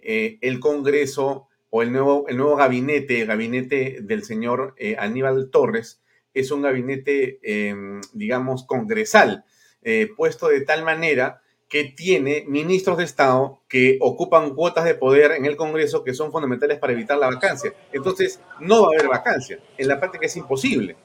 eh, 0.00 0.38
el 0.40 0.58
Congreso 0.58 1.48
o 1.70 1.82
el 1.82 1.92
nuevo, 1.92 2.26
el 2.28 2.36
nuevo 2.36 2.56
gabinete, 2.56 3.20
el 3.20 3.26
gabinete 3.26 3.98
del 4.02 4.24
señor 4.24 4.74
eh, 4.76 4.96
Aníbal 4.98 5.50
Torres, 5.50 6.02
es 6.34 6.50
un 6.50 6.62
gabinete, 6.62 7.40
em, 7.42 8.00
digamos, 8.12 8.64
congresal, 8.64 9.44
eh, 9.82 10.08
puesto 10.16 10.48
de 10.48 10.62
tal 10.62 10.84
manera 10.84 11.42
que 11.68 11.84
tiene 11.84 12.44
ministros 12.46 12.98
de 12.98 13.04
Estado 13.04 13.62
que 13.66 13.96
ocupan 14.02 14.54
cuotas 14.54 14.84
de 14.84 14.94
poder 14.94 15.32
en 15.32 15.46
el 15.46 15.56
Congreso 15.56 16.04
que 16.04 16.12
son 16.12 16.30
fundamentales 16.30 16.78
para 16.78 16.92
evitar 16.92 17.16
la 17.16 17.30
vacancia. 17.30 17.72
Entonces, 17.92 18.40
no 18.60 18.82
va 18.82 18.88
a 18.88 18.90
haber 18.90 19.08
vacancia. 19.08 19.58
En 19.78 19.88
la 19.88 19.98
práctica 19.98 20.26
es 20.26 20.36
imposible. 20.36 20.96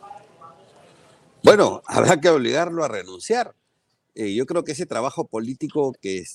Bueno, 1.48 1.82
habrá 1.88 2.19
que 2.19 2.28
obligarlo 2.28 2.84
a 2.84 2.90
renunciar. 2.90 3.56
Eh, 4.15 4.34
yo 4.34 4.45
creo 4.45 4.65
que 4.65 4.74
ese 4.74 4.86
trabajo 4.86 5.28
político 5.28 5.94
que 6.02 6.18
eh, 6.19 6.26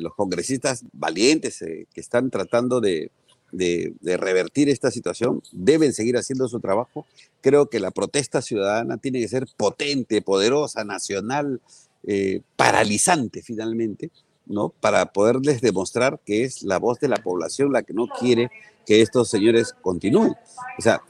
los 0.00 0.12
congresistas 0.14 0.84
valientes 0.92 1.62
eh, 1.62 1.86
que 1.94 2.00
están 2.00 2.30
tratando 2.30 2.80
de, 2.80 3.12
de, 3.52 3.94
revertir 4.16 4.68
esta 4.68 4.90
situación 4.90 5.40
deben 5.52 5.92
seguir 5.92 6.16
haciendo 6.16 6.48
su 6.48 6.58
trabajo. 6.58 7.06
Creo 7.42 7.70
que 7.70 7.78
la 7.78 7.92
protesta 7.92 8.42
ciudadana 8.42 8.96
tiene 8.96 9.20
que 9.20 9.28
ser 9.28 9.46
potente, 9.56 10.20
poderosa, 10.20 10.82
nacional, 10.82 11.60
eh, 12.04 12.40
paralizante 12.56 13.42
finalmente, 13.42 14.10
¿no? 14.46 14.70
Para 14.80 15.12
poderles 15.12 15.60
demostrar 15.60 16.18
que 16.26 16.42
es 16.42 16.64
la 16.64 16.80
voz 16.80 16.98
de 16.98 17.08
la 17.08 17.18
población 17.18 17.72
la 17.72 17.84
que 17.84 17.92
no 17.92 18.08
quiere 18.08 18.50
que 18.84 19.00
estos 19.00 19.28
señores 19.28 19.74
continúen. 19.80 20.34
O 20.76 20.82
sea, 20.82 21.02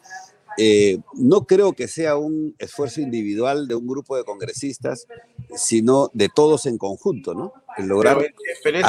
eh, 0.58 0.98
no 1.14 1.46
creo 1.46 1.72
que 1.72 1.88
sea 1.88 2.16
un 2.16 2.54
esfuerzo 2.58 3.00
individual 3.00 3.68
de 3.68 3.74
un 3.74 3.86
grupo 3.86 4.16
de 4.16 4.24
congresistas, 4.24 5.06
sino 5.54 6.10
de 6.14 6.28
todos 6.28 6.66
en 6.66 6.78
conjunto, 6.78 7.34
¿no? 7.34 7.52
El 7.76 7.86
lograr 7.86 8.18
pero, 8.62 8.80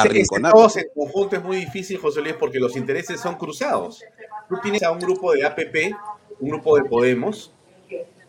todos 0.52 0.78
en 0.78 0.88
conjunto 0.96 1.36
es 1.36 1.44
muy 1.44 1.58
difícil, 1.58 1.98
José 1.98 2.22
Luis, 2.22 2.36
porque 2.40 2.60
los 2.60 2.76
intereses 2.76 3.20
son 3.20 3.36
cruzados. 3.36 4.02
Tú 4.48 4.56
tienes 4.62 4.84
a 4.84 4.92
un 4.92 5.00
grupo 5.00 5.34
de 5.34 5.46
APP, 5.46 5.94
un 6.40 6.50
grupo 6.50 6.78
de 6.78 6.86
Podemos, 6.86 7.52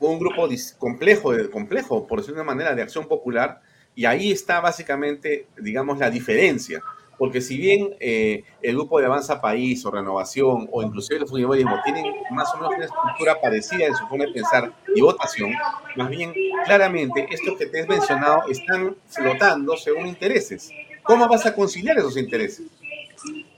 un 0.00 0.18
grupo 0.18 0.48
complejo, 0.78 1.32
complejo, 1.50 2.06
por 2.06 2.20
decirlo 2.20 2.36
de 2.36 2.42
una 2.42 2.52
manera, 2.52 2.74
de 2.74 2.82
acción 2.82 3.06
popular, 3.06 3.60
y 3.94 4.04
ahí 4.04 4.30
está 4.30 4.60
básicamente, 4.60 5.46
digamos, 5.60 5.98
la 5.98 6.10
diferencia. 6.10 6.82
Porque 7.18 7.40
si 7.40 7.56
bien 7.56 7.96
eh, 7.98 8.44
el 8.62 8.76
grupo 8.76 9.00
de 9.00 9.06
Avanza 9.06 9.40
País 9.40 9.84
o 9.84 9.90
Renovación 9.90 10.68
o 10.70 10.82
inclusive 10.82 11.18
el 11.20 11.26
Fujimorismo 11.26 11.76
tienen 11.84 12.04
más 12.30 12.48
o 12.54 12.58
menos 12.58 12.74
una 12.76 12.84
estructura 12.84 13.40
parecida 13.40 13.86
en 13.86 13.96
su 13.96 14.06
forma 14.06 14.24
de 14.26 14.32
pensar 14.32 14.72
y 14.94 15.00
votación, 15.00 15.52
más 15.96 16.08
bien 16.08 16.32
claramente 16.64 17.26
estos 17.30 17.58
que 17.58 17.66
te 17.66 17.80
he 17.80 17.86
mencionado 17.86 18.42
están 18.48 18.96
flotando 19.08 19.76
según 19.76 20.06
intereses. 20.06 20.70
¿Cómo 21.02 21.26
vas 21.28 21.44
a 21.46 21.54
conciliar 21.54 21.98
esos 21.98 22.16
intereses? 22.16 22.66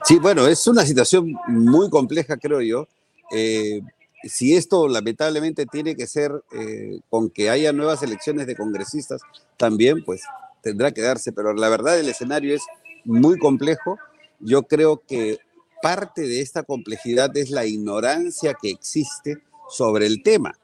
Sí, 0.04 0.18
bueno, 0.18 0.46
es 0.46 0.66
una 0.66 0.86
situación 0.86 1.34
muy 1.46 1.90
compleja, 1.90 2.38
creo 2.38 2.62
yo. 2.62 2.88
Eh, 3.30 3.82
si 4.22 4.54
esto 4.54 4.88
lamentablemente 4.88 5.66
tiene 5.66 5.94
que 5.94 6.06
ser 6.06 6.32
eh, 6.52 7.00
con 7.08 7.30
que 7.30 7.50
haya 7.50 7.72
nuevas 7.72 8.02
elecciones 8.02 8.46
de 8.46 8.56
congresistas, 8.56 9.20
también 9.56 10.02
pues 10.04 10.22
tendrá 10.62 10.92
que 10.92 11.02
darse, 11.02 11.32
pero 11.32 11.54
la 11.54 11.68
verdad 11.68 11.98
el 11.98 12.08
escenario 12.08 12.54
es 12.54 12.62
muy 13.04 13.38
complejo. 13.38 13.98
Yo 14.38 14.62
creo 14.62 15.02
que 15.06 15.38
parte 15.82 16.22
de 16.22 16.40
esta 16.40 16.62
complejidad 16.62 17.36
es 17.36 17.50
la 17.50 17.66
ignorancia 17.66 18.54
que 18.54 18.70
existe 18.70 19.42
sobre 19.68 20.06
el 20.06 20.22
tema, 20.22 20.54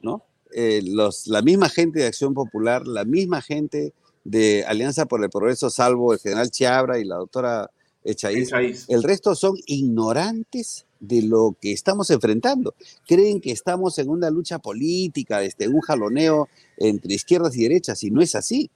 ¿no? 0.00 0.22
Eh, 0.54 0.82
los, 0.84 1.26
la 1.26 1.42
misma 1.42 1.68
gente 1.68 2.00
de 2.00 2.06
Acción 2.06 2.34
Popular, 2.34 2.86
la 2.86 3.04
misma 3.04 3.40
gente 3.40 3.94
de 4.24 4.64
Alianza 4.66 5.06
por 5.06 5.22
el 5.22 5.30
Progreso, 5.30 5.70
salvo 5.70 6.12
el 6.12 6.20
general 6.20 6.50
Chiabra 6.50 6.98
y 6.98 7.04
la 7.04 7.16
doctora 7.16 7.70
Echaíz, 8.04 8.50
el 8.88 9.02
resto 9.02 9.34
son 9.34 9.56
ignorantes 9.66 10.86
de 10.98 11.22
lo 11.22 11.56
que 11.60 11.72
estamos 11.72 12.10
enfrentando. 12.10 12.74
Creen 13.06 13.40
que 13.40 13.52
estamos 13.52 13.98
en 13.98 14.08
una 14.08 14.30
lucha 14.30 14.58
política, 14.58 15.42
este, 15.42 15.68
un 15.68 15.80
jaloneo 15.80 16.48
entre 16.76 17.14
izquierdas 17.14 17.56
y 17.56 17.62
derechas, 17.62 18.02
y 18.04 18.10
no 18.10 18.20
es 18.20 18.34
así. 18.34 18.70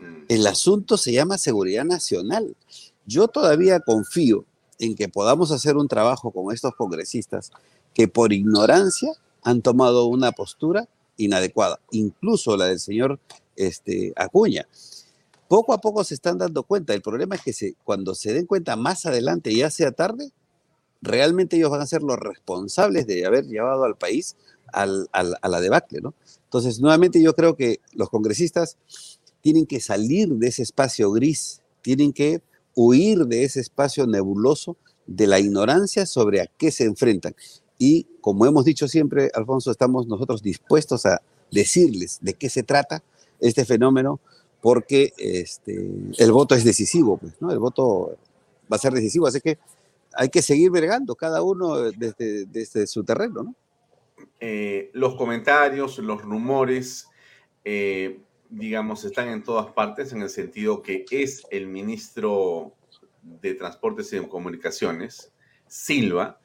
Mm. 0.00 0.24
El 0.28 0.46
asunto 0.46 0.96
se 0.96 1.12
llama 1.12 1.38
seguridad 1.38 1.84
nacional. 1.84 2.56
Yo 3.06 3.28
todavía 3.28 3.80
confío 3.80 4.44
en 4.78 4.94
que 4.94 5.08
podamos 5.08 5.50
hacer 5.52 5.76
un 5.76 5.88
trabajo 5.88 6.30
con 6.30 6.52
estos 6.54 6.74
congresistas 6.74 7.50
que 7.94 8.08
por 8.08 8.32
ignorancia 8.32 9.12
han 9.42 9.62
tomado 9.62 10.06
una 10.06 10.32
postura 10.32 10.88
inadecuada, 11.16 11.80
incluso 11.90 12.56
la 12.56 12.66
del 12.66 12.80
señor 12.80 13.18
este, 13.56 14.12
Acuña. 14.16 14.66
Poco 15.48 15.72
a 15.72 15.80
poco 15.80 16.04
se 16.04 16.14
están 16.14 16.38
dando 16.38 16.62
cuenta. 16.62 16.94
El 16.94 17.02
problema 17.02 17.34
es 17.34 17.42
que 17.42 17.74
cuando 17.84 18.14
se 18.14 18.32
den 18.32 18.46
cuenta 18.46 18.76
más 18.76 19.04
adelante, 19.04 19.54
ya 19.54 19.70
sea 19.70 19.92
tarde, 19.92 20.30
realmente 21.02 21.56
ellos 21.56 21.70
van 21.70 21.80
a 21.80 21.86
ser 21.86 22.02
los 22.02 22.18
responsables 22.18 23.06
de 23.06 23.26
haber 23.26 23.46
llevado 23.46 23.84
al 23.84 23.96
país 23.96 24.36
al, 24.72 25.08
a 25.12 25.48
la 25.48 25.60
debacle. 25.60 26.00
¿no? 26.00 26.14
Entonces, 26.44 26.80
nuevamente 26.80 27.22
yo 27.22 27.34
creo 27.34 27.56
que 27.56 27.80
los 27.92 28.08
congresistas 28.10 28.78
tienen 29.40 29.66
que 29.66 29.80
salir 29.80 30.28
de 30.28 30.48
ese 30.48 30.62
espacio 30.62 31.10
gris, 31.12 31.62
tienen 31.82 32.12
que 32.12 32.42
huir 32.74 33.26
de 33.26 33.44
ese 33.44 33.60
espacio 33.60 34.06
nebuloso 34.06 34.76
de 35.06 35.26
la 35.26 35.38
ignorancia 35.38 36.06
sobre 36.06 36.40
a 36.40 36.46
qué 36.46 36.70
se 36.70 36.84
enfrentan. 36.84 37.34
Y 37.78 38.06
como 38.20 38.46
hemos 38.46 38.64
dicho 38.64 38.86
siempre, 38.88 39.30
Alfonso, 39.34 39.70
estamos 39.70 40.06
nosotros 40.06 40.42
dispuestos 40.42 41.06
a 41.06 41.22
decirles 41.50 42.18
de 42.20 42.34
qué 42.34 42.48
se 42.48 42.62
trata 42.62 43.02
este 43.40 43.64
fenómeno, 43.64 44.20
porque 44.60 45.12
este, 45.16 45.90
el 46.18 46.32
voto 46.32 46.54
es 46.54 46.64
decisivo, 46.64 47.16
pues, 47.16 47.32
¿no? 47.40 47.50
El 47.50 47.58
voto 47.58 48.16
va 48.70 48.76
a 48.76 48.78
ser 48.78 48.92
decisivo, 48.92 49.26
así 49.26 49.40
que 49.40 49.58
hay 50.14 50.28
que 50.28 50.42
seguir 50.42 50.70
vergando 50.70 51.14
cada 51.14 51.42
uno 51.42 51.76
desde, 51.76 52.86
su 52.86 53.04
terreno, 53.04 53.42
¿no? 53.42 53.54
Eh, 54.38 54.90
los 54.92 55.14
comentarios, 55.16 55.98
los 55.98 56.22
rumores, 56.22 57.08
eh, 57.64 58.20
digamos, 58.50 59.04
están 59.04 59.28
en 59.28 59.42
todas 59.42 59.72
partes 59.72 60.12
en 60.12 60.22
el 60.22 60.28
sentido 60.28 60.82
que 60.82 61.04
es 61.10 61.46
el 61.50 61.66
ministro 61.66 62.74
de 63.22 63.54
Transportes 63.54 64.12
y 64.12 64.18
Comunicaciones, 64.26 65.32
Silva, 65.66 66.40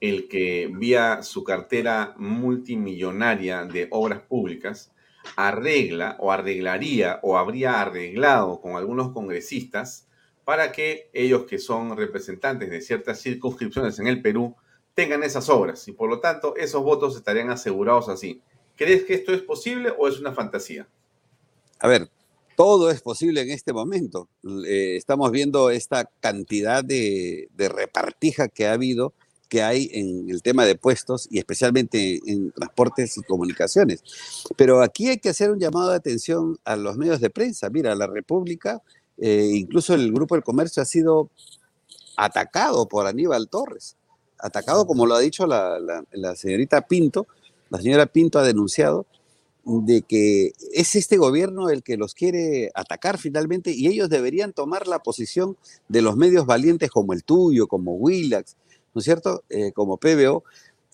el 0.00 0.28
que 0.28 0.70
vía 0.72 1.22
su 1.22 1.44
cartera 1.44 2.14
multimillonaria 2.18 3.64
de 3.64 3.88
obras 3.90 4.20
públicas 4.20 4.92
arregla 5.36 6.16
o 6.20 6.32
arreglaría 6.32 7.20
o 7.22 7.38
habría 7.38 7.80
arreglado 7.80 8.60
con 8.60 8.76
algunos 8.76 9.12
congresistas 9.12 10.06
para 10.44 10.72
que 10.72 11.08
ellos 11.14 11.44
que 11.44 11.58
son 11.58 11.96
representantes 11.96 12.68
de 12.68 12.82
ciertas 12.82 13.22
circunscripciones 13.22 13.98
en 13.98 14.08
el 14.08 14.20
Perú 14.20 14.54
tengan 14.92 15.22
esas 15.22 15.48
obras 15.48 15.88
y 15.88 15.92
por 15.92 16.10
lo 16.10 16.20
tanto 16.20 16.54
esos 16.56 16.82
votos 16.82 17.16
estarían 17.16 17.50
asegurados 17.50 18.08
así. 18.08 18.42
¿Crees 18.76 19.04
que 19.04 19.14
esto 19.14 19.32
es 19.32 19.40
posible 19.40 19.94
o 19.96 20.08
es 20.08 20.20
una 20.20 20.32
fantasía? 20.32 20.86
A 21.80 21.88
ver, 21.88 22.08
todo 22.56 22.90
es 22.90 23.00
posible 23.00 23.42
en 23.42 23.50
este 23.50 23.72
momento. 23.72 24.28
Eh, 24.66 24.96
estamos 24.96 25.30
viendo 25.30 25.70
esta 25.70 26.08
cantidad 26.20 26.84
de, 26.84 27.48
repartija 27.56 28.48
que 28.48 28.66
ha 28.66 28.72
habido, 28.72 29.12
que 29.48 29.62
hay 29.62 29.90
en 29.92 30.30
el 30.30 30.42
tema 30.42 30.64
de 30.64 30.76
puestos 30.76 31.28
y 31.30 31.38
especialmente 31.38 32.20
en 32.26 32.52
transportes 32.52 33.16
y 33.18 33.22
comunicaciones. 33.22 34.02
Pero 34.56 34.82
aquí 34.82 35.08
hay 35.08 35.18
que 35.18 35.28
hacer 35.28 35.50
un 35.50 35.58
llamado 35.58 35.90
de 35.90 35.96
atención 35.96 36.58
a 36.64 36.76
los 36.76 36.96
medios 36.96 37.20
de 37.20 37.30
prensa. 37.30 37.70
Mira, 37.70 37.94
la 37.94 38.06
República, 38.06 38.82
eh, 39.18 39.50
incluso 39.54 39.94
el 39.94 40.12
Grupo 40.12 40.34
del 40.34 40.44
Comercio 40.44 40.82
ha 40.82 40.86
sido 40.86 41.30
atacado 42.16 42.86
por 42.88 43.06
Aníbal 43.06 43.48
Torres. 43.48 43.96
Atacado, 44.38 44.86
como 44.86 45.06
lo 45.06 45.14
ha 45.14 45.20
dicho 45.20 45.46
la 45.46 46.36
señorita 46.36 46.86
Pinto. 46.86 47.26
La 47.70 47.80
señora 47.80 48.06
Pinto 48.06 48.38
ha 48.38 48.42
denunciado 48.44 49.06
de 49.64 50.02
que 50.02 50.52
es 50.72 50.94
este 50.94 51.16
gobierno 51.16 51.70
el 51.70 51.82
que 51.82 51.96
los 51.96 52.14
quiere 52.14 52.70
atacar 52.74 53.18
finalmente 53.18 53.72
y 53.72 53.86
ellos 53.86 54.08
deberían 54.10 54.52
tomar 54.52 54.86
la 54.86 54.98
posición 54.98 55.56
de 55.88 56.02
los 56.02 56.16
medios 56.16 56.46
valientes 56.46 56.90
como 56.90 57.12
el 57.12 57.24
tuyo, 57.24 57.66
como 57.66 57.94
Willax, 57.94 58.56
¿no 58.94 58.98
es 58.98 59.04
cierto? 59.04 59.42
Eh, 59.48 59.72
como 59.72 59.96
PBO, 59.96 60.44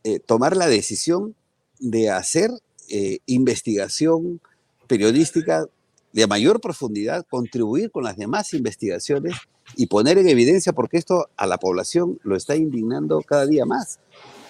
eh, 0.05 0.21
tomar 0.21 0.57
la 0.57 0.69
decisión 0.69 1.35
de 1.79 2.11
hacer 2.11 2.51
eh, 2.89 3.19
investigación 3.27 4.41
periodística 4.87 5.67
de 6.13 6.27
mayor 6.27 6.61
profundidad, 6.61 7.27
contribuir 7.29 7.91
con 7.91 8.05
las 8.05 8.17
demás 8.17 8.53
investigaciones 8.55 9.35
y 9.77 9.87
poner 9.87 10.19
en 10.19 10.29
evidencia, 10.29 10.73
porque 10.73 10.99
esto 10.99 11.29
a 11.37 11.47
la 11.47 11.59
población 11.59 12.19
lo 12.23 12.37
está 12.37 12.57
indignando 12.57 13.21
cada 13.23 13.47
día 13.47 13.65
más. 13.65 14.01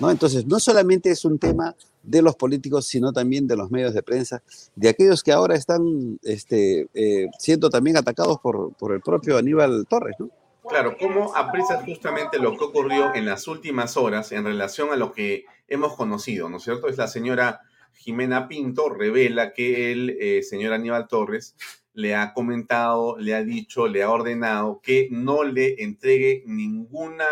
Entonces, 0.08 0.46
no 0.46 0.58
solamente 0.60 1.10
es 1.10 1.24
un 1.24 1.38
tema 1.38 1.74
de 2.02 2.22
los 2.22 2.36
políticos, 2.36 2.86
sino 2.86 3.12
también 3.12 3.46
de 3.46 3.56
los 3.56 3.70
medios 3.70 3.92
de 3.92 4.02
prensa, 4.02 4.42
de 4.74 4.88
aquellos 4.88 5.22
que 5.22 5.32
ahora 5.32 5.54
están 5.54 6.18
este, 6.22 6.88
eh, 6.94 7.28
siendo 7.38 7.68
también 7.68 7.96
atacados 7.96 8.38
por, 8.40 8.72
por, 8.74 8.94
el 8.94 9.00
propio 9.02 9.36
Aníbal 9.36 9.86
Torres, 9.88 10.16
¿no? 10.18 10.30
Claro, 10.66 10.96
¿cómo 10.98 11.36
aprecias 11.36 11.84
justamente 11.84 12.38
lo 12.38 12.56
que 12.56 12.64
ocurrió 12.64 13.14
en 13.14 13.26
las 13.26 13.48
últimas 13.48 13.96
horas 13.96 14.30
en 14.30 14.44
relación 14.44 14.92
a 14.92 14.96
lo 14.96 15.12
que 15.12 15.44
hemos 15.66 15.94
conocido, 15.96 16.48
¿no 16.48 16.58
es 16.58 16.62
cierto? 16.62 16.88
Es 16.88 16.96
la 16.96 17.08
señora 17.08 17.60
Jimena 17.94 18.46
Pinto, 18.46 18.88
revela 18.88 19.52
que 19.52 19.90
el 19.92 20.16
eh, 20.20 20.42
señor 20.42 20.72
Aníbal 20.72 21.08
Torres 21.08 21.56
le 21.92 22.14
ha 22.14 22.32
comentado, 22.32 23.18
le 23.18 23.34
ha 23.34 23.42
dicho, 23.42 23.88
le 23.88 24.02
ha 24.02 24.10
ordenado 24.10 24.80
que 24.80 25.08
no 25.10 25.42
le 25.42 25.82
entregue 25.82 26.44
ninguna 26.46 27.24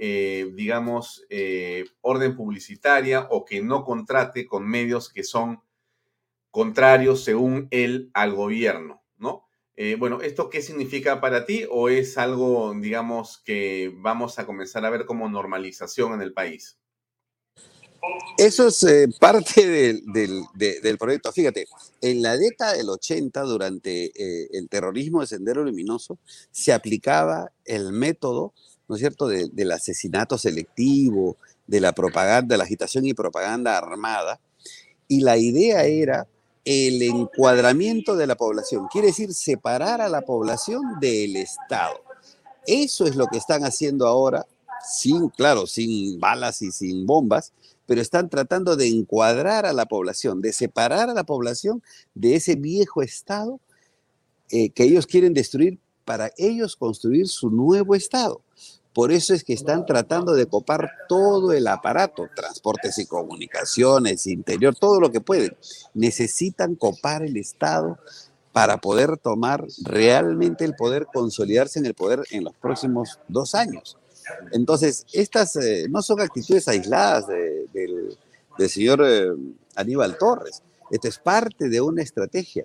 eh, 0.00 0.52
digamos, 0.54 1.26
eh, 1.28 1.84
orden 2.02 2.36
publicitaria 2.36 3.26
o 3.30 3.44
que 3.44 3.60
no 3.60 3.84
contrate 3.84 4.46
con 4.46 4.64
medios 4.64 5.12
que 5.12 5.24
son 5.24 5.60
contrarios, 6.52 7.24
según 7.24 7.66
él, 7.72 8.08
al 8.14 8.32
gobierno, 8.32 9.02
¿no? 9.16 9.48
Eh, 9.74 9.96
bueno, 9.98 10.22
¿esto 10.22 10.50
qué 10.50 10.62
significa 10.62 11.20
para 11.20 11.44
ti 11.46 11.66
o 11.68 11.88
es 11.88 12.16
algo, 12.16 12.72
digamos, 12.78 13.38
que 13.44 13.92
vamos 13.96 14.38
a 14.38 14.46
comenzar 14.46 14.84
a 14.84 14.90
ver 14.90 15.04
como 15.04 15.28
normalización 15.28 16.14
en 16.14 16.22
el 16.22 16.32
país? 16.32 16.78
Eso 18.36 18.68
es 18.68 18.86
parte 19.18 19.66
del, 19.66 20.96
proyecto. 20.96 21.32
Fíjate, 21.32 21.66
en 22.00 22.22
la 22.22 22.36
década 22.36 22.74
del 22.74 22.88
80, 22.88 23.42
durante 23.42 24.12
el 24.56 24.68
terrorismo 24.68 25.22
de 25.22 25.26
Sendero 25.26 25.64
Luminoso, 25.64 26.20
se 26.52 26.72
aplicaba 26.72 27.50
el 27.64 27.90
método 27.90 28.54
¿no 28.88 28.96
es 28.96 29.00
cierto?, 29.00 29.28
del 29.28 29.72
asesinato 29.72 30.38
selectivo, 30.38 31.36
de 31.66 31.80
la 31.80 31.92
propaganda, 31.92 32.54
de 32.54 32.58
la 32.58 32.64
agitación 32.64 33.06
y 33.06 33.14
propaganda 33.14 33.76
armada. 33.76 34.40
Y 35.06 35.20
la 35.20 35.36
idea 35.36 35.84
era 35.84 36.26
el 36.64 37.00
encuadramiento 37.02 38.16
de 38.16 38.26
la 38.26 38.36
población, 38.36 38.88
quiere 38.90 39.08
decir 39.08 39.32
separar 39.32 40.00
a 40.00 40.08
la 40.08 40.22
población 40.22 40.82
del 41.00 41.36
Estado. 41.36 42.02
Eso 42.66 43.06
es 43.06 43.16
lo 43.16 43.26
que 43.26 43.38
están 43.38 43.64
haciendo 43.64 44.06
ahora, 44.06 44.46
sin, 44.86 45.28
claro, 45.30 45.66
sin 45.66 46.20
balas 46.20 46.60
y 46.60 46.70
sin 46.70 47.06
bombas, 47.06 47.52
pero 47.86 48.02
están 48.02 48.28
tratando 48.28 48.76
de 48.76 48.86
encuadrar 48.86 49.64
a 49.64 49.72
la 49.72 49.86
población, 49.86 50.42
de 50.42 50.52
separar 50.52 51.08
a 51.08 51.14
la 51.14 51.24
población 51.24 51.82
de 52.14 52.34
ese 52.34 52.54
viejo 52.54 53.00
Estado 53.00 53.60
eh, 54.50 54.68
que 54.70 54.84
ellos 54.84 55.06
quieren 55.06 55.32
destruir 55.32 55.78
para 56.04 56.30
ellos 56.36 56.76
construir 56.76 57.28
su 57.28 57.50
nuevo 57.50 57.94
Estado. 57.94 58.42
Por 58.98 59.12
eso 59.12 59.32
es 59.32 59.44
que 59.44 59.52
están 59.52 59.86
tratando 59.86 60.32
de 60.32 60.46
copar 60.46 60.90
todo 61.08 61.52
el 61.52 61.68
aparato, 61.68 62.28
transportes 62.34 62.98
y 62.98 63.06
comunicaciones, 63.06 64.26
interior, 64.26 64.74
todo 64.74 64.98
lo 64.98 65.12
que 65.12 65.20
pueden. 65.20 65.56
Necesitan 65.94 66.74
copar 66.74 67.22
el 67.22 67.36
Estado 67.36 67.96
para 68.50 68.78
poder 68.78 69.16
tomar 69.16 69.64
realmente 69.84 70.64
el 70.64 70.74
poder, 70.74 71.06
consolidarse 71.14 71.78
en 71.78 71.86
el 71.86 71.94
poder 71.94 72.24
en 72.32 72.42
los 72.42 72.56
próximos 72.56 73.20
dos 73.28 73.54
años. 73.54 73.96
Entonces, 74.50 75.06
estas 75.12 75.54
eh, 75.54 75.86
no 75.88 76.02
son 76.02 76.20
actitudes 76.20 76.66
aisladas 76.66 77.28
del, 77.28 78.18
señor 78.68 79.04
eh, 79.06 79.28
Aníbal 79.76 80.18
Torres. 80.18 80.64
Esto 80.90 81.06
es 81.06 81.20
parte 81.20 81.68
de 81.68 81.80
una 81.80 82.02
estrategia 82.02 82.64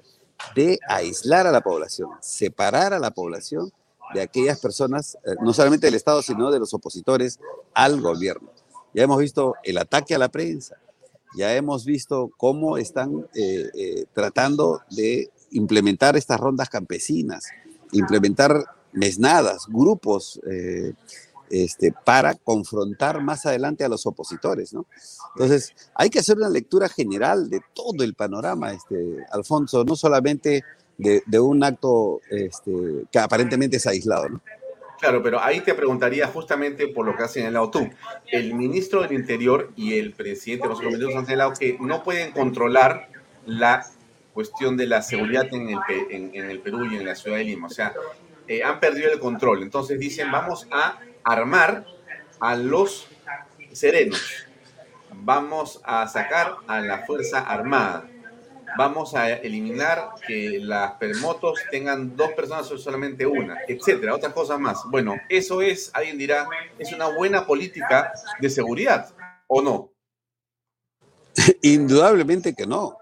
de 0.55 0.79
aislar 0.87 1.45
a 1.45 1.51
la 1.51 1.61
población, 1.61 2.09
separar 2.21 2.91
a 2.91 2.97
la 2.97 3.11
población 3.11 3.71
de 4.13 4.21
aquellas 4.21 4.59
personas, 4.59 5.17
eh, 5.25 5.35
no 5.41 5.53
solamente 5.53 5.87
del 5.87 5.95
Estado, 5.95 6.21
sino 6.21 6.51
de 6.51 6.59
los 6.59 6.73
opositores 6.73 7.39
al 7.73 8.01
gobierno. 8.01 8.49
Ya 8.93 9.03
hemos 9.03 9.19
visto 9.19 9.55
el 9.63 9.77
ataque 9.77 10.15
a 10.15 10.19
la 10.19 10.29
prensa, 10.29 10.77
ya 11.35 11.55
hemos 11.55 11.85
visto 11.85 12.31
cómo 12.37 12.77
están 12.77 13.27
eh, 13.33 13.69
eh, 13.73 14.05
tratando 14.13 14.81
de 14.91 15.31
implementar 15.51 16.15
estas 16.15 16.39
rondas 16.39 16.69
campesinas, 16.69 17.45
implementar 17.91 18.65
mesnadas, 18.91 19.65
grupos 19.67 20.39
este, 21.49 21.91
para 21.91 22.35
confrontar 22.35 23.21
más 23.21 23.45
adelante 23.45 23.83
a 23.83 23.89
los 23.89 24.05
opositores, 24.05 24.73
¿no? 24.73 24.85
Entonces, 25.35 25.73
hay 25.95 26.09
que 26.09 26.19
hacer 26.19 26.37
una 26.37 26.49
lectura 26.49 26.89
general 26.89 27.49
de 27.49 27.61
todo 27.73 28.03
el 28.03 28.13
panorama, 28.13 28.73
este, 28.73 29.17
Alfonso, 29.31 29.83
no 29.83 29.95
solamente 29.95 30.63
de, 30.97 31.39
un 31.39 31.63
acto 31.63 32.21
este, 32.29 32.71
que 33.11 33.19
aparentemente 33.19 33.77
es 33.77 33.87
aislado, 33.87 34.29
¿no? 34.29 34.41
Claro, 34.99 35.21
pero 35.21 35.41
ahí 35.41 35.59
te 35.59 35.73
preguntaría 35.73 36.27
justamente 36.27 36.87
por 36.87 37.05
lo 37.05 37.15
que 37.17 37.23
has 37.23 37.33
señalado 37.33 37.69
tú. 37.69 37.89
El 38.31 38.53
ministro 38.53 39.01
del 39.01 39.11
Interior 39.11 39.69
y 39.75 39.97
el 39.97 40.13
presidente 40.13 40.63
de 40.63 40.69
los 40.69 40.81
Ministros 40.81 41.15
han 41.15 41.25
señalado 41.25 41.53
que 41.59 41.77
no 41.81 42.03
pueden 42.03 42.31
controlar 42.31 43.09
la 43.45 43.85
cuestión 44.33 44.77
de 44.77 44.87
la 44.87 45.01
seguridad 45.01 45.53
en 45.53 45.69
el, 45.69 45.79
en, 46.09 46.31
en 46.33 46.49
el 46.49 46.59
Perú 46.59 46.85
y 46.85 46.95
en 46.95 47.05
la 47.05 47.15
ciudad 47.15 47.35
de 47.35 47.43
Lima. 47.43 47.67
O 47.67 47.69
sea, 47.69 47.93
eh, 48.47 48.63
han 48.63 48.79
perdido 48.79 49.11
el 49.11 49.19
control. 49.19 49.63
Entonces 49.63 49.99
dicen, 49.99 50.31
vamos 50.31 50.67
a 50.71 50.99
armar 51.23 51.85
a 52.39 52.55
los 52.55 53.07
serenos. 53.71 54.45
Vamos 55.11 55.81
a 55.83 56.07
sacar 56.07 56.55
a 56.67 56.81
la 56.81 56.99
Fuerza 57.05 57.39
Armada. 57.39 58.05
Vamos 58.77 59.13
a 59.13 59.29
eliminar 59.29 60.09
que 60.25 60.59
las 60.59 60.93
permotos 60.93 61.59
tengan 61.69 62.15
dos 62.15 62.31
personas 62.31 62.71
o 62.71 62.77
solamente 62.77 63.25
una, 63.25 63.57
etcétera, 63.67 64.15
otras 64.15 64.33
cosas 64.33 64.59
más. 64.59 64.79
Bueno, 64.89 65.15
eso 65.29 65.61
es, 65.61 65.91
alguien 65.93 66.17
dirá, 66.17 66.47
es 66.79 66.91
una 66.91 67.07
buena 67.15 67.45
política 67.45 68.13
de 68.39 68.49
seguridad, 68.49 69.13
¿o 69.47 69.61
no? 69.61 69.93
Indudablemente 71.61 72.53
que 72.53 72.65
no. 72.65 72.97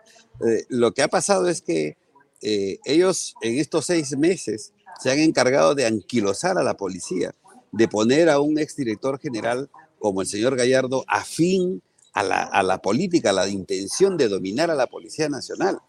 Eh, 0.45 0.65
lo 0.69 0.93
que 0.93 1.03
ha 1.03 1.07
pasado 1.07 1.47
es 1.47 1.61
que 1.61 1.97
eh, 2.41 2.79
ellos 2.85 3.35
en 3.41 3.59
estos 3.59 3.85
seis 3.85 4.17
meses 4.17 4.73
se 4.99 5.11
han 5.11 5.19
encargado 5.19 5.75
de 5.75 5.85
anquilosar 5.85 6.57
a 6.57 6.63
la 6.63 6.75
policía, 6.75 7.33
de 7.71 7.87
poner 7.87 8.29
a 8.29 8.39
un 8.39 8.59
exdirector 8.59 9.19
general 9.19 9.69
como 9.99 10.21
el 10.21 10.27
señor 10.27 10.55
Gallardo 10.55 11.05
afín 11.07 11.81
a 12.13 12.23
la, 12.23 12.43
a 12.43 12.63
la 12.63 12.81
política, 12.81 13.29
a 13.29 13.33
la 13.33 13.47
intención 13.47 14.17
de 14.17 14.27
dominar 14.27 14.69
a 14.71 14.75
la 14.75 14.87
Policía 14.87 15.29
Nacional. 15.29 15.79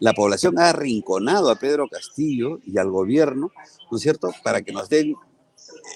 La 0.00 0.12
población 0.12 0.58
ha 0.58 0.70
arrinconado 0.70 1.50
a 1.50 1.56
Pedro 1.56 1.88
Castillo 1.88 2.60
y 2.64 2.78
al 2.78 2.90
gobierno, 2.90 3.50
¿no 3.90 3.96
es 3.96 4.02
cierto?, 4.02 4.30
para 4.44 4.62
que 4.62 4.72
nos 4.72 4.88
den 4.88 5.14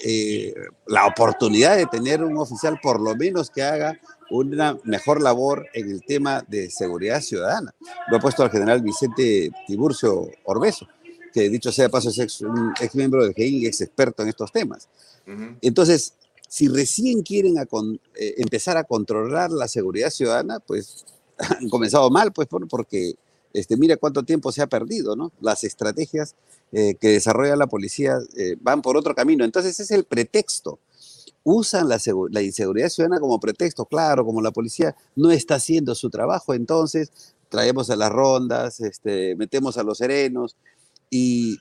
eh, 0.03 0.53
la 0.87 1.05
oportunidad 1.05 1.77
de 1.77 1.85
tener 1.85 2.23
un 2.23 2.37
oficial 2.37 2.79
por 2.81 2.99
lo 2.99 3.15
menos 3.15 3.49
que 3.49 3.63
haga 3.63 3.97
una 4.29 4.77
mejor 4.83 5.21
labor 5.21 5.67
en 5.73 5.89
el 5.89 6.03
tema 6.03 6.43
de 6.47 6.69
seguridad 6.69 7.21
ciudadana. 7.21 7.73
Lo 8.09 8.17
ha 8.17 8.19
puesto 8.19 8.43
al 8.43 8.49
general 8.49 8.81
Vicente 8.81 9.51
Tiburcio 9.67 10.29
Orbeso, 10.45 10.87
que 11.31 11.49
dicho 11.49 11.71
sea 11.71 11.85
de 11.85 11.89
paso 11.89 12.09
es 12.09 12.19
ex, 12.19 12.41
un 12.41 12.73
ex 12.79 12.95
miembro 12.95 13.23
del 13.23 13.33
GEIN 13.33 13.61
y 13.61 13.65
ex 13.67 13.81
experto 13.81 14.23
en 14.23 14.29
estos 14.29 14.51
temas. 14.51 14.89
Entonces, 15.61 16.15
si 16.53 16.67
recién 16.67 17.23
quieren 17.23 17.55
eh, 17.57 18.35
empezar 18.37 18.77
a 18.77 18.83
controlar 18.83 19.49
la 19.49 19.67
seguridad 19.67 20.11
ciudadana, 20.11 20.59
pues 20.59 21.03
han 21.39 21.67
comenzado 21.67 22.11
mal, 22.11 22.31
pues 22.31 22.47
porque 22.69 23.15
este, 23.53 23.75
mira 23.75 23.97
cuánto 23.97 24.21
tiempo 24.21 24.51
se 24.51 24.61
ha 24.61 24.67
perdido, 24.67 25.15
¿no? 25.15 25.31
Las 25.41 25.63
estrategias 25.63 26.35
eh, 26.71 26.93
que 27.01 27.07
desarrolla 27.07 27.55
la 27.55 27.65
policía 27.65 28.19
eh, 28.37 28.55
van 28.61 28.83
por 28.83 28.97
otro 28.97 29.15
camino. 29.15 29.43
Entonces 29.43 29.79
es 29.79 29.89
el 29.89 30.03
pretexto. 30.03 30.77
Usan 31.43 31.89
la, 31.89 31.97
inseguridad 32.43 32.89
ciudadana 32.89 33.19
como 33.19 33.39
pretexto, 33.39 33.85
claro, 33.85 34.23
como 34.23 34.39
la 34.39 34.51
policía 34.51 34.95
no 35.15 35.31
está 35.31 35.55
haciendo 35.55 35.95
su 35.95 36.11
trabajo, 36.11 36.53
entonces 36.53 37.33
traemos 37.49 37.89
a 37.89 37.95
las 37.95 38.11
rondas, 38.11 38.79
este, 38.79 39.35
metemos 39.37 39.79
a 39.79 39.83
los 39.83 39.97
serenos 39.97 40.55
y, 41.09 41.57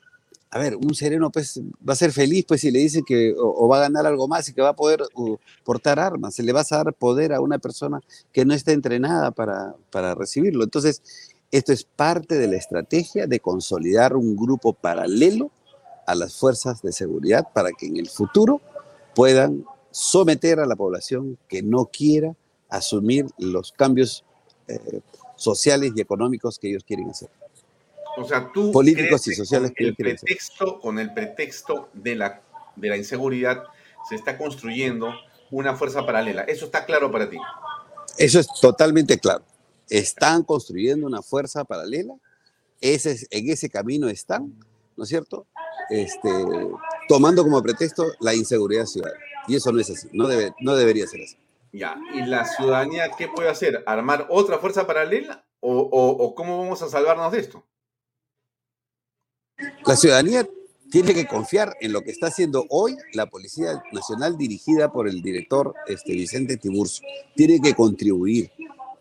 a 0.55 0.59
ver, 0.59 0.77
un 0.77 0.95
sereno 0.95 1.31
pues 1.33 1.59
va 1.89 1.95
a 1.95 1.97
ser 1.97 2.13
feliz 2.13 2.45
pues 2.47 2.61
si 2.61 2.71
le 2.71 2.79
dicen 2.79 3.05
que 3.07 3.35
o, 3.39 3.67
va 3.69 3.79
a 3.79 3.81
ganar 3.81 4.05
algo 4.05 4.29
más 4.29 4.47
y 4.51 4.53
que 4.53 4.61
va 4.61 4.69
a 4.69 4.77
poder 4.77 5.01
portar 5.65 5.99
armas, 5.99 6.35
se 6.35 6.43
le 6.43 6.53
va 6.53 6.61
a 6.61 6.67
dar 6.69 6.93
poder 6.93 7.33
a 7.33 7.41
una 7.41 7.59
persona 7.59 8.01
que 8.33 8.45
no 8.45 8.53
está 8.53 8.73
entrenada 8.73 9.31
para, 9.31 9.75
para 9.91 10.15
recibirlo. 10.15 10.63
Entonces, 10.63 11.01
esto 11.51 11.73
es 11.73 11.85
parte 11.85 12.37
de 12.37 12.49
la 12.49 12.59
estrategia 12.59 13.27
de 13.27 13.41
consolidar 13.41 14.15
un 14.15 14.37
grupo 14.37 14.75
paralelo 14.75 15.51
a 16.07 16.15
las 16.15 16.35
fuerzas 16.35 16.83
de 16.83 16.93
seguridad 16.93 17.49
para 17.55 17.71
que 17.73 17.87
en 17.87 17.97
el 17.97 18.11
futuro 18.11 18.61
puedan 19.15 19.65
someter 19.91 20.61
a 20.61 20.67
la 20.67 20.77
población 20.77 21.39
que 21.49 21.63
no 21.63 21.87
quiera 21.87 22.37
asumir 22.69 23.25
los 23.39 23.73
cambios 23.73 24.23
eh, 24.69 25.01
sociales 25.35 25.93
y 25.97 26.03
económicos 26.03 26.59
que 26.59 26.69
ellos 26.69 26.85
quieren 26.85 27.09
hacer. 27.09 27.31
O 28.17 28.25
sea, 28.25 28.51
tú 28.53 28.73
políticos 28.73 29.27
y 29.29 29.35
sociales 29.35 29.73
que 29.75 29.85
el 29.85 29.97
pretexto, 29.97 30.81
con 30.81 30.99
el 30.99 31.13
pretexto 31.15 31.89
de 31.93 32.15
la, 32.15 32.43
de 32.77 32.89
la 32.89 32.97
inseguridad 32.97 33.65
se 34.09 34.17
está 34.17 34.37
construyendo 34.37 35.13
una 35.51 35.77
fuerza 35.77 36.05
paralela. 36.05 36.43
Eso 36.43 36.67
está 36.67 36.85
claro 36.85 37.11
para 37.11 37.29
ti. 37.31 37.39
Eso 38.19 38.41
es 38.41 38.49
totalmente 38.61 39.19
claro 39.19 39.45
están 39.93 40.43
construyendo 40.43 41.07
una 41.07 41.21
fuerza 41.21 41.65
paralela, 41.65 42.15
ese, 42.81 43.27
en 43.31 43.51
ese 43.51 43.69
camino 43.69 44.09
están, 44.09 44.55
¿no 44.97 45.05
es 45.05 45.11
cierto? 45.11 45.47
Este, 45.91 46.31
tomando 47.09 47.43
como 47.43 47.63
pretexto 47.63 48.07
la 48.21 48.35
inseguridad 48.35 48.87
ciudadana. 48.87 49.21
Y 49.47 49.57
eso 49.57 49.71
no 49.71 49.81
es 49.81 49.91
así, 49.91 50.09
no, 50.13 50.29
debe, 50.29 50.55
no 50.61 50.75
debería 50.75 51.07
ser 51.07 51.23
así. 51.23 51.37
Ya, 51.73 51.97
¿y 52.15 52.23
la 52.23 52.47
ciudadanía 52.47 53.11
qué 53.17 53.29
puede 53.29 53.51
hacer? 53.51 53.83
¿Armar 53.87 54.27
otra 54.31 54.59
fuerza 54.59 54.87
paralela? 54.87 55.45
¿O, 55.61 55.79
o 55.79 56.35
cómo 56.35 56.59
vamos 56.59 56.83
a 56.83 56.89
salvarnos 56.89 57.31
de 57.31 57.39
esto? 57.39 57.63
La 59.87 59.97
ciudadanía 59.97 60.49
tiene 60.91 61.15
que 61.15 61.27
confiar 61.27 61.75
en 61.81 61.93
lo 61.93 62.03
que 62.03 62.11
está 62.11 62.27
haciendo 62.27 62.67
hoy 62.69 62.97
la 63.15 63.27
Policía 63.27 63.83
Nacional 63.93 64.37
dirigida 64.37 64.93
por 64.93 65.09
el 65.09 65.23
director 65.23 65.75
este, 65.87 66.13
Vicente 66.13 66.57
Tiburcio. 66.57 67.07
Tiene 67.35 67.61
que 67.61 67.75
contribuir, 67.75 68.51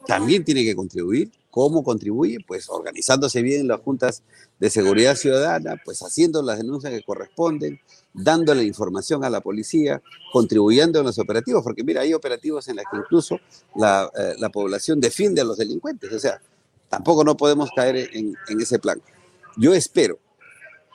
también 0.08 0.44
tiene 0.44 0.64
que 0.64 0.76
contribuir. 0.76 1.32
¿Cómo 1.50 1.84
contribuye? 1.84 2.38
Pues 2.48 2.70
organizándose 2.70 3.42
bien 3.42 3.68
las 3.68 3.82
juntas 3.82 4.24
de 4.58 4.70
seguridad 4.70 5.16
ciudadana, 5.16 5.76
pues 5.84 6.02
haciendo 6.02 6.42
las 6.42 6.60
denuncias 6.60 6.94
que 6.94 7.04
corresponden, 7.04 7.82
dándole 8.14 8.64
información 8.64 9.26
a 9.26 9.30
la 9.30 9.42
policía, 9.42 10.02
contribuyendo 10.32 11.00
en 11.00 11.06
los 11.08 11.20
operativos, 11.20 11.62
porque 11.62 11.84
mira, 11.84 12.02
hay 12.02 12.14
operativos 12.14 12.70
en 12.70 12.78
los 12.78 12.86
que 12.90 12.98
incluso 12.98 13.38
la, 13.76 14.10
eh, 14.18 14.36
la 14.38 14.50
población 14.50 15.02
defiende 15.02 15.42
a 15.42 15.44
los 15.44 15.58
delincuentes, 15.58 16.14
o 16.14 16.20
sea, 16.20 16.42
tampoco 16.88 17.24
no 17.24 17.36
podemos 17.36 17.70
caer 17.76 18.10
en, 18.14 18.34
en, 18.48 18.62
ese 18.62 18.80
plan. 18.80 19.02
Yo 19.58 19.74
espero, 19.74 20.20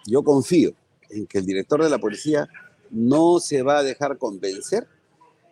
yo 0.07 0.23
confío 0.23 0.73
en 1.11 1.27
que 1.27 1.39
el 1.39 1.47
director 1.47 1.83
de 1.83 1.91
la 1.91 1.99
policía 1.99 2.49
no 2.91 3.41
se 3.41 3.63
va 3.63 3.79
a 3.79 3.83
dejar 3.83 4.19
convencer 4.19 4.87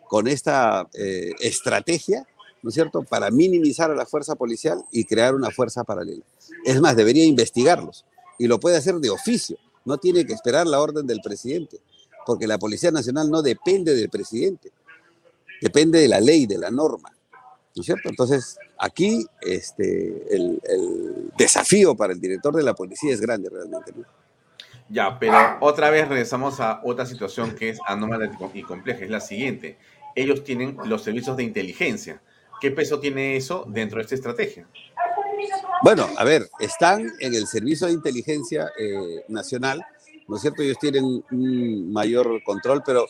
con 0.07 0.27
esta 0.27 0.87
eh, 0.93 1.33
estrategia 1.39 2.25
¿no 2.65 2.69
es 2.69 2.73
cierto?, 2.73 3.03
para 3.03 3.29
minimizar 3.29 3.91
a 3.91 3.95
la 3.95 4.07
fuerza 4.07 4.33
policial 4.33 4.83
y 4.91 5.03
crear 5.03 5.35
una 5.35 5.51
fuerza 5.51 5.83
paralela. 5.83 6.23
Es 6.65 6.81
más, 6.81 6.95
debería 6.95 7.23
investigarlos 7.23 8.05
y 8.39 8.47
lo 8.47 8.59
puede 8.59 8.75
hacer 8.75 8.95
de 8.95 9.11
oficio, 9.11 9.55
no 9.85 9.99
tiene 9.99 10.25
que 10.25 10.33
esperar 10.33 10.65
la 10.65 10.81
orden 10.81 11.05
del 11.05 11.21
presidente, 11.21 11.79
porque 12.25 12.47
la 12.47 12.57
Policía 12.57 12.89
Nacional 12.89 13.29
no 13.29 13.43
depende 13.43 13.93
del 13.93 14.09
presidente, 14.09 14.71
depende 15.61 15.99
de 15.99 16.07
la 16.07 16.19
ley, 16.19 16.47
de 16.47 16.57
la 16.57 16.71
norma, 16.71 17.15
¿no 17.75 17.81
es 17.81 17.85
cierto? 17.85 18.09
Entonces, 18.09 18.57
aquí 18.79 19.23
este, 19.41 20.35
el, 20.35 20.59
desafío 21.37 21.93
para 21.93 22.13
el 22.13 22.19
director 22.19 22.55
de 22.55 22.63
la 22.63 22.73
policía 22.73 23.13
es 23.13 23.21
grande 23.21 23.47
realmente, 23.47 23.93
Ya, 24.89 25.17
pero 25.19 25.57
otra 25.61 25.89
vez 25.89 26.07
regresamos 26.07 26.59
a 26.59 26.81
otra 26.83 27.05
situación 27.05 27.55
que 27.55 27.69
es 27.69 27.79
anómala 27.87 28.29
y 28.53 28.61
compleja, 28.61 29.03
es 29.03 29.09
la 29.09 29.19
siguiente. 29.19 29.77
Ellos 30.15 30.43
tienen 30.43 30.77
los 30.85 31.03
servicios 31.03 31.35
de 31.35 31.43
inteligencia 31.43 32.21
¿Qué 32.59 32.71
peso 32.71 32.99
tiene 32.99 33.35
eso 33.35 33.65
dentro 33.67 33.97
de 33.97 34.03
esta 34.03 34.15
estrategia? 34.15 34.67
Bueno, 35.83 36.07
a 36.17 36.23
ver, 36.23 36.49
están 36.59 37.11
en 37.19 37.35
el 37.35 37.47
Servicio 37.47 37.87
de 37.87 37.93
Inteligencia 37.93 38.71
eh, 38.77 39.23
Nacional, 39.27 39.85
¿no 40.27 40.37
es 40.37 40.41
cierto? 40.41 40.61
Ellos 40.61 40.77
tienen 40.79 41.23
un 41.31 41.91
mayor 41.91 42.41
control, 42.43 42.81
pero, 42.85 43.05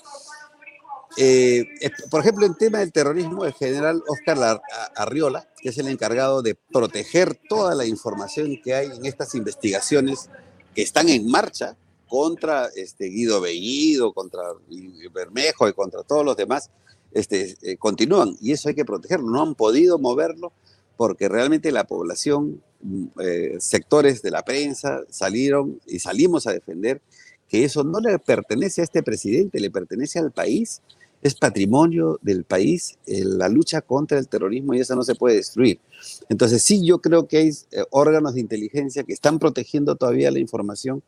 eh, 1.18 1.64
por 2.10 2.22
ejemplo, 2.22 2.46
en 2.46 2.56
tema 2.56 2.80
del 2.80 2.92
terrorismo, 2.92 3.46
el 3.46 3.54
general 3.54 4.04
Oscar 4.08 4.62
Arriola, 4.96 5.48
que 5.62 5.70
es 5.70 5.78
el 5.78 5.88
encargado 5.88 6.42
de 6.42 6.56
proteger 6.56 7.36
toda 7.48 7.76
la 7.76 7.86
información 7.86 8.60
que 8.62 8.74
hay 8.74 8.88
en 8.88 9.06
estas 9.06 9.36
investigaciones 9.36 10.30
que 10.76 10.82
están 10.84 11.10
en 11.10 11.28
marcha 11.28 11.76
contra 12.08 12.70
este, 12.76 13.06
Guido 13.06 13.42
Bellido, 13.42 14.14
contra 14.14 14.44
Bermejo 15.14 15.68
y 15.68 15.74
contra 15.74 16.04
todos 16.04 16.24
los 16.24 16.38
demás, 16.38 16.70
este, 17.14 17.56
eh, 17.62 17.78
continúan 17.78 18.38
y 18.42 18.52
eso 18.52 18.70
hay 18.70 18.76
que 18.76 18.86
protegerlo. 18.86 19.28
No 19.28 19.42
han 19.42 19.56
podido 19.56 19.98
moverlo 19.98 20.52
porque 20.98 21.30
realmente 21.30 21.72
la 21.72 21.86
población, 21.86 22.62
mm, 22.82 23.06
eh, 23.22 23.56
sectores 23.60 24.22
de 24.22 24.32
la 24.32 24.44
prensa 24.44 25.02
salieron 25.10 25.80
y 25.88 26.00
salimos 26.00 26.46
a 26.46 26.54
defender 26.54 27.02
que 27.48 27.64
eso 27.64 27.84
no 27.84 28.00
le 28.00 28.20
pertenece 28.20 28.82
a 28.82 28.84
este 28.84 29.02
presidente, 29.02 29.60
le 29.60 29.72
pertenece 29.72 30.20
al 30.20 30.32
país, 30.32 30.82
es 31.22 31.36
patrimonio 31.36 32.20
del 32.22 32.44
país, 32.44 32.98
eh, 33.08 33.24
la 33.26 33.50
lucha 33.50 33.82
contra 33.82 34.20
el 34.20 34.28
terrorismo 34.28 34.74
y 34.74 34.80
eso 34.80 34.96
no 34.96 35.04
se 35.04 35.16
puede 35.16 35.38
destruir. 35.38 35.80
Entonces 36.30 36.62
sí, 36.64 36.86
yo 36.86 37.00
creo 37.00 37.28
que 37.28 37.38
hay 37.38 37.52
órganos 37.90 38.36
de 38.36 38.42
inteligencia 38.42 39.04
que 39.04 39.14
están 39.14 39.40
protegiendo 39.40 39.96
todavía 39.96 40.30
la 40.32 40.40
información 40.40 41.02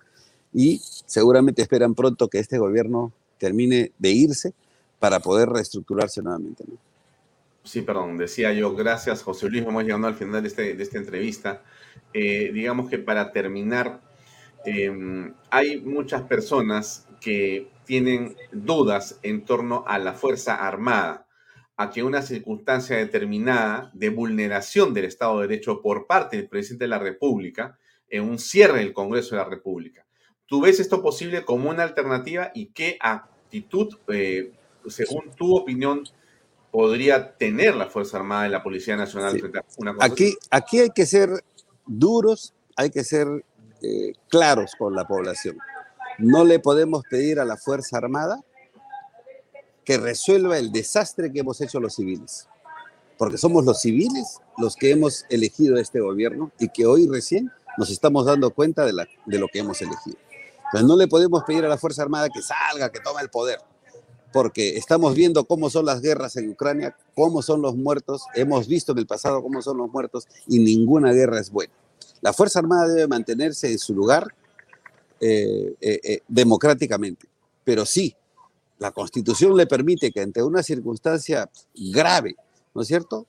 y 0.54 0.82
seguramente 1.06 1.62
esperan 1.62 1.94
pronto 1.94 2.28
que 2.30 2.40
este 2.40 2.58
gobierno 2.58 3.12
termine 3.38 3.92
de 4.00 4.10
irse 4.10 4.54
para 5.00 5.20
poder 5.20 5.50
reestructurarse 5.50 6.22
nuevamente. 6.22 6.64
Sí, 7.64 7.82
perdón, 7.82 8.18
decía 8.18 8.54
yo, 8.54 8.74
gracias 8.74 9.22
José 9.22 9.50
Luis, 9.50 9.66
vamos 9.66 9.84
llegando 9.84 10.08
al 10.08 10.16
final 10.16 10.42
de, 10.42 10.48
este, 10.48 10.74
de 10.74 10.84
esta 10.84 10.98
entrevista. 10.98 11.62
Eh, 12.14 12.52
digamos 12.54 12.90
que 12.90 12.98
para 12.98 13.32
terminar, 13.32 14.02
em, 14.66 15.34
hay 15.50 15.82
muchas 15.82 16.22
personas 16.24 17.06
que 17.20 17.68
tienen 17.88 18.36
dudas 18.52 19.18
en 19.24 19.46
torno 19.46 19.84
a 19.88 19.98
la 19.98 20.14
Fuerza 20.14 20.56
Armada, 20.56 21.26
a 21.78 21.90
que 21.90 22.04
una 22.04 22.22
circunstancia 22.22 22.98
determinada 22.98 23.90
de 23.94 24.10
vulneración 24.10 24.94
del 24.94 25.06
Estado 25.06 25.40
de 25.40 25.48
Derecho 25.48 25.82
por 25.82 26.06
parte 26.06 26.38
del 26.38 26.50
presidente 26.50 26.84
de 26.84 26.90
la 26.90 27.00
República, 27.00 27.80
en 28.10 28.24
un 28.24 28.38
cierre 28.38 28.80
del 28.80 28.94
Congreso 28.94 29.36
de 29.36 29.42
la 29.42 29.50
República. 29.50 30.06
¿Tú 30.46 30.62
ves 30.62 30.80
esto 30.80 31.02
posible 31.02 31.44
como 31.46 31.70
una 31.70 31.84
alternativa 31.84 32.52
y 32.54 32.68
qué 32.68 32.98
actitud, 33.00 33.98
eh, 34.08 34.52
según 34.88 35.32
tu 35.36 35.56
opinión, 35.56 36.04
podría 36.72 37.36
tener 37.38 37.76
la 37.76 37.88
Fuerza 37.88 38.18
Armada 38.18 38.48
y 38.48 38.52
la 38.52 38.64
Policía 38.64 38.96
Nacional 38.96 39.40
frente 39.40 39.60
a 39.60 39.66
una 39.78 39.94
cosa 39.96 40.06
aquí, 40.06 40.36
aquí 40.52 40.80
hay 40.80 40.90
que 40.90 41.06
ser 41.06 41.30
duros, 41.86 42.54
hay 42.76 42.90
que 42.90 43.04
ser 43.04 43.28
eh, 43.82 44.14
claros 44.30 44.72
con 44.78 44.96
la 44.96 45.08
población. 45.08 45.58
No 46.18 46.46
le 46.46 46.60
podemos 46.60 47.04
pedir 47.10 47.40
a 47.40 47.46
la 47.46 47.58
Fuerza 47.58 47.98
Armada 47.98 48.44
que 49.86 49.98
resuelva 49.98 50.58
el 50.58 50.72
desastre 50.72 51.32
que 51.32 51.40
hemos 51.40 51.62
hecho 51.62 51.80
los 51.80 51.96
civiles, 51.96 52.50
porque 53.18 53.38
somos 53.38 53.64
los 53.64 53.80
civiles 53.80 54.40
los 54.58 54.76
que 54.76 54.92
hemos 54.92 55.26
elegido 55.30 55.78
este 55.78 56.02
gobierno 56.02 56.52
y 56.60 56.70
que 56.70 56.86
hoy 56.86 57.08
recién 57.08 57.52
nos 57.78 57.92
estamos 57.92 58.26
dando 58.26 58.50
cuenta 58.50 58.84
de, 58.86 58.94
lo 58.94 59.48
que 59.48 59.60
hemos 59.60 59.82
elegido. 59.82 60.18
Entonces 60.66 60.88
no 60.88 60.98
le 60.98 61.08
podemos 61.08 61.44
pedir 61.44 61.64
a 61.64 61.70
la 61.70 61.78
Fuerza 61.78 62.02
Armada 62.02 62.30
que 62.30 62.42
salga, 62.42 62.92
que 62.92 63.00
tome 63.00 63.22
el 63.22 63.30
poder, 63.30 63.60
porque 64.34 64.76
estamos 64.76 65.16
viendo 65.16 65.46
cómo 65.46 65.70
son 65.70 65.86
las 65.86 66.02
guerras 66.02 66.36
en 66.36 66.50
Ucrania, 66.50 66.98
cómo 67.16 67.42
son 67.44 67.62
los 67.62 67.76
muertos, 67.76 68.24
hemos 68.34 68.68
visto 68.68 68.92
en 68.92 68.98
el 68.98 69.08
pasado 69.08 69.44
cómo 69.44 69.62
son 69.62 69.78
los 69.78 69.90
muertos 69.92 70.28
y 70.48 70.60
ninguna 70.60 71.14
guerra 71.14 71.40
es 71.40 71.52
buena. 71.52 71.74
La 72.22 72.34
Fuerza 72.34 72.60
Armada 72.60 72.88
debe 72.88 73.08
mantenerse 73.08 73.72
en 73.72 73.78
su 73.78 73.94
lugar 73.94 74.34
eh, 75.20 75.76
eh, 75.82 76.00
eh, 76.04 76.20
democráticamente. 76.28 77.28
Pero 77.64 77.86
sí, 77.86 78.16
la 78.80 78.92
Constitución 78.92 79.58
le 79.58 79.66
permite 79.66 80.12
que 80.12 80.22
ante 80.22 80.44
una 80.44 80.62
circunstancia 80.62 81.50
grave, 81.76 82.36
¿no 82.74 82.82
es 82.82 82.88
cierto? 82.88 83.26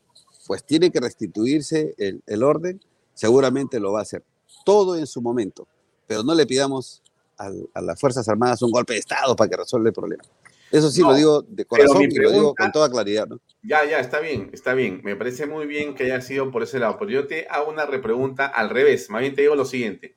Pues 0.47 0.65
tiene 0.65 0.91
que 0.91 1.01
restituirse 1.01 1.95
el, 1.99 2.43
orden, 2.43 2.81
seguramente 3.15 3.81
lo 3.81 3.93
va 3.93 4.01
a 4.01 4.03
hacer. 4.03 4.23
Todo 4.65 4.97
en 4.97 5.07
su 5.07 5.23
momento, 5.23 5.67
pero 6.07 6.23
no 6.23 6.35
le 6.35 6.47
pidamos 6.47 7.03
a, 7.37 7.51
las 7.81 8.01
Fuerzas 8.01 8.29
Armadas 8.29 8.63
un 8.63 8.71
golpe 8.71 8.95
de 8.95 9.01
Estado 9.01 9.35
para 9.35 9.51
que 9.51 9.57
resuelva 9.57 9.89
el 9.89 9.95
problema. 9.95 10.25
Eso 10.71 10.91
sí 10.91 11.01
lo 11.01 11.15
digo 11.15 11.43
de 11.43 11.65
corazón 11.65 12.03
y 12.03 12.15
lo 12.15 12.31
digo 12.31 12.55
con 12.55 12.71
toda 12.73 12.91
claridad. 12.91 13.27
¿no? 13.27 13.41
Ya, 13.63 13.87
ya, 13.87 14.01
está 14.01 14.21
bien, 14.21 14.51
está 14.53 14.75
bien. 14.75 15.01
Me 15.03 15.17
parece 15.17 15.47
muy 15.47 15.67
bien 15.67 15.95
que 15.95 16.05
haya 16.05 16.21
sido 16.21 16.51
por 16.51 16.63
ese 16.63 16.79
lado. 16.79 16.97
Pero 16.99 17.11
yo 17.11 17.27
te 17.27 17.47
hago 17.49 17.71
una 17.71 17.87
repregunta 17.87 18.47
al 18.47 18.69
revés. 18.69 19.09
Más 19.09 19.23
bien 19.23 19.35
te 19.35 19.43
digo 19.43 19.55
lo 19.55 19.65
siguiente. 19.65 20.15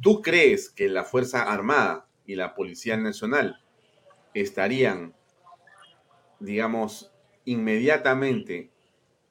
¿Tú 0.00 0.22
crees 0.22 0.70
que 0.70 0.88
la 0.88 1.04
Fuerza 1.04 1.42
Armada 1.42 2.06
y 2.24 2.34
la 2.34 2.54
Policía 2.54 2.96
Nacional 2.96 3.60
estarían, 4.32 5.14
digamos, 6.38 7.12
inmediatamente 7.44 8.70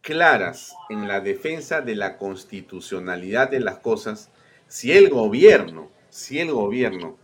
claras 0.02 0.76
en 0.90 1.08
la 1.08 1.22
defensa 1.22 1.82
de 1.82 1.96
la 1.96 2.18
constitucionalidad 2.18 3.50
de 3.50 3.60
las 3.60 3.80
cosas 3.80 4.32
si 4.68 4.92
el 4.92 5.10
gobierno, 5.10 5.90
si 6.10 6.40
el 6.40 6.52
gobierno 6.52 7.18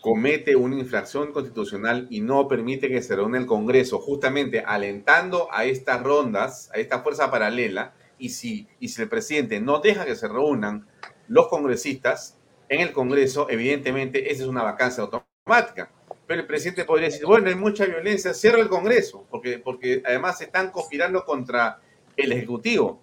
comete 0.00 0.56
una 0.56 0.76
infracción 0.76 1.32
constitucional 1.32 2.08
y 2.10 2.20
no 2.20 2.48
permite 2.48 2.88
que 2.88 3.02
se 3.02 3.14
reúna 3.14 3.38
el 3.38 3.46
Congreso, 3.46 4.00
justamente 4.00 4.60
alentando 4.66 5.48
a 5.52 5.64
estas 5.64 6.02
rondas, 6.02 6.70
a 6.74 6.78
esta 6.78 7.02
fuerza 7.02 7.30
paralela, 7.30 7.94
y 8.18 8.30
si, 8.30 8.66
y 8.80 8.88
si 8.88 9.02
el 9.02 9.08
presidente 9.08 9.60
no 9.60 9.78
deja 9.78 10.04
que 10.04 10.16
se 10.16 10.26
reúnan 10.26 10.88
los 11.28 11.48
congresistas, 11.48 12.36
en 12.72 12.80
el 12.80 12.92
Congreso, 12.92 13.48
evidentemente, 13.50 14.32
esa 14.32 14.44
es 14.44 14.48
una 14.48 14.62
vacancia 14.62 15.02
automática. 15.02 15.90
Pero 16.26 16.40
el 16.40 16.46
presidente 16.46 16.86
podría 16.86 17.08
decir, 17.08 17.26
bueno, 17.26 17.48
hay 17.48 17.54
mucha 17.54 17.84
violencia, 17.84 18.32
cierra 18.32 18.60
el 18.60 18.70
Congreso, 18.70 19.26
porque, 19.30 19.58
porque 19.58 20.02
además 20.06 20.38
se 20.38 20.44
están 20.44 20.70
conspirando 20.70 21.22
contra 21.26 21.80
el 22.16 22.32
Ejecutivo. 22.32 23.02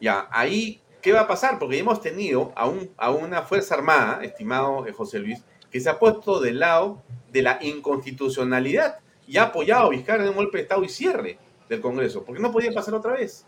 Ya, 0.00 0.26
ahí, 0.32 0.80
¿qué 1.00 1.12
va 1.12 1.20
a 1.20 1.28
pasar? 1.28 1.60
Porque 1.60 1.78
hemos 1.78 2.00
tenido 2.00 2.52
a, 2.56 2.66
un, 2.66 2.90
a 2.96 3.12
una 3.12 3.42
Fuerza 3.42 3.76
Armada, 3.76 4.24
estimado 4.24 4.88
eh, 4.88 4.92
José 4.92 5.20
Luis, 5.20 5.38
que 5.70 5.78
se 5.78 5.88
ha 5.88 6.00
puesto 6.00 6.40
del 6.40 6.58
lado 6.58 7.00
de 7.30 7.42
la 7.42 7.58
inconstitucionalidad 7.62 8.98
y 9.28 9.36
ha 9.36 9.44
apoyado 9.44 9.86
a 9.86 9.90
Vizcarra 9.90 10.24
en 10.24 10.30
un 10.30 10.36
golpe 10.36 10.58
de 10.58 10.62
Estado 10.62 10.82
y 10.82 10.88
cierre 10.88 11.38
del 11.68 11.80
Congreso, 11.80 12.24
porque 12.24 12.42
no 12.42 12.50
podía 12.50 12.72
pasar 12.72 12.94
otra 12.94 13.12
vez. 13.12 13.44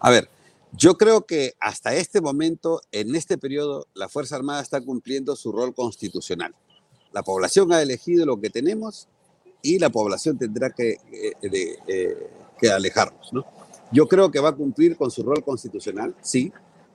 A 0.00 0.10
ver, 0.10 0.28
yo 0.80 0.96
creo 0.96 1.26
que 1.26 1.52
hasta 1.60 1.94
este 1.94 2.22
momento, 2.22 2.80
en 2.90 3.14
este 3.14 3.36
periodo, 3.36 3.86
la 3.92 4.08
Fuerza 4.08 4.36
Armada 4.36 4.62
está 4.62 4.80
cumpliendo 4.80 5.36
su 5.36 5.52
rol 5.52 5.74
constitucional. 5.74 6.54
La 7.12 7.22
población 7.22 7.70
ha 7.70 7.82
elegido 7.82 8.24
lo 8.24 8.40
que 8.40 8.48
tenemos 8.48 9.06
y 9.60 9.78
la 9.78 9.90
población 9.90 10.38
tendrá 10.38 10.70
que, 10.70 10.96
eh, 11.12 11.76
eh, 11.86 12.70
alejarnos. 12.72 13.30
Yo 13.92 14.08
creo 14.08 14.30
que 14.30 14.40
va 14.40 14.50
a 14.50 14.56
cumplir 14.56 14.96
con 14.96 15.10
su 15.10 15.22
rol 15.22 15.44
constitucional, 15.44 16.16
sí, 16.22 16.50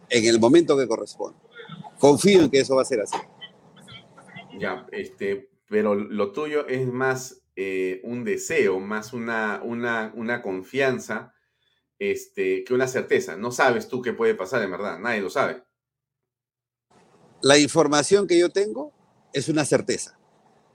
en 0.09 0.25
el 0.25 0.39
momento 0.39 0.75
que 0.75 0.87
corresponde. 0.87 1.37
Confío 1.99 2.41
en 2.41 2.49
que 2.49 2.61
eso 2.61 2.75
va 2.75 2.81
a 2.81 2.85
ser 2.85 3.01
así. 3.01 3.17
Ya, 4.59 4.87
este, 4.93 5.51
pero 5.69 5.93
lo 5.93 6.31
tuyo 6.31 6.65
es 6.67 6.87
más 6.87 7.43
eh, 7.55 8.01
un 8.03 8.23
deseo, 8.23 8.79
más 8.79 9.13
una, 9.13 9.61
una, 9.63 10.11
una 10.15 10.41
confianza 10.41 11.34
este, 11.99 12.63
que 12.63 12.73
una 12.73 12.87
certeza. 12.87 13.35
No 13.35 13.51
sabes 13.51 13.87
tú 13.87 14.01
qué 14.01 14.13
puede 14.13 14.35
pasar 14.35 14.61
en 14.63 14.71
verdad, 14.71 14.99
nadie 14.99 15.21
lo 15.21 15.29
sabe. 15.29 15.63
La 17.41 17.57
información 17.57 18.27
que 18.27 18.39
yo 18.39 18.49
tengo 18.49 18.93
es 19.33 19.49
una 19.49 19.65
certeza. 19.65 20.17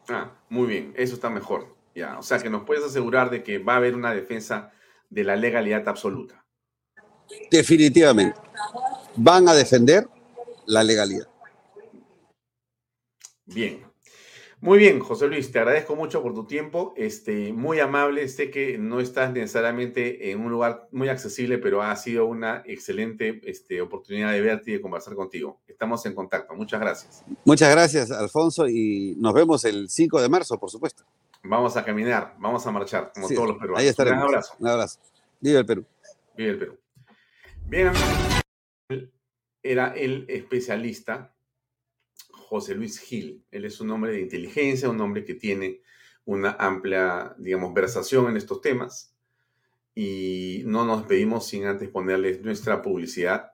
Ah, 0.09 0.39
muy 0.49 0.67
bien, 0.67 0.95
eso 0.97 1.15
está 1.15 1.31
mejor. 1.31 1.77
Ya, 1.95 2.19
o 2.19 2.23
sea 2.23 2.39
que 2.39 2.51
nos 2.51 2.65
puedes 2.65 2.85
asegurar 2.85 3.31
de 3.31 3.43
que 3.43 3.59
va 3.59 3.75
a 3.75 3.77
haber 3.77 3.95
una 3.95 4.15
defensa 4.15 4.73
de 5.09 5.25
la 5.25 5.37
legalidad 5.37 5.89
absoluta. 5.89 6.47
Definitivamente. 7.51 8.41
Van 9.17 9.49
a 9.49 9.55
defender 9.55 10.09
la 10.67 10.85
legalidad. 10.85 11.29
Bien, 13.47 13.90
muy 14.62 14.78
bien, 14.78 15.01
José 15.01 15.27
Luis, 15.27 15.51
te 15.51 15.59
agradezco 15.59 15.97
mucho 15.97 16.23
por 16.23 16.35
tu 16.35 16.47
tiempo. 16.47 16.93
Este, 16.95 17.51
muy 17.53 17.81
amable. 17.81 18.28
Sé 18.28 18.51
que 18.51 18.77
no 18.77 19.01
estás 19.01 19.32
necesariamente 19.32 20.31
en 20.31 20.41
un 20.41 20.51
lugar 20.51 20.87
muy 20.93 21.09
accesible, 21.09 21.57
pero 21.57 21.82
ha 21.82 21.97
sido 21.97 22.27
una 22.27 22.62
excelente 22.66 23.41
este, 23.45 23.81
oportunidad 23.81 24.32
de 24.32 24.43
verte 24.43 24.70
y 24.70 24.74
de 24.74 24.82
conversar 24.82 25.15
contigo. 25.15 25.62
Estamos 25.66 26.05
en 26.05 26.15
contacto. 26.15 26.55
Muchas 26.55 26.78
gracias. 26.78 27.24
Muchas 27.47 27.70
gracias, 27.70 28.11
Alfonso, 28.11 28.69
y 28.69 29.16
nos 29.19 29.32
vemos 29.32 29.65
el 29.65 29.89
5 29.89 30.20
de 30.20 30.28
marzo, 30.28 30.61
por 30.61 30.70
supuesto. 30.70 31.05
Vamos 31.43 31.78
a 31.78 31.85
caminar, 31.85 32.35
vamos 32.39 32.66
a 32.66 32.70
marchar, 32.70 33.12
como 33.15 33.28
todos 33.28 33.49
los 33.49 33.57
peruanos. 33.57 33.81
Ahí 33.81 33.89
estaremos. 33.89 34.24
Un 34.24 34.28
abrazo. 34.28 34.55
Un 34.59 34.69
abrazo. 34.69 35.01
Vive 35.41 35.59
el 35.59 35.65
Perú. 35.65 35.87
Vive 36.37 36.51
el 36.51 36.59
Perú. 36.59 36.78
Bien, 37.66 37.93
era 39.62 39.95
el 39.95 40.27
especialista 40.28 41.35
José 42.51 42.75
Luis 42.75 42.99
Gil. 42.99 43.45
Él 43.53 43.65
es 43.65 43.81
un 43.81 43.93
hombre 43.93 44.11
de 44.11 44.21
inteligencia, 44.21 44.91
un 44.91 45.01
hombre 45.01 45.25
que 45.25 45.37
tiene 45.37 45.83
una 46.25 46.57
amplia, 46.59 47.37
digamos, 47.39 47.73
versación 47.73 48.29
en 48.29 48.37
estos 48.37 48.61
temas. 48.61 49.15
Y 49.95 50.65
no 50.67 50.85
nos 50.85 51.05
pedimos 51.05 51.47
sin 51.47 51.65
antes 51.67 51.89
ponerles 51.89 52.43
nuestra 52.43 52.83
publicidad. 52.83 53.53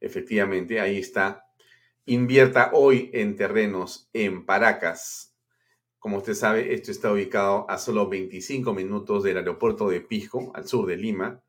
Efectivamente, 0.00 0.80
ahí 0.80 0.98
está. 0.98 1.46
Invierta 2.04 2.72
hoy 2.74 3.10
en 3.14 3.36
terrenos 3.36 4.10
en 4.12 4.44
Paracas. 4.44 5.34
Como 5.98 6.18
usted 6.18 6.34
sabe, 6.34 6.74
esto 6.74 6.90
está 6.90 7.10
ubicado 7.10 7.64
a 7.70 7.78
solo 7.78 8.06
25 8.06 8.74
minutos 8.74 9.22
del 9.24 9.38
aeropuerto 9.38 9.88
de 9.88 10.02
Pisco, 10.02 10.52
al 10.54 10.68
sur 10.68 10.84
de 10.86 10.98
Lima. 10.98 11.42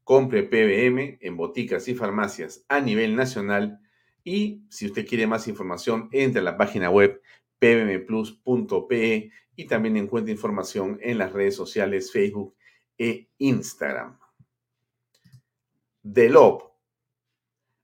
Compre 0.04 0.42
PBM 0.42 1.18
en 1.20 1.36
boticas 1.36 1.88
y 1.88 1.94
farmacias 1.94 2.64
a 2.68 2.80
nivel 2.80 3.16
nacional 3.16 3.80
y 4.24 4.62
si 4.68 4.86
usted 4.86 5.06
quiere 5.06 5.26
más 5.26 5.48
información, 5.48 6.08
entre 6.12 6.40
a 6.40 6.44
la 6.44 6.56
página 6.56 6.90
web 6.90 7.20
pbmplus.pe 7.58 9.30
y 9.56 9.64
también 9.66 9.96
encuentra 9.96 10.32
información 10.32 10.98
en 11.02 11.18
las 11.18 11.32
redes 11.32 11.54
sociales 11.54 12.12
Facebook 12.12 12.54
e 12.98 13.28
Instagram. 13.38 14.18
Delop. 16.02 16.72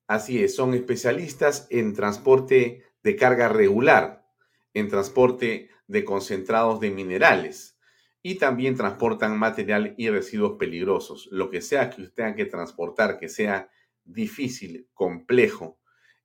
Así 0.06 0.42
es, 0.42 0.56
son 0.56 0.74
especialistas 0.74 1.66
en 1.70 1.92
transporte 1.92 2.84
de 3.09 3.16
carga 3.16 3.48
regular, 3.48 4.28
en 4.74 4.89
transporte 4.89 5.70
de 5.86 6.05
concentrados 6.05 6.78
de 6.78 6.90
minerales 6.90 7.78
y 8.20 8.35
también 8.35 8.76
transportan 8.76 9.39
material 9.39 9.94
y 9.97 10.10
residuos 10.10 10.59
peligrosos. 10.59 11.26
Lo 11.32 11.48
que 11.48 11.62
sea 11.62 11.89
que 11.89 12.02
usted 12.02 12.12
tenga 12.12 12.35
que 12.35 12.44
transportar, 12.44 13.18
que 13.18 13.30
sea 13.30 13.70
difícil, 14.05 14.90
complejo 14.93 15.80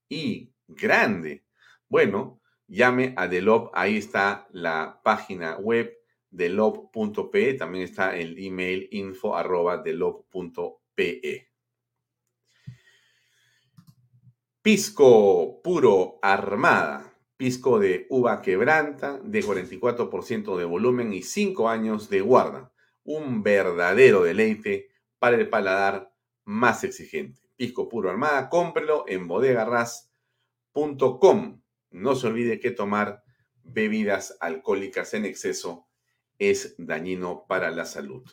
y 0.10 0.51
grande, 0.68 1.45
bueno, 1.88 2.41
llame 2.68 3.14
a 3.15 3.30
Delop, 3.30 3.72
ahí 3.73 3.95
está 3.95 4.49
la 4.51 4.99
página 5.05 5.55
web 5.55 5.97
delop.pe, 6.31 7.53
también 7.53 7.85
está 7.85 8.18
el 8.18 8.38
email 8.38 8.89
info 8.91 9.38
arroba. 9.38 9.81
Pisco 14.64 15.61
puro 15.61 16.18
armada, 16.23 17.14
pisco 17.38 17.77
de 17.77 18.07
uva 18.10 18.41
quebranta 18.41 19.19
de 19.23 19.44
44% 19.44 20.57
de 20.57 20.65
volumen 20.65 21.14
y 21.14 21.22
5 21.22 21.69
años 21.69 22.10
de 22.10 22.22
guarda. 22.22 22.73
Un 23.03 23.44
verdadero 23.44 24.23
deleite 24.23 24.90
para 25.19 25.35
el 25.35 25.49
paladar 25.49 26.11
más 26.45 26.84
exigente. 26.84 27.44
Pisco 27.56 27.88
puro 27.88 28.10
armada, 28.10 28.49
cómprelo 28.49 29.06
en 29.07 29.27
bodegarras.com 29.27 31.60
no 31.94 32.15
se 32.15 32.27
olvide 32.27 32.60
que 32.60 32.72
tomar 32.72 33.23
bebidas 33.64 34.35
alcohólicas 34.40 35.14
en 35.14 35.26
exceso 35.26 35.88
es 36.40 36.73
dañino 36.80 37.45
para 37.48 37.69
la 37.69 37.85
salud. 37.85 38.23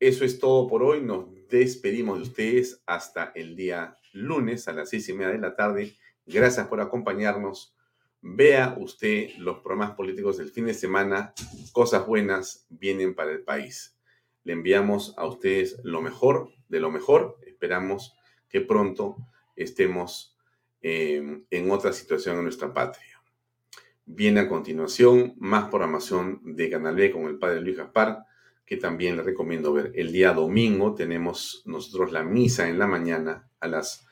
Eso 0.00 0.24
es 0.24 0.38
todo 0.38 0.66
por 0.66 0.82
hoy. 0.82 1.02
Nos 1.02 1.26
despedimos 1.48 2.16
de 2.16 2.22
ustedes 2.22 2.82
hasta 2.86 3.30
el 3.34 3.56
día 3.56 3.97
lunes 4.12 4.68
a 4.68 4.72
las 4.72 4.90
seis 4.90 5.08
y 5.08 5.12
media 5.12 5.32
de 5.32 5.38
la 5.38 5.56
tarde. 5.56 5.96
Gracias 6.26 6.66
por 6.68 6.80
acompañarnos. 6.80 7.74
Vea 8.20 8.76
usted 8.78 9.30
los 9.38 9.60
programas 9.60 9.92
políticos 9.92 10.38
del 10.38 10.50
fin 10.50 10.66
de 10.66 10.74
semana. 10.74 11.32
Cosas 11.72 12.06
buenas 12.06 12.66
vienen 12.68 13.14
para 13.14 13.32
el 13.32 13.42
país. 13.42 13.96
Le 14.44 14.54
enviamos 14.54 15.14
a 15.16 15.26
ustedes 15.26 15.80
lo 15.84 16.02
mejor 16.02 16.50
de 16.68 16.80
lo 16.80 16.90
mejor. 16.90 17.38
Esperamos 17.46 18.16
que 18.48 18.60
pronto 18.60 19.16
estemos 19.56 20.38
Em, 20.80 21.44
en 21.50 21.70
otra 21.72 21.92
situación 21.92 22.36
en 22.36 22.44
nuestra 22.44 22.72
patria. 22.72 23.20
Viene 24.06 24.40
a 24.40 24.48
continuación 24.48 25.34
más 25.38 25.68
programación 25.68 26.40
de 26.44 26.70
Canal 26.70 26.94
B 26.94 27.10
con 27.10 27.24
el 27.24 27.38
padre 27.38 27.60
Luis 27.60 27.76
Gaspar, 27.76 28.24
que 28.68 28.76
también 28.76 29.16
le 29.16 29.22
recomiendo 29.22 29.72
ver. 29.72 29.92
El 29.94 30.12
día 30.12 30.34
domingo 30.34 30.94
tenemos 30.94 31.62
nosotros 31.64 32.12
la 32.12 32.22
misa 32.22 32.68
en 32.68 32.78
la 32.78 32.86
mañana 32.86 33.48
a 33.60 33.66
las 33.66 34.06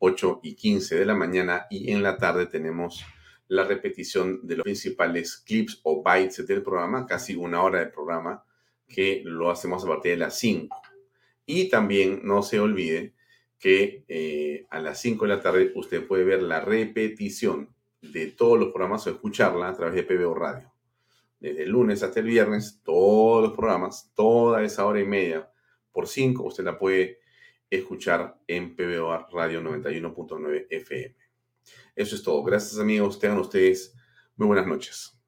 8 0.00 0.40
y 0.42 0.56
15 0.56 0.98
de 0.98 1.06
la 1.06 1.14
mañana 1.14 1.66
y 1.70 1.92
en 1.92 2.02
la 2.02 2.16
tarde 2.16 2.46
tenemos 2.46 3.04
la 3.46 3.62
repetición 3.62 4.44
de 4.44 4.56
los 4.56 4.64
principales 4.64 5.36
clips 5.36 5.78
o 5.84 6.02
bytes 6.02 6.44
del 6.44 6.64
programa, 6.64 7.06
casi 7.06 7.36
una 7.36 7.62
hora 7.62 7.78
de 7.78 7.86
programa, 7.86 8.44
que 8.88 9.22
lo 9.24 9.48
hacemos 9.48 9.84
a 9.84 9.88
partir 9.88 10.12
de 10.12 10.18
las 10.18 10.36
5. 10.40 10.76
Y 11.46 11.68
también 11.68 12.22
no 12.24 12.42
se 12.42 12.58
olvide 12.58 13.14
que 13.60 14.04
eh, 14.08 14.66
a 14.70 14.80
las 14.80 15.00
5 15.00 15.24
de 15.24 15.36
la 15.36 15.40
tarde 15.40 15.70
usted 15.76 16.04
puede 16.04 16.24
ver 16.24 16.42
la 16.42 16.60
repetición 16.60 17.72
de 18.00 18.26
todos 18.26 18.58
los 18.58 18.70
programas 18.70 19.06
o 19.06 19.10
escucharla 19.10 19.68
a 19.68 19.76
través 19.76 19.94
de 19.94 20.02
PBO 20.02 20.34
Radio. 20.34 20.69
Desde 21.40 21.64
el 21.64 21.70
lunes 21.70 22.02
hasta 22.02 22.20
el 22.20 22.26
viernes, 22.26 22.80
todos 22.84 23.42
los 23.42 23.52
programas, 23.56 24.12
toda 24.14 24.62
esa 24.62 24.86
hora 24.86 25.00
y 25.00 25.06
media 25.06 25.50
por 25.90 26.06
5, 26.06 26.44
usted 26.44 26.64
la 26.64 26.78
puede 26.78 27.18
escuchar 27.68 28.38
en 28.46 28.76
PBO 28.76 29.26
Radio 29.32 29.62
91.9 29.62 30.66
FM. 30.70 31.16
Eso 31.96 32.14
es 32.16 32.22
todo. 32.22 32.42
Gracias 32.44 32.78
amigos. 32.78 33.18
Tengan 33.18 33.38
ustedes 33.38 33.94
muy 34.36 34.48
buenas 34.48 34.66
noches. 34.66 35.19